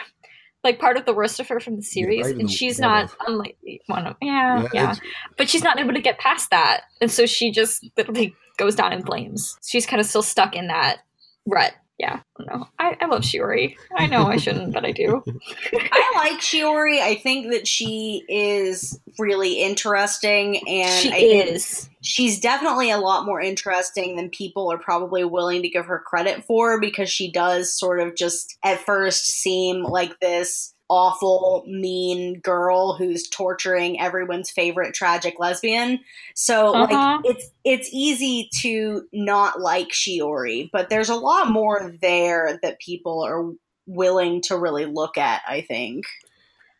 Like 0.62 0.78
part 0.78 0.96
of 0.96 1.04
the 1.04 1.12
worst 1.12 1.40
of 1.40 1.48
her 1.48 1.60
from 1.60 1.76
the 1.76 1.82
series, 1.82 2.26
even 2.26 2.40
and 2.40 2.50
she's 2.50 2.78
not 2.78 3.04
of. 3.04 3.16
unlike 3.26 3.58
one 3.86 4.06
of 4.06 4.16
yeah, 4.22 4.62
Yeah, 4.62 4.68
yeah 4.72 4.94
but 5.36 5.50
she's 5.50 5.62
not 5.62 5.78
able 5.78 5.92
to 5.92 6.00
get 6.00 6.18
past 6.18 6.48
that 6.50 6.84
and 7.02 7.10
so 7.10 7.26
she 7.26 7.50
just 7.50 7.86
literally 7.98 8.34
goes 8.56 8.74
down 8.74 8.94
in 8.94 9.04
flames 9.04 9.58
she's 9.62 9.84
kind 9.84 10.00
of 10.00 10.06
still 10.06 10.22
stuck 10.22 10.56
in 10.56 10.68
that 10.68 11.00
rut 11.46 11.74
yeah. 11.98 12.20
I 12.38 12.62
i, 12.78 12.96
I 13.02 13.06
love 13.06 13.22
shiori. 13.22 13.76
I 13.96 14.06
know 14.06 14.26
i 14.26 14.36
shouldn't 14.36 14.74
but 14.74 14.84
i 14.84 14.90
do. 14.90 15.22
I 15.72 16.12
like 16.16 16.40
Shiori. 16.40 17.00
I 17.00 17.14
think 17.14 17.52
that 17.52 17.68
she 17.68 18.24
is 18.28 18.98
really 19.18 19.62
interesting, 19.62 20.56
and 20.68 20.90
she 20.90 21.12
I 21.12 21.16
is. 21.16 21.88
she's 22.02 22.40
definitely 22.40 22.90
a 22.90 22.98
lot 22.98 23.26
more 23.26 23.40
interesting 23.40 24.16
than 24.16 24.28
people 24.30 24.72
are 24.72 24.78
probably 24.78 25.24
willing 25.24 25.62
to 25.62 25.68
give 25.68 25.86
her 25.86 26.02
credit 26.04 26.44
for 26.44 26.80
because 26.80 27.10
she 27.10 27.30
does 27.30 27.72
sort 27.72 28.00
of 28.00 28.16
just 28.16 28.58
at 28.64 28.80
first 28.80 29.26
seem 29.26 29.82
like 29.82 30.18
this 30.20 30.73
awful, 30.88 31.64
mean 31.66 32.40
girl 32.40 32.94
who's 32.96 33.28
torturing 33.28 33.98
everyone's 34.00 34.50
favorite 34.50 34.94
tragic 34.94 35.38
lesbian. 35.38 36.00
So 36.34 36.74
Uh-huh. 36.74 37.20
like 37.22 37.24
it's 37.24 37.50
it's 37.64 37.88
easy 37.92 38.48
to 38.60 39.06
not 39.12 39.60
like 39.60 39.88
Shiori, 39.88 40.68
but 40.72 40.88
there's 40.90 41.08
a 41.08 41.14
lot 41.14 41.50
more 41.50 41.92
there 42.02 42.58
that 42.62 42.78
people 42.80 43.22
are 43.24 43.50
willing 43.86 44.40
to 44.42 44.56
really 44.58 44.84
look 44.86 45.16
at. 45.18 45.42
I 45.48 45.62
think. 45.62 46.04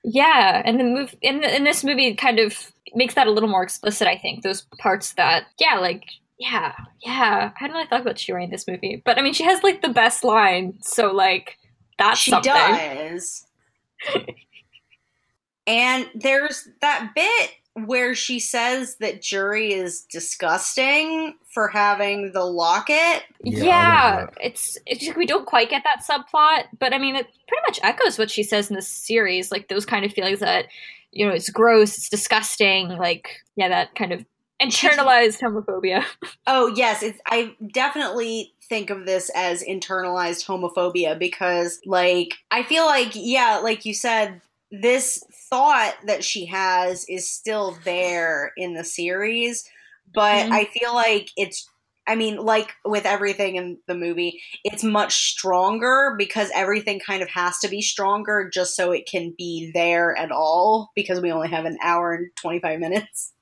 Yeah, 0.05 0.61
and 0.65 0.79
the 0.79 0.85
move 0.85 1.15
in 1.23 1.41
the, 1.41 1.57
in 1.57 1.65
this 1.65 1.83
movie 1.83 2.15
kind 2.15 2.39
of 2.39 2.73
makes 2.95 3.15
that 3.15 3.27
a 3.27 3.31
little 3.31 3.49
more 3.49 3.63
explicit. 3.63 4.07
I 4.07 4.19
think 4.19 4.43
those 4.43 4.67
parts 4.79 5.15
that 5.15 5.47
yeah, 5.59 5.79
like 5.79 6.05
yeah, 6.39 6.75
yeah. 7.03 7.53
I 7.55 7.59
hadn't 7.59 7.75
really 7.75 7.87
thought 7.89 8.03
about 8.03 8.17
Shiori 8.17 8.45
in 8.45 8.51
this 8.51 8.69
movie, 8.69 9.01
but 9.03 9.19
I 9.19 9.23
mean, 9.23 9.33
she 9.33 9.45
has 9.45 9.63
like 9.63 9.81
the 9.81 9.89
best 9.89 10.25
line, 10.25 10.75
so 10.83 11.11
like 11.11 11.57
that's 11.99 12.19
she 12.19 12.33
something. 12.33 12.53
does. 12.53 13.47
and 15.67 16.09
there's 16.15 16.69
that 16.81 17.13
bit 17.15 17.51
where 17.87 18.15
she 18.15 18.39
says 18.39 18.97
that 19.01 19.21
Juri 19.21 19.73
is 19.73 20.03
disgusting 20.03 21.35
for 21.53 21.69
having 21.69 22.33
the 22.33 22.45
locket. 22.45 23.25
Yeah, 23.43 23.65
Yeah, 23.65 23.77
I 23.77 24.11
remember 24.11 24.33
that. 24.37 24.47
it's 24.47 24.79
it's 24.87 25.05
just, 25.05 25.17
we 25.17 25.27
don't 25.27 25.47
quite 25.47 25.71
get 25.71 25.83
that 25.85 26.05
subplot, 26.09 26.65
but 26.79 26.93
I 26.95 26.99
mean, 26.99 27.17
it 27.17 27.27
pretty 27.49 27.63
much 27.67 27.81
echoes 27.83 28.19
what 28.19 28.31
she 28.31 28.43
says 28.45 28.71
in 28.71 28.77
the 28.77 28.83
series, 28.83 29.51
like 29.51 29.69
those 29.69 29.87
kind 29.87 30.05
of 30.05 30.13
feelings 30.13 30.39
that 30.41 30.67
you 31.11 31.27
know 31.27 31.33
it's 31.33 31.51
gross, 31.51 31.97
it's 31.99 32.09
disgusting, 32.09 32.89
like 32.91 33.29
yeah, 33.57 33.69
that 33.69 33.95
kind 33.97 34.13
of 34.13 34.25
internalized 34.63 35.41
homophobia. 35.41 36.05
Oh 36.47 36.69
yes, 36.77 37.03
it's 37.03 37.19
I 37.27 37.57
definitely 37.73 38.54
think 38.69 38.91
of 38.91 39.07
this 39.07 39.31
as 39.35 39.63
internalized 39.63 40.47
homophobia 40.47 41.19
because 41.19 41.81
like 41.87 42.35
I 42.51 42.63
feel 42.63 42.87
like 42.87 43.13
yeah, 43.15 43.61
like 43.63 43.85
you 43.85 43.95
said 43.95 44.41
this 44.71 45.23
thought 45.51 45.95
that 46.07 46.25
she 46.25 46.47
has 46.47 47.05
is 47.09 47.29
still 47.31 47.77
there 47.85 48.53
in 48.57 48.75
the 48.75 48.85
series, 48.85 49.69
but 50.13 50.45
Mhm. 50.45 50.53
I 50.53 50.65
feel 50.67 50.95
like 50.95 51.31
it's 51.37 51.69
I 52.07 52.17
mean, 52.17 52.37
like 52.37 52.75
with 52.85 53.07
everything 53.07 53.57
in 53.57 53.79
the 53.87 53.95
movie, 53.95 54.43
it's 54.63 54.85
much 54.85 55.31
stronger 55.31 56.15
because 56.19 56.51
everything 56.55 57.01
kind 57.01 57.23
of 57.23 57.31
has 57.31 57.59
to 57.61 57.69
be 57.69 57.81
stronger 57.81 58.51
just 58.53 58.77
so 58.77 58.93
it 58.93 59.07
can 59.07 59.35
be 59.39 59.71
there 59.73 60.15
at 60.19 60.31
all 60.31 60.91
because 60.95 61.21
we 61.23 61.33
only 61.33 61.49
have 61.49 61.65
an 61.65 61.79
hour 61.83 62.13
and 62.13 62.31
25 62.37 62.79
minutes. 62.79 63.33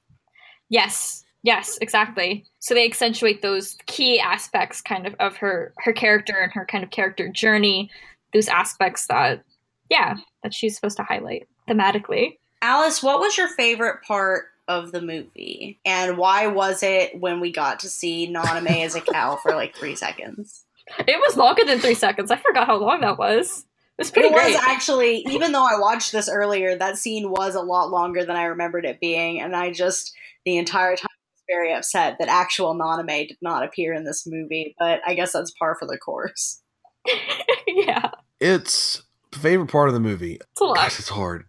Yes, 0.68 1.21
yes, 1.42 1.78
exactly. 1.80 2.44
So 2.58 2.74
they 2.74 2.84
accentuate 2.84 3.42
those 3.42 3.76
key 3.86 4.18
aspects, 4.20 4.80
kind 4.80 5.06
of, 5.06 5.14
of 5.20 5.36
her 5.36 5.72
her 5.78 5.92
character 5.92 6.36
and 6.36 6.52
her 6.52 6.66
kind 6.66 6.84
of 6.84 6.90
character 6.90 7.28
journey. 7.28 7.90
Those 8.32 8.48
aspects 8.48 9.06
that, 9.08 9.44
yeah, 9.90 10.16
that 10.42 10.54
she's 10.54 10.74
supposed 10.74 10.96
to 10.96 11.02
highlight 11.02 11.48
thematically. 11.68 12.38
Alice, 12.62 13.02
what 13.02 13.20
was 13.20 13.36
your 13.36 13.48
favorite 13.48 14.02
part 14.06 14.46
of 14.68 14.92
the 14.92 15.02
movie? 15.02 15.78
And 15.84 16.16
why 16.16 16.46
was 16.46 16.82
it 16.82 17.20
when 17.20 17.40
we 17.40 17.50
got 17.50 17.80
to 17.80 17.88
see 17.88 18.32
Nanami 18.32 18.84
as 18.84 18.94
a 18.94 19.00
cow 19.00 19.36
for 19.42 19.52
like 19.54 19.76
three 19.76 19.96
seconds? 19.96 20.64
It 20.98 21.18
was 21.18 21.36
longer 21.36 21.64
than 21.64 21.78
three 21.78 21.94
seconds. 21.94 22.30
I 22.30 22.36
forgot 22.36 22.66
how 22.66 22.76
long 22.76 23.00
that 23.00 23.18
was. 23.18 23.66
It 23.98 24.02
was 24.02 24.10
pretty 24.10 24.28
It 24.28 24.32
was 24.32 24.56
actually, 24.66 25.18
even 25.28 25.52
though 25.52 25.64
I 25.64 25.78
watched 25.78 26.12
this 26.12 26.28
earlier, 26.28 26.76
that 26.76 26.98
scene 26.98 27.30
was 27.30 27.54
a 27.54 27.60
lot 27.60 27.90
longer 27.90 28.24
than 28.24 28.36
I 28.36 28.44
remembered 28.44 28.84
it 28.84 29.00
being. 29.00 29.40
And 29.40 29.54
I 29.54 29.72
just, 29.72 30.14
the 30.44 30.56
entire 30.56 30.96
time, 30.96 31.08
very 31.48 31.72
upset 31.74 32.16
that 32.18 32.28
actual 32.28 32.74
Nanami 32.74 33.28
did 33.28 33.38
not 33.42 33.64
appear 33.64 33.92
in 33.94 34.04
this 34.04 34.26
movie. 34.26 34.74
But 34.78 35.00
I 35.06 35.14
guess 35.14 35.32
that's 35.32 35.50
par 35.52 35.76
for 35.78 35.86
the 35.86 35.98
course. 35.98 36.60
yeah, 37.66 38.10
It's 38.40 39.02
favorite 39.32 39.70
part 39.70 39.88
of 39.88 39.94
the 39.94 40.00
movie. 40.00 40.34
it's 40.52 40.60
a 40.60 40.64
lot. 40.64 40.76
Gosh, 40.76 40.98
it's 40.98 41.08
hard. 41.08 41.44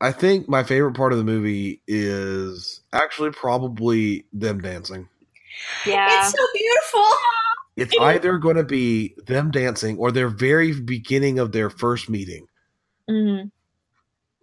I 0.00 0.12
think 0.12 0.48
my 0.48 0.62
favorite 0.62 0.94
part 0.94 1.12
of 1.12 1.18
the 1.18 1.24
movie 1.24 1.82
is 1.88 2.80
actually 2.92 3.30
probably 3.30 4.24
them 4.32 4.60
dancing. 4.60 5.08
Yeah, 5.84 6.06
It's 6.20 6.30
so 6.30 6.46
beautiful. 6.54 7.04
It's 7.76 7.94
either 8.00 8.38
going 8.38 8.56
to 8.56 8.64
be 8.64 9.14
them 9.26 9.50
dancing 9.50 9.98
or 9.98 10.12
their 10.12 10.28
very 10.28 10.72
beginning 10.80 11.38
of 11.40 11.52
their 11.52 11.70
first 11.70 12.08
meeting, 12.08 12.46
Mhm. 13.10 13.50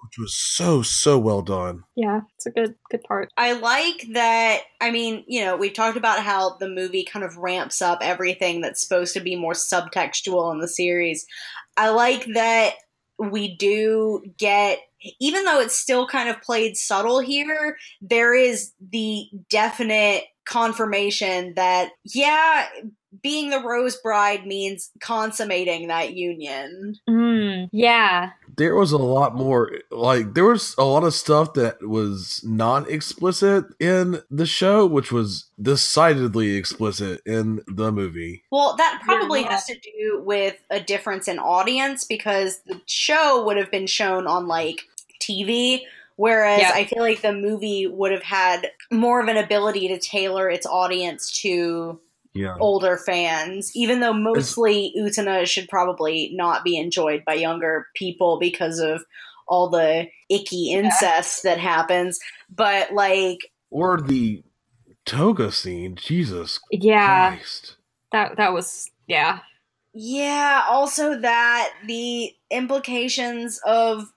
Which 0.05 0.17
was 0.17 0.35
so 0.35 0.81
so 0.81 1.17
well 1.17 1.41
done. 1.41 1.83
yeah, 1.95 2.21
it's 2.35 2.45
a 2.45 2.51
good 2.51 2.75
good 2.89 3.03
part. 3.03 3.29
I 3.37 3.53
like 3.53 4.07
that. 4.13 4.61
I 4.81 4.91
mean, 4.91 5.23
you 5.27 5.43
know, 5.43 5.55
we've 5.57 5.73
talked 5.73 5.97
about 5.97 6.19
how 6.19 6.57
the 6.57 6.69
movie 6.69 7.03
kind 7.03 7.25
of 7.25 7.37
ramps 7.37 7.81
up 7.81 7.99
everything 8.01 8.61
that's 8.61 8.81
supposed 8.81 9.13
to 9.13 9.19
be 9.19 9.35
more 9.35 9.53
subtextual 9.53 10.51
in 10.53 10.59
the 10.59 10.67
series. 10.67 11.25
I 11.77 11.89
like 11.89 12.25
that 12.33 12.73
we 13.17 13.55
do 13.55 14.23
get, 14.37 14.79
even 15.19 15.45
though 15.45 15.59
it's 15.59 15.77
still 15.77 16.07
kind 16.07 16.29
of 16.29 16.41
played 16.41 16.77
subtle 16.77 17.19
here, 17.19 17.77
there 18.01 18.33
is 18.33 18.73
the 18.91 19.27
definite 19.49 20.23
confirmation 20.45 21.53
that, 21.55 21.89
yeah, 22.03 22.67
being 23.23 23.49
the 23.49 23.63
Rose 23.63 23.95
Bride 23.97 24.45
means 24.45 24.91
consummating 24.99 25.87
that 25.87 26.13
union. 26.13 26.95
Mm, 27.09 27.69
yeah, 27.71 28.31
There 28.57 28.75
was 28.75 28.91
a 28.91 28.97
lot 28.97 29.35
more 29.35 29.71
like 29.91 30.33
there 30.33 30.45
was 30.45 30.75
a 30.77 30.85
lot 30.85 31.03
of 31.03 31.13
stuff 31.13 31.53
that 31.53 31.85
was 31.87 32.41
non 32.45 32.89
explicit 32.89 33.65
in 33.79 34.21
the 34.29 34.45
show, 34.45 34.85
which 34.85 35.11
was 35.11 35.45
decidedly 35.61 36.55
explicit 36.55 37.21
in 37.25 37.61
the 37.67 37.91
movie. 37.91 38.43
Well, 38.51 38.75
that 38.77 39.01
probably 39.03 39.41
Yeah. 39.41 39.51
has 39.51 39.65
to 39.65 39.75
do 39.79 40.21
with 40.23 40.55
a 40.69 40.79
difference 40.79 41.27
in 41.27 41.39
audience 41.39 42.03
because 42.03 42.59
the 42.65 42.81
show 42.85 43.43
would 43.45 43.57
have 43.57 43.71
been 43.71 43.87
shown 43.87 44.27
on 44.27 44.47
like 44.47 44.81
TV, 45.19 45.81
whereas 46.15 46.61
Yeah. 46.61 46.71
I 46.73 46.85
feel 46.85 47.01
like 47.01 47.21
the 47.21 47.33
movie 47.33 47.87
would 47.87 48.11
have 48.11 48.23
had 48.23 48.71
more 48.91 49.21
of 49.21 49.27
an 49.27 49.37
ability 49.37 49.87
to 49.89 49.99
tailor 49.99 50.49
its 50.49 50.65
audience 50.65 51.31
to 51.41 51.99
Yeah. 52.35 52.55
older 52.59 52.97
fans, 52.97 53.71
even 53.75 54.01
though 54.01 54.13
mostly 54.13 54.93
Utena 54.97 55.47
should 55.47 55.69
probably 55.69 56.31
not 56.33 56.65
be 56.65 56.77
enjoyed 56.77 57.23
by 57.25 57.35
younger 57.35 57.87
people 57.95 58.37
because 58.39 58.79
of 58.79 59.05
all 59.47 59.69
the 59.69 60.07
icky 60.29 60.73
incest 60.73 61.43
that 61.43 61.59
happens. 61.59 62.19
But 62.53 62.93
like 62.93 63.39
Or 63.71 64.01
the 64.01 64.43
toga 65.05 65.51
scene. 65.51 65.95
Jesus 65.95 66.59
yeah. 66.71 67.35
Christ. 67.35 67.77
That 68.11 68.37
that 68.37 68.53
was 68.53 68.91
yeah. 69.07 69.39
Yeah, 69.93 70.63
also 70.67 71.17
that 71.21 71.71
the 71.87 72.33
implications 72.51 73.61
of 73.65 74.11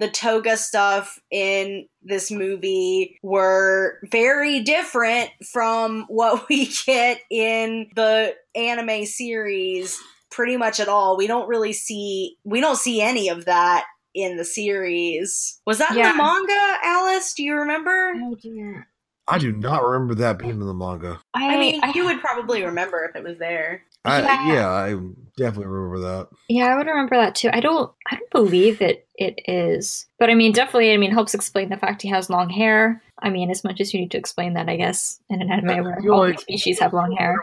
the 0.00 0.10
toga 0.10 0.56
stuff 0.56 1.20
in 1.30 1.86
this 2.02 2.30
movie 2.30 3.18
were 3.22 4.00
very 4.10 4.60
different 4.60 5.30
from 5.52 6.06
what 6.08 6.46
we 6.48 6.70
get 6.86 7.20
in 7.30 7.88
the 7.94 8.34
anime 8.54 9.04
series 9.04 10.00
pretty 10.30 10.56
much 10.56 10.80
at 10.80 10.88
all. 10.88 11.16
We 11.16 11.26
don't 11.26 11.48
really 11.48 11.72
see 11.72 12.36
we 12.44 12.60
don't 12.60 12.78
see 12.78 13.00
any 13.00 13.28
of 13.28 13.44
that 13.44 13.84
in 14.14 14.36
the 14.36 14.44
series. 14.44 15.60
Was 15.66 15.78
that 15.78 15.90
in 15.90 16.02
the 16.02 16.14
manga, 16.14 16.78
Alice? 16.84 17.34
Do 17.34 17.44
you 17.44 17.54
remember? 17.56 18.12
Oh 18.16 18.34
dear. 18.34 18.88
I 19.28 19.38
do 19.38 19.52
not 19.52 19.84
remember 19.84 20.14
that 20.16 20.38
being 20.38 20.52
in 20.52 20.66
the 20.66 20.74
manga. 20.74 21.20
I, 21.34 21.54
I 21.54 21.58
mean, 21.58 21.80
I, 21.84 21.92
you 21.92 22.04
would 22.06 22.20
probably 22.20 22.64
remember 22.64 23.04
if 23.04 23.14
it 23.14 23.22
was 23.22 23.38
there. 23.38 23.84
I, 24.04 24.20
Yeah. 24.22 24.52
yeah, 24.54 24.68
I 24.68 24.90
definitely 25.36 25.66
remember 25.66 25.98
that. 26.00 26.28
yeah, 26.48 26.66
I 26.66 26.76
would 26.76 26.86
remember 26.86 27.16
that 27.16 27.34
too. 27.34 27.50
I 27.52 27.60
don't 27.60 27.92
I 28.10 28.16
don't 28.16 28.30
believe 28.30 28.80
it 28.80 29.06
it 29.16 29.40
is. 29.46 30.06
But 30.18 30.30
I 30.30 30.34
mean 30.34 30.52
definitely 30.52 30.92
I 30.92 30.96
mean 30.96 31.10
helps 31.12 31.34
explain 31.34 31.68
the 31.68 31.76
fact 31.76 32.02
he 32.02 32.08
has 32.08 32.30
long 32.30 32.48
hair. 32.48 33.02
I 33.18 33.28
mean 33.30 33.50
as 33.50 33.62
much 33.64 33.80
as 33.80 33.92
you 33.92 34.00
need 34.00 34.10
to 34.12 34.18
explain 34.18 34.54
that 34.54 34.68
I 34.68 34.76
guess 34.76 35.20
in 35.28 35.42
an 35.42 35.50
anime 35.50 35.84
where 35.84 35.98
all 36.10 36.20
like- 36.20 36.40
species 36.40 36.78
have 36.80 36.92
long 36.94 37.12
hair. 37.16 37.34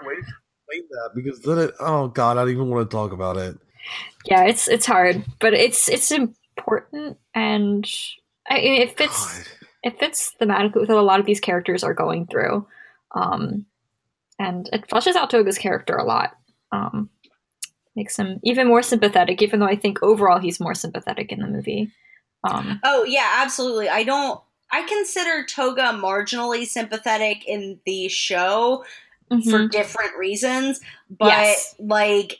Explain 0.69 0.87
that 0.89 1.11
because 1.15 1.39
then 1.41 1.59
it. 1.59 1.71
Oh 1.79 2.07
God, 2.07 2.37
I 2.37 2.41
don't 2.41 2.51
even 2.53 2.69
want 2.69 2.89
to 2.89 2.93
talk 2.95 3.11
about 3.13 3.37
it. 3.37 3.55
Yeah, 4.25 4.43
it's 4.45 4.67
it's 4.67 4.85
hard, 4.85 5.23
but 5.39 5.53
it's 5.53 5.87
it's 5.87 6.11
important 6.11 7.17
and 7.35 7.85
I, 8.49 8.57
it 8.59 8.97
fits 8.97 9.37
God. 9.37 9.47
it 9.83 9.99
fits 9.99 10.33
thematically 10.41 10.81
with 10.81 10.89
what 10.89 10.97
a 10.97 11.01
lot 11.01 11.19
of 11.19 11.25
these 11.25 11.39
characters 11.39 11.83
are 11.83 11.93
going 11.93 12.25
through. 12.27 12.67
Um, 13.15 13.65
and 14.39 14.69
it 14.73 14.87
fleshes 14.87 15.15
out 15.15 15.29
Toga's 15.29 15.57
character 15.57 15.95
a 15.95 16.03
lot. 16.03 16.35
Um, 16.71 17.09
makes 17.95 18.17
him 18.17 18.39
even 18.43 18.67
more 18.67 18.83
sympathetic, 18.83 19.41
even 19.41 19.59
though 19.59 19.65
I 19.65 19.75
think 19.75 20.01
overall 20.03 20.39
he's 20.39 20.59
more 20.59 20.75
sympathetic 20.75 21.31
in 21.31 21.39
the 21.39 21.47
movie. 21.47 21.91
Um, 22.43 22.79
Oh 22.83 23.03
yeah, 23.03 23.35
absolutely. 23.37 23.89
I 23.89 24.03
don't. 24.03 24.39
I 24.71 24.83
consider 24.83 25.45
Toga 25.45 25.93
marginally 25.93 26.65
sympathetic 26.65 27.47
in 27.47 27.79
the 27.85 28.07
show 28.09 28.83
for 29.29 29.35
mhm. 29.35 29.71
different 29.71 30.15
reasons, 30.17 30.79
but 31.09 31.27
Yes. 31.27 31.75
like 31.79 32.39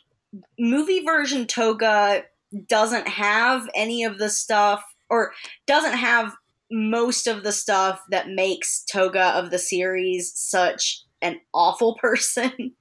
movie 0.59 1.03
version 1.03 1.47
Toga 1.47 2.25
doesn't 2.67 3.07
have 3.07 3.69
any 3.73 4.03
of 4.03 4.19
the 4.19 4.29
stuff, 4.29 4.83
or 5.09 5.33
doesn't 5.65 5.97
have 5.97 6.33
most 6.69 7.27
of 7.27 7.43
the 7.43 7.51
stuff 7.51 8.01
that 8.09 8.29
makes 8.29 8.83
Toga 8.83 9.29
of 9.37 9.51
the 9.51 9.59
series 9.59 10.33
such 10.35 11.03
an 11.21 11.39
awful 11.53 11.95
person. 12.01 12.73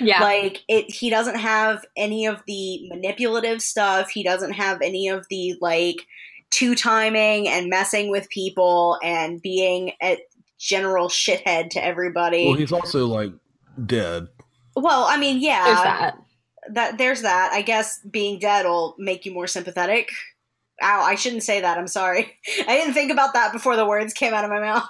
Yeah, 0.00 0.22
Like 0.22 0.62
it 0.68 0.90
he 0.90 1.10
doesn't 1.10 1.38
have 1.38 1.84
any 1.96 2.26
of 2.26 2.42
the 2.46 2.88
manipulative 2.88 3.62
stuff. 3.62 4.10
He 4.10 4.22
doesn't 4.22 4.52
have 4.52 4.82
any 4.82 5.08
of 5.08 5.26
the 5.30 5.56
like 5.60 6.06
two 6.50 6.74
timing 6.74 7.48
and 7.48 7.68
messing 7.68 8.10
with 8.10 8.28
people 8.30 8.98
and 9.02 9.40
being 9.40 9.92
a 10.02 10.18
general 10.58 11.08
shithead 11.08 11.70
to 11.70 11.84
everybody. 11.84 12.44
Well, 12.44 12.52
Well, 12.52 12.60
he's 12.60 12.72
also 12.72 13.06
like 13.06 13.32
dead. 13.84 14.28
Well, 14.74 15.04
I 15.04 15.16
mean, 15.16 15.34
there's 15.34 15.44
yeah. 15.44 15.64
that. 15.84 16.18
that 16.72 16.98
there's 16.98 17.22
that. 17.22 17.50
I 17.52 17.62
guess 17.62 18.00
being 18.10 18.38
dead 18.38 18.66
will 18.66 18.94
make 18.98 19.24
you 19.24 19.32
more 19.32 19.46
sympathetic. 19.46 20.10
Ow, 20.82 21.02
I 21.02 21.14
shouldn't 21.14 21.42
say 21.42 21.60
that. 21.62 21.78
I'm 21.78 21.86
sorry. 21.86 22.38
I 22.68 22.76
didn't 22.76 22.94
think 22.94 23.10
about 23.10 23.32
that 23.32 23.52
before 23.52 23.76
the 23.76 23.86
words 23.86 24.12
came 24.12 24.34
out 24.34 24.44
of 24.44 24.50
my 24.50 24.60
mouth. 24.60 24.84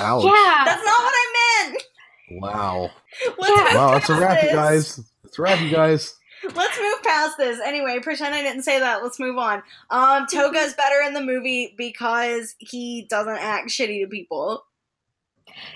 Ouch. 0.00 0.24
Yeah. 0.24 0.62
That's 0.64 0.84
not 0.84 1.02
what 1.02 1.14
I 1.14 1.68
meant. 1.68 1.82
Wow. 2.30 2.90
Let's 3.38 3.74
Wow, 3.74 3.92
that's 3.92 4.08
a 4.08 4.14
past 4.14 4.20
wrap, 4.20 4.42
you 4.42 4.50
guys. 4.50 5.00
That's 5.22 5.38
a 5.38 5.42
wrap, 5.42 5.60
you 5.60 5.70
guys. 5.70 6.14
Let's 6.54 6.78
move 6.80 7.02
past 7.04 7.38
this. 7.38 7.60
Anyway, 7.60 8.00
pretend 8.00 8.34
I 8.34 8.42
didn't 8.42 8.62
say 8.62 8.80
that. 8.80 9.02
Let's 9.02 9.20
move 9.20 9.38
on. 9.38 9.62
Um, 9.90 10.26
Toga's 10.26 10.74
better 10.74 11.00
in 11.06 11.14
the 11.14 11.20
movie 11.20 11.74
because 11.76 12.56
he 12.58 13.02
doesn't 13.08 13.36
act 13.36 13.68
shitty 13.68 14.02
to 14.02 14.08
people. 14.08 14.64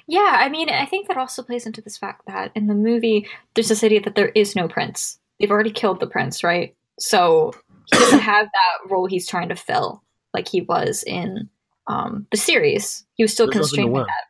Yeah, 0.07 0.37
I 0.39 0.49
mean, 0.49 0.69
I 0.71 0.87
think 0.87 1.07
that 1.09 1.17
also 1.17 1.43
plays 1.43 1.67
into 1.67 1.81
this 1.81 1.97
fact 1.97 2.23
that 2.27 2.51
in 2.55 2.67
the 2.67 2.75
movie, 2.75 3.29
there's 3.55 3.69
this 3.69 3.85
idea 3.85 4.01
that 4.03 4.15
there 4.17 4.31
is 4.31 4.57
no 4.57 4.67
prince. 4.67 5.19
They've 5.39 5.51
already 5.51 5.71
killed 5.71 6.01
the 6.01 6.07
prince, 6.07 6.43
right? 6.43 6.75
So 6.99 7.53
he 7.87 7.99
doesn't 7.99 8.19
have 8.21 8.47
that 8.47 8.91
role 8.91 9.07
he's 9.07 9.29
trying 9.29 9.51
to 9.51 9.57
fill 9.57 10.03
like 10.35 10.49
he 10.49 10.63
was 10.63 11.05
in 11.07 11.49
um, 11.87 12.27
the 12.31 12.37
series. 12.37 13.05
He 13.15 13.23
was 13.23 13.33
still 13.33 13.47
There's 13.47 13.71
constrained 13.71 13.93
by 13.93 14.01
that. 14.01 14.25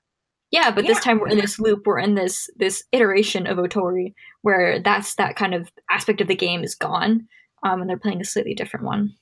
Yeah, 0.51 0.71
but 0.71 0.87
this 0.87 1.01
time 1.01 1.19
we're 1.19 1.29
in 1.29 1.39
this 1.39 1.59
loop. 1.59 1.87
We're 1.87 1.99
in 1.99 2.15
this 2.15 2.49
this 2.57 2.85
iteration 2.93 3.47
of 3.47 3.59
Otori 3.59 4.15
where 4.43 4.79
that's 4.81 5.17
that 5.17 5.37
kind 5.37 5.55
of 5.55 5.69
aspect 5.91 6.21
of 6.21 6.29
the 6.29 6.37
game 6.37 6.63
is 6.63 6.75
gone, 6.75 7.27
um, 7.63 7.81
and 7.81 7.91
they're 7.91 7.99
playing 7.99 8.21
a 8.21 8.25
slightly 8.25 8.55
different 8.55 8.87
one. 8.87 9.15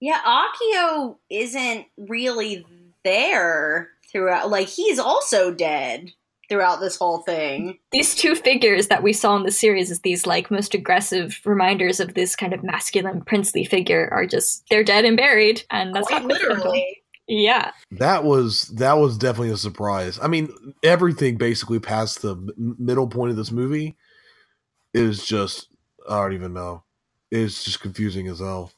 Yeah, 0.00 0.20
Akio 0.20 1.16
isn't 1.30 1.86
really 1.96 2.66
there 3.04 3.88
throughout. 4.10 4.50
Like, 4.50 4.68
he's 4.68 4.98
also 4.98 5.52
dead 5.52 6.12
throughout 6.48 6.80
this 6.80 6.96
whole 6.96 7.18
thing. 7.18 7.78
these 7.90 8.14
two 8.14 8.34
figures 8.34 8.88
that 8.88 9.02
we 9.02 9.12
saw 9.12 9.36
in 9.36 9.42
the 9.42 9.50
series 9.50 9.90
as 9.90 10.00
these 10.00 10.26
like 10.26 10.50
most 10.50 10.74
aggressive 10.74 11.40
reminders 11.44 11.98
of 11.98 12.14
this 12.14 12.36
kind 12.36 12.52
of 12.52 12.62
masculine 12.62 13.20
princely 13.22 13.64
figure 13.64 14.08
are 14.12 14.26
just 14.26 14.64
they're 14.70 14.84
dead 14.84 15.04
and 15.04 15.16
buried 15.16 15.64
and 15.70 15.92
that's 15.92 16.06
Quite 16.06 16.22
not 16.22 16.28
literally. 16.28 17.02
Yeah 17.28 17.72
That 17.92 18.24
was 18.24 18.68
that 18.76 18.98
was 18.98 19.18
definitely 19.18 19.52
a 19.52 19.56
surprise. 19.56 20.18
I 20.22 20.28
mean, 20.28 20.48
everything 20.82 21.36
basically 21.36 21.80
past 21.80 22.22
the 22.22 22.36
middle 22.56 23.08
point 23.08 23.30
of 23.30 23.36
this 23.36 23.50
movie 23.52 23.96
is 24.94 25.24
just 25.26 25.68
I 26.08 26.20
don't 26.22 26.34
even 26.34 26.52
know. 26.52 26.84
It's 27.30 27.64
just 27.64 27.80
confusing 27.80 28.28
as 28.28 28.38
hell. 28.38 28.70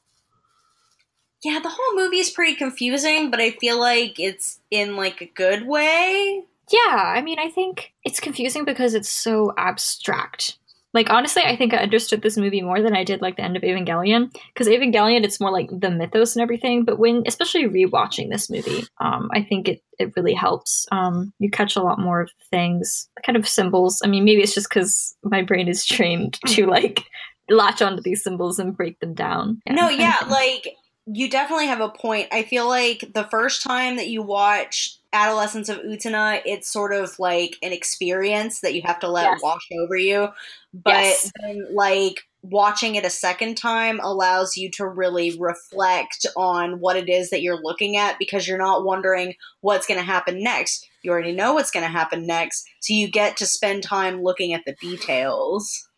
Yeah, 1.45 1.61
the 1.61 1.69
whole 1.70 1.97
movie 1.97 2.19
is 2.19 2.31
pretty 2.31 2.55
confusing, 2.57 3.31
but 3.31 3.41
I 3.41 3.53
feel 3.53 3.79
like 3.79 4.19
it's 4.19 4.59
in 4.70 4.97
like 4.97 5.20
a 5.20 5.27
good 5.27 5.66
way. 5.66 6.43
yeah 6.70 7.15
i 7.16 7.23
mean 7.23 7.39
i 7.39 7.49
think 7.49 7.93
it's 8.05 8.20
confusing 8.20 8.65
because 8.65 8.93
it's 8.95 9.09
so 9.09 9.55
abstract 9.57 10.59
like 10.94 11.10
honestly 11.10 11.43
i 11.43 11.56
think 11.56 11.74
i 11.74 11.78
understood 11.78 12.23
this 12.23 12.36
movie 12.36 12.62
more 12.62 12.81
than 12.82 12.94
i 12.94 13.05
did 13.05 13.20
like 13.20 13.36
the 13.36 13.43
end 13.43 13.56
of 13.56 13.62
evangelion 13.62 14.31
because 14.52 14.69
evangelion 14.69 15.24
it's 15.24 15.40
more 15.40 15.51
like 15.51 15.69
the 15.70 15.90
mythos 15.90 16.35
and 16.35 16.43
everything 16.43 16.85
but 16.85 16.98
when 16.98 17.23
especially 17.27 17.65
rewatching 17.65 18.31
this 18.31 18.51
movie 18.51 18.85
um, 19.01 19.28
i 19.32 19.43
think 19.43 19.69
it, 19.69 19.82
it 19.98 20.12
really 20.16 20.35
helps. 20.35 20.86
Um, 20.93 21.32
you 21.39 21.51
catch 21.51 21.77
a 21.77 21.82
lot 21.82 21.98
more 21.98 22.20
of 22.20 22.31
things 22.51 23.09
kind 23.24 23.36
of 23.36 23.48
symbols. 23.48 24.01
I 24.05 24.09
mean 24.09 24.24
maybe 24.24 24.43
it's 24.43 24.55
just 24.55 24.69
because 24.69 25.16
my 25.23 25.43
brain 25.43 25.69
is 25.69 25.85
trained 25.85 26.39
to 26.47 26.66
like 26.66 27.02
latch 27.51 27.82
onto 27.82 28.02
these 28.02 28.23
symbols 28.23 28.59
and 28.59 28.77
break 28.77 29.01
them 29.01 29.15
down. 29.15 29.60
No, 29.69 29.89
yeah, 29.89 30.19
like 30.28 30.69
you 31.06 31.31
definitely 31.31 31.66
have 31.66 31.81
a 31.81 31.89
point. 31.89 32.28
I 32.32 32.43
feel 32.43 32.69
like 32.69 33.12
the 33.15 33.24
first 33.24 33.62
time 33.62 33.97
that 33.97 34.09
you 34.09 34.23
watch 34.23 34.98
Adolescence 35.12 35.68
of 35.68 35.78
Utena, 35.78 36.40
it's 36.44 36.68
sort 36.68 36.93
of 36.93 37.18
like 37.18 37.56
an 37.62 37.72
experience 37.72 38.60
that 38.60 38.74
you 38.74 38.82
have 38.85 38.98
to 39.01 39.09
let 39.09 39.24
Yes. 39.24 39.40
wash 39.43 39.66
over 39.80 39.97
you. 39.97 40.28
But 40.74 40.93
Yes. 40.94 41.32
then, 41.40 41.66
like, 41.74 42.20
watching 42.43 42.94
it 42.94 43.05
a 43.05 43.10
second 43.10 43.56
time 43.56 43.98
allows 44.01 44.56
you 44.56 44.70
to 44.70 44.86
really 44.86 45.36
reflect 45.40 46.24
on 46.36 46.78
what 46.78 46.97
it 46.97 47.09
is 47.09 47.30
that 47.30 47.43
you're 47.43 47.60
looking 47.60 47.97
at 47.97 48.18
because 48.18 48.47
you're 48.47 48.59
not 48.59 48.85
wondering 48.85 49.35
what's 49.60 49.86
going 49.86 49.98
to 49.98 50.05
happen 50.06 50.43
next. 50.43 50.86
You 51.02 51.10
already 51.10 51.32
know 51.32 51.55
what's 51.55 51.70
going 51.72 51.85
to 51.85 51.90
happen 51.90 52.26
next. 52.26 52.64
So 52.80 52.93
you 52.93 53.10
get 53.10 53.36
to 53.39 53.47
spend 53.47 53.82
time 53.82 54.22
looking 54.22 54.52
at 54.52 54.64
the 54.66 54.76
details. 54.80 55.89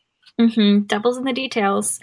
Mm-hmm. 0.41 0.85
devils 0.87 1.19
in 1.19 1.25
the 1.25 1.35
details 1.35 2.01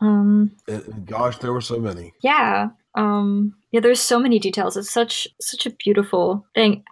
um 0.00 0.50
And, 0.66 0.82
and 0.88 1.06
gosh, 1.06 1.38
there 1.38 1.52
were 1.52 1.60
so 1.60 1.78
many. 1.78 2.12
yeah 2.22 2.70
um 2.96 3.54
yeah 3.76 3.80
there's 3.80 4.00
so 4.00 4.18
many 4.18 4.38
details. 4.38 4.74
It's 4.78 4.90
such 4.90 5.28
such 5.38 5.66
a 5.66 5.70
beautiful 5.70 6.46
thing. 6.54 6.82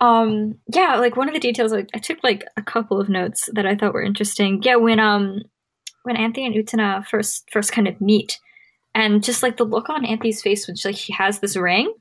Um 0.00 0.54
yeah 0.72 0.96
like 0.96 1.16
one 1.16 1.26
of 1.26 1.34
the 1.34 1.40
details 1.40 1.72
like 1.72 1.88
i 1.92 1.98
took 1.98 2.18
like 2.22 2.44
a 2.56 2.62
couple 2.62 3.00
of 3.00 3.08
notes 3.08 3.50
that 3.54 3.66
i 3.66 3.74
thought 3.74 3.92
were 3.92 4.02
interesting. 4.02 4.62
Yeah 4.62 4.76
when 4.76 5.00
um 5.00 5.42
when 6.04 6.16
anthony 6.16 6.46
and 6.46 6.54
Utena 6.54 7.04
first 7.04 7.50
first 7.50 7.72
kind 7.72 7.88
of 7.88 8.00
meet 8.00 8.38
and 8.94 9.24
just 9.24 9.42
like 9.42 9.56
the 9.56 9.64
look 9.64 9.90
on 9.90 10.04
anthony's 10.04 10.40
face 10.40 10.68
when 10.68 10.76
like 10.84 10.94
he 10.94 11.12
has 11.12 11.40
this 11.40 11.56
ring 11.56 11.92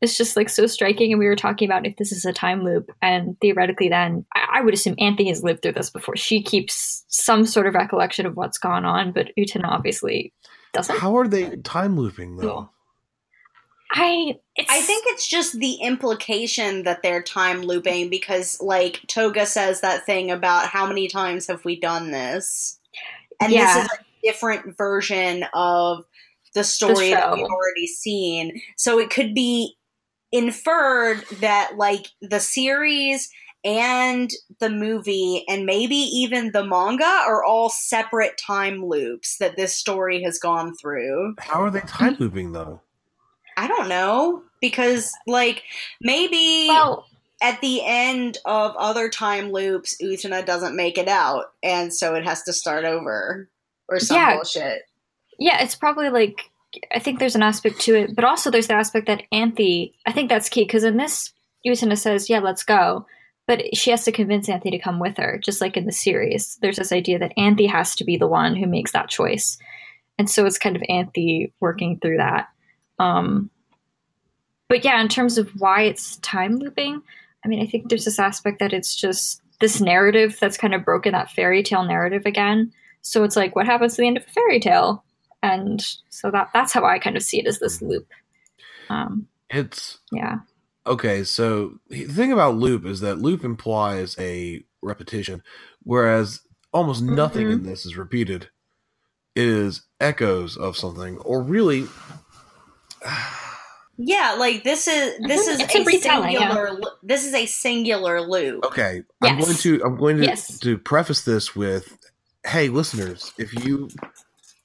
it's 0.00 0.16
just 0.16 0.36
like 0.36 0.48
so 0.48 0.66
striking. 0.66 1.12
And 1.12 1.18
we 1.18 1.26
were 1.26 1.36
talking 1.36 1.68
about 1.68 1.86
if 1.86 1.96
this 1.96 2.12
is 2.12 2.24
a 2.24 2.32
time 2.32 2.62
loop 2.64 2.90
and 3.02 3.36
theoretically 3.40 3.88
then 3.88 4.24
I, 4.34 4.58
I 4.58 4.60
would 4.62 4.74
assume 4.74 4.96
anthony 4.98 5.28
has 5.28 5.44
lived 5.44 5.62
through 5.62 5.72
this 5.72 5.90
before. 5.90 6.16
She 6.16 6.42
keeps 6.42 7.04
some 7.08 7.46
sort 7.46 7.68
of 7.68 7.74
recollection 7.74 8.26
of 8.26 8.36
what's 8.36 8.58
gone 8.58 8.84
on 8.84 9.12
but 9.12 9.28
Utena 9.38 9.68
obviously 9.68 10.32
doesn't. 10.72 10.98
How 10.98 11.16
are 11.16 11.28
they 11.28 11.56
time 11.58 11.96
looping 11.96 12.36
though? 12.36 12.70
I 13.90 14.34
it's 14.56 14.70
I 14.70 14.80
think 14.82 15.04
it's 15.08 15.26
just 15.26 15.58
the 15.58 15.74
implication 15.76 16.82
that 16.82 17.02
they're 17.02 17.22
time 17.22 17.62
looping 17.62 18.10
because, 18.10 18.60
like, 18.60 19.00
Toga 19.08 19.46
says 19.46 19.80
that 19.80 20.04
thing 20.04 20.30
about 20.30 20.68
how 20.68 20.86
many 20.86 21.08
times 21.08 21.46
have 21.46 21.64
we 21.64 21.80
done 21.80 22.10
this? 22.10 22.78
And 23.40 23.52
Yeah. 23.52 23.66
this 23.74 23.84
is 23.84 23.90
a 23.90 24.04
different 24.22 24.76
version 24.76 25.44
of 25.54 26.04
the 26.54 26.64
story 26.64 27.10
that 27.10 27.32
we've 27.32 27.44
already 27.44 27.86
seen. 27.86 28.60
So 28.76 28.98
it 28.98 29.10
could 29.10 29.34
be 29.34 29.76
inferred 30.32 31.24
that, 31.40 31.76
like, 31.76 32.08
the 32.20 32.40
series 32.40 33.30
and 33.64 34.30
the 34.60 34.70
movie 34.70 35.44
and 35.48 35.66
maybe 35.66 35.96
even 35.96 36.52
the 36.52 36.64
manga 36.64 37.04
are 37.04 37.44
all 37.44 37.68
separate 37.68 38.38
time 38.38 38.84
loops 38.84 39.38
that 39.38 39.56
this 39.56 39.74
story 39.74 40.22
has 40.22 40.38
gone 40.38 40.74
through. 40.76 41.34
How 41.38 41.62
are 41.62 41.70
they 41.70 41.80
time 41.80 42.16
looping 42.18 42.52
though? 42.52 42.80
I 43.58 43.66
don't 43.66 43.88
know 43.88 44.42
because 44.60 45.12
like 45.26 45.64
maybe 46.00 46.66
well 46.68 47.06
at 47.42 47.60
the 47.60 47.82
end 47.84 48.38
of 48.44 48.74
other 48.76 49.08
time 49.08 49.50
loops 49.50 49.96
Utena 50.02 50.44
doesn't 50.46 50.76
make 50.76 50.96
it 50.96 51.08
out 51.08 51.46
and 51.62 51.92
so 51.92 52.14
it 52.14 52.24
has 52.24 52.42
to 52.44 52.52
start 52.52 52.84
over 52.84 53.48
or 53.88 54.00
some 54.00 54.16
Yeah. 54.16 54.36
bullshit. 54.36 54.82
yeah 55.38 55.62
it's 55.62 55.74
probably 55.74 56.08
like 56.08 56.50
i 56.94 56.98
think 57.00 57.18
there's 57.18 57.34
an 57.36 57.42
aspect 57.42 57.80
to 57.80 57.94
it 57.96 58.14
but 58.14 58.24
also 58.24 58.50
there's 58.50 58.68
the 58.68 58.74
aspect 58.74 59.06
that 59.08 59.22
Anthy 59.32 59.94
i 60.06 60.12
think 60.12 60.28
that's 60.28 60.48
key 60.48 60.62
because 60.62 60.84
in 60.84 60.96
this 60.96 61.32
Utena 61.66 61.98
says 61.98 62.30
yeah 62.30 62.38
let's 62.40 62.62
go 62.64 63.06
but 63.48 63.74
she 63.76 63.90
has 63.90 64.04
to 64.04 64.12
convince 64.12 64.48
Anthy 64.48 64.70
to 64.70 64.78
come 64.78 65.00
with 65.00 65.16
her 65.16 65.40
just 65.42 65.60
like 65.60 65.76
in 65.76 65.86
the 65.86 65.92
series 65.92 66.58
there's 66.62 66.76
this 66.76 66.92
idea 66.92 67.18
that 67.18 67.32
Anthy 67.36 67.66
has 67.66 67.94
to 67.96 68.04
be 68.04 68.16
the 68.16 68.28
one 68.28 68.54
who 68.54 68.66
makes 68.66 68.92
that 68.92 69.08
choice 69.08 69.58
and 70.18 70.28
so 70.30 70.46
it's 70.46 70.58
kind 70.58 70.76
of 70.76 70.82
Anthy 70.88 71.52
working 71.60 71.98
through 72.00 72.18
that 72.18 72.48
um 72.98 73.50
but 74.68 74.84
yeah 74.84 75.00
in 75.00 75.08
terms 75.08 75.38
of 75.38 75.48
why 75.60 75.82
it's 75.82 76.16
time 76.16 76.56
looping 76.56 77.02
i 77.44 77.48
mean 77.48 77.60
i 77.60 77.66
think 77.66 77.88
there's 77.88 78.04
this 78.04 78.18
aspect 78.18 78.58
that 78.58 78.72
it's 78.72 78.94
just 78.96 79.40
this 79.60 79.80
narrative 79.80 80.36
that's 80.40 80.56
kind 80.56 80.74
of 80.74 80.84
broken 80.84 81.12
that 81.12 81.30
fairy 81.30 81.62
tale 81.62 81.84
narrative 81.84 82.22
again 82.26 82.72
so 83.02 83.24
it's 83.24 83.36
like 83.36 83.54
what 83.56 83.66
happens 83.66 83.94
to 83.94 84.02
the 84.02 84.06
end 84.08 84.16
of 84.16 84.24
a 84.26 84.30
fairy 84.30 84.60
tale 84.60 85.04
and 85.42 85.84
so 86.10 86.30
that 86.30 86.48
that's 86.52 86.72
how 86.72 86.84
i 86.84 86.98
kind 86.98 87.16
of 87.16 87.22
see 87.22 87.38
it 87.38 87.46
as 87.46 87.58
this 87.58 87.80
loop 87.82 88.06
um 88.90 89.26
It's 89.50 89.98
yeah 90.12 90.38
okay. 90.86 91.22
So 91.22 91.78
the 91.90 92.04
thing 92.04 92.32
about 92.32 92.54
loop 92.56 92.86
is 92.86 93.00
that 93.00 93.18
loop 93.18 93.44
implies 93.44 94.16
a 94.18 94.64
repetition, 94.80 95.42
whereas 95.82 96.40
almost 96.72 97.02
nothing 97.02 97.48
Mhm. 97.48 97.52
in 97.52 97.62
this 97.64 97.84
is 97.84 97.94
repeated. 97.98 98.48
It 99.34 99.46
is 99.46 99.82
echoes 100.00 100.56
of 100.56 100.78
something, 100.78 101.18
or 101.18 101.42
really, 101.42 101.86
Yeah, 104.00 104.36
like 104.38 104.62
this 104.62 104.86
is 104.86 105.18
this 105.26 105.48
Mhm. 105.48 105.52
is 105.54 105.60
It's 105.60 105.74
a 105.74 105.78
a 105.80 105.84
retelling, 105.84 106.30
yeah. 106.32 106.38
singular 106.54 106.80
this 107.02 107.24
is 107.26 107.34
a 107.34 107.46
singular 107.46 108.20
loop. 108.20 108.64
okay. 108.64 109.02
I'm 109.22 109.40
going 109.40 109.56
to 109.56 109.82
I'm 109.84 109.96
going 109.96 110.18
to 110.18 110.22
Yes. 110.24 110.56
to 110.60 110.78
preface 110.78 111.22
this 111.22 111.56
with, 111.56 111.98
hey, 112.46 112.68
listeners, 112.68 113.32
if 113.38 113.52
you 113.64 113.88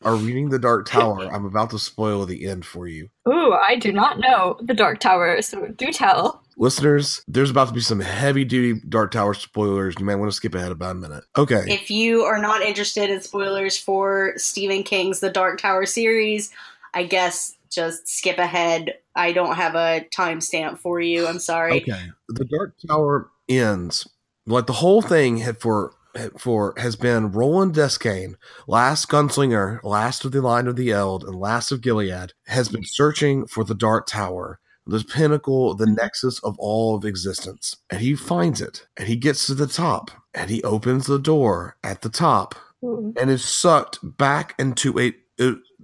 are 0.03 0.15
reading 0.15 0.49
the 0.49 0.59
Dark 0.59 0.85
Tower, 0.87 1.27
I'm 1.33 1.45
about 1.45 1.71
to 1.71 1.79
spoil 1.79 2.27
the 2.27 2.45
end 2.47 2.63
for 2.63 2.87
you. 2.87 3.09
ooh 3.27 3.53
i 3.67 3.75
do 3.75 3.91
not 3.91 4.19
know 4.19 4.57
the 4.61 4.73
dark 4.73 4.99
tower 4.99 5.41
so 5.41 5.65
do 5.67 5.91
tell 5.91 6.43
Listeners, 6.55 7.23
there's 7.27 7.49
about 7.49 7.69
to 7.69 7.73
be 7.73 7.81
some 7.81 7.99
heavy 8.01 8.43
duty 8.45 8.79
Dark 8.87 9.09
Tower 9.09 9.33
spoilers. 9.33 9.95
You 9.97 10.05
might 10.05 10.17
want 10.17 10.29
to 10.31 10.35
skip 10.35 10.53
ahead 10.53 10.71
about 10.71 10.91
a 10.91 10.99
minute. 10.99 11.23
Okay. 11.35 11.63
If 11.65 11.89
you 11.89 12.21
are 12.25 12.37
not 12.37 12.61
interested 12.61 13.09
in 13.09 13.21
spoilers 13.21 13.75
for 13.75 14.33
Stephen 14.37 14.83
King's 14.83 15.19
The 15.19 15.31
Dark 15.31 15.59
Tower 15.59 15.87
series, 15.87 16.51
I 16.93 17.05
guess 17.05 17.55
just 17.73 18.07
skip 18.07 18.37
ahead. 18.37 18.95
I 19.15 19.31
don't 19.31 19.55
have 19.55 19.75
a 19.75 20.07
timestamp 20.15 20.79
for 20.79 20.99
you. 20.99 21.27
I'm 21.27 21.39
sorry. 21.39 21.81
Okay. 21.81 22.07
The 22.29 22.45
Dark 22.45 22.75
Tower 22.87 23.29
ends. 23.49 24.07
Like 24.45 24.67
the 24.67 24.73
whole 24.73 25.01
thing 25.01 25.37
had 25.37 25.59
for 25.59 25.93
for 26.37 26.73
has 26.77 26.95
been 26.95 27.31
Roland 27.31 27.73
Deschain, 27.73 28.35
last 28.67 29.09
gunslinger, 29.09 29.83
last 29.83 30.25
of 30.25 30.31
the 30.31 30.41
line 30.41 30.67
of 30.67 30.75
the 30.75 30.91
Eld, 30.91 31.23
and 31.23 31.35
last 31.35 31.71
of 31.71 31.81
Gilead, 31.81 32.33
has 32.47 32.69
been 32.69 32.85
searching 32.85 33.47
for 33.47 33.63
the 33.63 33.75
Dark 33.75 34.07
Tower, 34.07 34.59
the 34.85 35.03
pinnacle, 35.03 35.73
the 35.75 35.87
nexus 35.87 36.39
of 36.43 36.55
all 36.59 36.95
of 36.95 37.05
existence. 37.05 37.77
And 37.89 38.01
he 38.01 38.15
finds 38.15 38.61
it, 38.61 38.85
and 38.97 39.07
he 39.07 39.15
gets 39.15 39.47
to 39.47 39.55
the 39.55 39.67
top, 39.67 40.11
and 40.33 40.49
he 40.49 40.63
opens 40.63 41.07
the 41.07 41.19
door 41.19 41.77
at 41.83 42.01
the 42.01 42.09
top, 42.09 42.55
Ooh. 42.83 43.13
and 43.19 43.29
is 43.29 43.43
sucked 43.43 43.99
back 44.03 44.55
into 44.59 44.99
a. 44.99 45.13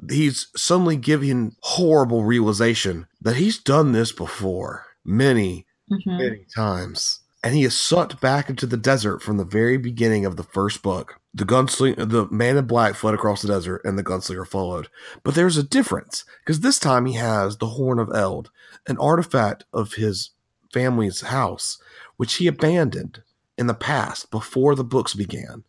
he's 0.09 0.47
suddenly 0.55 0.95
given 0.95 1.55
horrible 1.61 2.23
realization 2.23 3.07
that 3.21 3.35
he's 3.35 3.57
done 3.57 3.91
this 3.91 4.11
before 4.11 4.85
many, 5.03 5.65
Mhm. 5.91 6.17
many 6.17 6.45
times. 6.55 7.19
And 7.43 7.55
he 7.55 7.63
is 7.63 7.77
sucked 7.80 8.19
back 8.19 8.49
into 8.49 8.65
the 8.65 8.77
desert 8.77 9.21
from 9.21 9.38
the 9.38 9.45
very 9.45 9.77
beginning 9.77 10.26
of 10.26 10.35
the 10.35 10.43
first 10.43 10.81
book. 10.81 11.15
The 11.34 11.45
gunslinger, 11.45 12.09
the 12.09 12.27
man 12.30 12.57
in 12.57 12.65
black 12.65 12.95
fled 12.95 13.13
across 13.13 13.41
the 13.41 13.47
desert, 13.47 13.81
and 13.85 13.97
the 13.97 14.03
gunslinger 14.03 14.45
followed. 14.45 14.89
But 15.23 15.35
there's 15.35 15.57
a 15.57 15.63
difference 15.63 16.26
because 16.39 16.59
this 16.59 16.80
time 16.80 17.05
he 17.05 17.13
has 17.13 17.57
the 17.57 17.67
Horn 17.67 17.97
of 17.99 18.11
Eld, 18.13 18.49
an 18.88 18.97
artifact 18.97 19.63
of 19.71 19.93
his 19.93 20.31
family's 20.73 21.21
house, 21.21 21.77
which 22.17 22.35
he 22.35 22.47
abandoned 22.47 23.23
in 23.57 23.67
the 23.67 23.73
past 23.73 24.31
before 24.31 24.76
the 24.76 24.84
books 24.84 25.13
began. 25.13 25.63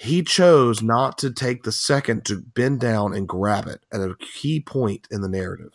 He 0.00 0.22
chose 0.22 0.80
not 0.80 1.18
to 1.18 1.30
take 1.30 1.62
the 1.62 1.72
second 1.72 2.24
to 2.24 2.40
bend 2.40 2.80
down 2.80 3.12
and 3.12 3.28
grab 3.28 3.66
it 3.66 3.84
at 3.92 4.00
a 4.00 4.16
key 4.34 4.58
point 4.58 5.06
in 5.10 5.20
the 5.20 5.28
narrative. 5.28 5.72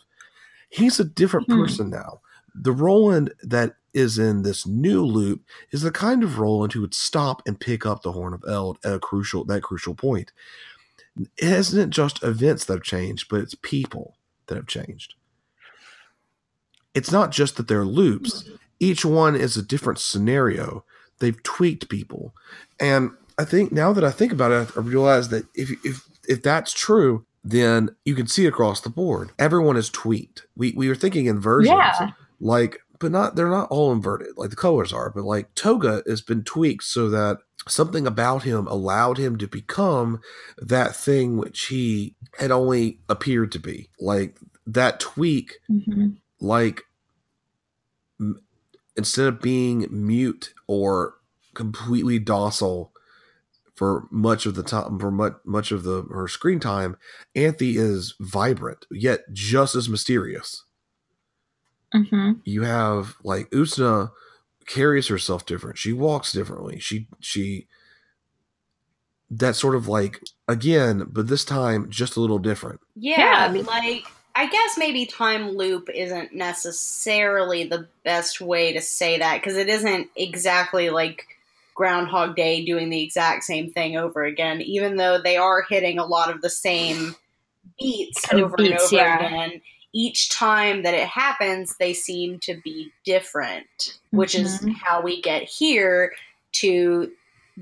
He's 0.68 0.98
a 0.98 1.04
different 1.04 1.46
Hmm. 1.46 1.60
person 1.60 1.90
now. 1.90 2.22
The 2.52 2.72
Roland 2.72 3.32
that 3.44 3.76
is 3.94 4.18
in 4.18 4.42
this 4.42 4.66
new 4.66 5.04
loop 5.06 5.42
is 5.70 5.82
the 5.82 5.92
kind 5.92 6.24
of 6.24 6.40
Roland 6.40 6.72
who 6.72 6.80
would 6.80 6.92
stop 6.92 7.40
and 7.46 7.60
pick 7.60 7.86
up 7.86 8.02
the 8.02 8.10
Horn 8.10 8.34
of 8.34 8.42
Eld 8.48 8.78
at 8.82 8.94
a 8.94 8.98
crucial 8.98 9.44
that 9.44 9.62
crucial 9.62 9.94
point. 9.94 10.32
It 11.16 11.28
isn't 11.38 11.92
just 11.92 12.20
events 12.24 12.64
that 12.64 12.74
have 12.74 12.82
changed, 12.82 13.28
but 13.30 13.40
it's 13.40 13.54
people 13.54 14.16
that 14.48 14.56
have 14.56 14.66
changed. 14.66 15.14
It's 16.94 17.12
not 17.12 17.30
just 17.30 17.56
that 17.58 17.68
they're 17.68 17.84
loops. 17.84 18.50
Each 18.80 19.04
one 19.04 19.36
is 19.36 19.56
a 19.56 19.62
different 19.62 20.00
scenario. 20.00 20.84
They've 21.20 21.40
tweaked 21.44 21.88
people. 21.88 22.34
And 22.80 23.12
I 23.38 23.44
think 23.44 23.72
now 23.72 23.92
that 23.92 24.04
I 24.04 24.10
think 24.10 24.32
about 24.32 24.52
it, 24.52 24.70
I 24.76 24.80
realize 24.80 25.28
that 25.28 25.44
if 25.54 25.70
if 25.84 26.04
if 26.28 26.42
that's 26.42 26.72
true, 26.72 27.24
then 27.44 27.90
you 28.04 28.14
can 28.14 28.26
see 28.26 28.46
across 28.46 28.80
the 28.80 28.88
board. 28.90 29.30
Everyone 29.38 29.76
is 29.76 29.90
tweaked. 29.90 30.46
We 30.56 30.72
we 30.76 30.88
were 30.88 30.94
thinking 30.94 31.26
inversions 31.26 31.76
Yeah. 32.00 32.10
like 32.40 32.78
but 32.98 33.12
not 33.12 33.36
they're 33.36 33.50
not 33.50 33.68
all 33.70 33.92
inverted 33.92 34.28
like 34.38 34.48
the 34.48 34.56
colors 34.56 34.90
are 34.90 35.10
but 35.10 35.22
like 35.24 35.54
toga 35.54 36.02
has 36.06 36.22
been 36.22 36.42
tweaked 36.42 36.82
so 36.84 37.10
that 37.10 37.36
something 37.68 38.06
about 38.06 38.42
him 38.44 38.66
allowed 38.68 39.18
him 39.18 39.36
to 39.36 39.46
become 39.46 40.18
that 40.56 40.96
thing 40.96 41.36
which 41.36 41.66
he 41.66 42.14
had 42.38 42.50
only 42.50 42.98
appeared 43.10 43.52
to 43.52 43.58
be 43.58 43.90
like 44.00 44.38
that 44.66 44.98
tweak 44.98 45.58
Mhm. 45.70 46.16
like 46.40 46.84
m- 48.18 48.40
instead 48.96 49.26
of 49.26 49.42
being 49.42 49.86
mute 49.90 50.54
or 50.66 51.16
completely 51.54 52.18
docile 52.18 52.92
for 53.76 54.08
much 54.10 54.44
of 54.46 54.54
the 54.56 54.62
time 54.64 54.98
for 54.98 55.10
much 55.10 55.34
much 55.44 55.70
of 55.70 55.84
the 55.84 56.02
her 56.10 56.26
screen 56.26 56.58
time 56.58 56.96
Anthy 57.36 57.76
is 57.76 58.14
vibrant 58.18 58.86
yet 58.90 59.20
just 59.32 59.74
as 59.76 59.88
mysterious 59.88 60.64
Mhm. 61.94 62.40
you 62.44 62.62
have 62.62 63.14
like 63.22 63.48
Utena 63.50 64.10
carries 64.66 65.06
herself 65.06 65.46
different. 65.46 65.78
She 65.78 65.92
walks 65.92 66.32
differently. 66.32 66.80
She 66.80 67.06
she 67.20 67.68
that 69.30 69.56
sort 69.56 69.74
of 69.74 69.86
like 69.88 70.20
again, 70.48 71.06
but 71.10 71.28
this 71.28 71.44
time 71.44 71.88
just 71.90 72.16
a 72.16 72.20
little 72.20 72.38
different. 72.40 72.80
Yeah, 72.96 73.20
Yeah, 73.20 73.44
I 73.44 73.52
mean- 73.52 73.64
like 73.66 74.04
I 74.34 74.46
guess 74.48 74.76
maybe 74.76 75.06
time 75.06 75.50
loop 75.52 75.88
isn't 75.94 76.34
necessarily 76.34 77.64
the 77.64 77.88
best 78.04 78.40
way 78.40 78.72
to 78.74 78.80
say 78.82 79.18
that 79.18 79.36
because 79.40 79.56
it 79.56 79.68
isn't 79.68 80.10
exactly 80.14 80.90
like 80.90 81.35
Groundhog 81.76 82.34
Day 82.34 82.64
doing 82.64 82.90
the 82.90 83.02
exact 83.02 83.44
same 83.44 83.70
thing 83.70 83.96
over 83.96 84.24
again, 84.24 84.60
even 84.62 84.96
though 84.96 85.20
they 85.22 85.36
are 85.36 85.64
hitting 85.68 85.98
a 85.98 86.06
lot 86.06 86.30
of 86.34 86.40
the 86.42 86.50
same 86.50 87.14
beats 87.78 88.22
Kind 88.22 88.42
over 88.42 88.56
beats, 88.56 88.90
and 88.92 89.00
over 89.00 89.08
yeah. 89.08 89.26
again. 89.26 89.60
Each 89.92 90.28
time 90.30 90.82
that 90.82 90.94
it 90.94 91.06
happens, 91.06 91.76
they 91.78 91.92
seem 91.92 92.38
to 92.40 92.60
be 92.64 92.90
different, 93.04 93.98
which 94.10 94.34
is 94.34 94.58
Mhm. 94.60 94.74
how 94.76 95.00
we 95.00 95.22
get 95.22 95.42
here 95.44 96.12
to 96.52 97.12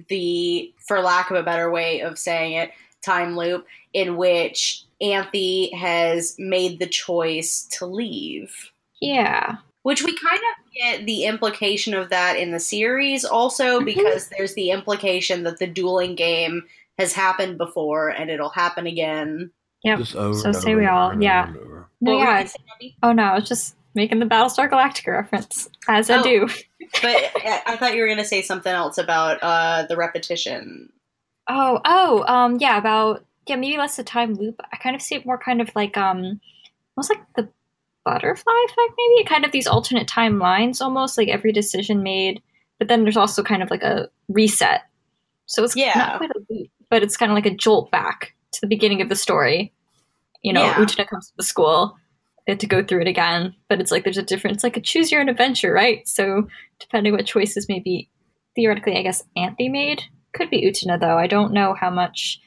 the, 0.08 0.72
for 0.88 1.00
lack 1.00 1.30
of 1.30 1.36
a 1.36 1.42
better 1.42 1.70
way 1.70 2.00
of 2.00 2.18
saying 2.18 2.54
it, 2.54 2.72
time 3.02 3.36
loop 3.36 3.66
in 3.92 4.16
which 4.16 4.82
Anthy 5.00 5.70
has 5.74 6.34
made 6.38 6.78
the 6.78 6.86
choice 6.86 7.68
to 7.72 7.86
leave. 7.86 8.70
Yeah. 9.00 9.56
Which 9.84 10.02
we 10.02 10.16
kind 10.18 10.36
of 10.40 10.72
get 10.74 11.06
the 11.06 11.24
implication 11.24 11.94
of 11.94 12.10
that 12.10 12.36
in 12.36 12.50
the 12.50 12.58
series 12.58 13.24
also 13.24 13.80
Mhm. 13.80 13.84
because 13.84 14.28
there's 14.30 14.54
the 14.54 14.70
implication 14.70 15.44
that 15.44 15.58
the 15.60 15.66
dueling 15.68 16.14
game 16.16 16.64
has 16.98 17.12
happened 17.12 17.56
before 17.58 18.08
and 18.08 18.30
it'll 18.30 18.48
happen 18.50 18.86
again. 18.86 19.50
Yep. 19.84 19.98
Just 19.98 20.16
over 20.16 20.34
So 20.38 20.52
say 20.52 20.74
we 20.74 20.86
all- 20.86 21.12
over 21.12 21.22
yeah. 21.22 21.48
over 21.50 21.58
over. 21.60 21.90
No, 22.00 22.12
What 22.12 22.18
were 22.18 22.22
you 22.24 22.28
yeah. 22.30 22.36
gonna 22.38 22.48
say, 22.48 22.58
Abby? 22.74 22.96
Oh 23.02 23.12
no, 23.12 23.22
I 23.22 23.34
was 23.36 23.48
just 23.48 23.76
making 23.94 24.18
the 24.18 24.26
Battlestar 24.26 24.68
Galactica 24.70 25.12
reference, 25.12 25.68
as 25.86 26.10
I 26.10 26.18
Oh. 26.18 26.22
do. 26.22 26.48
but 27.02 27.16
I 27.44 27.62
I 27.66 27.76
thought 27.76 27.94
you 27.94 28.00
were 28.00 28.08
going 28.08 28.18
to 28.18 28.24
say 28.24 28.42
something 28.42 28.72
else 28.72 28.98
about 28.98 29.38
uh, 29.42 29.84
the 29.88 29.96
repetition. 29.96 30.90
Oh, 31.48 31.80
oh, 31.84 32.24
um, 32.26 32.56
yeah, 32.58 32.76
about 32.78 33.24
yeah, 33.46 33.56
maybe 33.56 33.76
less 33.76 33.96
the 33.96 34.04
time 34.04 34.34
loop. 34.34 34.60
I 34.72 34.76
kind 34.78 34.96
of 34.96 35.02
see 35.02 35.14
it 35.16 35.26
more 35.26 35.36
kind 35.38 35.60
of 35.60 35.70
like 35.76 35.96
um, 35.98 36.40
almost 36.96 37.10
like 37.10 37.20
the 37.36 37.48
butterfly 38.04 38.52
effect, 38.66 38.92
maybe 38.96 39.24
kind 39.28 39.44
of 39.44 39.52
these 39.52 39.66
alternate 39.66 40.08
timelines, 40.08 40.80
almost 40.80 41.16
like 41.18 41.28
every 41.28 41.52
decision 41.52 42.02
made. 42.02 42.42
But 42.78 42.88
then 42.88 43.02
there's 43.04 43.16
also 43.16 43.42
kind 43.42 43.62
of 43.62 43.70
like 43.70 43.82
a 43.82 44.08
reset. 44.28 44.82
So 45.46 45.62
it's 45.64 45.76
Yeah. 45.76 45.92
not 45.96 46.18
quite 46.18 46.30
a 46.30 46.40
loop, 46.50 46.68
but 46.90 47.02
it's 47.02 47.16
kind 47.16 47.30
of 47.30 47.36
like 47.36 47.46
a 47.46 47.54
jolt 47.54 47.90
back 47.90 48.34
to 48.52 48.60
the 48.60 48.66
beginning 48.66 49.00
of 49.00 49.08
the 49.08 49.16
story. 49.16 49.72
You 50.42 50.52
know, 50.52 50.62
Yeah. 50.64 50.74
Utena 50.74 51.06
comes 51.08 51.28
to 51.28 51.36
the 51.36 51.42
school. 51.44 51.96
They 52.46 52.52
have 52.52 52.58
to 52.58 52.66
go 52.66 52.84
through 52.84 53.00
it 53.02 53.08
again, 53.08 53.54
but 53.68 53.80
it's 53.80 53.90
like 53.90 54.04
there's 54.04 54.18
a 54.18 54.22
difference, 54.22 54.62
like 54.62 54.76
a 54.76 54.80
choose 54.80 55.10
your 55.10 55.20
own 55.20 55.28
adventure, 55.30 55.72
right? 55.72 56.06
So 56.06 56.46
depending 56.78 57.12
what 57.14 57.24
choices 57.26 57.68
maybe 57.68 58.10
theoretically, 58.54 58.98
I 58.98 59.02
guess 59.02 59.22
Anthy 59.36 59.68
made 59.68 60.02
could 60.34 60.50
be 60.50 60.60
Utena 60.62 61.00
though. 61.00 61.16
I 61.16 61.26
don't 61.26 61.52
know 61.52 61.74
how 61.74 61.88
much 61.90 62.40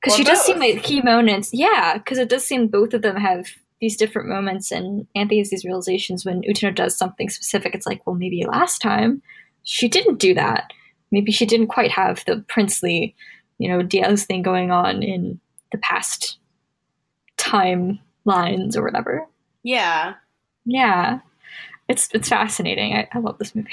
because 0.00 0.16
she 0.16 0.24
does 0.24 0.40
seem 0.44 0.58
like 0.58 0.82
key 0.82 1.02
moments. 1.02 1.50
Yeah, 1.52 1.98
because 1.98 2.18
it 2.18 2.28
does 2.28 2.44
seem 2.44 2.66
both 2.68 2.94
of 2.94 3.02
them 3.02 3.16
have 3.16 3.46
these 3.80 3.96
different 3.96 4.28
moments, 4.28 4.70
and 4.70 5.06
Anthy 5.14 5.38
has 5.38 5.50
these 5.50 5.64
realizations 5.64 6.24
when 6.24 6.42
Utena 6.42 6.74
does 6.74 6.96
something 6.96 7.28
specific. 7.28 7.74
It's 7.74 7.86
like, 7.86 8.06
well, 8.06 8.16
maybe 8.16 8.44
last 8.44 8.80
time 8.80 9.22
she 9.62 9.88
didn't 9.88 10.18
do 10.18 10.34
that. 10.34 10.72
Maybe 11.10 11.32
she 11.32 11.46
didn't 11.46 11.68
quite 11.68 11.90
have 11.90 12.24
the 12.26 12.44
princely, 12.48 13.14
you 13.58 13.68
know, 13.68 13.82
Dios 13.82 14.24
thing 14.24 14.42
going 14.42 14.70
on 14.70 15.02
in 15.02 15.40
the 15.72 15.78
past 15.78 16.38
timelines 17.36 18.76
or 18.76 18.82
whatever. 18.82 19.26
Yeah. 19.62 20.14
Yeah, 20.64 21.20
it's 21.88 22.10
it's 22.12 22.28
fascinating. 22.28 22.94
I, 22.94 23.08
I 23.12 23.20
love 23.20 23.38
this 23.38 23.54
movie. 23.54 23.70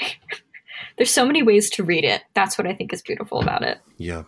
There's 0.96 1.10
so 1.10 1.26
many 1.26 1.42
ways 1.42 1.68
to 1.70 1.84
read 1.84 2.04
it. 2.04 2.22
That's 2.32 2.56
what 2.56 2.66
I 2.66 2.74
think 2.74 2.92
is 2.92 3.02
beautiful 3.02 3.40
about 3.40 3.62
it. 3.62 3.78
Yeah. 3.98 4.22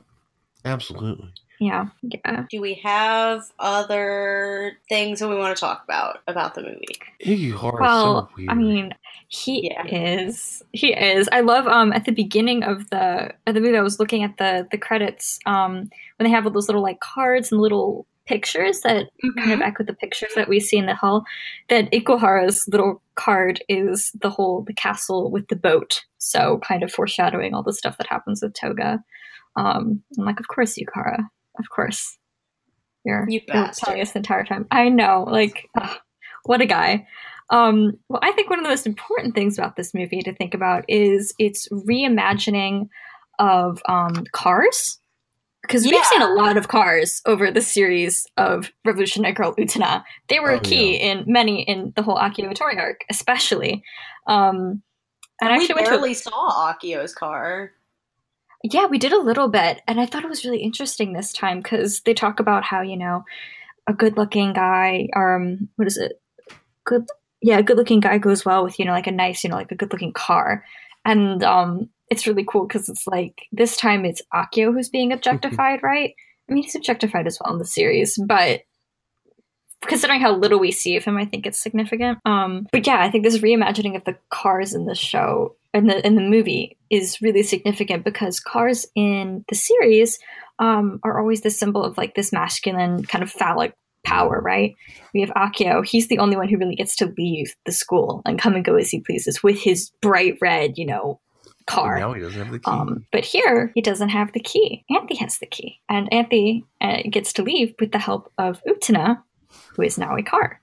Absolutely. 0.65 1.33
Yeah, 1.61 1.87
yeah. 2.03 2.45
Do 2.51 2.61
we 2.61 2.75
have 2.85 3.43
other 3.59 4.73
things 4.89 5.19
that 5.21 5.29
we 5.29 5.35
want 5.37 5.57
to 5.57 5.61
talk 5.61 5.83
about 5.85 6.19
about 6.29 6.55
the 6.55 6.63
movie? 6.63 6.87
Ikuhara 7.25 7.81
Well, 7.81 8.29
so 8.29 8.35
weird. 8.37 8.51
I 8.51 8.55
mean, 8.55 8.95
he 9.29 9.71
Yeah. 9.71 9.85
is. 9.87 10.63
He 10.73 10.93
is. 10.95 11.29
I 11.33 11.41
love 11.41 11.67
um 11.67 11.93
at 11.93 12.05
the 12.05 12.13
beginning 12.13 12.63
of 12.63 12.89
the 12.91 13.33
of 13.47 13.55
the 13.55 13.61
movie. 13.61 13.77
I 13.77 13.83
was 13.83 13.99
looking 13.99 14.23
at 14.23 14.37
the 14.39 14.67
the 14.71 14.79
credits 14.79 15.39
um 15.47 15.91
when 16.17 16.25
they 16.25 16.31
have 16.31 16.47
all 16.47 16.53
those 16.53 16.69
little 16.69 16.83
like 16.83 17.01
cards 17.01 17.51
and 17.51 17.61
little 17.61 18.07
pictures 18.27 18.83
that 18.83 19.07
kind 19.39 19.53
of 19.53 19.61
echo 19.63 19.83
the 19.83 19.95
pictures 19.95 20.31
that 20.37 20.49
we 20.51 20.61
see 20.61 20.77
in 20.77 20.85
the 20.87 20.95
hall. 20.95 21.25
That 21.71 21.91
Ikuhara's 21.93 22.69
little 22.69 23.03
card 23.15 23.65
is 23.69 24.13
the 24.21 24.31
whole 24.31 24.63
the 24.63 24.75
castle 24.75 25.31
with 25.31 25.49
the 25.49 25.57
boat. 25.57 26.05
So 26.19 26.61
kind 26.63 26.83
of 26.83 26.93
foreshadowing 26.93 27.55
all 27.55 27.63
the 27.63 27.73
stuff 27.73 27.97
that 27.99 28.07
happens 28.07 28.43
with 28.43 28.55
Toga. 28.55 29.03
Um, 29.57 30.03
I'm 30.19 30.25
like, 30.25 30.39
of 30.41 30.47
course, 30.49 30.77
Ikuhara, 30.79 31.27
of 31.59 31.69
course. 31.71 32.17
You're, 33.05 33.27
You 33.29 33.41
you're 33.49 33.71
telling 33.75 34.01
us 34.01 34.13
the 34.13 34.19
entire 34.19 34.45
time. 34.45 34.67
I 34.71 34.89
know, 34.89 35.25
like, 35.31 35.69
ugh, 35.81 35.97
what 36.45 36.61
a 36.61 36.67
guy. 36.67 37.07
Um, 37.51 37.93
well, 38.09 38.21
I 38.23 38.33
think 38.33 38.51
one 38.51 38.59
of 38.59 38.65
the 38.65 38.69
most 38.71 38.87
important 38.87 39.35
things 39.35 39.57
about 39.59 39.77
this 39.77 39.95
movie 39.95 40.21
to 40.23 40.35
think 40.35 40.53
about 40.53 40.85
is 40.89 41.33
its 41.39 41.69
reimagining 41.71 42.89
of 43.39 43.81
um, 43.89 44.25
cars. 44.33 44.99
Because 45.63 45.85
we've 45.85 45.95
Yeah. 45.95 46.03
seen 46.05 46.23
a 46.23 46.35
lot 46.35 46.57
of 46.57 46.69
cars 46.69 47.21
over 47.27 47.51
the 47.51 47.61
series 47.61 48.27
of 48.37 48.71
Revolutionary 48.85 49.33
Girl 49.35 49.55
Utena. 49.57 50.03
They 50.29 50.41
were 50.41 50.53
Oh, 50.53 50.61
key 50.61 50.95
in 50.97 51.25
many 51.27 51.63
in 51.63 51.93
the 51.97 52.03
whole 52.03 52.17
Akio 52.17 52.53
Otori 52.53 52.79
arc, 52.79 53.01
especially. 53.11 53.83
Um, 54.27 54.83
and 55.41 55.53
I 55.53 55.57
we 55.59 55.65
actually 55.65 55.75
went 55.83 55.87
to 55.89 56.11
a- 56.11 56.15
saw 56.15 56.73
Akio's 56.75 57.15
car. 57.15 57.73
Yeah, 58.65 58.87
we 58.87 58.99
did 58.99 59.13
a 59.13 59.21
little 59.21 59.49
bit, 59.49 59.83
and 59.87 60.01
I 60.01 60.07
thought 60.07 60.25
it 60.25 60.31
was 60.31 60.45
really 60.45 60.63
interesting 60.63 61.13
this 61.13 61.33
time 61.33 61.61
because 61.61 62.01
they 62.01 62.15
talk 62.15 62.41
about 62.41 62.65
how 62.65 62.83
you 62.83 62.97
know 62.97 63.25
a 63.87 63.93
good-looking 63.93 64.53
guy, 64.53 65.09
um, 65.17 65.69
what 65.77 65.87
is 65.89 65.97
it? 65.97 66.21
Good, 66.85 67.07
yeah, 67.41 67.59
a 67.59 67.63
good-looking 67.63 68.01
guy 68.01 68.19
goes 68.19 68.45
well 68.45 68.65
with 68.65 68.79
you 68.79 68.85
know 68.85 68.93
like 68.93 69.07
a 69.07 69.13
nice, 69.13 69.45
you 69.45 69.51
know, 69.51 69.57
like 69.57 69.73
a 69.73 69.77
good-looking 69.77 70.13
car, 70.13 70.65
and 71.05 71.43
um, 71.45 71.89
it's 72.11 72.27
really 72.27 72.45
cool 72.45 72.67
because 72.67 72.89
it's 72.89 73.07
like 73.07 73.43
this 73.53 73.77
time 73.77 74.05
it's 74.05 74.23
Akio 74.35 74.73
who's 74.73 74.89
being 74.89 75.13
objectified, 75.13 75.83
right? 75.83 76.15
I 76.49 76.53
mean, 76.53 76.65
he's 76.65 76.75
objectified 76.75 77.27
as 77.27 77.39
well 77.41 77.53
in 77.53 77.59
the 77.59 77.65
series, 77.65 78.19
but 78.27 78.63
considering 79.83 80.21
how 80.21 80.35
little 80.35 80.59
we 80.59 80.73
see 80.73 80.97
of 80.97 81.05
him, 81.05 81.17
I 81.17 81.25
think 81.25 81.47
it's 81.47 81.59
significant. 81.59 82.19
Um, 82.25 82.67
but 82.73 82.87
yeah, 82.87 83.01
I 83.01 83.11
think 83.11 83.25
this 83.25 83.39
reimagining 83.39 83.97
of 83.97 84.05
the 84.05 84.17
cars 84.31 84.75
in 84.75 84.87
the 84.87 84.95
show 84.95 85.55
in 85.75 85.87
the 85.87 86.07
in 86.07 86.15
the 86.15 86.23
movie 86.23 86.77
is 86.91 87.21
really 87.21 87.43
significant 87.43 88.05
because 88.05 88.41
cars 88.41 88.87
in 88.95 89.45
the 89.49 89.55
series 89.55 90.19
um, 90.59 91.01
are 91.03 91.21
always 91.21 91.43
the 91.43 91.51
symbol 91.51 91.85
of 91.85 91.97
like 91.99 92.15
this 92.15 92.33
masculine 92.33 93.05
kind 93.05 93.23
of 93.23 93.31
phallic 93.31 93.75
power, 94.05 94.41
right? 94.41 94.75
We 95.13 95.21
have 95.21 95.31
Akio. 95.31 95.85
He's 95.85 96.09
the 96.09 96.19
only 96.19 96.37
one 96.37 96.49
who 96.49 96.57
really 96.57 96.75
gets 96.75 96.97
to 96.97 97.13
leave 97.19 97.55
the 97.67 97.73
school 97.73 98.23
and 98.25 98.39
come 98.39 98.55
and 98.55 98.65
go 98.65 98.77
as 98.77 98.91
he 98.91 99.01
pleases 99.01 99.43
with 99.43 99.59
his 99.61 99.91
bright 100.01 100.39
red, 100.41 100.79
you 100.79 100.87
know, 100.87 101.21
car. 101.67 101.99
Now 101.99 102.15
he 102.15 102.23
doesn't 102.23 102.43
have 102.43 102.53
the 102.53 102.59
key. 102.59 102.71
Um, 102.71 103.07
but 103.13 103.25
here, 103.25 103.71
he 103.75 103.83
doesn't 103.83 104.09
have 104.09 104.33
the 104.33 104.41
key. 104.41 104.85
Anthy 104.91 105.17
has 105.17 105.39
the 105.39 105.47
key. 105.47 105.81
And 105.89 106.13
Anthy 106.13 106.65
uh, 106.81 107.03
gets 107.11 107.33
to 107.35 107.43
leave 107.43 107.75
with 107.79 107.93
the 107.93 107.99
help 107.99 108.33
of 108.39 108.63
Utena, 108.67 109.23
who 109.77 109.83
is 109.83 109.99
now 109.99 110.17
a 110.17 110.23
car. 110.23 110.61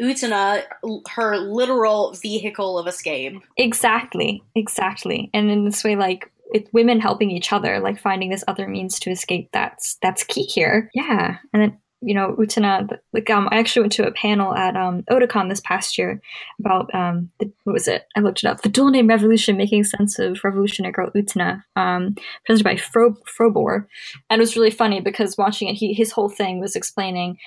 Utena, 0.00 0.64
her 1.10 1.38
literal 1.38 2.14
vehicle 2.14 2.78
of 2.78 2.86
escape. 2.86 3.42
Exactly, 3.56 4.42
exactly. 4.54 5.30
And 5.34 5.50
in 5.50 5.64
this 5.64 5.82
way, 5.82 5.96
like, 5.96 6.30
it's 6.52 6.72
women 6.72 7.00
helping 7.00 7.30
each 7.30 7.52
other, 7.52 7.78
like 7.80 8.00
finding 8.00 8.30
this 8.30 8.44
other 8.48 8.68
means 8.68 8.98
to 9.00 9.10
escape. 9.10 9.50
That's 9.52 9.98
that's 10.00 10.24
key 10.24 10.44
here. 10.44 10.90
Yeah, 10.94 11.38
and 11.52 11.62
then 11.62 11.78
you 12.00 12.14
know, 12.14 12.36
Utena. 12.38 12.88
like, 13.12 13.28
um, 13.28 13.48
I 13.50 13.58
actually 13.58 13.82
went 13.82 13.92
to 13.94 14.06
a 14.06 14.12
panel 14.12 14.54
at 14.54 14.76
um, 14.76 15.02
Otakon 15.10 15.48
this 15.48 15.60
past 15.60 15.98
year 15.98 16.20
about, 16.60 16.92
um, 16.94 17.28
the, 17.40 17.50
what 17.64 17.72
was 17.72 17.88
it? 17.88 18.04
I 18.16 18.20
looked 18.20 18.44
it 18.44 18.46
up. 18.46 18.62
The 18.62 18.68
Duel 18.68 18.90
Name 18.90 19.08
Revolution, 19.08 19.56
Making 19.56 19.84
Sense 19.84 20.18
of 20.18 20.42
Revolutionary 20.44 20.92
Girl 20.92 21.10
Utena, 21.10 21.62
um, 21.74 22.14
presented 22.46 22.64
by 22.64 22.76
Fro- 22.76 23.16
Frobor. 23.26 23.86
And 24.30 24.38
it 24.38 24.42
was 24.42 24.56
really 24.56 24.70
funny 24.70 25.00
because 25.00 25.36
watching 25.36 25.68
it, 25.68 25.74
he, 25.74 25.92
his 25.92 26.12
whole 26.12 26.28
thing 26.28 26.60
was 26.60 26.76
explaining 26.76 27.38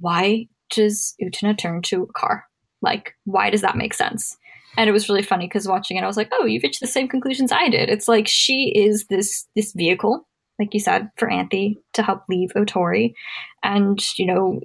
why 0.00 0.46
does 0.70 1.14
Utena 1.22 1.56
turn 1.56 1.82
to 1.82 2.04
a 2.04 2.12
car? 2.12 2.44
Like, 2.82 3.14
why 3.24 3.50
does 3.50 3.62
that 3.62 3.76
make 3.76 3.94
sense? 3.94 4.36
And 4.76 4.88
it 4.88 4.92
was 4.92 5.08
really 5.08 5.22
funny 5.22 5.46
because 5.46 5.66
watching 5.66 5.96
it, 5.96 6.04
I 6.04 6.06
was 6.06 6.16
like, 6.16 6.30
oh, 6.32 6.44
you've 6.44 6.62
reached 6.62 6.80
the 6.80 6.86
same 6.86 7.08
conclusions 7.08 7.50
I 7.50 7.68
did. 7.68 7.88
It's 7.88 8.06
like 8.06 8.28
she 8.28 8.72
is 8.76 9.06
this 9.06 9.46
this 9.56 9.72
vehicle 9.72 10.28
like 10.58 10.74
you 10.74 10.80
said, 10.80 11.10
for 11.16 11.30
Anthy 11.30 11.78
to 11.94 12.02
help 12.02 12.24
leave 12.28 12.52
Otori. 12.54 13.14
And, 13.62 14.00
you 14.18 14.26
know, 14.26 14.60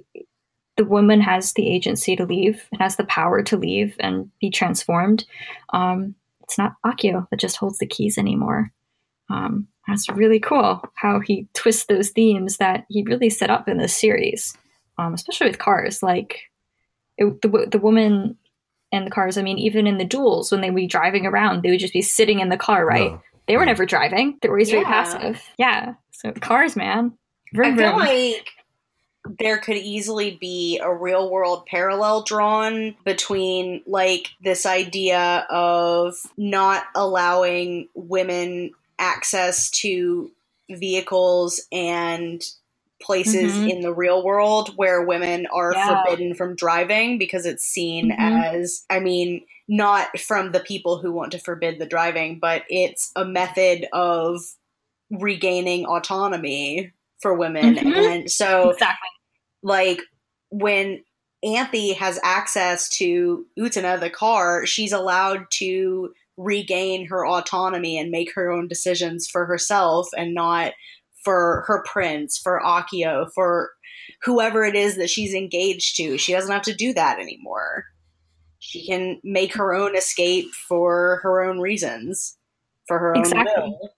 the 0.76 0.84
woman 0.84 1.20
has 1.20 1.52
the 1.52 1.68
agency 1.68 2.16
to 2.16 2.26
leave 2.26 2.66
and 2.72 2.80
has 2.80 2.96
the 2.96 3.04
power 3.04 3.42
to 3.44 3.56
leave 3.56 3.94
and 4.00 4.30
be 4.40 4.50
transformed. 4.50 5.24
Um, 5.72 6.16
it's 6.42 6.58
not 6.58 6.74
Akio 6.84 7.28
that 7.30 7.40
just 7.40 7.56
holds 7.56 7.78
the 7.78 7.86
keys 7.86 8.18
anymore. 8.18 8.72
Um, 9.30 9.68
that's 9.86 10.08
really 10.08 10.40
cool 10.40 10.82
how 10.94 11.20
he 11.20 11.46
twists 11.54 11.86
those 11.86 12.10
themes 12.10 12.56
that 12.56 12.86
he 12.88 13.04
really 13.04 13.30
set 13.30 13.50
up 13.50 13.68
in 13.68 13.78
this 13.78 13.96
series, 13.96 14.56
um, 14.98 15.14
especially 15.14 15.48
with 15.48 15.58
cars. 15.58 16.02
Like 16.02 16.50
it, 17.16 17.40
the 17.42 17.68
the 17.70 17.78
woman 17.78 18.36
and 18.92 19.06
the 19.06 19.10
cars. 19.10 19.36
I 19.36 19.42
mean, 19.42 19.58
even 19.58 19.86
in 19.86 19.98
the 19.98 20.04
duels 20.04 20.50
when 20.50 20.60
they 20.60 20.70
would 20.70 20.76
be 20.76 20.86
driving 20.86 21.26
around, 21.26 21.62
they 21.62 21.70
would 21.70 21.80
just 21.80 21.92
be 21.92 22.02
sitting 22.02 22.40
in 22.40 22.48
the 22.48 22.56
car, 22.56 22.86
right? 22.86 23.12
No. 23.12 23.22
They 23.46 23.56
were 23.56 23.66
never 23.66 23.84
driving. 23.84 24.38
They 24.40 24.48
were 24.48 24.56
always 24.56 24.70
yeah. 24.70 24.76
very 24.76 24.84
passive. 24.86 25.42
Yeah. 25.58 25.94
So 26.12 26.32
cars, 26.32 26.76
man. 26.76 27.12
Vroom, 27.52 27.74
I 27.74 27.76
feel 27.76 27.94
vroom. 27.94 27.98
like 27.98 28.50
there 29.38 29.58
could 29.58 29.76
easily 29.76 30.36
be 30.40 30.78
a 30.82 30.92
real 30.92 31.30
world 31.30 31.66
parallel 31.66 32.22
drawn 32.22 32.94
between 33.04 33.82
like 33.86 34.30
this 34.42 34.66
idea 34.66 35.46
of 35.50 36.14
not 36.36 36.84
allowing 36.94 37.88
women 37.94 38.70
access 38.98 39.70
to 39.70 40.30
vehicles 40.70 41.60
and 41.72 42.42
places 43.02 43.52
mm-hmm. 43.52 43.68
in 43.68 43.80
the 43.80 43.92
real 43.92 44.22
world 44.22 44.72
where 44.76 45.02
women 45.02 45.46
are 45.52 45.72
yeah. 45.74 46.02
forbidden 46.04 46.34
from 46.34 46.54
driving 46.54 47.18
because 47.18 47.44
it's 47.44 47.64
seen 47.64 48.10
mm-hmm. 48.10 48.20
as 48.20 48.84
I 48.88 49.00
mean 49.00 49.42
not 49.68 50.18
from 50.18 50.52
the 50.52 50.60
people 50.60 50.98
who 50.98 51.12
want 51.12 51.32
to 51.32 51.38
forbid 51.38 51.78
the 51.78 51.86
driving 51.86 52.38
but 52.38 52.62
it's 52.68 53.10
a 53.16 53.24
method 53.24 53.86
of 53.92 54.40
regaining 55.10 55.86
autonomy 55.86 56.92
for 57.20 57.34
women 57.34 57.74
mm-hmm. 57.74 57.88
and 57.88 58.30
so 58.30 58.70
exactly 58.70 59.08
like 59.62 60.00
when 60.50 61.02
Anthy 61.42 61.92
has 61.94 62.18
access 62.22 62.88
to 62.90 63.44
Utena 63.58 63.98
the 63.98 64.10
car 64.10 64.66
she's 64.66 64.92
allowed 64.92 65.46
to 65.52 66.14
regain 66.36 67.06
her 67.06 67.26
autonomy 67.26 67.98
and 67.98 68.10
make 68.10 68.34
her 68.34 68.50
own 68.50 68.66
decisions 68.66 69.28
for 69.28 69.46
herself 69.46 70.08
and 70.16 70.34
not 70.34 70.72
for 71.24 71.64
her 71.66 71.82
prince, 71.86 72.38
for 72.38 72.60
Akio, 72.64 73.28
for 73.34 73.70
whoever 74.22 74.64
it 74.64 74.76
is 74.76 74.96
that 74.96 75.10
she's 75.10 75.34
engaged 75.34 75.96
to. 75.96 76.18
She 76.18 76.32
doesn't 76.32 76.52
have 76.52 76.62
to 76.62 76.74
do 76.74 76.92
that 76.92 77.18
anymore. 77.18 77.86
She 78.58 78.86
can 78.86 79.20
make 79.24 79.54
her 79.54 79.74
own 79.74 79.96
escape 79.96 80.52
for 80.68 81.20
her 81.22 81.42
own 81.42 81.60
reasons, 81.60 82.36
for 82.86 82.98
her 82.98 83.14
exactly. 83.14 83.52
own 83.56 83.70
will. 83.70 83.90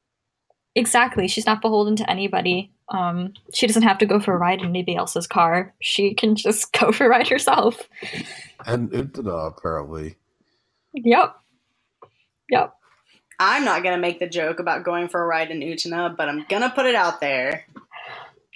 Exactly. 0.74 1.27
She's 1.27 1.47
not 1.47 1.62
beholden 1.62 1.97
to 1.97 2.11
anybody. 2.11 2.70
Um, 2.89 3.32
she 3.53 3.66
doesn't 3.66 3.82
have 3.82 3.98
to 3.98 4.07
go 4.07 4.20
for 4.20 4.35
a 4.35 4.39
ride 4.39 4.61
in 4.61 4.66
anybody 4.66 4.97
else's 4.97 5.27
car. 5.27 5.74
She 5.81 6.15
can 6.15 6.36
just 6.36 6.73
go 6.78 6.93
for 6.93 7.07
a 7.07 7.09
ride 7.09 7.28
herself. 7.28 7.89
And 8.66 8.90
Utena, 8.90 9.48
apparently. 9.48 10.16
Yep. 10.94 11.35
Yep. 12.51 12.76
I'm 13.38 13.64
not 13.64 13.82
gonna 13.82 13.98
make 13.98 14.18
the 14.18 14.28
joke 14.28 14.60
about 14.60 14.84
going 14.84 15.08
for 15.08 15.22
a 15.22 15.26
ride 15.26 15.50
in 15.50 15.60
Utena, 15.60 16.16
but 16.16 16.28
I'm 16.28 16.44
gonna 16.48 16.70
put 16.70 16.86
it 16.86 16.94
out 16.94 17.20
there. 17.20 17.64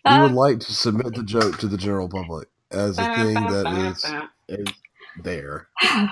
We 0.04 0.12
would 0.12 0.30
um, 0.30 0.34
like 0.34 0.60
to 0.60 0.72
submit 0.72 1.14
the 1.14 1.22
joke 1.22 1.58
to 1.58 1.68
the 1.68 1.76
general 1.76 2.08
public 2.08 2.48
as 2.70 2.98
a 2.98 3.14
thing 3.14 3.34
that 3.34 3.94
is, 4.48 4.60
is 4.60 4.74
there. 5.22 5.68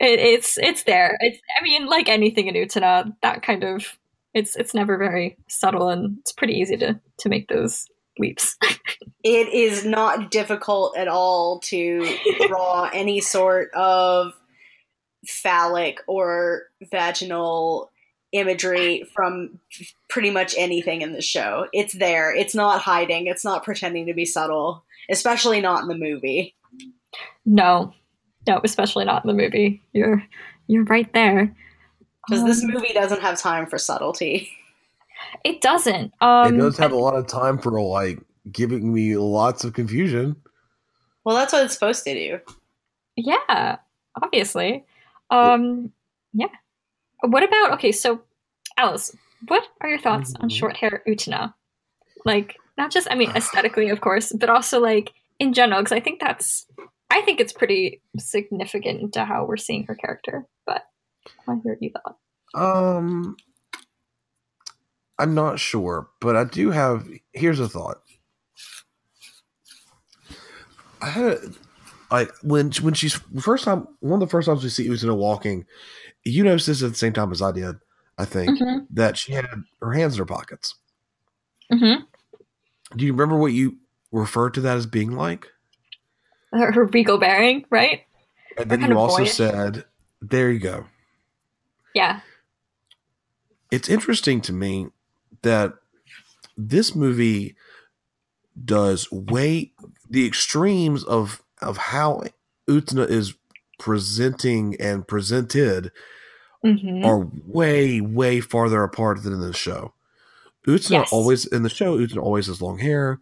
It, 0.00 0.18
it's 0.18 0.58
it's 0.58 0.82
there. 0.82 1.16
It's 1.20 1.38
I 1.56 1.62
mean, 1.62 1.86
like 1.86 2.08
anything 2.08 2.48
in 2.48 2.56
Utena, 2.56 3.14
that 3.22 3.44
kind 3.44 3.62
of 3.62 3.96
it's 4.34 4.56
it's 4.56 4.74
never 4.74 4.98
very 4.98 5.36
subtle 5.48 5.90
and 5.90 6.18
it's 6.18 6.32
pretty 6.32 6.54
easy 6.54 6.76
to 6.78 7.00
to 7.18 7.28
make 7.28 7.46
those 7.46 7.86
leaps. 8.18 8.56
it 9.22 9.48
is 9.52 9.84
not 9.84 10.32
difficult 10.32 10.96
at 10.96 11.06
all 11.06 11.60
to 11.60 12.18
draw 12.48 12.90
any 12.92 13.20
sort 13.20 13.70
of 13.74 14.32
phallic 15.24 16.00
or 16.08 16.62
vaginal 16.90 17.91
imagery 18.32 19.04
from 19.14 19.58
pretty 20.08 20.30
much 20.30 20.54
anything 20.58 21.02
in 21.02 21.12
the 21.12 21.22
show. 21.22 21.66
It's 21.72 21.92
there. 21.94 22.34
It's 22.34 22.54
not 22.54 22.80
hiding. 22.80 23.26
It's 23.26 23.44
not 23.44 23.64
pretending 23.64 24.06
to 24.06 24.14
be 24.14 24.24
subtle, 24.24 24.84
especially 25.10 25.60
not 25.60 25.82
in 25.82 25.88
the 25.88 25.94
movie. 25.94 26.54
No. 27.44 27.92
No, 28.46 28.60
especially 28.64 29.04
not 29.04 29.24
in 29.24 29.28
the 29.28 29.40
movie. 29.42 29.82
You're 29.92 30.24
you're 30.66 30.84
right 30.84 31.12
there. 31.12 31.54
Because 32.26 32.42
um, 32.42 32.48
this 32.48 32.64
movie 32.64 32.92
doesn't 32.92 33.20
have 33.20 33.38
time 33.38 33.66
for 33.66 33.78
subtlety. 33.78 34.50
It 35.44 35.60
doesn't. 35.60 36.12
Um, 36.20 36.54
it 36.54 36.58
does 36.58 36.78
have 36.78 36.92
a 36.92 36.96
lot 36.96 37.14
of 37.16 37.26
time 37.26 37.58
for 37.58 37.80
like 37.80 38.18
giving 38.50 38.92
me 38.92 39.16
lots 39.16 39.64
of 39.64 39.72
confusion. 39.72 40.36
Well, 41.24 41.36
that's 41.36 41.52
what 41.52 41.64
it's 41.64 41.74
supposed 41.74 42.04
to 42.04 42.14
do. 42.14 42.40
Yeah, 43.16 43.76
obviously. 44.20 44.84
Um, 45.30 45.92
yeah. 46.32 46.48
What 47.22 47.42
about 47.42 47.72
okay? 47.74 47.92
So, 47.92 48.22
Alice, 48.76 49.14
what 49.48 49.64
are 49.80 49.88
your 49.88 50.00
thoughts 50.00 50.34
on 50.34 50.48
mm-hmm. 50.48 50.56
short 50.56 50.76
hair 50.76 51.02
Utena? 51.08 51.54
Like, 52.24 52.56
not 52.76 52.90
just 52.90 53.08
I 53.10 53.14
mean 53.14 53.30
aesthetically, 53.34 53.88
of 53.90 54.00
course, 54.00 54.32
but 54.32 54.50
also 54.50 54.80
like 54.80 55.12
in 55.38 55.52
general, 55.52 55.80
because 55.80 55.92
I 55.92 56.00
think 56.00 56.20
that's 56.20 56.66
I 57.10 57.20
think 57.22 57.40
it's 57.40 57.52
pretty 57.52 58.00
significant 58.18 59.12
to 59.14 59.24
how 59.24 59.44
we're 59.44 59.56
seeing 59.56 59.84
her 59.84 59.94
character. 59.94 60.46
But 60.66 60.82
I 61.48 61.56
hear 61.62 61.76
you 61.80 61.90
thought. 61.90 62.16
Um, 62.54 63.36
I'm 65.18 65.34
not 65.34 65.58
sure, 65.58 66.08
but 66.20 66.36
I 66.36 66.44
do 66.44 66.70
have. 66.70 67.08
Here's 67.32 67.60
a 67.60 67.68
thought. 67.68 67.98
I 71.00 71.06
had 71.06 71.24
a, 71.24 71.38
like 72.10 72.30
when 72.42 72.72
when 72.82 72.94
she's 72.94 73.14
first 73.40 73.64
time 73.64 73.88
one 74.00 74.22
of 74.22 74.28
the 74.28 74.30
first 74.30 74.46
times 74.46 74.62
we 74.62 74.68
see 74.70 74.88
Utena 74.88 75.16
walking, 75.16 75.66
you 76.24 76.44
noticed 76.44 76.66
this 76.66 76.82
at 76.82 76.90
the 76.90 76.98
same 76.98 77.12
time 77.12 77.32
as 77.32 77.42
I 77.42 77.52
did, 77.52 77.76
I 78.18 78.24
think, 78.24 78.58
mm-hmm. 78.58 78.84
that 78.90 79.16
she 79.16 79.32
had 79.32 79.46
her 79.80 79.92
hands 79.92 80.14
in 80.14 80.18
her 80.20 80.26
pockets. 80.26 80.76
Mm-hmm. 81.72 82.02
Do 82.96 83.04
you 83.04 83.12
remember 83.12 83.36
what 83.36 83.52
you 83.52 83.78
referred 84.10 84.54
to 84.54 84.60
that 84.60 84.76
as 84.76 84.86
being 84.86 85.12
like? 85.12 85.46
Her, 86.52 86.72
her 86.72 86.84
regal 86.84 87.18
bearing, 87.18 87.64
right? 87.70 88.02
And 88.58 88.70
then 88.70 88.82
you 88.82 88.98
also 88.98 89.24
said, 89.24 89.84
there 90.20 90.50
you 90.50 90.58
go. 90.58 90.86
Yeah. 91.94 92.20
It's 93.70 93.88
interesting 93.88 94.42
to 94.42 94.52
me 94.52 94.88
that 95.40 95.74
this 96.56 96.94
movie 96.94 97.56
does 98.62 99.10
way 99.10 99.72
the 100.10 100.26
extremes 100.26 101.04
of 101.04 101.42
of 101.62 101.78
how 101.78 102.22
Utena 102.68 103.08
is 103.08 103.34
presenting 103.82 104.76
and 104.80 105.06
presented 105.08 105.90
Mhm. 106.64 107.04
are 107.04 107.28
way 107.44 108.00
way 108.00 108.40
farther 108.40 108.84
apart 108.84 109.24
than 109.24 109.32
in 109.32 109.40
the 109.40 109.52
show. 109.52 109.92
Utena 110.66 110.90
Yes. 110.90 111.08
always 111.12 111.44
in 111.46 111.64
the 111.64 111.68
show. 111.68 111.98
Utena 111.98 112.22
always 112.22 112.46
has 112.46 112.62
long 112.62 112.78
hair. 112.78 113.18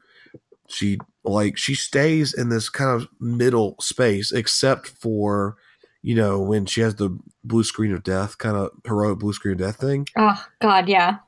She 0.68 0.98
like 1.24 1.56
she 1.56 1.74
stays 1.74 2.34
in 2.34 2.50
this 2.50 2.68
kind 2.68 2.90
of 3.00 3.08
middle 3.18 3.76
space, 3.80 4.30
except 4.32 4.88
for 4.88 5.56
you 6.02 6.14
know 6.14 6.38
when 6.40 6.66
she 6.66 6.82
has 6.82 6.96
the 6.96 7.18
blue 7.42 7.64
screen 7.64 7.94
of 7.94 8.02
death, 8.02 8.36
kind 8.36 8.56
of 8.58 8.70
heroic 8.84 9.18
blue 9.18 9.32
screen 9.32 9.52
of 9.54 9.58
death 9.60 9.76
thing, 9.76 10.06
Oh 10.18 10.44
God, 10.60 10.88
yeah. 10.90 11.20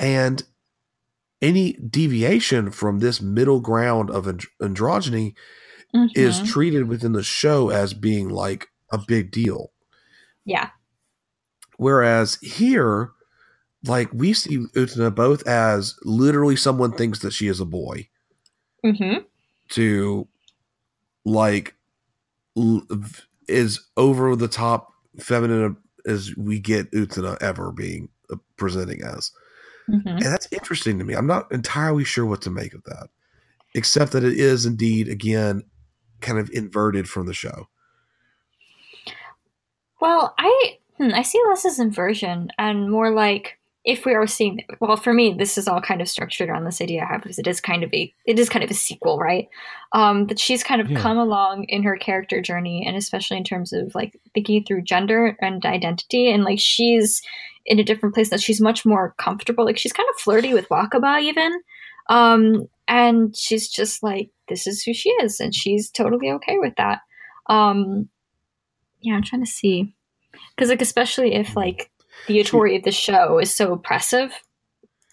and 0.00 0.42
any 1.40 1.74
deviation 1.74 2.70
from 2.72 2.98
this 2.98 3.20
middle 3.20 3.60
ground 3.60 4.10
of 4.10 4.26
and- 4.26 4.44
androgyny 4.60 5.34
is 6.14 6.40
Mhm. 6.40 6.46
treated 6.46 6.88
within 6.88 7.12
the 7.12 7.22
show 7.22 7.70
as 7.70 7.94
being 7.94 8.28
like 8.28 8.68
a 8.90 8.98
big 8.98 9.30
deal. 9.30 9.72
yeah. 10.44 10.70
Whereas 11.78 12.36
here, 12.36 13.10
like 13.84 14.08
we 14.12 14.32
see 14.32 14.58
Utena 14.58 15.14
both 15.14 15.46
as 15.46 15.94
literally 16.04 16.56
someone 16.56 16.92
thinks 16.92 17.18
that 17.20 17.32
she 17.32 17.48
is 17.48 17.60
a 17.60 17.64
boy 17.66 18.08
hmm 18.82 19.18
to 19.70 20.26
like 21.24 21.74
l- 22.56 22.86
is 23.48 23.86
over 23.96 24.34
the 24.36 24.48
top 24.48 24.92
feminine 25.18 25.76
as 26.06 26.34
we 26.36 26.58
get 26.58 26.90
Utena 26.92 27.36
ever 27.42 27.72
being 27.72 28.08
uh, 28.32 28.36
presenting 28.56 29.02
as. 29.02 29.32
hmm 29.88 29.96
And 30.08 30.22
that's 30.22 30.48
interesting 30.52 30.98
to 30.98 31.04
me. 31.04 31.14
I'm 31.14 31.26
not 31.26 31.50
entirely 31.52 32.04
sure 32.04 32.24
what 32.24 32.40
to 32.42 32.50
make 32.50 32.72
of 32.74 32.82
that, 32.84 33.08
except 33.74 34.12
that 34.12 34.24
it 34.24 34.38
is 34.38 34.64
indeed, 34.66 35.08
again, 35.08 35.62
kind 36.20 36.38
of 36.38 36.50
inverted 36.52 37.08
from 37.08 37.26
the 37.26 37.34
show. 37.34 37.68
Well, 40.00 40.34
I 40.38 40.78
hmm, 40.98 41.10
I 41.14 41.22
see 41.22 41.40
less 41.48 41.64
as 41.64 41.78
inversion 41.78 42.50
and 42.58 42.90
more 42.90 43.10
like 43.10 43.58
if 43.84 44.04
we 44.04 44.14
are 44.14 44.26
seeing 44.26 44.64
well 44.80 44.96
for 44.96 45.14
me 45.14 45.32
this 45.38 45.56
is 45.56 45.68
all 45.68 45.80
kind 45.80 46.00
of 46.00 46.08
structured 46.08 46.48
around 46.48 46.64
this 46.64 46.80
idea 46.80 47.02
I 47.02 47.12
have 47.12 47.22
because 47.22 47.38
it 47.38 47.46
is 47.46 47.60
kind 47.60 47.84
of 47.84 47.94
a 47.94 48.12
it 48.26 48.38
is 48.38 48.48
kind 48.48 48.64
of 48.64 48.70
a 48.70 48.74
sequel 48.74 49.16
right 49.18 49.48
um 49.92 50.26
that 50.26 50.40
she's 50.40 50.64
kind 50.64 50.80
of 50.80 50.90
Yeah. 50.90 51.00
come 51.00 51.16
along 51.18 51.64
in 51.68 51.84
her 51.84 51.96
character 51.96 52.42
journey 52.42 52.84
and 52.84 52.96
especially 52.96 53.36
in 53.36 53.44
terms 53.44 53.72
of 53.72 53.94
like 53.94 54.18
thinking 54.34 54.64
through 54.64 54.82
gender 54.82 55.36
and 55.40 55.64
identity 55.64 56.28
and 56.32 56.42
like 56.42 56.58
she's 56.58 57.22
in 57.64 57.78
a 57.78 57.84
different 57.84 58.14
place 58.14 58.30
that 58.30 58.40
she's 58.40 58.60
much 58.60 58.84
more 58.84 59.14
comfortable 59.18 59.64
like 59.64 59.78
she's 59.78 59.92
kind 59.92 60.08
of 60.10 60.20
flirty 60.20 60.52
with 60.52 60.68
Wakaba 60.68 61.22
even 61.22 61.60
um 62.08 62.66
and 62.88 63.36
she's 63.36 63.68
just 63.68 64.02
like 64.02 64.30
this 64.48 64.66
is 64.66 64.82
who 64.82 64.92
she 64.94 65.10
is 65.10 65.40
and 65.40 65.54
she's 65.54 65.90
totally 65.90 66.30
okay 66.30 66.58
with 66.58 66.74
that 66.76 67.00
um 67.48 68.08
yeah 69.00 69.14
i'm 69.14 69.22
trying 69.22 69.44
to 69.44 69.50
see 69.50 69.94
because 70.54 70.68
like 70.70 70.82
especially 70.82 71.34
if 71.34 71.56
like 71.56 71.90
the 72.28 72.40
authority 72.40 72.76
of 72.76 72.82
the 72.84 72.92
show 72.92 73.38
is 73.38 73.52
so 73.52 73.72
oppressive 73.72 74.32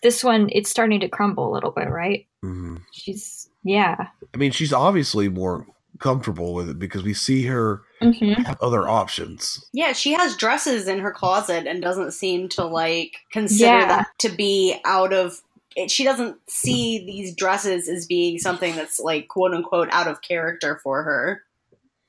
this 0.02 0.24
one 0.24 0.50
it's 0.52 0.70
starting 0.70 1.00
to 1.00 1.08
crumble 1.10 1.52
a 1.52 1.54
little 1.54 1.72
bit 1.72 1.90
right 1.90 2.26
Mhm. 2.44 2.82
she's 2.92 3.50
yeah 3.64 4.08
I 4.34 4.38
mean, 4.38 4.52
she's 4.52 4.74
obviously 4.74 5.30
more 5.30 5.66
comfortable 6.00 6.54
with 6.56 6.70
it 6.70 6.80
because 6.80 7.04
we 7.04 7.14
see 7.14 7.44
her 7.46 7.84
hmm 8.02 8.34
have 8.46 8.60
other 8.62 8.90
options. 8.90 9.64
Yeah, 9.74 9.94
she 9.94 10.12
has 10.14 10.36
dresses 10.36 10.88
in 10.88 11.00
her 11.00 11.12
closet 11.12 11.68
and 11.68 11.82
doesn't 11.82 12.12
seem 12.14 12.50
to 12.50 12.66
like 12.66 13.18
consider 13.32 13.80
Yeah. 13.80 13.88
them 13.98 14.06
to 14.20 14.30
be 14.30 14.76
out 14.86 15.14
of. 15.14 15.40
It, 15.76 15.90
she 15.92 16.04
doesn't 16.04 16.38
see 16.50 17.06
these 17.06 17.36
dresses 17.36 17.90
as 17.90 18.06
being 18.06 18.38
something 18.40 18.76
that's 18.76 19.00
like 19.00 19.28
quote 19.28 19.54
unquote 19.54 19.90
out 19.92 20.08
of 20.08 20.22
character 20.22 20.80
for 20.84 21.04
her. 21.04 21.42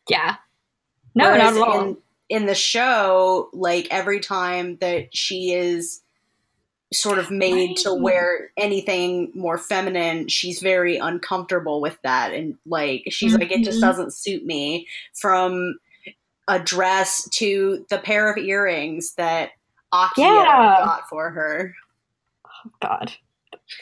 yeah 0.08 0.36
no 1.14 1.30
Whereas 1.32 1.54
not 1.56 1.68
at 1.68 1.68
all 1.68 1.80
In, 1.88 1.96
in 2.28 2.46
the 2.46 2.54
show, 2.54 3.48
like 3.52 3.86
every 3.90 4.20
time 4.20 4.76
that 4.80 5.14
she 5.16 5.52
is 5.52 6.00
sort 6.92 7.18
of 7.18 7.30
made 7.30 7.76
to 7.78 7.92
wear 7.94 8.50
anything 8.56 9.30
more 9.34 9.58
feminine, 9.58 10.28
she's 10.28 10.60
very 10.60 10.96
uncomfortable 10.96 11.80
with 11.80 11.98
that. 12.02 12.32
And 12.32 12.56
like, 12.66 13.04
she's 13.10 13.34
like, 13.34 13.50
it 13.50 13.64
just 13.64 13.78
Mhm. 13.78 13.82
doesn't 13.82 14.12
suit 14.14 14.44
me. 14.44 14.86
From 15.14 15.78
a 16.46 16.58
dress 16.60 17.28
to 17.30 17.84
the 17.90 17.98
pair 17.98 18.30
of 18.30 18.38
earrings 18.38 19.14
that 19.14 19.50
Akio 19.92 20.18
Yeah. 20.18 20.76
got 20.84 21.08
for 21.08 21.30
her. 21.30 21.74
Oh, 22.46 22.70
God 22.82 23.12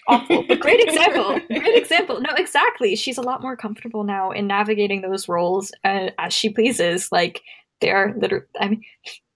awful. 0.09 0.45
But 0.47 0.61
great 0.61 0.81
example. 0.81 1.41
Great 1.49 1.77
example. 1.77 2.21
No 2.21 2.31
exactly. 2.37 2.97
She's 2.97 3.19
a 3.19 3.23
lot 3.23 3.43
more 3.43 3.57
comfortable 3.57 4.05
now 4.05 4.31
in 4.31 4.47
navigating 4.47 5.01
those 5.01 5.29
roles 5.29 5.73
uh, 5.85 6.11
as 6.19 6.33
she 6.33 6.51
pleases. 6.51 7.11
Like 7.11 7.43
they're 7.81 8.15
literally 8.17 8.47
i 8.61 8.69
mean 8.69 8.85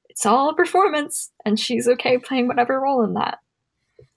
it's 0.08 0.24
all 0.24 0.48
a 0.48 0.54
performance 0.54 1.32
and 1.44 1.58
she's 1.58 1.88
okay 1.88 2.16
playing 2.16 2.46
whatever 2.48 2.80
role 2.80 3.02
in 3.02 3.14
that. 3.14 3.40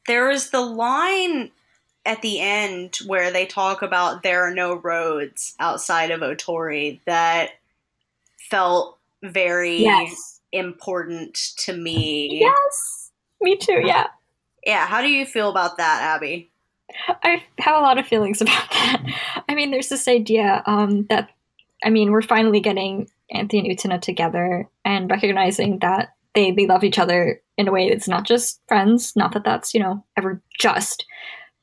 There 0.07 0.31
is 0.31 0.51
the 0.51 0.61
line 0.61 1.51
at 2.06 2.22
the 2.22 2.39
end 2.39 2.99
where 3.06 3.31
they 3.31 3.45
talk 3.45 3.81
about 3.81 4.23
there 4.23 4.47
are 4.47 4.53
no 4.53 4.76
roads 4.76 5.56
outside 5.60 6.11
of 6.11 6.22
Otori 6.22 7.01
that 7.06 7.49
felt 8.49 8.97
very 9.22 9.81
yes. 9.81 10.39
important 10.53 11.35
to 11.57 11.73
me. 11.73 12.39
yes. 12.39 13.11
Me 13.41 13.57
too. 13.57 13.81
Yeah 13.84 14.07
Yeah, 14.70 14.86
how 14.86 15.02
do 15.02 15.10
you 15.10 15.26
feel 15.26 15.50
about 15.50 15.78
that, 15.78 16.02
Abby? 16.04 16.52
I 17.24 17.44
have 17.58 17.76
a 17.76 17.82
lot 17.82 17.98
of 17.98 18.06
feelings 18.06 18.40
about 18.46 18.70
that. 18.70 19.04
I 19.50 19.56
mean, 19.56 19.72
there's 19.72 19.90
this 19.90 20.08
idea 20.08 20.62
um, 20.68 21.08
that, 21.10 21.30
I 21.84 21.90
mean, 21.90 22.12
we're 22.12 22.22
finally 22.22 22.60
getting 22.60 23.10
Anthy 23.32 23.58
and 23.58 23.68
Utena 23.68 24.00
together 24.00 24.70
and 24.86 25.10
recognizing 25.10 25.80
that 25.80 26.10
they, 26.36 26.52
they 26.52 26.68
love 26.68 26.84
each 26.84 27.00
other 27.00 27.41
in 27.58 27.68
a 27.68 27.72
way 27.72 27.90
that's 27.90 28.08
not 28.08 28.28
just 28.28 28.62
friends, 28.68 29.14
not 29.16 29.34
that 29.34 29.44
that's, 29.44 29.74
you 29.74 29.80
know, 29.80 30.06
ever 30.16 30.40
just, 30.60 31.04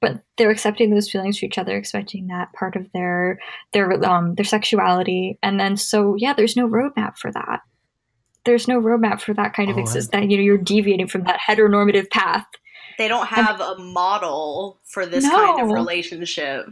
but 0.01 0.21
they're 0.37 0.51
accepting 0.51 0.91
those 0.91 1.09
feelings 1.09 1.39
for 1.39 1.47
each 1.47 1.59
other, 1.59 1.77
expecting 1.77 2.27
that 2.27 2.53
part 2.55 2.75
of 2.75 2.91
their 2.93 3.39
their 3.73 4.05
um 4.05 4.35
their 4.35 4.45
sexuality, 4.45 5.39
and 5.45 5.59
then 5.61 5.77
so 5.77 6.17
yeah, 6.19 6.33
there's 6.35 6.57
no 6.57 6.69
roadmap 6.69 7.17
for 7.17 7.31
that. 7.33 7.61
There's 8.45 8.69
no 8.69 8.81
roadmap 8.81 9.21
for 9.21 9.33
that 9.35 9.55
kind 9.55 9.71
of 9.71 9.77
Oh, 9.77 9.79
I- 9.79 9.83
exist 9.83 10.11
that 10.13 10.29
you 10.29 10.37
know 10.37 10.43
you're 10.43 10.59
deviating 10.59 11.07
from 11.09 11.23
that 11.25 11.41
heteronormative 11.41 12.11
path. 12.11 12.47
They 12.99 13.09
don't 13.09 13.27
have 13.27 13.61
a 13.61 13.77
model 13.79 14.79
for 14.85 15.05
this 15.07 15.29
kind 15.29 15.61
of 15.61 15.69
No. 15.69 15.75
relationship. 15.75 16.67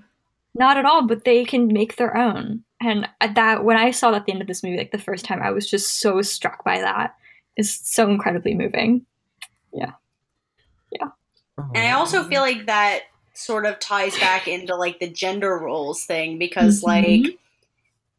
Not 0.54 0.76
at 0.76 0.84
all, 0.86 1.06
but 1.06 1.24
they 1.24 1.44
can 1.44 1.66
make 1.68 1.96
their 1.96 2.16
own. 2.16 2.62
And 2.80 3.08
at 3.20 3.34
that, 3.34 3.64
when 3.64 3.76
I 3.76 3.90
saw 3.90 4.10
that 4.10 4.18
at 4.22 4.26
the 4.26 4.32
end 4.32 4.40
of 4.40 4.46
this 4.46 4.62
movie, 4.62 4.78
like 4.78 4.92
the 4.92 4.98
first 4.98 5.24
time, 5.24 5.42
I 5.42 5.50
was 5.50 5.68
just 5.68 6.00
so 6.00 6.22
struck 6.22 6.64
by 6.64 6.80
that. 6.80 7.14
It's 7.56 7.88
so 7.90 8.08
incredibly 8.08 8.54
moving. 8.54 9.04
Yeah. 9.72 9.92
Yeah. 10.92 11.08
And 11.74 11.78
I 11.86 11.92
also 11.92 12.24
feel 12.24 12.40
like 12.40 12.66
that 12.66 13.02
sort 13.34 13.66
of 13.66 13.78
ties 13.80 14.16
back 14.18 14.46
into 14.46 14.76
like 14.76 15.00
the 15.00 15.08
gender 15.10 15.58
roles 15.58 16.04
thing 16.04 16.38
because 16.38 16.82
Mhm. 16.82 16.86
like 16.86 17.38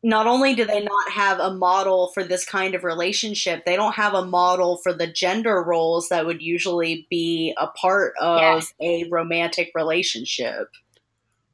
not 0.06 0.28
only 0.28 0.54
do 0.54 0.66
they 0.66 0.82
not 0.84 1.12
have 1.12 1.40
a 1.40 1.52
model 1.52 2.12
for 2.14 2.24
this 2.24 2.46
kind 2.46 2.76
of 2.76 2.84
relationship, 2.84 3.66
they 3.66 3.76
don't 3.76 3.96
have 3.96 4.14
a 4.14 4.24
model 4.24 4.78
for 4.78 4.94
the 4.94 5.08
gender 5.08 5.64
roles 5.64 6.10
that 6.10 6.28
would 6.28 6.44
usually 6.44 7.08
be 7.10 7.56
a 7.58 7.66
part 7.66 8.14
of 8.22 8.40
Yes. 8.40 8.72
a 8.80 9.10
romantic 9.10 9.72
relationship. 9.74 10.70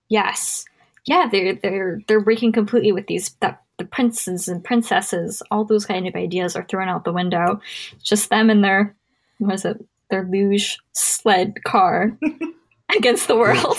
Yes, 0.09 0.65
yeah, 1.05 1.29
they're 1.31 1.55
they're 1.55 2.01
they're 2.09 2.19
breaking 2.19 2.51
completely 2.51 2.91
with 2.91 3.07
these 3.07 3.29
that 3.39 3.61
the 3.77 3.85
princes 3.85 4.49
and 4.49 4.61
princesses, 4.61 5.41
all 5.49 5.63
those 5.63 5.85
kind 5.85 6.05
of 6.05 6.15
ideas 6.15 6.57
are 6.57 6.65
thrown 6.65 6.89
out 6.89 7.05
the 7.05 7.13
window. 7.13 7.61
It's 7.93 8.03
just 8.03 8.29
them 8.29 8.49
and 8.49 8.61
their 8.61 8.93
what 9.37 9.55
is 9.55 9.63
it? 9.63 9.77
Their 10.09 10.25
luge 10.25 10.77
sled 10.91 11.63
car 11.63 12.17
against 12.97 13.29
the 13.29 13.37
world. 13.37 13.77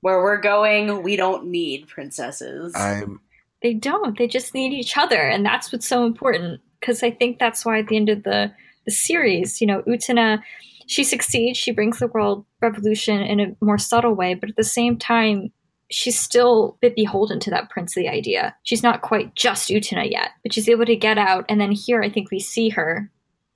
Where 0.00 0.22
we're 0.22 0.40
going, 0.40 1.02
we 1.02 1.16
don't 1.16 1.48
need 1.48 1.88
princesses. 1.88 2.74
I'm 2.74 3.20
They 3.62 3.74
don't. 3.74 4.16
They 4.16 4.28
just 4.28 4.54
need 4.54 4.72
each 4.72 4.96
other, 4.96 5.20
and 5.20 5.44
that's 5.44 5.72
what's 5.72 5.88
so 5.88 6.04
important. 6.04 6.60
Because 6.80 7.02
I 7.02 7.10
think 7.10 7.38
that's 7.38 7.64
why 7.64 7.80
at 7.80 7.88
the 7.88 7.96
end 7.96 8.08
of 8.08 8.22
the 8.22 8.52
the 8.84 8.92
series, 8.92 9.60
you 9.60 9.66
know, 9.66 9.82
Utena, 9.82 10.40
she 10.86 11.04
succeeds. 11.04 11.58
She 11.58 11.72
brings 11.72 11.98
the 11.98 12.06
world 12.06 12.46
revolution 12.62 13.20
in 13.20 13.40
a 13.40 13.56
more 13.64 13.76
subtle 13.76 14.14
way, 14.14 14.32
but 14.32 14.48
at 14.48 14.56
the 14.56 14.64
same 14.64 14.96
time, 14.96 15.52
she's 15.90 16.18
still 16.18 16.76
a 16.76 16.78
bit 16.80 16.96
beholden 16.96 17.40
to 17.40 17.50
that 17.50 17.68
princely 17.68 18.08
idea. 18.08 18.56
She's 18.62 18.82
not 18.82 19.02
quite 19.02 19.34
just 19.34 19.68
Utena 19.68 20.10
yet, 20.10 20.30
but 20.42 20.52
she's 20.54 20.68
able 20.68 20.86
to 20.86 20.96
get 20.96 21.18
out. 21.18 21.44
And 21.48 21.60
then 21.60 21.72
here, 21.72 22.02
I 22.02 22.10
think 22.10 22.30
we 22.30 22.40
see 22.40 22.70
her. 22.70 23.10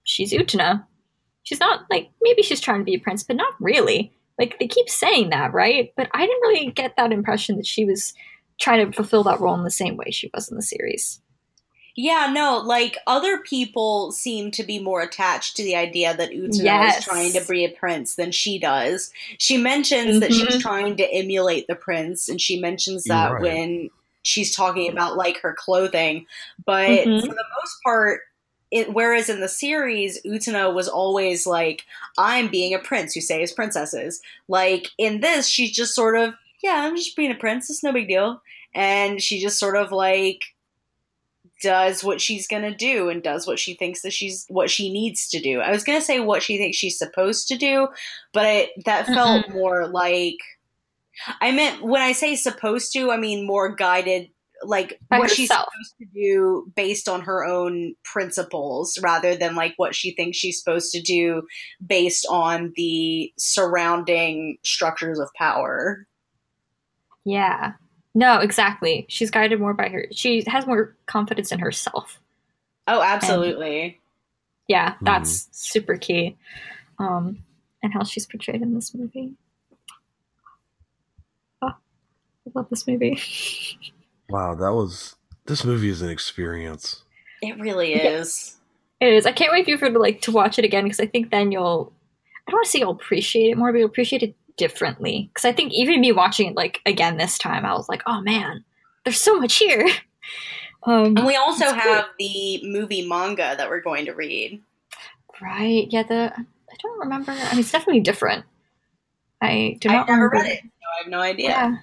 She's 0.04 0.32
Utena. 0.32 0.84
She's 1.44 1.60
not 1.60 1.86
like 1.90 2.10
maybe 2.20 2.42
she's 2.42 2.60
trying 2.60 2.80
to 2.80 2.84
be 2.84 2.94
a 2.94 3.00
prince, 3.00 3.22
but 3.22 3.36
not 3.36 3.54
really. 3.60 4.12
Like 4.38 4.58
they 4.58 4.66
keep 4.66 4.88
saying 4.88 5.30
that, 5.30 5.52
right? 5.52 5.92
But 5.96 6.08
I 6.12 6.26
didn't 6.26 6.42
really 6.42 6.70
get 6.70 6.96
that 6.96 7.12
impression 7.12 7.56
that 7.56 7.66
she 7.66 7.84
was 7.84 8.14
trying 8.62 8.86
to 8.86 8.92
fulfill 8.96 9.24
that 9.24 9.40
role 9.40 9.54
in 9.54 9.64
the 9.64 9.70
same 9.70 9.96
way 9.96 10.10
she 10.10 10.30
was 10.32 10.48
in 10.50 10.56
the 10.56 10.62
series. 10.62 11.20
Yeah, 11.94 12.30
no, 12.32 12.56
like 12.58 12.96
other 13.06 13.38
people 13.38 14.12
seem 14.12 14.50
to 14.52 14.62
be 14.62 14.78
more 14.78 15.02
attached 15.02 15.56
to 15.56 15.62
the 15.62 15.76
idea 15.76 16.16
that 16.16 16.30
Utena 16.30 16.64
Yes. 16.64 16.98
is 16.98 17.04
trying 17.04 17.32
to 17.32 17.44
be 17.46 17.66
a 17.66 17.68
prince 17.70 18.14
than 18.14 18.32
she 18.32 18.58
does. 18.58 19.10
She 19.38 19.58
mentions 19.58 20.20
that 20.20 20.32
she's 20.32 20.56
Mhm. 20.56 20.60
trying 20.62 20.96
to 20.96 21.12
emulate 21.12 21.66
the 21.66 21.74
prince, 21.74 22.30
and 22.30 22.40
she 22.40 22.58
mentions 22.58 23.04
that 23.04 23.32
right. 23.32 23.42
when 23.42 23.90
she's 24.22 24.54
talking 24.54 24.90
about 24.90 25.16
like 25.18 25.38
her 25.40 25.52
clothing. 25.52 26.24
But 26.64 26.88
Mhm. 26.88 27.20
for 27.20 27.26
the 27.34 27.44
most 27.60 27.76
part, 27.84 28.22
it, 28.70 28.94
whereas 28.94 29.28
in 29.28 29.40
the 29.40 29.48
series, 29.48 30.18
Utena 30.22 30.72
was 30.72 30.88
always 30.88 31.46
like, 31.46 31.84
"I'm 32.16 32.48
being 32.48 32.72
a 32.72 32.78
prince 32.78 33.12
who 33.12 33.20
saves 33.20 33.52
princesses." 33.52 34.22
Like 34.48 34.86
in 34.96 35.20
this, 35.20 35.46
she's 35.46 35.72
just 35.72 35.94
sort 35.94 36.16
of, 36.16 36.32
"Yeah, 36.62 36.84
I'm 36.84 36.96
just 36.96 37.16
being 37.16 37.32
a 37.32 37.36
princess, 37.36 37.82
no 37.82 37.92
big 37.92 38.08
deal," 38.08 38.42
and 38.74 39.20
she 39.20 39.40
just 39.40 39.58
sort 39.58 39.76
of 39.76 39.92
like 39.92 40.40
does 41.62 42.02
what 42.02 42.20
she's 42.20 42.46
gonna 42.46 42.74
do 42.74 43.08
and 43.08 43.22
does 43.22 43.46
what 43.46 43.58
she 43.58 43.74
thinks 43.74 44.02
that 44.02 44.12
she's 44.12 44.44
what 44.48 44.70
she 44.70 44.92
needs 44.92 45.28
to 45.28 45.40
do. 45.40 45.60
I 45.60 45.70
was 45.70 45.84
gonna 45.84 46.00
say 46.00 46.20
what 46.20 46.42
she 46.42 46.58
thinks 46.58 46.76
she's 46.76 46.98
supposed 46.98 47.48
to 47.48 47.56
do, 47.56 47.88
but 48.32 48.46
it, 48.46 48.70
that 48.84 49.04
mm-hmm. 49.04 49.14
felt 49.14 49.50
more 49.50 49.86
like 49.88 50.36
I 51.40 51.52
meant 51.52 51.82
when 51.82 52.02
I 52.02 52.12
say 52.12 52.34
supposed 52.36 52.92
to, 52.94 53.10
I 53.10 53.16
mean 53.16 53.46
more 53.46 53.74
guided, 53.74 54.30
like 54.64 54.98
By 55.10 55.18
what 55.18 55.30
she's 55.30 55.48
supposed 55.48 55.94
to 55.98 56.06
do 56.12 56.72
based 56.74 57.08
on 57.08 57.22
her 57.22 57.44
own 57.44 57.94
principles, 58.04 58.98
rather 59.02 59.36
than 59.36 59.54
like 59.54 59.74
what 59.76 59.94
she 59.94 60.12
thinks 60.12 60.38
she's 60.38 60.58
supposed 60.58 60.92
to 60.92 61.02
do 61.02 61.42
based 61.84 62.26
on 62.28 62.72
the 62.76 63.32
surrounding 63.38 64.58
structures 64.62 65.18
of 65.18 65.28
power. 65.36 66.06
Yeah. 67.24 67.72
No, 68.14 68.38
exactly. 68.40 69.06
She's 69.08 69.30
guided 69.30 69.58
more 69.60 69.74
by 69.74 69.88
her. 69.88 70.06
She 70.12 70.44
has 70.46 70.66
more 70.66 70.94
confidence 71.06 71.50
in 71.52 71.58
herself. 71.60 72.20
Oh, 72.86 73.00
absolutely. 73.00 74.00
Yeah, 74.68 74.94
Mm-hmm. 74.94 75.04
that's 75.06 75.48
super 75.52 75.96
key. 75.96 76.36
Um, 76.98 77.38
and 77.82 77.92
how 77.92 78.04
she's 78.04 78.26
portrayed 78.26 78.60
in 78.62 78.74
this 78.74 78.94
movie. 78.94 79.32
Oh, 81.62 81.68
I 81.68 82.50
love 82.54 82.68
this 82.70 82.86
movie. 82.86 83.18
Wow, 84.28 84.54
that 84.54 84.72
was 84.72 85.16
this 85.44 85.62
movie 85.62 85.90
is 85.90 86.00
an 86.00 86.08
experience. 86.08 87.02
It 87.42 87.58
really 87.60 87.90
Yeah. 87.90 88.08
is. 88.20 88.56
It 88.98 89.12
is. 89.12 89.26
I 89.26 89.32
can't 89.32 89.52
wait 89.52 89.64
for 89.66 89.70
you 89.72 89.76
for 89.76 89.90
to 89.90 89.98
like 89.98 90.22
to 90.22 90.30
watch 90.32 90.58
it 90.58 90.64
again 90.64 90.84
because 90.84 91.00
I 91.00 91.06
think 91.06 91.30
then 91.30 91.52
you'll. 91.52 91.92
I 92.46 92.50
don't 92.50 92.58
want 92.58 92.64
to 92.64 92.70
say 92.70 92.78
you'll 92.78 92.92
appreciate 92.92 93.50
it 93.50 93.58
more, 93.58 93.72
but 93.72 93.78
you'll 93.78 93.88
appreciate 93.90 94.22
it 94.22 94.34
differently. 94.56 95.28
Because 95.32 95.44
I 95.44 95.52
think 95.52 95.72
even 95.72 96.00
me 96.00 96.12
watching 96.12 96.48
it 96.50 96.56
like 96.56 96.80
again 96.86 97.16
this 97.16 97.38
time, 97.38 97.64
I 97.64 97.74
was 97.74 97.88
like, 97.88 98.02
oh 98.06 98.20
man, 98.20 98.64
there's 99.04 99.20
so 99.20 99.38
much 99.38 99.56
here. 99.56 99.88
Um, 100.84 101.16
And 101.16 101.24
we 101.26 101.36
also 101.36 101.72
have 101.72 102.06
the 102.18 102.60
movie 102.64 103.06
manga 103.06 103.54
that 103.56 103.68
we're 103.70 103.80
going 103.82 104.04
to 104.06 104.12
read. 104.14 104.60
right? 105.40 105.86
Yeah, 105.90 106.02
the 106.02 106.32
I 106.36 106.74
don't 106.82 106.98
remember. 106.98 107.30
I 107.30 107.50
mean, 107.52 107.60
it's 107.60 107.70
definitely 107.70 108.00
different. 108.00 108.44
I 109.40 109.76
do 109.80 109.88
I've 109.88 109.94
not 109.94 110.08
never 110.08 110.24
remember. 110.28 110.42
read 110.48 110.52
it, 110.54 110.62
so 110.64 110.68
I 110.98 111.02
have 111.04 111.08
no 111.10 111.20
idea. 111.20 111.48
Yeah. 111.50 111.76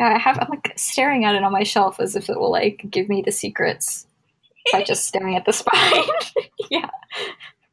Yeah, 0.00 0.14
I 0.14 0.18
have. 0.18 0.38
I'm 0.38 0.48
like 0.50 0.70
staring 0.76 1.24
at 1.24 1.34
it 1.34 1.42
on 1.42 1.50
my 1.50 1.62
shelf 1.62 1.98
as 1.98 2.14
if 2.14 2.28
it 2.28 2.38
will 2.38 2.50
like 2.50 2.84
give 2.90 3.08
me 3.08 3.22
the 3.22 3.32
secrets 3.32 4.06
by 4.70 4.82
just 4.86 5.06
staring 5.06 5.34
at 5.36 5.46
the 5.46 5.52
spine. 5.54 6.04
yeah. 6.70 6.90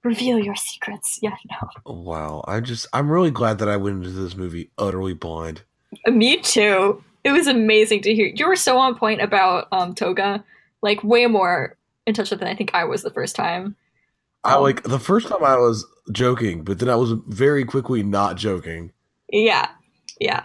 Reveal 0.07 0.39
your 0.39 0.55
secrets. 0.55 1.19
Yeah, 1.23 1.35
no. 1.49 1.93
Wow, 1.93 2.43
I 2.47 2.59
just 2.59 2.88
I'm 2.93 3.09
really 3.09 3.31
glad 3.31 3.59
that 3.59 3.69
I 3.69 3.77
went 3.77 3.97
into 3.97 4.09
this 4.11 4.35
movie 4.35 4.69
utterly 4.77 5.13
blind. 5.13 5.63
Me 6.05 6.38
too. 6.41 7.03
It 7.23 7.31
was 7.31 7.47
amazing 7.47 8.01
to 8.03 8.13
hear. 8.13 8.27
You 8.27 8.47
were 8.47 8.55
so 8.55 8.77
on 8.77 8.95
point 8.95 9.21
about 9.21 9.67
um 9.71 9.93
Toga, 9.95 10.43
like 10.81 11.03
way 11.03 11.25
more 11.25 11.75
in 12.05 12.13
touch 12.13 12.31
with 12.31 12.39
than 12.39 12.47
I 12.47 12.55
think 12.55 12.71
I 12.73 12.85
was 12.85 13.03
the 13.03 13.09
first 13.09 13.35
time. 13.35 13.75
I 14.43 14.55
Um, 14.55 14.63
like 14.63 14.84
the 14.84 14.99
first 14.99 15.27
time 15.27 15.43
I 15.43 15.57
was 15.57 15.85
joking, 16.11 16.63
but 16.63 16.79
then 16.79 16.89
I 16.89 16.95
was 16.95 17.13
very 17.27 17.65
quickly 17.65 18.01
not 18.03 18.38
joking. 18.38 18.91
Yeah. 19.29 19.69
Yeah. 20.19 20.43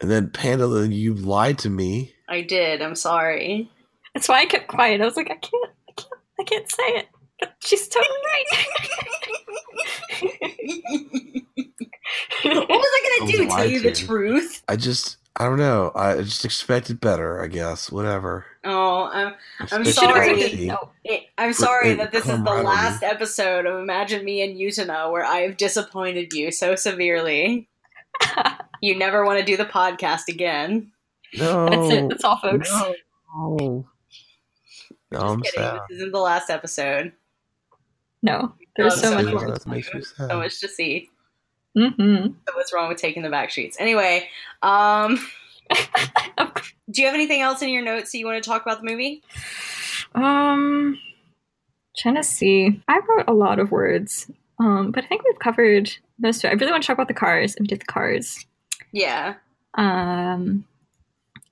And 0.00 0.10
then 0.10 0.30
Panda, 0.30 0.86
you 0.88 1.14
lied 1.14 1.58
to 1.60 1.70
me. 1.70 2.12
I 2.28 2.42
did. 2.42 2.82
I'm 2.82 2.94
sorry. 2.94 3.70
That's 4.14 4.28
why 4.28 4.40
I 4.40 4.46
kept 4.46 4.68
quiet. 4.68 5.00
I 5.00 5.04
was 5.04 5.16
like, 5.16 5.30
I 5.30 5.36
can't 5.36 5.70
I 5.88 5.92
can't 5.92 6.20
I 6.40 6.44
can't 6.44 6.70
say 6.70 6.88
it. 6.98 7.08
But 7.40 7.54
she's 7.64 7.88
totally 7.88 8.18
right. 8.26 8.46
what 12.44 12.68
was 12.68 12.68
I 12.70 13.00
I 13.14 13.18
going 13.18 13.30
to 13.32 13.36
do? 13.38 13.48
Tell 13.48 13.66
you 13.66 13.80
the 13.80 13.92
truth? 13.92 14.62
I 14.68 14.76
just 14.76 15.16
I 15.36 15.44
don't 15.46 15.58
know. 15.58 15.92
I 15.94 16.16
just 16.16 16.44
expected 16.44 17.00
better. 17.00 17.42
I 17.42 17.46
guess 17.46 17.90
whatever. 17.90 18.44
Oh, 18.64 19.04
I'm, 19.12 19.34
I'm 19.72 19.82
Expected 19.82 19.94
sorry. 19.94 20.66
No. 20.66 20.90
it, 21.04 21.24
I'm 21.38 21.52
sorry 21.54 21.92
and 21.92 22.00
that 22.00 22.12
this 22.12 22.24
is 22.26 22.30
the 22.30 22.36
camaraderie. 22.36 22.64
last 22.66 23.02
episode 23.02 23.66
of 23.66 23.80
Imagine 23.80 24.24
Me 24.24 24.42
and 24.42 24.56
Utena 24.58 25.10
where 25.10 25.24
I've 25.24 25.56
disappointed 25.56 26.32
you 26.32 26.52
so 26.52 26.76
severely. 26.76 27.68
you 28.82 28.96
never 28.96 29.24
want 29.24 29.38
to 29.40 29.44
do 29.44 29.56
the 29.56 29.64
podcast 29.64 30.28
again. 30.28 30.92
No, 31.34 31.68
That's 31.68 31.90
it. 31.94 32.08
That's 32.10 32.24
all, 32.24 32.36
folks. 32.38 32.70
No, 32.70 32.94
no. 33.34 33.86
No, 35.10 35.18
I'm 35.18 35.40
kidding. 35.42 35.60
sad. 35.60 35.80
This 35.88 35.96
isn't 35.96 36.12
the 36.12 36.20
last 36.20 36.50
episode. 36.50 37.12
No. 38.22 38.54
There's 38.76 38.94
Oh, 38.94 38.96
so 38.96 39.02
so 39.02 39.14
much 39.14 39.24
much 39.26 39.34
more. 39.34 39.50
That 39.50 39.66
makes 39.66 39.92
me 39.92 40.02
sad. 40.02 40.30
So 40.30 40.38
much 40.38 40.60
to 40.60 40.68
see. 40.68 41.10
Mm-hmm. 41.76 42.26
So 42.26 42.54
what's 42.54 42.72
wrong 42.72 42.88
with 42.88 42.98
taking 42.98 43.22
the 43.22 43.30
back 43.30 43.50
sheets? 43.50 43.76
Anyway, 43.80 44.28
um, 44.62 45.18
do 46.90 47.00
you 47.00 47.06
have 47.06 47.14
anything 47.14 47.40
else 47.40 47.62
in 47.62 47.70
your 47.70 47.82
notes 47.82 48.12
that 48.12 48.18
you 48.18 48.26
want 48.26 48.42
to 48.42 48.48
talk 48.48 48.62
about 48.62 48.82
the 48.82 48.90
movie? 48.90 49.22
Um, 50.14 50.98
trying 51.96 52.16
to 52.16 52.22
see. 52.22 52.82
I 52.88 53.00
wrote 53.08 53.24
a 53.26 53.32
lot 53.32 53.58
of 53.58 53.70
words, 53.70 54.30
um, 54.58 54.92
but 54.92 55.04
I 55.04 55.06
think 55.06 55.24
we've 55.24 55.38
covered 55.38 55.90
most 56.18 56.44
of 56.44 56.44
it. 56.44 56.52
I 56.52 56.56
really 56.56 56.72
want 56.72 56.82
to 56.82 56.86
talk 56.86 56.96
about 56.96 57.08
the 57.08 57.14
cars, 57.14 57.54
and 57.56 57.64
we 57.64 57.68
did 57.68 57.80
the 57.80 57.86
cars. 57.86 58.46
Yeah. 58.92 59.34
Um, 59.74 60.66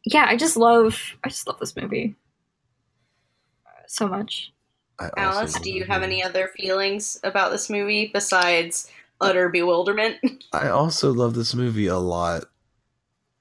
yeah, 0.04 0.26
I 0.28 0.36
just 0.36 0.56
love, 0.56 1.16
I 1.24 1.28
just 1.28 1.46
love 1.46 1.58
this 1.58 1.76
movie 1.76 2.14
so 3.86 4.06
much. 4.06 4.52
I 5.00 5.10
Alice, 5.16 5.58
do 5.60 5.72
you 5.72 5.84
have 5.84 6.02
any 6.02 6.22
other 6.22 6.48
feelings 6.48 7.18
about 7.24 7.50
this 7.50 7.70
movie 7.70 8.10
besides 8.12 8.90
utter 9.20 9.48
bewilderment? 9.48 10.18
I 10.52 10.68
also 10.68 11.12
love 11.12 11.34
this 11.34 11.54
movie 11.54 11.86
a 11.86 11.98
lot. 11.98 12.44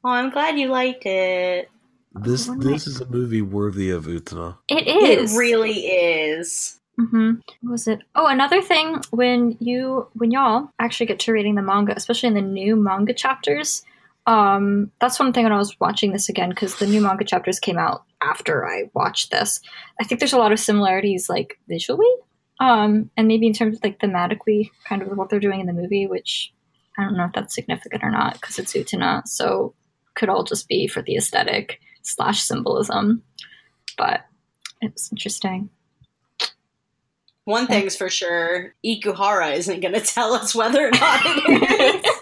Oh, 0.03 0.09
I'm 0.09 0.29
glad 0.29 0.57
you 0.57 0.69
liked 0.69 1.05
it. 1.05 1.69
This 2.13 2.49
Oh, 2.49 2.55
this 2.55 2.87
is 2.87 3.01
a 3.01 3.05
movie 3.09 3.41
worthy 3.41 3.89
of 3.89 4.05
Utena. 4.05 4.57
It 4.67 4.87
is 4.87 5.33
It 5.33 5.37
really 5.37 5.79
is. 5.87 6.79
Mm-hmm. 6.99 7.35
What 7.61 7.71
was 7.71 7.87
it? 7.87 8.01
Oh, 8.15 8.27
another 8.27 8.61
thing 8.61 9.01
when 9.11 9.57
you 9.59 10.07
when 10.13 10.31
y'all 10.31 10.69
actually 10.79 11.05
get 11.05 11.19
to 11.19 11.31
reading 11.31 11.55
the 11.55 11.61
manga, 11.61 11.93
especially 11.95 12.27
in 12.27 12.35
the 12.35 12.41
new 12.41 12.75
manga 12.75 13.13
chapters. 13.13 13.83
Um, 14.25 14.91
that's 14.99 15.19
one 15.19 15.33
thing 15.33 15.43
when 15.43 15.53
I 15.53 15.57
was 15.57 15.79
watching 15.79 16.11
this 16.11 16.29
again 16.29 16.49
because 16.49 16.75
the 16.75 16.87
new 16.87 17.01
manga 17.01 17.23
chapters 17.23 17.59
came 17.59 17.77
out 17.77 18.03
after 18.21 18.67
I 18.67 18.89
watched 18.93 19.31
this. 19.31 19.59
I 19.99 20.03
think 20.03 20.19
there's 20.19 20.33
a 20.33 20.37
lot 20.37 20.51
of 20.51 20.59
similarities, 20.59 21.29
like 21.29 21.57
visually, 21.67 22.11
um, 22.59 23.09
and 23.17 23.27
maybe 23.27 23.47
in 23.47 23.53
terms 23.53 23.77
of 23.77 23.83
like 23.83 23.99
thematically, 23.99 24.69
kind 24.87 25.01
of 25.01 25.09
what 25.17 25.29
they're 25.29 25.39
doing 25.39 25.61
in 25.61 25.65
the 25.65 25.73
movie, 25.73 26.05
which 26.05 26.53
I 26.97 27.03
don't 27.03 27.17
know 27.17 27.25
if 27.25 27.33
that's 27.33 27.55
significant 27.55 28.03
or 28.03 28.11
not 28.11 28.33
because 28.33 28.59
it's 28.59 28.73
Utena, 28.73 29.25
so 29.25 29.73
could 30.15 30.29
all 30.29 30.43
just 30.43 30.67
be 30.67 30.87
for 30.87 31.01
the 31.01 31.15
aesthetic 31.15 31.79
slash 32.01 32.43
symbolism. 32.43 33.23
But 33.97 34.21
it 34.81 34.93
was 34.93 35.09
interesting. 35.11 35.69
One 37.45 37.65
thing's 37.65 37.95
for 37.95 38.09
sure, 38.09 38.75
Ikuhara 38.85 39.55
isn't 39.55 39.79
going 39.79 39.93
to 39.99 40.01
tell 40.01 40.33
us 40.33 40.53
whether 40.53 40.87
or 40.87 40.91
not 40.91 41.21
it 41.25 42.05
is. 42.05 42.11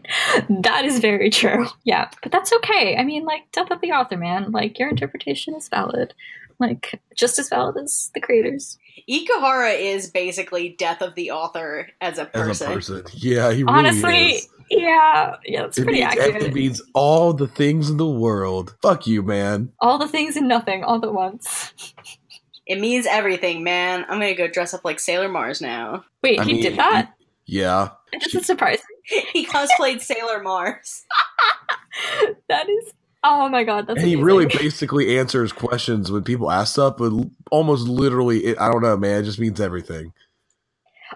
that 0.62 0.84
is 0.84 0.98
very 1.00 1.30
true. 1.30 1.66
Yeah, 1.84 2.08
but 2.22 2.30
that's 2.32 2.52
okay. 2.52 2.96
I 2.96 3.04
mean, 3.04 3.24
like, 3.24 3.50
death 3.52 3.70
of 3.70 3.80
the 3.80 3.92
author, 3.92 4.16
man. 4.16 4.50
Like, 4.52 4.78
your 4.78 4.88
interpretation 4.88 5.54
is 5.54 5.68
valid. 5.68 6.14
Like, 6.58 7.00
just 7.16 7.38
as 7.38 7.48
valid 7.48 7.76
as 7.82 8.10
the 8.14 8.20
creators. 8.20 8.78
Ikuhara 9.10 9.76
is 9.78 10.10
basically 10.10 10.76
death 10.78 11.02
of 11.02 11.14
the 11.16 11.30
author 11.32 11.88
as 12.00 12.18
a 12.18 12.22
As 12.36 12.46
person. 12.60 12.70
a 12.70 12.74
person, 12.74 13.02
yeah, 13.14 13.50
he 13.52 13.64
really 13.64 13.78
Honestly, 13.78 14.28
is. 14.34 14.48
yeah, 14.70 15.34
yeah, 15.44 15.62
that's 15.62 15.78
It 15.78 15.84
pretty 15.84 16.00
means, 16.00 16.12
accurate. 16.18 16.42
it 16.44 16.54
means 16.54 16.82
all 16.94 17.32
the 17.32 17.48
things 17.48 17.90
in 17.90 17.96
the 17.96 18.08
world. 18.08 18.76
Fuck 18.80 19.06
you, 19.08 19.22
man. 19.24 19.72
All 19.80 19.98
the 19.98 20.06
things 20.08 20.36
and 20.36 20.46
nothing 20.46 20.84
all 20.84 21.04
at 21.04 21.12
once. 21.12 21.72
It 22.66 22.78
means 22.80 23.06
everything, 23.06 23.64
man. 23.64 24.04
I'm 24.08 24.20
going 24.20 24.32
to 24.34 24.38
go 24.40 24.46
dress 24.46 24.72
up 24.72 24.84
like 24.84 25.00
Sailor 25.00 25.28
Mars 25.28 25.60
now. 25.60 26.04
Wait, 26.22 26.38
I 26.38 26.44
he 26.44 26.52
mean, 26.54 26.62
did 26.62 26.76
that? 26.78 27.12
Yeah, 27.44 27.88
It 28.12 28.22
doesn't 28.22 28.44
surprise 28.44 28.78
me. 28.88 28.91
he 29.32 29.46
cosplayed 29.46 30.00
Sailor 30.00 30.42
Mars. 30.42 31.04
That 32.48 32.68
is. 32.68 32.92
Oh 33.24 33.48
my 33.48 33.64
god, 33.64 33.86
that's 33.86 34.00
and 34.00 34.08
he 34.08 34.16
really 34.16 34.46
basically 34.46 35.18
answers 35.18 35.52
questions 35.52 36.10
when 36.10 36.24
people 36.24 36.50
ask 36.50 36.72
stuff, 36.72 36.96
but 36.96 37.12
almost 37.50 37.86
literally, 37.86 38.40
it, 38.46 38.60
I 38.60 38.70
don't 38.72 38.82
know, 38.82 38.96
man. 38.96 39.20
It 39.20 39.24
just 39.24 39.38
means 39.38 39.60
everything. 39.60 40.12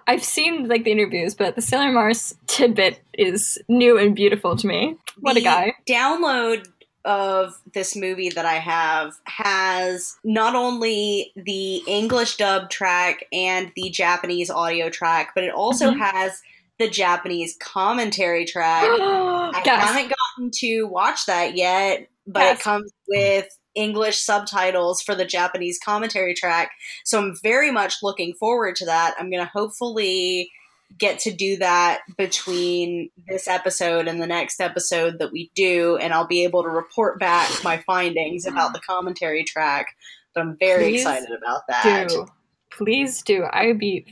I've 0.06 0.22
seen 0.22 0.68
like 0.68 0.84
the 0.84 0.92
interviews, 0.92 1.34
but 1.34 1.56
the 1.56 1.62
Sailor 1.62 1.90
Mars 1.92 2.36
tidbit 2.46 3.00
is 3.14 3.58
new 3.68 3.98
and 3.98 4.14
beautiful 4.14 4.54
to 4.56 4.66
me. 4.66 4.96
What 5.18 5.36
a 5.36 5.40
guy! 5.40 5.74
Download 5.88 6.68
of 7.04 7.54
this 7.72 7.96
movie 7.96 8.28
that 8.30 8.44
I 8.44 8.54
have 8.54 9.14
has 9.24 10.16
not 10.24 10.54
only 10.54 11.32
the 11.36 11.76
English 11.86 12.36
dub 12.36 12.68
track 12.68 13.24
and 13.32 13.72
the 13.74 13.90
Japanese 13.90 14.50
audio 14.50 14.90
track, 14.90 15.32
but 15.34 15.42
it 15.44 15.52
also 15.52 15.90
Mhm. 15.90 15.98
has 15.98 16.42
the 16.78 16.88
Japanese 16.88 17.56
commentary 17.60 18.44
track. 18.44 18.84
I 18.90 19.62
Yes. 19.64 19.84
haven't 19.84 20.12
gotten 20.36 20.50
to 20.56 20.84
watch 20.84 21.26
that 21.26 21.56
yet, 21.56 22.08
but 22.26 22.40
Yes. 22.40 22.58
it 22.60 22.62
comes 22.62 22.92
with 23.08 23.46
English 23.74 24.18
subtitles 24.18 25.02
for 25.02 25.14
the 25.14 25.24
Japanese 25.24 25.78
commentary 25.84 26.34
track. 26.34 26.72
So 27.04 27.18
I'm 27.18 27.34
very 27.42 27.70
much 27.70 27.96
looking 28.02 28.34
forward 28.34 28.76
to 28.76 28.86
that. 28.86 29.14
I'm 29.18 29.30
going 29.30 29.42
to 29.44 29.50
hopefully 29.52 30.50
get 30.98 31.18
to 31.18 31.32
do 31.32 31.56
that 31.58 32.00
between 32.16 33.10
this 33.28 33.48
episode 33.48 34.06
and 34.08 34.20
the 34.22 34.26
next 34.26 34.60
episode 34.60 35.18
that 35.18 35.32
we 35.32 35.50
do, 35.54 35.96
and 35.96 36.14
I'll 36.14 36.26
be 36.26 36.44
able 36.44 36.62
to 36.62 36.68
report 36.70 37.18
back 37.18 37.50
my 37.64 37.78
findings 37.78 38.46
about 38.46 38.72
the 38.72 38.80
commentary 38.80 39.44
track. 39.44 39.88
But 40.34 40.42
I'm 40.42 40.56
very 40.58 40.84
Please 40.84 41.00
excited 41.02 41.30
about 41.36 41.62
that. 41.68 42.08
do. 42.08 42.26
Please 42.70 43.22
do. 43.22 43.42
I 43.44 43.66
would 43.66 43.78
be. 43.78 44.06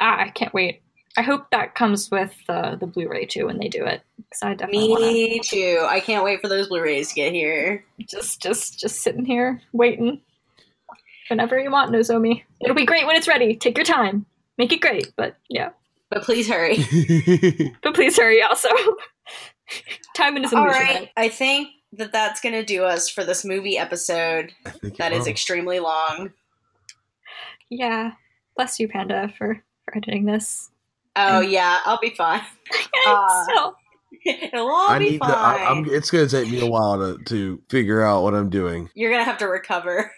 Ah, 0.00 0.20
I 0.20 0.28
can't 0.28 0.54
wait. 0.54 0.82
I 1.16 1.22
hope 1.22 1.50
that 1.50 1.74
comes 1.74 2.10
with 2.10 2.34
uh, 2.48 2.76
the 2.76 2.86
Blu-ray 2.86 3.26
too 3.26 3.46
when 3.46 3.58
they 3.58 3.68
do 3.68 3.84
it. 3.84 4.02
Because 4.16 4.42
I 4.42 4.54
definitely 4.54 4.88
want 4.90 5.02
Me 5.02 5.40
too. 5.40 5.84
I 5.88 6.00
can't 6.00 6.24
wait 6.24 6.40
for 6.40 6.48
those 6.48 6.68
Blu-rays 6.68 7.08
to 7.08 7.14
get 7.14 7.32
here. 7.32 7.84
just, 8.08 8.40
just, 8.40 8.78
just 8.78 9.02
sitting 9.02 9.24
here 9.24 9.60
waiting. 9.72 10.20
Whenever 11.28 11.58
you 11.58 11.70
want, 11.70 11.92
Nozomi. 11.92 12.42
It'll 12.60 12.76
be 12.76 12.86
great 12.86 13.06
when 13.06 13.16
it's 13.16 13.28
ready. 13.28 13.56
Take 13.56 13.76
your 13.76 13.84
time. 13.84 14.26
Make 14.58 14.72
it 14.72 14.80
great. 14.80 15.12
But 15.16 15.36
yeah. 15.48 15.70
But 16.10 16.22
please 16.22 16.48
hurry. 16.48 16.78
But 17.82 17.94
please 17.94 18.16
hurry. 18.16 18.42
Also, 18.42 18.68
timing 20.16 20.44
is 20.44 20.52
a 20.52 20.56
All 20.58 20.68
I 21.16 21.28
think 21.28 21.68
that 21.92 22.12
that's 22.12 22.40
going 22.40 22.54
to 22.54 22.64
do 22.64 22.84
us 22.84 23.08
for 23.08 23.24
this 23.24 23.44
movie 23.44 23.78
episode. 23.78 24.52
I 24.66 24.70
think 24.70 24.96
That 24.98 25.12
it 25.12 25.16
is 25.16 25.24
will. 25.24 25.30
extremely 25.30 25.80
long. 25.80 26.32
Yeah. 27.68 28.12
Bless 28.56 28.78
you, 28.80 28.88
Panda, 28.88 29.32
for 29.38 29.62
for 29.84 29.96
editing 29.96 30.24
this. 30.24 30.69
Oh 31.16 31.42
Mm. 31.44 31.50
yeah, 31.50 31.78
I'll 31.84 31.98
be 32.00 32.10
fine. 32.10 32.42
Uh, 33.06 33.44
so, 33.46 33.74
It'll 34.26 34.68
all 34.68 34.90
I 34.90 34.98
be 34.98 35.10
need 35.10 35.18
fine. 35.18 35.30
to. 35.30 35.36
I, 35.36 35.70
I'm, 35.70 35.84
it's 35.86 36.10
going 36.10 36.28
to 36.28 36.30
take 36.42 36.50
me 36.52 36.60
a 36.60 36.66
while 36.66 36.98
to, 36.98 37.22
to 37.24 37.62
figure 37.70 38.02
out 38.02 38.22
what 38.22 38.34
I'm 38.34 38.50
doing. 38.50 38.90
You're 38.94 39.10
gonna 39.10 39.24
have 39.24 39.38
to 39.38 39.46
recover. 39.46 40.12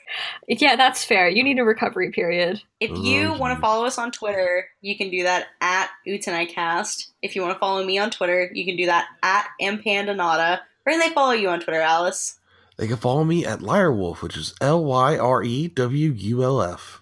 yeah, 0.49 0.75
that's 0.77 1.05
fair. 1.05 1.29
You 1.29 1.45
need 1.45 1.59
a 1.61 1.65
recovery 1.65 2.11
period. 2.11 2.61
If 2.81 2.91
Oh, 2.91 3.03
you 3.03 3.33
want 3.35 3.55
to 3.57 3.61
follow 3.61 3.85
us 3.87 3.99
on 3.99 4.11
Twitter, 4.11 4.67
you 4.81 4.97
can 4.97 5.11
do 5.11 5.23
that 5.23 5.47
at 5.61 5.91
UtanaiCast. 6.09 7.11
If 7.23 7.37
you 7.37 7.43
want 7.43 7.55
to 7.55 7.59
follow 7.61 7.85
me 7.85 7.99
on 7.99 8.11
Twitter, 8.11 8.51
you 8.53 8.65
can 8.65 8.77
do 8.77 8.87
that 8.87 9.07
at 9.23 9.47
mpandanata. 9.61 10.61
Where 10.85 10.99
can 10.99 11.01
they 11.01 11.15
follow 11.15 11.33
you 11.33 11.49
on 11.51 11.61
Twitter, 11.61 11.81
Alice? 11.81 12.39
They 12.79 12.89
can 12.89 12.97
follow 12.97 13.23
me 13.25 13.45
at 13.47 13.61
Lyrewulf, 13.61 14.23
which 14.23 14.37
is 14.37 14.55
L 14.61 14.83
Y 14.85 15.17
R 15.19 15.43
E 15.45 15.69
W 15.69 16.11
U 16.13 16.43
L 16.43 16.63
F. 16.63 17.02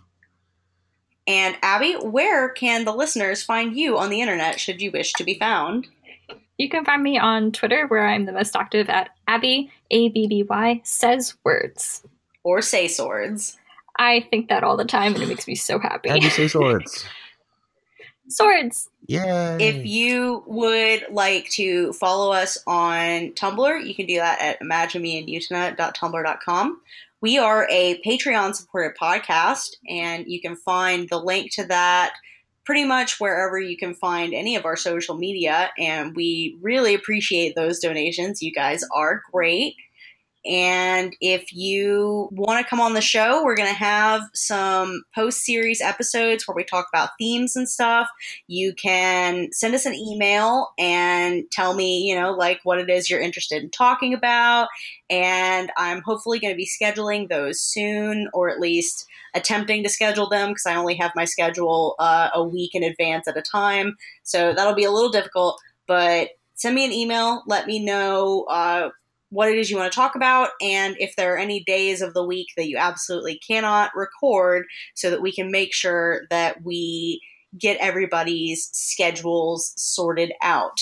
And 1.30 1.56
Abby, 1.62 1.94
where 1.94 2.48
can 2.48 2.84
the 2.84 2.92
listeners 2.92 3.40
find 3.40 3.76
you 3.76 3.96
on 3.96 4.10
the 4.10 4.20
internet 4.20 4.58
should 4.58 4.82
you 4.82 4.90
wish 4.90 5.12
to 5.12 5.22
be 5.22 5.38
found? 5.38 5.86
You 6.58 6.68
can 6.68 6.84
find 6.84 7.04
me 7.04 7.20
on 7.20 7.52
Twitter, 7.52 7.86
where 7.86 8.04
I'm 8.04 8.26
the 8.26 8.32
most 8.32 8.56
active 8.56 8.88
at 8.88 9.10
Abby 9.28 9.70
A 9.92 10.08
B 10.08 10.26
B 10.26 10.42
Y 10.42 10.80
says 10.82 11.36
words. 11.44 12.02
Or 12.42 12.60
say 12.62 12.88
swords. 12.88 13.56
I 13.96 14.26
think 14.28 14.48
that 14.48 14.64
all 14.64 14.76
the 14.76 14.84
time, 14.84 15.14
and 15.14 15.22
it 15.22 15.28
makes 15.28 15.46
me 15.46 15.54
so 15.54 15.78
happy. 15.78 16.08
How'd 16.08 16.24
say 16.24 16.48
swords? 16.48 17.04
Swords. 18.26 18.88
Yay! 19.06 19.56
If 19.60 19.86
you 19.86 20.42
would 20.48 21.06
like 21.12 21.48
to 21.50 21.92
follow 21.92 22.32
us 22.32 22.58
on 22.66 23.34
Tumblr, 23.34 23.86
you 23.86 23.94
can 23.94 24.06
do 24.06 24.16
that 24.16 24.40
at 24.40 24.60
imaginemeandutena.tumblr.com. 24.60 26.80
We 27.22 27.38
are 27.38 27.68
a 27.70 28.00
Patreon 28.00 28.54
supported 28.54 28.96
podcast, 28.98 29.76
and 29.86 30.24
you 30.26 30.40
can 30.40 30.56
find 30.56 31.06
the 31.08 31.18
link 31.18 31.52
to 31.54 31.64
that 31.66 32.14
pretty 32.64 32.84
much 32.84 33.20
wherever 33.20 33.58
you 33.58 33.76
can 33.76 33.94
find 33.94 34.32
any 34.32 34.56
of 34.56 34.64
our 34.64 34.76
social 34.76 35.16
media. 35.16 35.70
And 35.76 36.16
we 36.16 36.56
really 36.62 36.94
appreciate 36.94 37.54
those 37.54 37.78
donations. 37.80 38.40
You 38.40 38.52
guys 38.52 38.84
are 38.94 39.20
great. 39.32 39.74
And 40.44 41.14
if 41.20 41.52
you 41.52 42.28
want 42.32 42.64
to 42.64 42.68
come 42.68 42.80
on 42.80 42.94
the 42.94 43.00
show, 43.00 43.44
we're 43.44 43.56
going 43.56 43.68
to 43.68 43.74
have 43.74 44.22
some 44.34 45.02
post 45.14 45.44
series 45.44 45.80
episodes 45.80 46.46
where 46.46 46.54
we 46.54 46.64
talk 46.64 46.86
about 46.92 47.10
themes 47.18 47.56
and 47.56 47.68
stuff 47.68 48.08
you 48.46 48.74
can 48.74 49.52
send 49.52 49.74
us 49.74 49.86
an 49.86 49.94
email 49.94 50.68
and 50.78 51.44
tell 51.50 51.74
me, 51.74 52.02
you 52.02 52.14
know, 52.14 52.32
like 52.32 52.60
what 52.64 52.78
it 52.78 52.90
is 52.90 53.08
you're 53.08 53.20
interested 53.20 53.62
in 53.62 53.70
talking 53.70 54.14
about. 54.14 54.68
And 55.08 55.70
I'm 55.76 56.02
hopefully 56.02 56.38
going 56.38 56.52
to 56.52 56.56
be 56.56 56.68
scheduling 56.68 57.28
those 57.28 57.60
soon, 57.60 58.28
or 58.32 58.50
at 58.50 58.60
least 58.60 59.06
attempting 59.34 59.82
to 59.84 59.88
schedule 59.88 60.28
them 60.28 60.50
because 60.50 60.66
I 60.66 60.74
only 60.74 60.96
have 60.96 61.12
my 61.14 61.24
schedule 61.24 61.94
uh, 61.98 62.30
a 62.34 62.42
week 62.42 62.74
in 62.74 62.82
advance 62.82 63.28
at 63.28 63.36
a 63.36 63.42
time. 63.42 63.96
So 64.22 64.52
that'll 64.52 64.74
be 64.74 64.84
a 64.84 64.90
little 64.90 65.10
difficult, 65.10 65.60
but 65.86 66.30
send 66.54 66.74
me 66.74 66.84
an 66.84 66.92
email. 66.92 67.42
Let 67.46 67.66
me 67.66 67.84
know. 67.84 68.44
Uh, 68.48 68.90
what 69.30 69.48
it 69.48 69.58
is 69.58 69.70
you 69.70 69.76
want 69.76 69.90
to 69.90 69.96
talk 69.96 70.14
about, 70.14 70.50
and 70.60 70.96
if 70.98 71.16
there 71.16 71.34
are 71.34 71.38
any 71.38 71.62
days 71.64 72.02
of 72.02 72.14
the 72.14 72.24
week 72.24 72.48
that 72.56 72.68
you 72.68 72.76
absolutely 72.76 73.38
cannot 73.38 73.90
record, 73.96 74.66
so 74.94 75.10
that 75.10 75.22
we 75.22 75.32
can 75.32 75.50
make 75.50 75.72
sure 75.72 76.22
that 76.30 76.62
we 76.62 77.20
get 77.58 77.76
everybody's 77.78 78.68
schedules 78.72 79.72
sorted 79.76 80.32
out. 80.42 80.80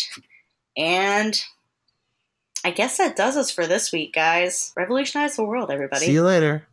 And 0.77 1.41
I 2.65 2.71
guess 2.71 2.99
that 2.99 3.17
does 3.17 3.37
us 3.37 3.51
for 3.51 3.67
this 3.67 3.93
week, 3.93 4.13
guys. 4.13 4.73
Revolutionize 4.77 5.37
the 5.37 5.45
world, 5.45 5.71
everybody. 5.71 6.07
See 6.07 6.13
you 6.13 6.25
later. 6.25 6.67